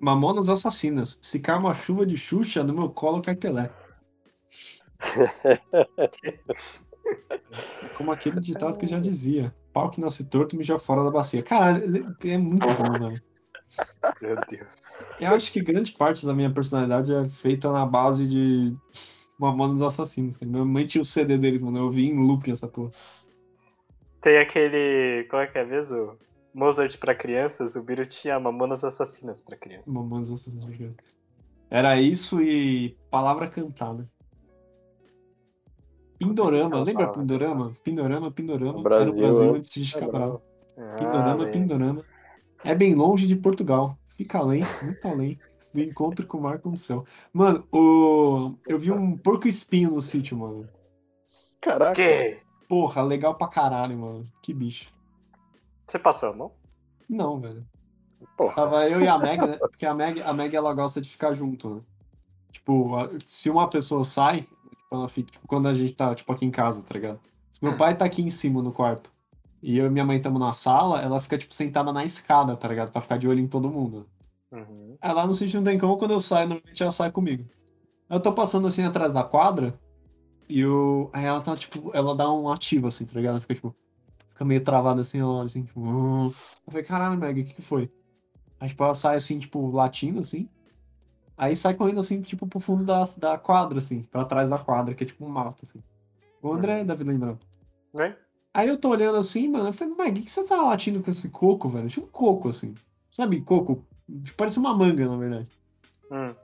Mamonas 0.00 0.48
assassinas. 0.48 1.18
Se 1.22 1.40
cai 1.40 1.58
uma 1.58 1.74
chuva 1.74 2.04
de 2.04 2.16
Xuxa, 2.16 2.62
no 2.62 2.74
meu 2.74 2.90
colo 2.90 3.22
cai 3.22 3.34
Pelé. 3.34 3.70
Como 7.96 8.10
aquele 8.10 8.40
ditado 8.40 8.78
que 8.78 8.86
já 8.86 8.98
dizia. 8.98 9.54
Pau 9.72 9.90
que 9.90 10.00
nasce 10.00 10.28
torto, 10.28 10.56
mija 10.56 10.78
fora 10.78 11.04
da 11.04 11.10
bacia. 11.10 11.42
Caralho, 11.42 12.16
é 12.24 12.38
muito 12.38 12.66
bom, 12.66 12.92
velho. 12.92 13.22
Meu 14.20 14.36
Deus. 14.48 15.02
Eu 15.20 15.34
acho 15.34 15.52
que 15.52 15.60
grande 15.60 15.92
parte 15.92 16.24
da 16.24 16.34
minha 16.34 16.52
personalidade 16.52 17.12
é 17.12 17.28
feita 17.28 17.72
na 17.72 17.84
base 17.84 18.26
de 18.26 18.74
Mamonas 19.38 19.82
Assassinos. 19.82 20.38
Minha 20.38 20.64
mãe 20.64 20.86
tinha 20.86 21.02
o 21.02 21.04
CD 21.04 21.36
deles, 21.36 21.60
mano. 21.60 21.78
Eu 21.78 21.90
vi 21.90 22.06
em 22.06 22.18
looping 22.18 22.52
essa 22.52 22.68
porra. 22.68 22.92
Tem 24.20 24.38
aquele. 24.38 25.26
Qual 25.28 25.42
é 25.42 25.46
que 25.46 25.58
é 25.58 25.64
mesmo? 25.64 26.16
Mozart 26.54 26.96
pra 26.98 27.14
crianças, 27.14 27.74
o 27.74 27.82
Biro 27.82 28.06
tinha 28.06 28.38
Mamonas 28.38 28.84
Assassinas 28.84 29.42
pra 29.42 29.56
crianças. 29.56 29.92
Mamonas 29.92 30.30
Assassinos. 30.30 30.78
cara. 30.78 30.94
Era 31.68 32.00
isso 32.00 32.40
e 32.40 32.96
palavra 33.10 33.48
cantada. 33.48 34.08
Pindorama, 36.18 36.80
lembra 36.80 37.10
Pindorama? 37.10 37.72
Pindorama, 37.82 38.30
Pindorama. 38.30 38.72
No 38.74 38.82
Brasil, 38.82 39.08
Era 39.08 39.12
o 39.12 39.16
Brasil 39.16 39.54
é. 39.54 39.58
antes 39.58 39.70
de 39.72 39.92
Cabral. 39.92 40.42
Ah, 40.78 40.96
Pindorama. 40.96 41.46
Pindorama. 41.48 42.02
É 42.62 42.74
bem 42.74 42.94
longe 42.94 43.26
de 43.26 43.34
Portugal. 43.34 43.98
Fica 44.16 44.38
além, 44.38 44.62
muito 44.80 45.08
além 45.08 45.38
do 45.72 45.80
encontro 45.82 46.24
com 46.24 46.38
o 46.38 46.42
mar 46.42 46.60
com 46.60 46.70
o 46.70 46.76
céu. 46.76 47.04
Mano, 47.32 47.66
o... 47.72 48.54
eu 48.66 48.78
vi 48.78 48.92
um 48.92 49.16
porco 49.16 49.48
espinho 49.48 49.90
no 49.90 50.00
sítio, 50.00 50.38
mano. 50.38 50.68
Caraca. 51.60 51.94
Que? 51.94 52.38
Porra, 52.68 53.02
legal 53.02 53.34
pra 53.34 53.48
caralho, 53.48 53.98
mano. 53.98 54.32
Que 54.40 54.54
bicho. 54.54 54.88
Você 55.86 55.98
passou 55.98 56.30
a 56.30 56.32
mão? 56.32 56.52
Não, 57.08 57.40
velho. 57.40 57.66
Porra. 58.36 58.54
Tava 58.54 58.88
eu 58.88 59.00
e 59.00 59.08
a 59.08 59.18
Meg, 59.18 59.40
né? 59.40 59.56
Porque 59.58 59.86
a 59.86 59.94
Meg, 59.94 60.20
a 60.22 60.32
Meg 60.32 60.54
ela 60.54 60.72
gosta 60.72 61.00
de 61.00 61.08
ficar 61.08 61.34
junto, 61.34 61.74
né? 61.74 61.80
Tipo, 62.52 62.92
se 63.24 63.50
uma 63.50 63.68
pessoa 63.68 64.04
sai, 64.04 64.42
tipo, 64.42 64.94
ela 64.94 65.08
fica, 65.08 65.32
tipo, 65.32 65.46
quando 65.46 65.68
a 65.68 65.74
gente 65.74 65.92
tá, 65.92 66.14
tipo, 66.14 66.32
aqui 66.32 66.44
em 66.46 66.50
casa, 66.50 66.84
tá 66.86 66.94
ligado? 66.94 67.20
Se 67.50 67.62
meu 67.62 67.76
pai 67.76 67.96
tá 67.96 68.04
aqui 68.04 68.22
em 68.22 68.30
cima 68.30 68.62
no 68.62 68.72
quarto 68.72 69.12
e 69.62 69.78
eu 69.78 69.86
e 69.86 69.90
minha 69.90 70.04
mãe 70.04 70.16
estamos 70.16 70.40
na 70.40 70.52
sala, 70.52 71.00
ela 71.00 71.20
fica, 71.20 71.38
tipo, 71.38 71.54
sentada 71.54 71.92
na 71.92 72.04
escada, 72.04 72.56
tá 72.56 72.68
ligado? 72.68 72.90
Pra 72.90 73.00
ficar 73.00 73.18
de 73.18 73.28
olho 73.28 73.40
em 73.40 73.46
todo 73.46 73.70
mundo. 73.70 74.06
Uhum. 74.50 74.96
Aí 75.00 75.12
lá 75.12 75.26
no 75.26 75.34
sítio 75.34 75.58
não 75.58 75.64
tem 75.64 75.78
como, 75.78 75.96
quando 75.96 76.12
eu 76.12 76.20
saio, 76.20 76.48
normalmente 76.48 76.82
ela 76.82 76.92
sai 76.92 77.10
comigo. 77.10 77.44
Eu 78.08 78.20
tô 78.20 78.32
passando 78.32 78.66
assim 78.66 78.84
atrás 78.84 79.12
da 79.12 79.24
quadra 79.24 79.78
e 80.48 80.60
eu. 80.60 81.10
Aí 81.12 81.24
ela 81.24 81.40
tá, 81.40 81.56
tipo, 81.56 81.90
ela 81.94 82.14
dá 82.14 82.30
um 82.32 82.48
ativo, 82.48 82.86
assim, 82.86 83.04
tá 83.04 83.14
ligado? 83.14 83.32
Ela 83.32 83.40
fica, 83.40 83.54
tipo, 83.54 83.74
fica 84.34 84.44
meio 84.44 84.62
travada 84.62 85.00
assim, 85.00 85.20
ela 85.20 85.44
assim, 85.44 85.64
tipo. 85.64 85.80
"Ah". 85.80 86.26
Eu 86.66 86.72
falei, 86.72 86.84
caralho, 86.84 87.18
Meg, 87.18 87.40
o 87.40 87.44
que 87.44 87.54
que 87.54 87.62
foi? 87.62 87.90
Aí, 88.60 88.68
tipo, 88.68 88.82
ela 88.84 88.94
sai 88.94 89.16
assim, 89.16 89.38
tipo, 89.38 89.70
latindo, 89.70 90.20
assim. 90.20 90.48
Aí 91.36 91.56
sai 91.56 91.74
correndo 91.74 92.00
assim, 92.00 92.20
tipo, 92.22 92.46
pro 92.46 92.60
fundo 92.60 92.84
da, 92.84 93.02
da 93.18 93.38
quadra, 93.38 93.78
assim, 93.78 94.02
pra 94.02 94.24
trás 94.24 94.50
da 94.50 94.58
quadra, 94.58 94.94
que 94.94 95.04
é 95.04 95.06
tipo 95.06 95.24
um 95.24 95.28
mato, 95.28 95.64
assim. 95.64 95.82
O 96.42 96.52
André 96.52 96.84
deve 96.84 97.02
lembrar. 97.04 97.36
Né? 97.96 98.16
Aí 98.52 98.68
eu 98.68 98.76
tô 98.76 98.90
olhando 98.90 99.18
assim, 99.18 99.48
mano, 99.48 99.68
eu 99.68 99.72
falei, 99.72 99.94
mas 99.96 100.10
o 100.10 100.12
que, 100.12 100.20
que 100.22 100.30
você 100.30 100.46
tá 100.46 100.62
latindo 100.62 101.02
com 101.02 101.10
esse 101.10 101.30
coco, 101.30 101.68
velho? 101.68 101.88
Tinha 101.88 102.04
um 102.04 102.08
coco, 102.08 102.50
assim. 102.50 102.74
Sabe, 103.10 103.40
coco? 103.40 103.84
Parece 104.36 104.58
uma 104.58 104.74
manga, 104.74 105.08
na 105.08 105.16
verdade. 105.16 105.48
Hum. 106.10 106.34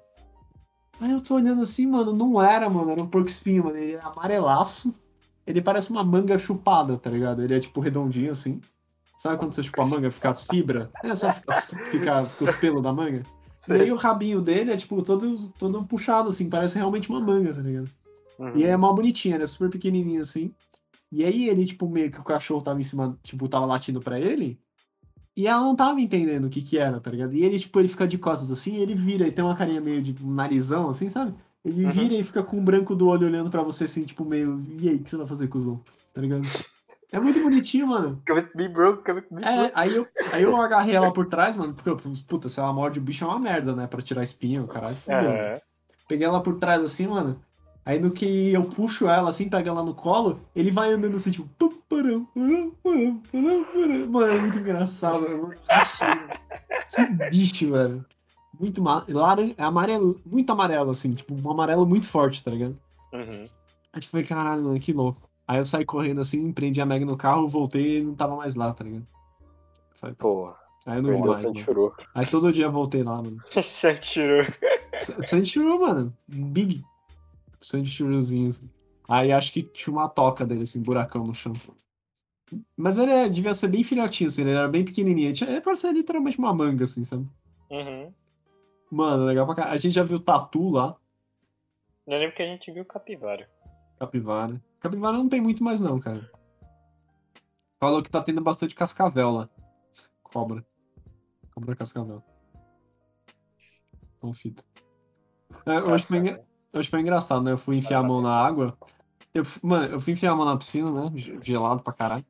Aí 1.00 1.12
eu 1.12 1.20
tô 1.20 1.36
olhando 1.36 1.62
assim, 1.62 1.86
mano, 1.86 2.12
não 2.12 2.42
era, 2.42 2.68
mano, 2.68 2.90
era 2.90 3.02
um 3.02 3.08
porco 3.08 3.28
espinho, 3.28 3.64
mano. 3.64 3.76
Ele 3.76 3.92
é 3.92 4.00
amarelaço. 4.00 4.94
Ele 5.50 5.60
parece 5.60 5.90
uma 5.90 6.04
manga 6.04 6.38
chupada, 6.38 6.96
tá 6.96 7.10
ligado? 7.10 7.42
Ele 7.42 7.54
é 7.54 7.60
tipo 7.60 7.80
redondinho 7.80 8.30
assim. 8.30 8.60
Sabe 9.18 9.36
quando 9.36 9.52
você 9.52 9.62
chupa 9.62 9.82
a 9.82 9.86
manga, 9.86 10.10
fica 10.10 10.30
as 10.30 10.46
fibras? 10.46 10.88
É, 11.04 11.14
sabe, 11.14 11.40
fica, 11.40 11.56
fica, 11.90 12.24
fica 12.24 12.44
os 12.44 12.56
pelos 12.56 12.82
da 12.82 12.92
manga? 12.92 13.22
E 13.68 13.72
aí 13.72 13.92
o 13.92 13.96
rabinho 13.96 14.40
dele 14.40 14.72
é 14.72 14.76
tipo 14.76 15.02
todo, 15.02 15.48
todo 15.58 15.84
puxado, 15.84 16.30
assim, 16.30 16.48
parece 16.48 16.76
realmente 16.76 17.10
uma 17.10 17.20
manga, 17.20 17.52
tá 17.52 17.60
ligado? 17.60 17.90
Uhum. 18.38 18.56
E 18.56 18.64
é 18.64 18.74
mal 18.76 18.94
bonitinho, 18.94 19.34
ele 19.34 19.44
é 19.44 19.46
super 19.46 19.68
pequenininho 19.68 20.22
assim. 20.22 20.54
E 21.12 21.24
aí 21.24 21.48
ele, 21.48 21.66
tipo, 21.66 21.88
meio 21.88 22.10
que 22.10 22.20
o 22.20 22.24
cachorro 22.24 22.62
tava 22.62 22.80
em 22.80 22.84
cima, 22.84 23.18
tipo, 23.22 23.48
tava 23.48 23.66
latindo 23.66 24.00
pra 24.00 24.18
ele. 24.18 24.58
E 25.36 25.46
ela 25.46 25.60
não 25.60 25.76
tava 25.76 26.00
entendendo 26.00 26.46
o 26.46 26.50
que 26.50 26.62
que 26.62 26.78
era, 26.78 27.00
tá 27.00 27.10
ligado? 27.10 27.34
E 27.34 27.44
ele, 27.44 27.58
tipo, 27.58 27.78
ele 27.78 27.88
fica 27.88 28.06
de 28.06 28.16
costas 28.16 28.50
assim, 28.50 28.76
ele 28.76 28.94
vira 28.94 29.26
e 29.26 29.32
tem 29.32 29.44
uma 29.44 29.56
carinha 29.56 29.80
meio 29.80 30.02
de 30.02 30.16
um 30.24 30.32
narizão, 30.32 30.88
assim, 30.88 31.10
sabe? 31.10 31.34
Ele 31.64 31.84
Uhum. 31.84 31.90
vira 31.90 32.14
e 32.14 32.22
fica 32.24 32.42
com 32.42 32.58
o 32.58 32.62
branco 32.62 32.94
do 32.96 33.06
olho 33.08 33.26
olhando 33.26 33.50
pra 33.50 33.62
você, 33.62 33.84
assim, 33.84 34.04
tipo, 34.04 34.24
meio. 34.24 34.62
E 34.78 34.88
aí, 34.88 34.96
o 34.96 35.02
que 35.02 35.10
você 35.10 35.16
vai 35.16 35.26
fazer, 35.26 35.46
cuzão? 35.48 35.80
Tá 36.14 36.20
ligado? 36.20 36.42
É 37.12 37.18
muito 37.20 37.42
bonitinho, 37.42 37.86
mano. 37.88 38.22
Come 38.26 38.40
with 38.40 38.48
me, 38.54 38.68
bro. 38.68 39.02
Come 39.04 39.20
with 39.20 39.26
me, 39.30 39.42
É, 39.44 39.62
bro. 39.64 39.72
aí 39.74 39.94
eu, 39.96 40.06
aí 40.32 40.42
eu 40.42 40.56
agarrei 40.56 40.94
ela 40.94 41.12
por 41.12 41.26
trás, 41.26 41.56
mano, 41.56 41.74
porque, 41.74 41.90
puta, 42.26 42.48
se 42.48 42.60
ela 42.60 42.72
morde 42.72 42.98
o 42.98 43.02
bicho 43.02 43.24
é 43.24 43.26
uma 43.26 43.38
merda, 43.38 43.74
né? 43.74 43.86
Pra 43.86 44.00
tirar 44.00 44.22
espinho, 44.22 44.66
caralho, 44.66 44.94
fudeu. 44.96 45.18
É. 45.32 45.60
Peguei 46.08 46.26
ela 46.26 46.42
por 46.42 46.54
trás 46.58 46.80
assim, 46.82 47.06
mano. 47.08 47.40
Aí 47.84 47.98
no 47.98 48.10
que 48.10 48.52
eu 48.52 48.64
puxo 48.64 49.08
ela 49.08 49.30
assim, 49.30 49.48
pego 49.48 49.68
ela 49.68 49.82
no 49.82 49.94
colo, 49.94 50.40
ele 50.54 50.70
vai 50.70 50.92
andando 50.92 51.16
assim, 51.16 51.30
tipo. 51.30 51.48
Mano, 54.08 54.26
é 54.26 54.38
muito 54.38 54.58
engraçado, 54.58 55.22
mano. 55.22 55.54
Que 56.94 57.06
bicho, 57.30 57.72
velho. 57.72 58.04
Muito 58.60 58.82
ma- 58.82 59.04
laran- 59.08 59.54
é 59.56 59.62
amarelo, 59.62 60.20
muito 60.24 60.50
amarelo, 60.52 60.90
assim, 60.90 61.14
tipo, 61.14 61.34
um 61.34 61.50
amarelo 61.50 61.86
muito 61.86 62.06
forte, 62.06 62.44
tá 62.44 62.50
ligado? 62.50 62.78
Uhum. 63.12 63.44
Aí 63.92 64.00
tipo, 64.00 64.12
falei, 64.12 64.26
caralho, 64.26 64.62
mano, 64.62 64.78
que 64.78 64.92
louco. 64.92 65.28
Aí 65.48 65.58
eu 65.58 65.64
saí 65.64 65.84
correndo 65.84 66.20
assim, 66.20 66.52
prendi 66.52 66.80
a 66.80 66.86
Meg 66.86 67.04
no 67.04 67.16
carro, 67.16 67.48
voltei 67.48 67.98
e 67.98 68.02
não 68.04 68.14
tava 68.14 68.36
mais 68.36 68.54
lá, 68.54 68.72
tá 68.72 68.84
ligado? 68.84 69.06
Falei, 69.96 70.14
Porra, 70.14 70.54
aí 70.86 70.98
eu 70.98 71.02
não 71.02 71.10
vi 71.10 71.20
mais, 71.32 71.42
mano. 71.42 71.54
Aí 72.14 72.26
todo 72.26 72.52
dia 72.52 72.66
eu 72.66 72.70
voltei 72.72 73.02
lá, 73.02 73.16
mano. 73.22 73.38
Sanchiro. 73.64 74.44
Sanchuru, 75.24 75.80
mano. 75.80 76.16
Big. 76.28 76.84
Sanchuruzinho, 77.60 78.50
assim. 78.50 78.70
Aí 79.08 79.32
acho 79.32 79.52
que 79.52 79.62
tinha 79.62 79.92
uma 79.92 80.08
toca 80.08 80.46
dele, 80.46 80.62
assim, 80.64 80.80
buracão 80.80 81.26
no 81.26 81.34
chão. 81.34 81.52
Mas 82.76 82.96
ele 82.98 83.10
é- 83.12 83.28
devia 83.28 83.54
ser 83.54 83.68
bem 83.68 83.82
filhotinho, 83.82 84.28
assim, 84.28 84.42
ele 84.42 84.50
era 84.52 84.68
bem 84.68 84.84
pequenininho. 84.84 85.32
Ele 85.42 85.60
parecia 85.60 85.90
literalmente 85.92 86.38
uma 86.38 86.54
manga, 86.54 86.84
assim, 86.84 87.04
sabe? 87.04 87.26
Uhum. 87.70 88.12
Mano, 88.90 89.24
legal 89.24 89.46
pra 89.46 89.54
caralho. 89.54 89.74
A 89.74 89.78
gente 89.78 89.94
já 89.94 90.02
viu 90.02 90.18
tatu 90.18 90.70
lá, 90.70 90.96
Eu 92.06 92.18
lembro 92.18 92.34
que 92.34 92.42
a 92.42 92.46
gente 92.46 92.70
viu 92.72 92.84
capivara. 92.84 93.48
capivara. 93.98 94.60
Capivara 94.80 95.16
não 95.18 95.28
tem 95.28 95.40
muito 95.40 95.62
mais, 95.62 95.80
não, 95.80 96.00
cara. 96.00 96.28
Falou 97.78 98.02
que 98.02 98.10
tá 98.10 98.20
tendo 98.22 98.40
bastante 98.40 98.74
cascavel 98.74 99.30
lá. 99.30 99.48
Cobra. 100.22 100.64
Cobra 101.54 101.76
cascavel. 101.76 102.22
Então, 104.18 104.32
fita. 104.34 104.62
É, 105.66 105.78
hoje, 105.78 106.04
foi 106.06 106.18
engra- 106.18 106.40
hoje 106.74 106.90
foi 106.90 107.00
engraçado, 107.00 107.42
né? 107.42 107.52
Eu 107.52 107.58
fui 107.58 107.76
enfiar 107.76 108.00
a 108.00 108.02
mão 108.02 108.20
na 108.20 108.32
água. 108.34 108.76
Eu, 109.32 109.44
mano, 109.62 109.86
eu 109.94 110.00
fui 110.00 110.12
enfiar 110.12 110.32
a 110.32 110.36
mão 110.36 110.44
na 110.44 110.56
piscina, 110.56 110.90
né? 110.90 111.10
ge- 111.16 111.38
Gelado 111.42 111.82
pra 111.82 111.92
caralho. 111.92 112.24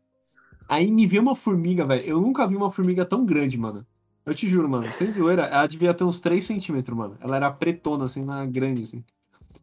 Aí 0.68 0.90
me 0.90 1.06
viu 1.06 1.20
uma 1.22 1.34
formiga, 1.34 1.84
velho. 1.84 2.04
Eu 2.04 2.20
nunca 2.20 2.46
vi 2.46 2.54
uma 2.56 2.70
formiga 2.70 3.04
tão 3.04 3.24
grande, 3.24 3.56
mano. 3.58 3.84
Eu 4.30 4.34
te 4.34 4.46
juro, 4.46 4.68
mano. 4.68 4.90
Sem 4.92 5.10
zoeira, 5.10 5.42
ela 5.46 5.66
devia 5.66 5.92
ter 5.92 6.04
uns 6.04 6.20
3 6.20 6.44
centímetros, 6.44 6.96
mano. 6.96 7.16
Ela 7.20 7.34
era 7.36 7.50
pretona, 7.50 8.04
assim, 8.04 8.24
na 8.24 8.46
grande, 8.46 8.82
assim. 8.82 9.04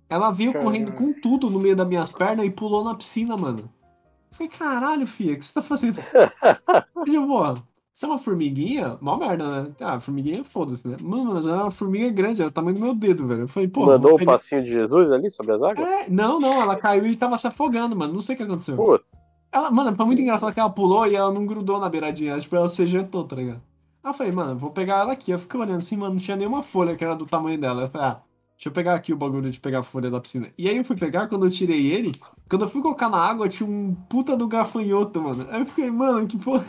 Ela 0.10 0.30
veio 0.31 0.52
correndo 0.53 0.91
com 0.91 1.14
tudo 1.14 1.49
no 1.49 1.60
meio 1.60 1.76
das 1.76 1.88
minhas 1.88 2.11
pernas 2.11 2.45
e 2.45 2.49
pulou 2.52 2.84
na 2.84 2.94
piscina, 2.94 3.38
mano. 3.38 3.60
Eu 4.31 4.38
Falei, 4.38 4.49
caralho, 4.52 5.07
filha, 5.07 5.34
o 5.34 5.38
que 5.38 5.45
você 5.45 5.53
tá 5.53 5.61
fazendo? 5.61 5.99
Eu 6.95 7.06
digo, 7.06 7.26
porra, 7.27 7.56
você 7.94 8.06
é 8.06 8.10
uma 8.10 8.18
formiguinha? 8.18 8.98
Mó 9.02 9.15
merda, 9.18 9.64
né? 9.64 9.72
Ah, 9.81 9.99
formiguinha, 9.99 10.44
foda-se, 10.44 10.88
né? 10.88 10.98
Mano, 11.02 11.34
mas 11.34 11.48
é 11.48 11.53
uma 11.53 11.72
formiga 11.72 12.10
grande, 12.10 12.41
é 12.41 12.45
o 12.45 12.52
tamanho 12.52 12.76
do 12.76 12.84
meu 12.84 12.94
dedo, 12.94 13.26
velho. 13.26 13.41
Eu 13.44 13.48
falei, 13.48 13.69
pô. 13.69 13.85
Mandou 13.85 14.15
o 14.15 14.18
pegar- 14.18 14.34
passinho 14.34 14.64
de 14.64 14.69
Jesus 14.69 15.11
ali 15.14 15.30
sobre 15.31 15.53
as 15.53 15.64
águas? 15.64 15.89
É, 15.89 16.10
não, 16.10 16.39
não, 16.39 16.61
ela 16.61 16.76
caiu 16.76 17.07
e 17.07 17.15
tava 17.15 17.38
se 17.38 17.48
afogando, 17.48 17.95
mano. 17.95 18.14
Não 18.14 18.22
sei 18.22 18.35
o 18.35 18.38
que 18.38 18.44
aconteceu. 18.44 18.76
Pô, 18.76 18.99
Ela, 19.49 19.72
mano, 19.72 19.95
foi 19.95 20.06
muito 20.06 20.22
engraçado 20.22 20.53
que 20.53 20.60
ela 20.60 20.69
pulou 20.69 21.07
e 21.07 21.15
ela 21.15 21.31
não 21.31 21.45
grudou 21.45 21.80
na 21.80 21.88
beiradinha. 21.89 22.38
Tipo, 22.39 22.57
ela 22.57 22.68
se 22.69 22.84
ejetou, 22.84 23.23
tá 23.23 23.35
ligado? 23.38 23.61
Aí 24.08 24.12
eu 24.12 24.14
falei, 24.14 24.32
mano, 24.32 24.58
vou 24.58 24.72
pegar 24.72 25.02
ela 25.02 25.12
aqui. 25.12 25.32
Eu 25.32 25.40
fiquei 25.40 25.60
olhando 25.60 25.80
assim, 25.80 25.98
mano, 25.98 26.14
não 26.16 26.22
tinha 26.22 26.38
nenhuma 26.38 26.64
folha 26.64 26.96
que 26.96 27.04
era 27.04 27.14
do 27.14 27.26
tamanho 27.26 27.60
dela. 27.60 27.82
Eu 27.84 27.90
falei, 27.90 28.08
ah, 28.08 28.24
deixa 28.56 28.70
eu 28.70 28.72
pegar 28.72 28.96
aqui 28.96 29.12
o 29.12 29.18
bagulho 29.18 29.52
de 29.52 29.60
pegar 29.60 29.80
a 29.80 29.84
folha 29.84 30.10
da 30.10 30.22
piscina. 30.22 30.50
E 30.58 30.70
aí 30.70 30.78
eu 30.78 30.86
fui 30.86 30.96
pegar, 30.96 31.28
quando 31.28 31.46
eu 31.46 31.52
tirei 31.52 31.88
ele, 31.92 32.14
quando 32.50 32.62
eu 32.62 32.70
fui 32.70 32.82
colocar 32.82 33.10
na 33.10 33.18
água, 33.18 33.50
tinha 33.50 33.68
um 33.70 33.94
puta 33.94 34.38
do 34.38 34.48
gafanhoto, 34.48 35.22
mano. 35.22 35.46
Aí 35.50 35.60
eu 35.60 35.66
fiquei, 35.66 35.92
mano, 35.92 36.26
que 36.26 36.38
porra. 36.38 36.66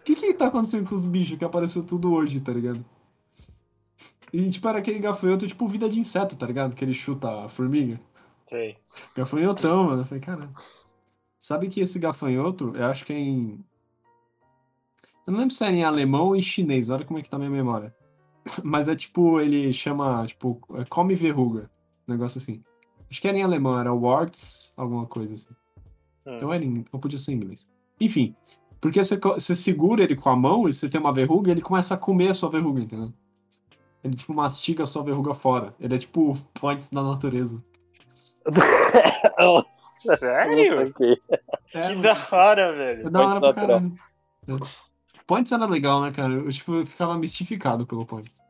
O 0.00 0.02
que 0.04 0.14
que 0.14 0.34
tá 0.34 0.48
acontecendo 0.48 0.86
com 0.88 0.94
os 0.94 1.06
bichos 1.06 1.38
que 1.38 1.44
apareceu 1.44 1.82
tudo 1.86 2.12
hoje, 2.12 2.38
tá 2.40 2.52
ligado? 2.52 2.84
E, 4.32 4.50
tipo, 4.50 4.68
era 4.68 4.78
aquele 4.78 4.98
gafanhoto, 4.98 5.48
tipo, 5.48 5.66
vida 5.66 5.88
de 5.88 5.98
inseto, 5.98 6.36
tá 6.36 6.46
ligado? 6.46 6.74
Que 6.76 6.84
ele 6.84 6.94
chuta 6.94 7.44
a 7.44 7.48
formiga. 7.48 7.98
Sei. 8.46 8.76
Gafanhotão, 9.16 9.84
mano. 9.84 10.02
Eu 10.02 10.04
falei, 10.04 10.20
caramba. 10.22 10.52
Sabe 11.38 11.68
que 11.68 11.80
esse 11.80 11.98
gafanhoto, 11.98 12.76
eu 12.76 12.86
acho 12.86 13.04
que 13.06 13.12
é 13.12 13.18
em. 13.18 13.64
Eu 15.30 15.32
não 15.32 15.38
lembro 15.40 15.54
se 15.54 15.64
é 15.64 15.70
em 15.70 15.84
alemão 15.84 16.26
ou 16.26 16.36
em 16.36 16.42
chinês, 16.42 16.90
olha 16.90 17.04
como 17.04 17.20
é 17.20 17.22
que 17.22 17.30
tá 17.30 17.36
a 17.36 17.38
minha 17.38 17.50
memória. 17.52 17.94
Mas 18.64 18.88
é 18.88 18.96
tipo, 18.96 19.40
ele 19.40 19.72
chama, 19.72 20.26
tipo, 20.26 20.60
é 20.74 20.84
come 20.84 21.14
verruga. 21.14 21.70
Um 22.08 22.12
negócio 22.12 22.38
assim. 22.38 22.64
Acho 23.08 23.20
que 23.20 23.28
era 23.28 23.38
em 23.38 23.42
alemão, 23.44 23.78
era 23.78 23.94
warts, 23.94 24.74
alguma 24.76 25.06
coisa 25.06 25.32
assim. 25.32 25.54
Hum. 26.26 26.34
Então 26.34 26.52
era 26.52 26.64
em. 26.64 26.84
Ou 26.90 26.98
podia 26.98 27.16
ser 27.16 27.30
em 27.32 27.36
inglês. 27.36 27.68
Enfim. 28.00 28.34
Porque 28.80 29.02
você, 29.02 29.18
você 29.18 29.54
segura 29.54 30.02
ele 30.02 30.16
com 30.16 30.28
a 30.30 30.34
mão 30.34 30.68
e 30.68 30.72
você 30.72 30.88
tem 30.88 31.00
uma 31.00 31.12
verruga, 31.12 31.52
ele 31.52 31.60
começa 31.60 31.94
a 31.94 31.98
comer 31.98 32.30
a 32.30 32.34
sua 32.34 32.50
verruga, 32.50 32.80
entendeu? 32.80 33.12
Ele, 34.02 34.16
tipo, 34.16 34.34
mastiga 34.34 34.82
a 34.82 34.86
sua 34.86 35.04
verruga 35.04 35.32
fora. 35.32 35.76
Ele 35.78 35.94
é 35.94 35.98
tipo 35.98 36.32
points 36.60 36.90
da 36.90 37.04
natureza. 37.04 37.62
Nossa, 39.38 40.16
Sério? 40.16 40.80
É, 40.80 40.90
Que 40.90 41.78
mano. 41.78 42.02
da 42.02 42.16
hora, 42.32 42.72
velho. 42.74 43.06
É 43.06 43.10
da 43.10 43.20
hora 43.20 43.38
pra 43.38 43.48
natural. 43.50 43.68
caralho. 43.68 43.98
É. 44.48 44.89
Points 45.30 45.52
era 45.52 45.64
legal, 45.64 46.00
né, 46.02 46.10
cara? 46.10 46.32
Eu 46.32 46.50
tipo, 46.50 46.84
ficava 46.84 47.16
mistificado 47.16 47.86
pelo 47.86 48.04
Points. 48.04 48.42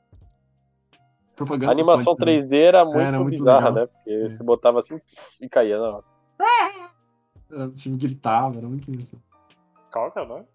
Propaganda 1.36 1.70
A 1.70 1.74
animação 1.74 2.16
Points 2.16 2.47
3D 2.47 2.55
era 2.55 2.86
muito, 2.86 2.98
Era 3.01 3.20
muito 3.20 3.31
bizarra, 3.32 3.69
legal. 3.69 3.74
né? 3.74 3.86
Porque 3.86 4.11
É. 4.11 4.28
você 4.31 4.43
botava 4.43 4.78
assim 4.78 4.98
e 5.43 5.47
caía 5.47 5.78
na 5.78 5.97
hora. 5.97 6.05
também. 7.47 7.66
O 7.66 7.73
time 7.73 7.98
gritava, 7.98 8.57
era 8.57 8.66
muito 8.66 8.90
isso. 8.93 9.23
Qual 9.93 10.11
que 10.11 10.20
é 10.20 10.23
o 10.23 10.27
nome? 10.27 10.47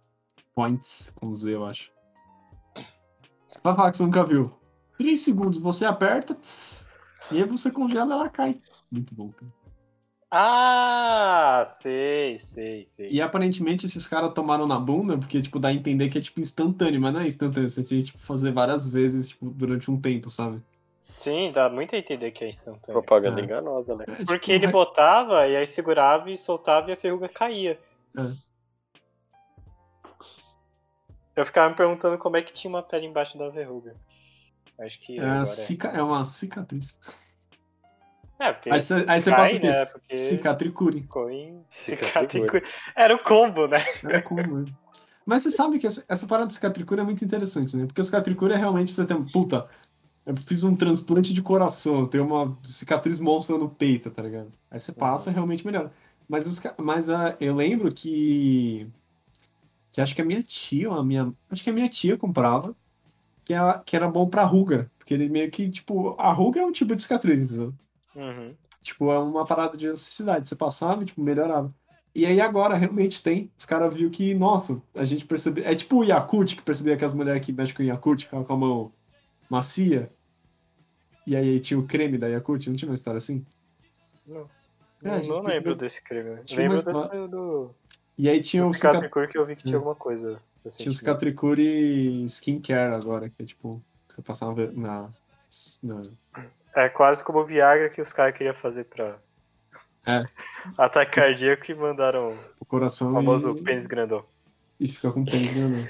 Points, 0.56 1.14
com 1.20 1.32
Z, 1.36 1.54
eu 1.54 1.64
acho. 1.64 1.92
Você 3.48 3.60
vai 3.62 3.76
falar 3.76 3.92
que 3.92 3.98
você 3.98 4.04
nunca 4.04 4.24
viu. 4.24 4.52
3 4.98 5.20
segundos, 5.20 5.60
você 5.60 5.86
aperta, 5.86 6.34
tss, 6.34 6.90
e 7.32 7.38
aí 7.38 7.44
você 7.44 7.70
congela 7.70 8.16
e 8.16 8.18
ela 8.18 8.30
cai. 8.30 8.60
Muito 8.92 9.14
bom, 9.14 9.30
cara. 9.32 9.54
Ah, 10.38 11.64
sei, 11.66 12.38
sei, 12.38 12.84
sei. 12.84 13.10
E 13.10 13.22
aparentemente 13.22 13.86
esses 13.86 14.06
caras 14.06 14.34
tomaram 14.34 14.68
na 14.68 14.78
bunda, 14.78 15.18
porque, 15.18 15.42
tipo, 15.42 15.58
dá 15.60 15.70
a 15.70 15.74
entender 15.74 16.10
que 16.10 16.18
é, 16.18 16.22
tipo, 16.22 16.42
instantâneo, 16.42 17.00
mas 17.00 17.14
não 17.14 17.22
é 17.22 17.28
instantâneo. 17.28 17.70
Você 17.70 17.82
tinha 17.82 18.02
que, 18.02 18.08
tipo, 18.08 18.20
fazer 18.20 18.52
várias 18.52 18.92
vezes, 18.92 19.30
tipo, 19.30 19.50
durante 19.50 19.90
um 19.90 20.00
tempo, 20.00 20.30
sabe? 20.30 20.62
Sim, 21.16 21.54
dá 21.54 21.70
muito 21.70 21.96
a 21.96 21.98
entender 21.98 22.32
que 22.32 22.44
é 22.44 22.50
instantâneo. 22.50 23.02
Propaganda 23.02 23.40
É. 23.40 23.46
enganosa, 23.46 23.96
né? 23.96 24.04
É, 24.10 24.12
tipo, 24.12 24.26
Porque 24.26 24.52
ele 24.52 24.68
botava 24.68 25.48
e 25.48 25.56
aí 25.56 25.66
segurava 25.66 26.30
e 26.30 26.38
soltava 26.38 26.90
e 26.90 26.94
a 26.94 26.98
verruga 26.98 27.30
caía. 27.30 27.80
É. 28.18 28.34
Eu 31.34 31.46
ficava 31.46 31.70
me 31.70 31.76
perguntando 31.78 32.18
como 32.18 32.36
é 32.36 32.42
que 32.42 32.52
tinha 32.52 32.70
uma 32.70 32.84
pele 32.84 33.06
embaixo 33.06 33.38
da 33.38 33.48
verruga. 33.48 33.96
Acho 34.78 35.00
que 35.00 35.18
É, 35.18 35.22
agora 35.24 35.42
a 35.44 35.46
cica- 35.46 35.88
é 35.90 36.02
uma 36.02 36.24
cicatriz. 36.26 36.98
É. 38.40 38.54
Porque 38.54 38.70
Aí 38.70 38.80
você- 38.82 39.06
aí 39.08 39.22
você 39.22 39.30
cai, 39.30 39.40
passa 39.40 39.58
o 39.58 39.60
quê? 39.60 39.68
né? 39.68 39.86
Porque 39.86 40.18
Cicatricure. 40.18 41.08
em 41.32 41.62
Cicatricure. 41.72 42.64
Era 42.96 43.16
o 43.16 43.24
combo, 43.24 43.68
né? 43.68 43.78
É 44.06 44.22
comum. 44.22 44.66
Mas 45.26 45.42
você 45.42 45.52
sabe 45.52 45.80
que 45.80 45.88
essa, 45.88 46.06
essa 46.08 46.28
parada 46.28 46.48
de 46.48 46.54
cicatricure 46.54 47.02
é 47.02 47.04
muito 47.04 47.26
interessante, 47.26 47.76
né? 47.76 47.86
Porque 47.88 48.00
o 48.00 48.04
cicatricure 48.04 48.54
é 48.54 48.58
realmente 48.58 48.92
você 48.92 49.06
tem. 49.06 49.24
Puta, 49.26 49.68
eu 50.26 50.36
fiz 50.36 50.64
um 50.64 50.76
transplante 50.76 51.34
de 51.34 51.42
coração, 51.42 52.02
eu 52.02 52.08
tenho 52.08 52.26
uma 52.26 52.58
cicatriz 52.64 53.20
monstra 53.20 53.58
no 53.58 53.68
peito, 53.70 54.12
tá 54.12 54.22
ligado? 54.22 54.52
Aí 54.70 54.80
você 54.80 54.92
passa 54.92 55.32
realmente 55.32 55.66
melhor. 55.66 55.90
Mas, 56.28 56.46
os, 56.48 56.62
mas 56.80 57.10
ah, 57.10 57.36
eu 57.40 57.56
lembro 57.56 57.92
que. 57.92 58.88
Que 59.92 60.02
acho 60.02 60.14
que 60.16 60.22
a 60.22 60.26
minha 60.26 60.44
tia, 60.44 60.92
a 60.92 61.04
minha. 61.04 61.34
Acho 61.50 61.64
que 61.64 61.70
a 61.70 61.74
minha 61.74 61.88
tia 61.90 62.18
comprava, 62.18 62.76
que, 63.46 63.54
ela, 63.54 63.82
que 63.86 63.96
era 63.96 64.08
bom 64.08 64.28
pra 64.28 64.44
ruga. 64.44 64.92
Porque 64.98 65.14
ele 65.14 65.30
meio 65.30 65.50
que, 65.50 65.70
tipo, 65.70 66.16
a 66.20 66.32
ruga 66.34 66.60
é 66.60 66.66
um 66.66 66.72
tipo 66.72 66.96
de 66.96 67.02
cicatriz, 67.02 67.40
entendeu? 67.42 67.74
Uhum. 68.16 68.56
Tipo, 68.82 69.12
é 69.12 69.20
uma 69.20 69.46
parada 69.46 69.76
de 69.78 69.88
elasticidade. 69.88 70.48
Você 70.48 70.56
passava 70.56 71.02
e, 71.04 71.06
tipo, 71.06 71.22
melhorava. 71.22 71.74
E 72.14 72.26
aí 72.26 72.40
agora 72.40 72.76
realmente 72.78 73.22
tem. 73.22 73.52
Os 73.58 73.66
caras 73.66 73.94
viram 73.94 74.10
que, 74.10 74.34
nossa, 74.34 74.82
a 74.94 75.04
gente 75.04 75.26
percebeu. 75.26 75.66
É 75.66 75.76
tipo 75.76 75.98
o 75.98 76.04
Yakult, 76.04 76.56
que 76.56 76.62
percebia 76.62 76.96
que 76.96 77.04
as 77.04 77.14
mulheres 77.14 77.46
que 77.46 77.52
mexem 77.52 77.76
com 77.76 77.84
Yakult 77.84 78.24
ficavam 78.24 78.46
com 78.46 78.54
a 78.54 78.58
mão 78.58 78.92
macia. 79.50 80.10
E 81.28 81.36
aí 81.36 81.60
tinha 81.60 81.80
o 81.80 81.86
creme 81.86 82.18
da 82.18 82.28
Yakult, 82.28 82.68
não 82.68 82.76
tinha 82.76 82.90
uma 82.90 82.96
história 82.96 83.18
assim? 83.18 83.46
Não, 84.26 84.42
É, 84.42 84.44
não 85.04 85.12
percebeu- 85.12 85.42
lembro 85.44 85.76
desse 85.76 86.02
creme. 86.02 86.40
Lembro 86.52 86.76
desse 86.84 87.28
do, 87.28 87.72
E 88.18 88.30
aí 88.30 88.40
tinha 88.42 88.66
o, 88.66 88.74
cica... 88.74 88.90
cicatricure 88.92 89.28
que 89.28 89.38
eu 89.38 89.46
vi 89.46 89.56
que 89.56 89.64
tinha 89.64 89.76
É. 89.76 89.78
alguma 89.78 89.96
coisa. 89.96 90.40
tinha 90.70 90.90
o. 90.90 90.94
Cicatricure 90.94 92.24
Skincare 92.30 92.94
agora, 92.96 93.30
que 93.30 93.44
é 93.44 93.46
tipo, 93.46 93.82
você 94.08 94.22
passava 94.22 94.72
na. 94.72 95.10
na... 95.84 96.04
É 96.76 96.90
quase 96.90 97.24
como 97.24 97.40
o 97.40 97.46
Viagra 97.46 97.90
que 97.90 98.02
os 98.02 98.12
caras 98.12 98.36
queriam 98.38 98.54
fazer 98.54 98.84
pra 98.86 99.18
É. 100.06 100.24
ataque 100.78 101.14
cardíaco 101.16 101.72
e 101.72 101.76
mandaram 101.76 102.38
o 102.60 102.66
coração 102.66 103.12
o 103.12 103.14
famoso 103.14 103.56
e, 103.58 103.64
pênis 103.64 103.86
grandão. 103.88 104.26
e 104.80 104.88
fica 104.88 105.12
com 105.12 105.24
pênis 105.24 105.54
grandão. 105.54 105.86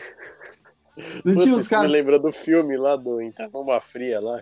Não 0.98 1.34
Puta, 1.34 1.44
tinha 1.44 1.56
os 1.56 1.64
isso 1.64 1.64
me 1.64 1.70
caras 1.70 1.92
lembra 1.92 2.18
do 2.20 2.32
filme 2.32 2.78
lá 2.78 2.96
do 2.96 3.20
Entrar 3.22 3.50
numa 3.50 3.82
Fria 3.82 4.20
lá. 4.22 4.42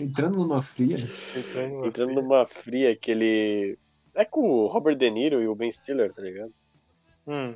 entrando 0.00 0.38
numa 0.38 0.62
fria. 0.62 0.96
Entrando 1.36 1.72
numa 1.74 1.86
Entrando 1.88 2.08
fria. 2.12 2.22
numa 2.22 2.46
Fria 2.46 2.96
que 2.96 3.10
ele. 3.10 3.78
É 4.14 4.24
com 4.24 4.40
o 4.48 4.66
Robert 4.68 4.96
De 4.96 5.10
Niro 5.10 5.42
e 5.42 5.46
o 5.48 5.54
Ben 5.54 5.70
Stiller, 5.70 6.12
tá 6.12 6.22
ligado? 6.22 6.52
Hum, 7.26 7.54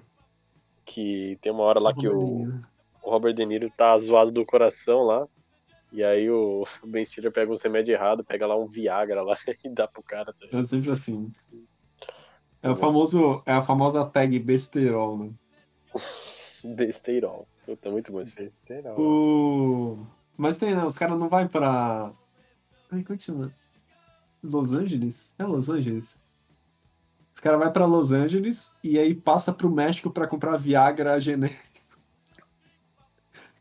Que 0.85 1.39
tem 1.41 1.51
uma 1.51 1.63
hora 1.65 1.81
lá 1.81 1.95
que 1.95 2.07
o, 2.07 2.13
Robert 2.21 2.61
o 3.03 3.11
Robert 3.11 3.35
De 3.35 3.47
Niro 3.47 3.71
tá 3.77 3.97
zoado 3.99 4.31
do 4.31 4.45
coração 4.45 5.03
lá. 5.03 5.27
E 5.95 6.03
aí 6.03 6.29
o 6.29 6.65
Ben 6.85 7.05
Stiller 7.05 7.31
pega 7.31 7.53
uns 7.53 7.63
remédios 7.63 7.95
errados, 7.97 8.27
pega 8.27 8.49
lá 8.49 8.59
um 8.59 8.67
Viagra 8.67 9.23
lá 9.23 9.37
e 9.65 9.69
dá 9.69 9.87
pro 9.87 10.03
cara. 10.03 10.35
Tá? 10.35 10.59
É 10.59 10.65
sempre 10.65 10.91
assim. 10.91 11.31
É 12.61 12.69
o 12.69 12.75
famoso, 12.75 13.41
é 13.47 13.53
a 13.53 13.63
famosa 13.63 14.05
tag 14.05 14.37
besterol, 14.41 15.17
né? 15.17 15.31
Besteirol. 16.65 17.47
Puta, 17.65 17.91
muito 17.91 18.11
bom 18.11 18.23
esse 18.23 18.35
não. 18.83 18.99
O 18.99 20.07
Mas 20.37 20.57
tem, 20.57 20.75
né? 20.75 20.85
Os 20.85 20.97
caras 20.97 21.19
não 21.19 21.29
vai 21.29 21.47
pra. 21.47 22.11
Ai, 22.91 23.05
é 23.09 23.19
chama? 23.19 23.47
Los 24.43 24.73
Angeles? 24.73 25.35
É 25.39 25.45
Los 25.45 25.69
Angeles. 25.69 26.21
Os 27.35 27.41
caras 27.41 27.61
vai 27.61 27.71
pra 27.71 27.87
Los 27.87 28.13
Angeles 28.13 28.75
e 28.83 28.99
aí 28.99 29.15
passa 29.15 29.53
pro 29.53 29.71
México 29.71 30.11
pra 30.11 30.27
comprar 30.27 30.57
Viagra 30.57 31.21
genérico. 31.21 31.74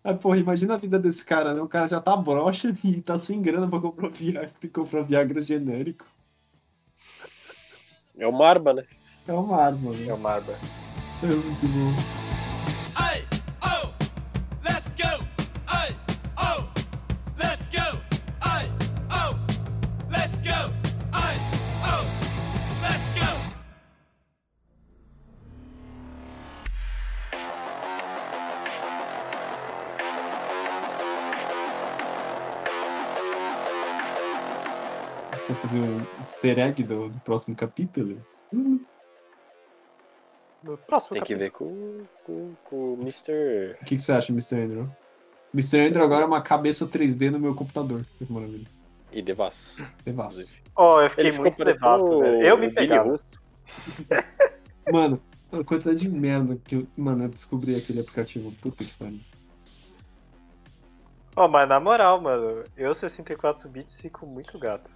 Aí, 0.03 0.13
porra, 0.15 0.37
imagina 0.37 0.73
a 0.73 0.77
vida 0.77 0.99
desse 0.99 1.23
cara, 1.23 1.53
né? 1.53 1.61
O 1.61 1.67
cara 1.67 1.87
já 1.87 2.01
tá 2.01 2.15
broxa 2.15 2.73
e 2.83 3.01
tá 3.01 3.17
sem 3.17 3.41
grana 3.41 3.67
pra 3.67 3.79
comprar 3.79 4.09
Viagra, 4.09 4.51
comprar 4.73 5.01
Viagra 5.03 5.41
genérico. 5.41 6.05
É 8.17 8.27
o 8.27 8.31
Marba, 8.31 8.73
né? 8.73 8.83
É 9.27 9.33
uma 9.33 9.57
arma, 9.57 9.93
É 9.93 9.97
né? 9.97 10.13
o 10.13 10.17
Marba. 10.17 10.53
É 11.23 11.25
muito 11.27 11.67
bom. 11.67 12.22
Easter 36.43 36.59
egg 36.59 36.83
do, 36.83 37.09
do 37.09 37.19
próximo 37.21 37.55
capítulo. 37.55 38.21
No 40.63 40.77
próximo 40.77 41.13
Tem 41.13 41.23
que 41.23 41.35
capítulo. 41.35 41.39
ver 41.39 41.51
com, 41.51 42.05
com, 42.23 42.55
com 42.63 42.93
o 42.93 42.97
Mr. 43.01 43.77
O 43.81 43.85
que, 43.85 43.95
que 43.95 44.01
você 44.01 44.11
acha, 44.11 44.31
Mr. 44.31 44.55
Andrew? 44.61 44.89
Mr. 45.53 45.79
Andrew 45.87 46.03
agora 46.03 46.23
é 46.23 46.27
uma 46.27 46.41
cabeça 46.41 46.87
3D 46.87 47.29
no 47.29 47.39
meu 47.39 47.55
computador. 47.55 48.01
Que 48.17 48.31
maravilha. 48.31 48.67
e 49.11 49.21
Devasso. 49.21 49.75
Devasso. 50.03 50.53
Oh, 50.75 50.99
eu 51.01 51.09
fiquei 51.09 51.27
Ele 51.27 51.37
muito 51.39 51.63
devasso, 51.63 52.19
velho. 52.19 52.41
Eu 52.41 52.55
o 52.55 52.59
me 52.59 52.71
pegava. 52.71 53.19
Mano, 54.91 55.21
a 55.51 55.63
quantidade 55.63 55.99
de 55.99 56.09
merda 56.09 56.59
que 56.63 56.75
eu. 56.75 56.87
Mano, 56.97 57.25
eu 57.25 57.29
descobri 57.29 57.75
aquele 57.75 58.01
aplicativo. 58.01 58.51
Puta 58.61 58.83
que 58.83 58.91
pariu. 58.93 59.19
Ó, 61.35 61.47
mas 61.47 61.67
na 61.67 61.79
moral, 61.79 62.21
mano, 62.21 62.63
eu 62.77 62.93
64 62.93 63.67
bits 63.67 64.01
fico 64.01 64.25
muito 64.25 64.59
gato. 64.59 64.93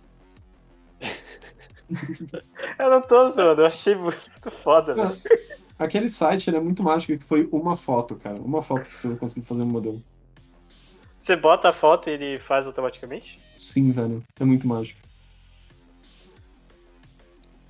eu 2.80 2.89
não 2.89 3.01
tô 3.01 3.31
zoando, 3.31 3.61
eu 3.61 3.65
achei 3.65 3.95
muito 3.95 4.51
foda, 4.51 4.93
velho. 4.93 5.18
Aquele 5.80 6.09
site 6.09 6.49
é 6.49 6.59
muito 6.59 6.81
mágico 6.81 7.18
que 7.18 7.23
foi 7.23 7.47
uma 7.51 7.77
foto, 7.77 8.15
cara. 8.15 8.39
Uma 8.41 8.64
foto 8.64 8.85
sua 8.85 9.11
eu 9.11 9.18
consegui 9.18 9.45
fazer 9.45 9.61
um 9.61 9.68
modelo. 9.68 10.01
Você 11.18 11.35
bota 11.35 11.69
a 11.69 11.73
foto 11.73 12.09
e 12.09 12.14
ele 12.14 12.39
faz 12.39 12.65
automaticamente? 12.65 13.39
Sim, 13.55 13.91
velho. 13.91 14.23
É 14.39 14.43
muito 14.43 14.68
mágico. 14.68 14.99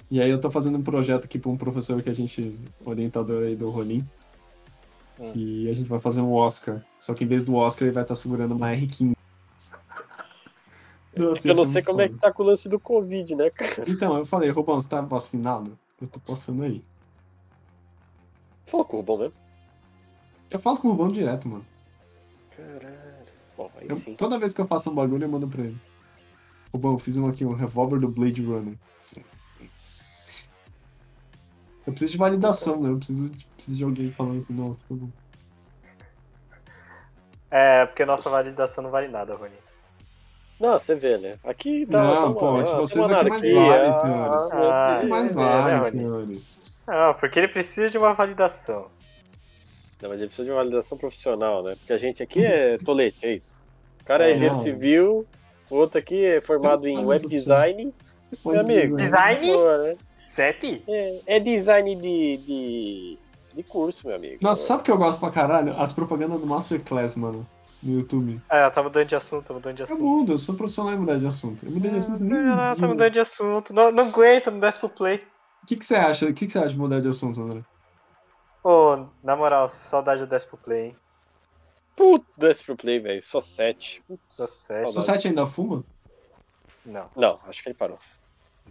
E 0.10 0.22
aí 0.22 0.30
eu 0.30 0.40
tô 0.40 0.50
fazendo 0.50 0.78
um 0.78 0.82
projeto 0.82 1.26
aqui 1.26 1.38
pra 1.38 1.52
um 1.52 1.58
professor 1.58 2.02
que 2.02 2.10
a 2.10 2.14
gente. 2.14 2.58
orientador 2.86 3.44
aí 3.44 3.58
do 3.58 3.70
Rolim. 3.70 4.08
Hum. 5.20 5.32
E 5.36 5.70
a 5.70 5.74
gente 5.74 5.90
vai 5.90 6.00
fazer 6.00 6.22
um 6.22 6.32
Oscar. 6.32 6.82
Só 7.00 7.14
que 7.14 7.26
em 7.26 7.28
vez 7.28 7.44
do 7.44 7.56
Oscar 7.56 7.88
ele 7.88 7.94
vai 7.94 8.04
estar 8.04 8.16
segurando 8.16 8.56
uma 8.56 8.72
R15. 8.72 9.17
Nossa, 11.18 11.48
eu 11.48 11.56
não 11.56 11.66
sei 11.66 11.82
como 11.82 12.02
é 12.02 12.06
foda. 12.08 12.16
que 12.16 12.22
tá 12.22 12.32
com 12.32 12.44
o 12.44 12.46
lance 12.46 12.70
do 12.70 12.80
Covid, 12.80 13.36
né, 13.36 13.50
cara? 13.50 13.86
Então, 13.88 14.18
eu 14.18 14.26
falei, 14.26 14.50
Rubão, 14.50 14.80
você 14.80 14.90
tá 14.90 15.02
vacinado? 15.02 15.78
Eu 16.02 16.08
tô 16.08 16.20
passando 16.20 16.64
aí. 16.64 16.84
Falou 18.66 18.86
com 18.86 18.98
o 18.98 19.00
Rubão 19.00 19.18
mesmo? 19.18 19.34
Eu 20.50 20.60
falo 20.60 20.78
com 20.78 20.88
o 20.88 20.92
Rubão 20.92 21.12
direto, 21.12 21.48
mano. 21.48 21.66
Caralho. 22.56 23.28
Bom, 23.56 23.72
aí 23.76 23.88
Eu- 23.90 23.98
sim. 23.98 24.16
toda 24.16 24.38
vez 24.38 24.54
que 24.54 24.62
eu 24.62 24.66
faço 24.66 24.90
um 24.92 24.96
bagulho, 24.96 25.24
eu 25.24 25.30
mando 25.30 25.48
pra 25.48 25.64
ele. 25.64 25.78
Rubão, 26.74 26.94
eu 26.94 27.00
fiz 27.00 27.18
um 27.18 27.28
aqui, 27.28 27.46
um 27.46 27.54
revólver 27.54 28.00
do 28.00 28.08
Blade 28.10 28.44
Runner. 28.44 28.78
Eu 31.86 31.94
preciso 31.94 32.12
de 32.12 32.18
validação, 32.18 32.82
né? 32.82 32.90
Eu 32.90 32.98
preciso 32.98 33.30
de, 33.32 33.46
preciso 33.46 33.78
de 33.78 33.84
alguém 33.86 34.12
falando 34.12 34.38
assim, 34.40 34.54
nossa, 34.54 34.84
bom. 34.90 35.10
É, 37.50 37.86
porque 37.86 38.06
nossa 38.06 38.30
validação 38.30 38.84
não 38.84 38.92
vale 38.92 39.08
nada, 39.08 39.36
Rony. 39.36 39.56
Não, 40.60 40.80
você 40.80 40.96
vê, 40.96 41.18
né? 41.18 41.36
Aqui 41.44 41.86
dá. 41.86 42.04
Não, 42.04 42.18
tamo- 42.18 42.36
pô, 42.36 42.64
de 42.64 42.72
ah, 42.72 42.78
vocês 42.78 43.06
aqui 43.06 43.14
mais 43.14 43.26
anarquia, 43.28 43.54
vale, 43.56 43.88
ah, 43.88 44.00
senhores. 44.00 44.52
Ah, 44.54 44.98
Deus. 45.00 45.10
mais 45.12 45.32
é, 45.32 45.34
vale, 45.34 45.72
né, 45.78 45.84
senhores? 45.84 46.62
Não, 46.88 47.14
porque 47.14 47.40
ele 47.40 47.48
precisa 47.48 47.90
de 47.90 47.98
uma 47.98 48.14
validação. 48.14 48.88
Não, 50.02 50.10
mas 50.10 50.20
ele 50.20 50.28
precisa 50.28 50.46
de 50.46 50.52
uma 50.52 50.58
validação 50.58 50.98
profissional, 50.98 51.64
né? 51.64 51.76
Porque 51.78 51.94
a 51.94 51.98
gente 51.98 52.24
aqui 52.24 52.44
é 52.44 52.78
tolete, 52.84 53.18
é 53.22 53.34
isso. 53.34 53.60
O 54.02 54.06
cara 54.06 54.26
é 54.26 54.30
Não. 54.30 54.36
engenheiro 54.36 54.56
civil, 54.62 55.28
o 55.70 55.76
outro 55.76 56.00
aqui 56.00 56.24
é 56.26 56.42
formado 56.42 56.88
em 56.88 57.04
web 57.06 57.28
design. 57.28 57.94
Meu 58.46 58.60
amigo. 58.60 58.96
Design? 58.96 59.52
Pô, 59.52 59.78
né? 59.78 59.96
Sete? 60.26 60.84
É, 60.88 61.20
é 61.26 61.40
design 61.40 61.96
de, 61.96 62.38
de, 62.38 63.18
de 63.54 63.64
curso, 63.64 64.08
meu 64.08 64.16
amigo. 64.16 64.38
Nossa, 64.42 64.64
sabe 64.64 64.82
o 64.82 64.84
que 64.84 64.92
eu 64.92 64.98
gosto 64.98 65.20
pra 65.20 65.30
caralho? 65.32 65.74
As 65.80 65.94
propagandas 65.94 66.40
do 66.40 66.46
Masterclass, 66.46 67.16
mano. 67.16 67.46
No 67.84 68.00
YouTube. 68.00 68.42
Ah, 68.50 68.70
tá 68.72 68.82
mudando 68.82 69.06
de 69.08 69.16
assunto, 69.16 69.46
tá 69.46 69.54
mudando 69.54 69.76
de 69.76 69.82
Eu 69.82 69.86
assunto. 69.86 70.02
mudo, 70.04 70.34
eu 70.34 70.38
sou 70.38 70.56
profissional 70.56 70.94
em 70.94 71.00
mudar 71.00 71.18
de 71.20 71.28
assunto. 71.28 71.66
Eu 71.66 71.72
mudei 71.72 71.92
de 71.92 71.98
assunto 71.98 72.24
nem 72.24 72.40
Ah, 72.50 72.72
dia. 72.74 72.82
tá 72.82 72.88
mudando 72.88 73.12
de 73.14 73.20
assunto. 73.20 73.74
Não, 73.74 73.92
não 73.92 74.08
aguenta, 74.08 74.50
não 74.50 74.60
desce 74.60 74.80
pro 74.80 74.90
play. 74.90 75.18
O 75.64 75.68
que, 75.68 75.76
que 75.76 75.86
você 75.86 75.96
acha? 75.96 76.26
O 76.26 76.34
que, 76.34 76.46
que 76.48 76.52
você 76.52 76.58
acha 76.60 76.70
de 76.70 76.78
mudar 76.78 77.00
de 77.02 77.08
assunto, 77.08 77.40
André? 77.42 77.64
Ô, 78.64 79.06
na 79.24 79.36
moral, 79.36 79.70
saudade 79.70 80.22
do 80.22 80.28
desce 80.28 80.48
pro 80.48 80.58
play, 80.58 80.88
hein? 80.88 80.96
Puta, 81.96 82.26
desce 82.36 82.64
pro 82.64 82.76
play, 82.76 83.00
velho. 83.00 83.22
Só 83.24 83.40
sete. 83.42 84.04
Só 84.26 84.48
sério. 84.48 84.88
Seu 84.90 85.02
site 85.02 85.28
ainda 85.28 85.46
fuma? 85.46 85.84
Não, 86.86 87.10
Não, 87.16 87.40
acho 87.48 87.62
que 87.62 87.70
ele 87.70 87.76
parou. 87.78 88.00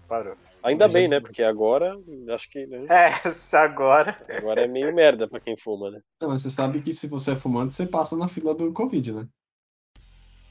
Parou. 0.06 0.36
Ainda 0.62 0.88
bem, 0.88 1.04
já- 1.04 1.08
né? 1.10 1.20
Porque 1.20 1.42
agora, 1.42 1.96
acho 2.34 2.50
que 2.50 2.66
né? 2.66 2.86
É, 2.88 3.30
se 3.30 3.56
agora. 3.56 4.16
agora 4.28 4.62
é 4.62 4.66
meio 4.66 4.92
merda 4.94 5.28
pra 5.28 5.38
quem 5.40 5.56
fuma, 5.56 5.90
né? 5.90 6.00
Não, 6.20 6.28
mas 6.30 6.42
você 6.42 6.50
sabe 6.50 6.82
que 6.82 6.92
se 6.92 7.06
você 7.06 7.32
é 7.32 7.36
fumante, 7.36 7.74
você 7.74 7.86
passa 7.86 8.16
na 8.16 8.26
fila 8.28 8.54
do 8.54 8.72
Covid, 8.72 9.12
né? 9.12 9.28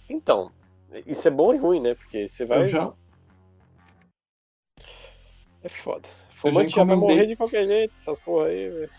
Então, 0.09 0.51
isso 1.05 1.27
é 1.27 1.31
bom 1.31 1.53
e 1.53 1.57
ruim, 1.57 1.81
né? 1.81 1.95
Porque 1.95 2.29
você 2.29 2.45
vai. 2.45 2.61
Eu 2.61 2.67
já. 2.67 2.93
É 5.63 5.69
foda. 5.69 6.07
Eu 6.07 6.13
já 6.31 6.35
Fumante 6.35 6.75
já 6.75 6.83
vai 6.83 6.95
encomendei- 6.95 7.15
morrer 7.15 7.27
de 7.27 7.35
qualquer 7.35 7.65
jeito, 7.65 7.93
essas 7.97 8.19
porra 8.19 8.47
aí, 8.47 8.69
velho. 8.69 8.89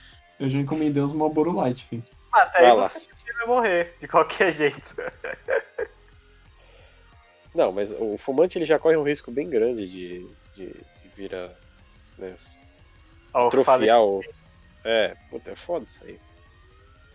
Eu 0.41 0.49
já 0.49 0.59
encomendei 0.59 1.03
uns 1.03 1.15
Marlboro 1.15 1.53
Light, 1.53 1.85
filho. 1.85 2.03
Até 2.33 2.59
aí 2.59 2.65
Vai 2.67 2.77
lá. 2.77 2.89
você 2.89 2.99
vai 3.39 3.47
morrer, 3.47 3.95
de 4.01 4.09
qualquer 4.09 4.53
jeito. 4.53 4.97
Não, 7.55 7.73
mas 7.73 7.91
o 7.93 8.19
fumante 8.19 8.59
ele 8.59 8.65
já 8.67 8.79
corre 8.79 8.97
um 8.97 9.03
risco 9.03 9.31
bem 9.31 9.49
grande 9.49 9.89
de, 9.89 10.29
de, 10.57 10.69
de 10.73 11.09
vir 11.15 11.35
a 11.35 11.51
Ó, 13.35 13.45
o 13.45 13.49
atrofiar 13.49 13.99
falecido. 13.99 14.03
o. 14.03 14.23
É, 14.85 15.17
puta, 15.31 15.53
é 15.53 15.57
foda 15.57 15.85
isso 15.85 16.05
aí. 16.05 16.19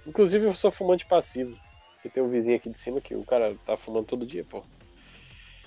Inclusive 0.06 0.46
eu 0.46 0.56
sou 0.56 0.72
fumante 0.72 1.06
passivo. 1.06 1.58
Porque 1.96 2.10
tem 2.10 2.24
um 2.24 2.30
vizinho 2.30 2.58
aqui 2.58 2.70
de 2.70 2.80
cima 2.80 3.00
que 3.00 3.16
o 3.16 3.24
cara 3.24 3.56
tá 3.66 3.78
fumando 3.78 4.06
todo 4.06 4.26
dia, 4.26 4.44
pô. 4.44 4.64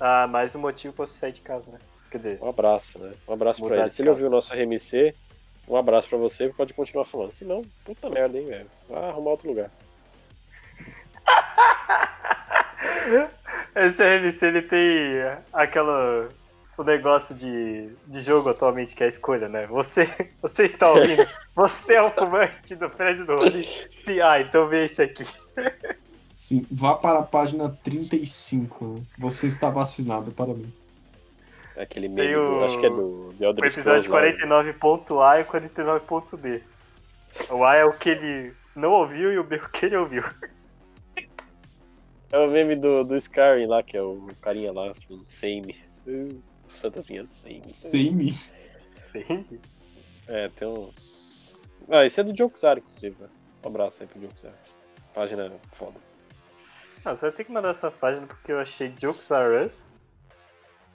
Ah, 0.01 0.27
mais 0.27 0.55
um 0.57 0.61
motivo 0.61 0.93
pra 0.93 1.07
você 1.07 1.19
sair 1.19 1.33
de 1.33 1.41
casa, 1.41 1.71
né? 1.71 1.79
Quer 2.11 2.19
dizer, 2.19 2.39
Um 2.43 2.49
abraço, 2.49 2.99
né? 2.99 3.15
Um 3.27 3.33
abraço 3.33 3.65
pra 3.65 3.81
ele. 3.81 3.91
Se 3.91 4.03
ele 4.03 4.11
ouviu 4.11 4.27
o 4.27 4.31
nosso 4.31 4.53
RMC, 4.53 5.15
um 5.69 5.77
abraço 5.77 6.09
pra 6.09 6.19
você 6.19 6.49
pode 6.49 6.75
continuar 6.75 7.05
fumando. 7.05 7.33
Se 7.33 7.45
não, 7.45 7.63
puta 7.85 8.11
merda, 8.11 8.39
hein, 8.39 8.47
velho. 8.47 8.71
Vai 8.89 9.09
arrumar 9.09 9.31
outro 9.31 9.49
lugar. 9.49 9.71
esse 13.77 14.03
RMC 14.03 14.47
ele 14.47 14.63
tem 14.63 15.15
aquela. 15.53 16.29
O 16.77 16.83
negócio 16.83 17.35
de, 17.35 17.89
de 18.07 18.21
jogo 18.21 18.49
atualmente 18.49 18.97
que 18.97 19.03
é 19.03 19.07
a 19.07 19.09
escolha, 19.09 19.49
né? 19.49 19.67
Você, 19.69 20.07
você 20.43 20.65
está 20.65 20.91
ouvindo? 20.91 21.27
Você 21.55 21.95
é 21.95 22.03
o 22.03 22.11
fumante 22.11 22.75
do 22.75 22.91
Fred 22.91 23.23
do? 23.23 23.37
Sim, 23.93 24.21
ah, 24.21 24.41
então 24.41 24.67
vê 24.67 24.87
esse 24.87 25.01
aqui. 25.01 25.25
Sim, 26.35 26.67
vá 26.69 26.97
para 26.97 27.21
a 27.21 27.23
página 27.23 27.69
35. 27.85 28.85
né? 28.87 29.03
Você 29.19 29.47
está 29.47 29.71
vacinado, 29.71 30.33
parabéns. 30.33 30.67
É 31.77 31.83
aquele 31.83 32.09
meme 32.09 32.27
Tem 32.29 32.35
do. 32.37 32.59
o- 32.59 32.65
Acho 32.65 32.79
que 32.81 32.87
é 32.87 32.91
do 32.91 33.35
The 33.39 33.47
O 33.47 33.49
Elder 33.51 33.65
episódio 33.67 34.03
Scrolls 34.03 34.37
lá. 34.43 34.65
49.A 34.65 35.41
e 35.41 35.45
49.B. 35.45 36.63
O 37.51 37.65
A 37.65 37.77
é 37.77 37.85
o 37.85 37.93
que 37.93 38.09
ele 38.11 38.53
não 38.75 38.91
ouviu 38.91 39.33
e 39.33 39.39
o 39.39 39.45
B 39.45 39.57
é 39.57 39.63
o 39.63 39.69
que 39.69 39.87
ele 39.87 39.97
ouviu. 39.97 40.25
É 42.33 42.39
o 42.39 42.51
meme 42.51 42.75
do, 42.75 43.05
do 43.05 43.17
Skyrim 43.17 43.67
lá, 43.67 43.81
que 43.83 43.97
é 43.97 44.03
o 44.03 44.27
carinha 44.43 44.73
lá, 44.73 44.93
same. 45.25 45.77
Os 46.75 46.81
fantasminhas 46.81 47.33
same. 47.33 47.67
Same. 47.67 48.33
Sim. 48.91 49.61
É, 50.27 50.49
tem 50.49 50.67
um. 50.69 50.93
Ah, 51.89 52.05
esse 52.05 52.21
é 52.21 52.25
do 52.25 52.37
Jokesar, 52.37 52.79
inclusive. 52.79 53.17
né? 53.21 53.29
Um 53.65 53.69
abraço 53.69 54.03
aí 54.03 54.09
pro 54.09 54.21
Jokesar. 54.21 54.55
Página 55.15 55.53
foda. 55.73 55.99
Ah, 57.05 57.15
você 57.15 57.27
vai 57.27 57.33
ter 57.33 57.45
que 57.45 57.53
mandar 57.53 57.71
essa 57.71 57.91
página 57.91 58.27
porque 58.27 58.51
eu 58.51 58.59
achei 58.59 58.93
Jokes 58.99 59.31
Are 59.31 59.65
Us. 59.65 59.95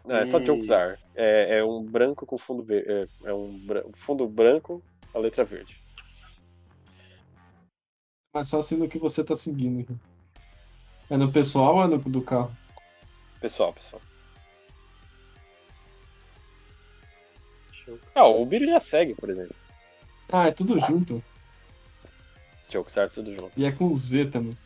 Não, 0.06 0.16
é 0.18 0.26
só 0.26 0.40
E- 0.40 0.46
Jokesar. 0.46 1.00
É, 1.16 1.60
é 1.60 1.64
um 1.64 1.84
branco 1.84 2.26
com 2.26 2.38
fundo 2.38 2.64
verde. 2.64 2.92
É, 2.92 3.30
é 3.30 3.34
um 3.34 3.58
bra- 3.66 3.84
fundo 3.96 4.28
branco, 4.28 4.84
a 5.14 5.20
letra 5.20 5.44
verde. 5.46 5.80
Mais 8.34 8.50
fácil 8.50 8.80
do 8.80 8.88
que 8.88 8.98
você 9.00 9.24
tá 9.24 9.36
seguindo. 9.36 9.82
aqui. 9.82 9.96
É 11.10 11.18
no 11.18 11.32
pessoal 11.32 11.76
ou 11.78 11.84
é 11.84 11.88
no 11.88 11.98
do 11.98 12.22
carro? 12.22 12.56
Pessoal, 13.42 13.74
pessoal. 13.74 14.02
Ah, 18.16 18.26
o 18.26 18.46
Biro 18.46 18.66
já 18.68 18.80
segue, 18.80 19.14
por 19.14 19.30
exemplo. 19.30 19.56
Ah, 20.32 20.48
é 20.48 20.52
tudo 20.52 20.80
junto. 20.80 21.24
Jokesar 22.70 23.10
tudo 23.10 23.32
junto. 23.32 23.52
E 23.58 23.66
é 23.66 23.72
com 23.72 23.96
Z 23.96 24.26
também. 24.26 24.58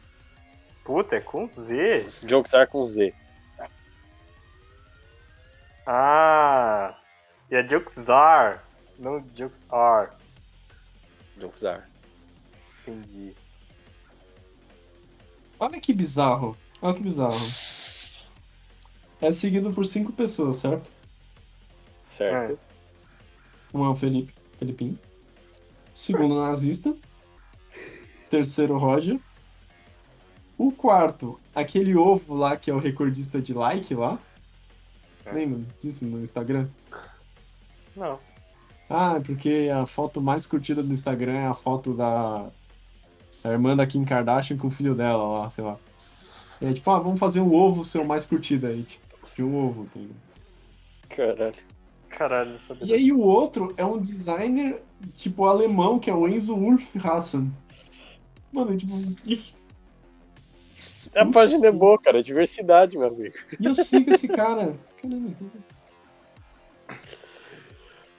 Puta, 0.84 1.16
é 1.16 1.22
com 1.22 1.48
Z. 1.48 2.08
Jokesar 2.24 2.68
com 2.68 2.86
Z. 2.86 3.14
Ah! 5.86 6.98
E 7.50 7.56
é 7.56 7.68
Jokesar, 7.68 8.64
não 9.00 9.24
Jokesar. 9.36 10.16
Jokesar. 11.40 11.88
Entendi. 12.82 13.34
Olha 15.60 15.80
que 15.80 15.94
bizarro. 15.94 16.58
Olha 16.82 16.96
que 16.96 17.04
bizarro. 17.04 17.40
É 19.22 19.32
seguido 19.32 19.72
por 19.72 19.86
cinco 19.86 20.12
pessoas, 20.12 20.58
certo? 20.58 20.92
Certo. 22.10 22.60
Um 23.74 23.86
é 23.86 23.90
o 23.90 23.96
Felipe, 23.96 24.34
Felipinho. 24.58 24.98
Segundo, 25.94 26.40
nazista. 26.40 26.96
Terceiro, 28.30 28.78
Roger. 28.78 29.20
O 30.58 30.72
quarto, 30.72 31.40
aquele 31.54 31.96
ovo 31.96 32.36
lá 32.36 32.56
que 32.56 32.70
é 32.70 32.74
o 32.74 32.80
recordista 32.80 33.42
de 33.42 33.54
like 33.54 33.94
lá. 33.96 34.20
Lembra 35.32 35.62
disso 35.82 36.06
no 36.06 36.22
Instagram? 36.22 36.68
Não. 37.96 38.20
Ah, 38.90 39.16
é 39.18 39.20
porque 39.20 39.70
a 39.74 39.86
foto 39.86 40.22
mais 40.22 40.46
curtida 40.46 40.84
do 40.84 40.94
Instagram 40.94 41.34
é 41.34 41.48
a 41.48 41.54
foto 41.54 41.94
da, 41.94 42.48
da 43.42 43.52
irmã 43.52 43.76
da 43.76 43.88
Kim 43.88 44.04
Kardashian 44.04 44.58
com 44.58 44.68
o 44.68 44.72
filho 44.72 44.94
dela 44.94 45.40
lá, 45.40 45.50
sei 45.50 45.64
lá. 45.64 45.78
E 46.62 46.68
aí, 46.68 46.74
tipo, 46.74 46.90
ah, 46.92 47.00
vamos 47.00 47.20
fazer 47.20 47.40
um 47.40 47.54
ovo 47.54 47.84
ser 47.84 48.00
o 48.00 48.06
mais 48.06 48.26
curtido 48.26 48.68
aí, 48.68 48.84
tipo, 48.84 49.06
de 49.36 49.44
um 49.44 49.56
ovo, 49.56 49.86
tá 49.86 50.00
ligado? 50.00 50.16
Caralho. 51.10 51.73
Caralho, 52.18 52.52
não 52.54 52.62
sabia. 52.62 52.86
E 52.86 52.94
aí 52.94 53.12
o 53.12 53.20
outro 53.20 53.74
é 53.76 53.84
um 53.86 54.00
designer, 54.00 54.82
tipo, 55.14 55.46
alemão, 55.46 55.98
que 56.00 56.10
é 56.10 56.14
o 56.14 56.28
Enzo 56.28 56.56
Ulf 56.56 56.96
Hassan. 57.04 57.52
Mano, 58.52 58.78
tipo, 58.78 58.94
e 59.26 59.42
A 61.16 61.26
página 61.26 61.68
é 61.68 61.72
boa, 61.72 62.00
cara. 62.00 62.20
É 62.20 62.24
diversidade, 62.24 62.98
meu 62.98 63.08
amigo. 63.08 63.36
e 63.60 63.66
eu 63.66 63.74
sigo 63.74 64.12
esse 64.12 64.28
cara. 64.30 64.78
Caramba, 65.02 65.36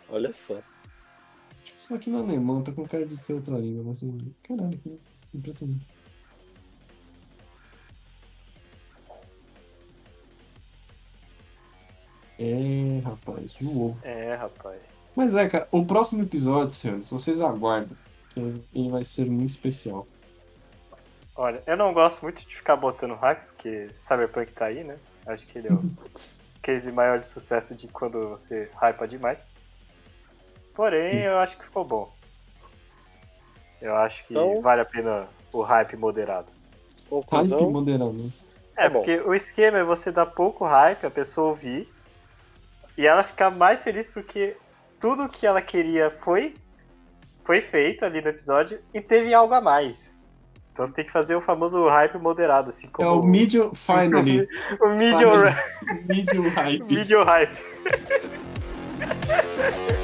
Olha 0.09 0.33
só. 0.33 0.61
isso 1.75 1.95
aqui 1.95 2.11
no 2.11 2.19
alemão, 2.19 2.63
tá 2.63 2.73
com 2.73 2.87
cara 2.87 3.07
de 3.07 3.17
ser 3.17 3.35
outra 3.35 3.57
língua, 3.59 3.85
mas 3.85 4.03
não 4.03 4.15
é. 4.19 4.47
Caralho, 4.47 4.79
que 4.79 4.99
impressionante. 5.35 5.87
É, 12.39 13.01
rapaz, 13.05 13.53
o 13.61 13.85
ovo. 13.85 13.99
É, 14.03 14.35
rapaz. 14.35 15.11
Mas 15.15 15.35
é, 15.35 15.49
cara, 15.49 15.69
o 15.71 15.85
próximo 15.85 16.23
episódio, 16.23 16.71
senhores, 16.75 17.09
vocês 17.11 17.41
aguardam. 17.41 17.97
Ele 18.37 18.91
vai 18.91 19.05
ser 19.05 19.27
muito 19.27 19.51
especial. 19.51 20.07
Olha, 21.37 21.63
eu 21.67 21.77
não 21.77 21.93
gosto 21.93 22.23
muito 22.23 22.47
de 22.47 22.57
ficar 22.57 22.77
botando 22.77 23.15
hype, 23.15 23.41
porque 23.47 23.91
Cyberpunk 23.99 24.53
tá 24.53 24.67
aí, 24.67 24.83
né? 24.83 24.97
Acho 25.27 25.47
que 25.47 25.59
ele 25.59 25.69
é 25.69 25.73
o 25.73 25.83
case 26.63 26.91
maior 26.91 27.19
de 27.21 27.27
sucesso 27.27 27.75
de 27.75 27.87
quando 27.89 28.29
você 28.31 28.69
hypa 28.81 29.07
demais. 29.07 29.47
Porém, 30.75 31.21
eu 31.23 31.39
acho 31.39 31.57
que 31.57 31.65
ficou 31.65 31.85
bom. 31.85 32.13
Eu 33.81 33.95
acho 33.97 34.25
que 34.27 34.35
Então- 34.35 34.61
vale 34.61 34.81
a 34.81 34.85
pena 34.85 35.29
o 35.53 35.63
hype 35.63 35.97
moderado. 35.97 36.49
Hype 37.11 37.11
Conclusão. 37.11 37.71
moderado. 37.71 38.13
né? 38.13 38.31
É, 38.77 38.89
bom. 38.89 38.99
porque 38.99 39.21
o 39.21 39.33
esquema 39.35 39.79
é 39.79 39.85
você 39.85 40.11
dar 40.11 40.27
pouco 40.27 40.65
hype, 40.65 41.07
a 41.07 41.11
pessoa 41.11 41.49
ouvir, 41.51 41.89
e 42.97 43.07
ela 43.07 43.23
ficar 43.23 43.51
mais 43.51 43.83
feliz 43.85 44.09
porque 44.09 44.57
tudo 45.01 45.29
que 45.29 45.47
ela 45.47 45.61
queria 45.63 46.11
foi, 46.11 46.55
foi 47.45 47.61
feito 47.61 48.05
ali 48.05 48.21
no 48.23 48.29
episódio 48.29 48.81
e 48.93 49.01
teve 49.01 49.33
algo 49.35 49.53
a 49.55 49.61
mais. 49.61 50.23
Então 50.73 50.87
você 50.87 50.95
tem 50.97 51.05
que 51.05 51.13
fazer 51.13 51.37
o 51.37 51.41
famoso 51.41 51.87
hype 51.89 52.19
moderado, 52.19 52.69
assim 52.69 52.89
É 52.89 52.91
como 52.91 53.21
o 53.21 53.27
medium, 53.27 53.73
finally. 53.77 54.49
o 54.81 54.89
medium, 54.89 55.31
Finally. 55.31 55.55
medium 56.09 56.49
hype. 56.49 56.85
medium 56.95 57.23
hype. 57.25 57.59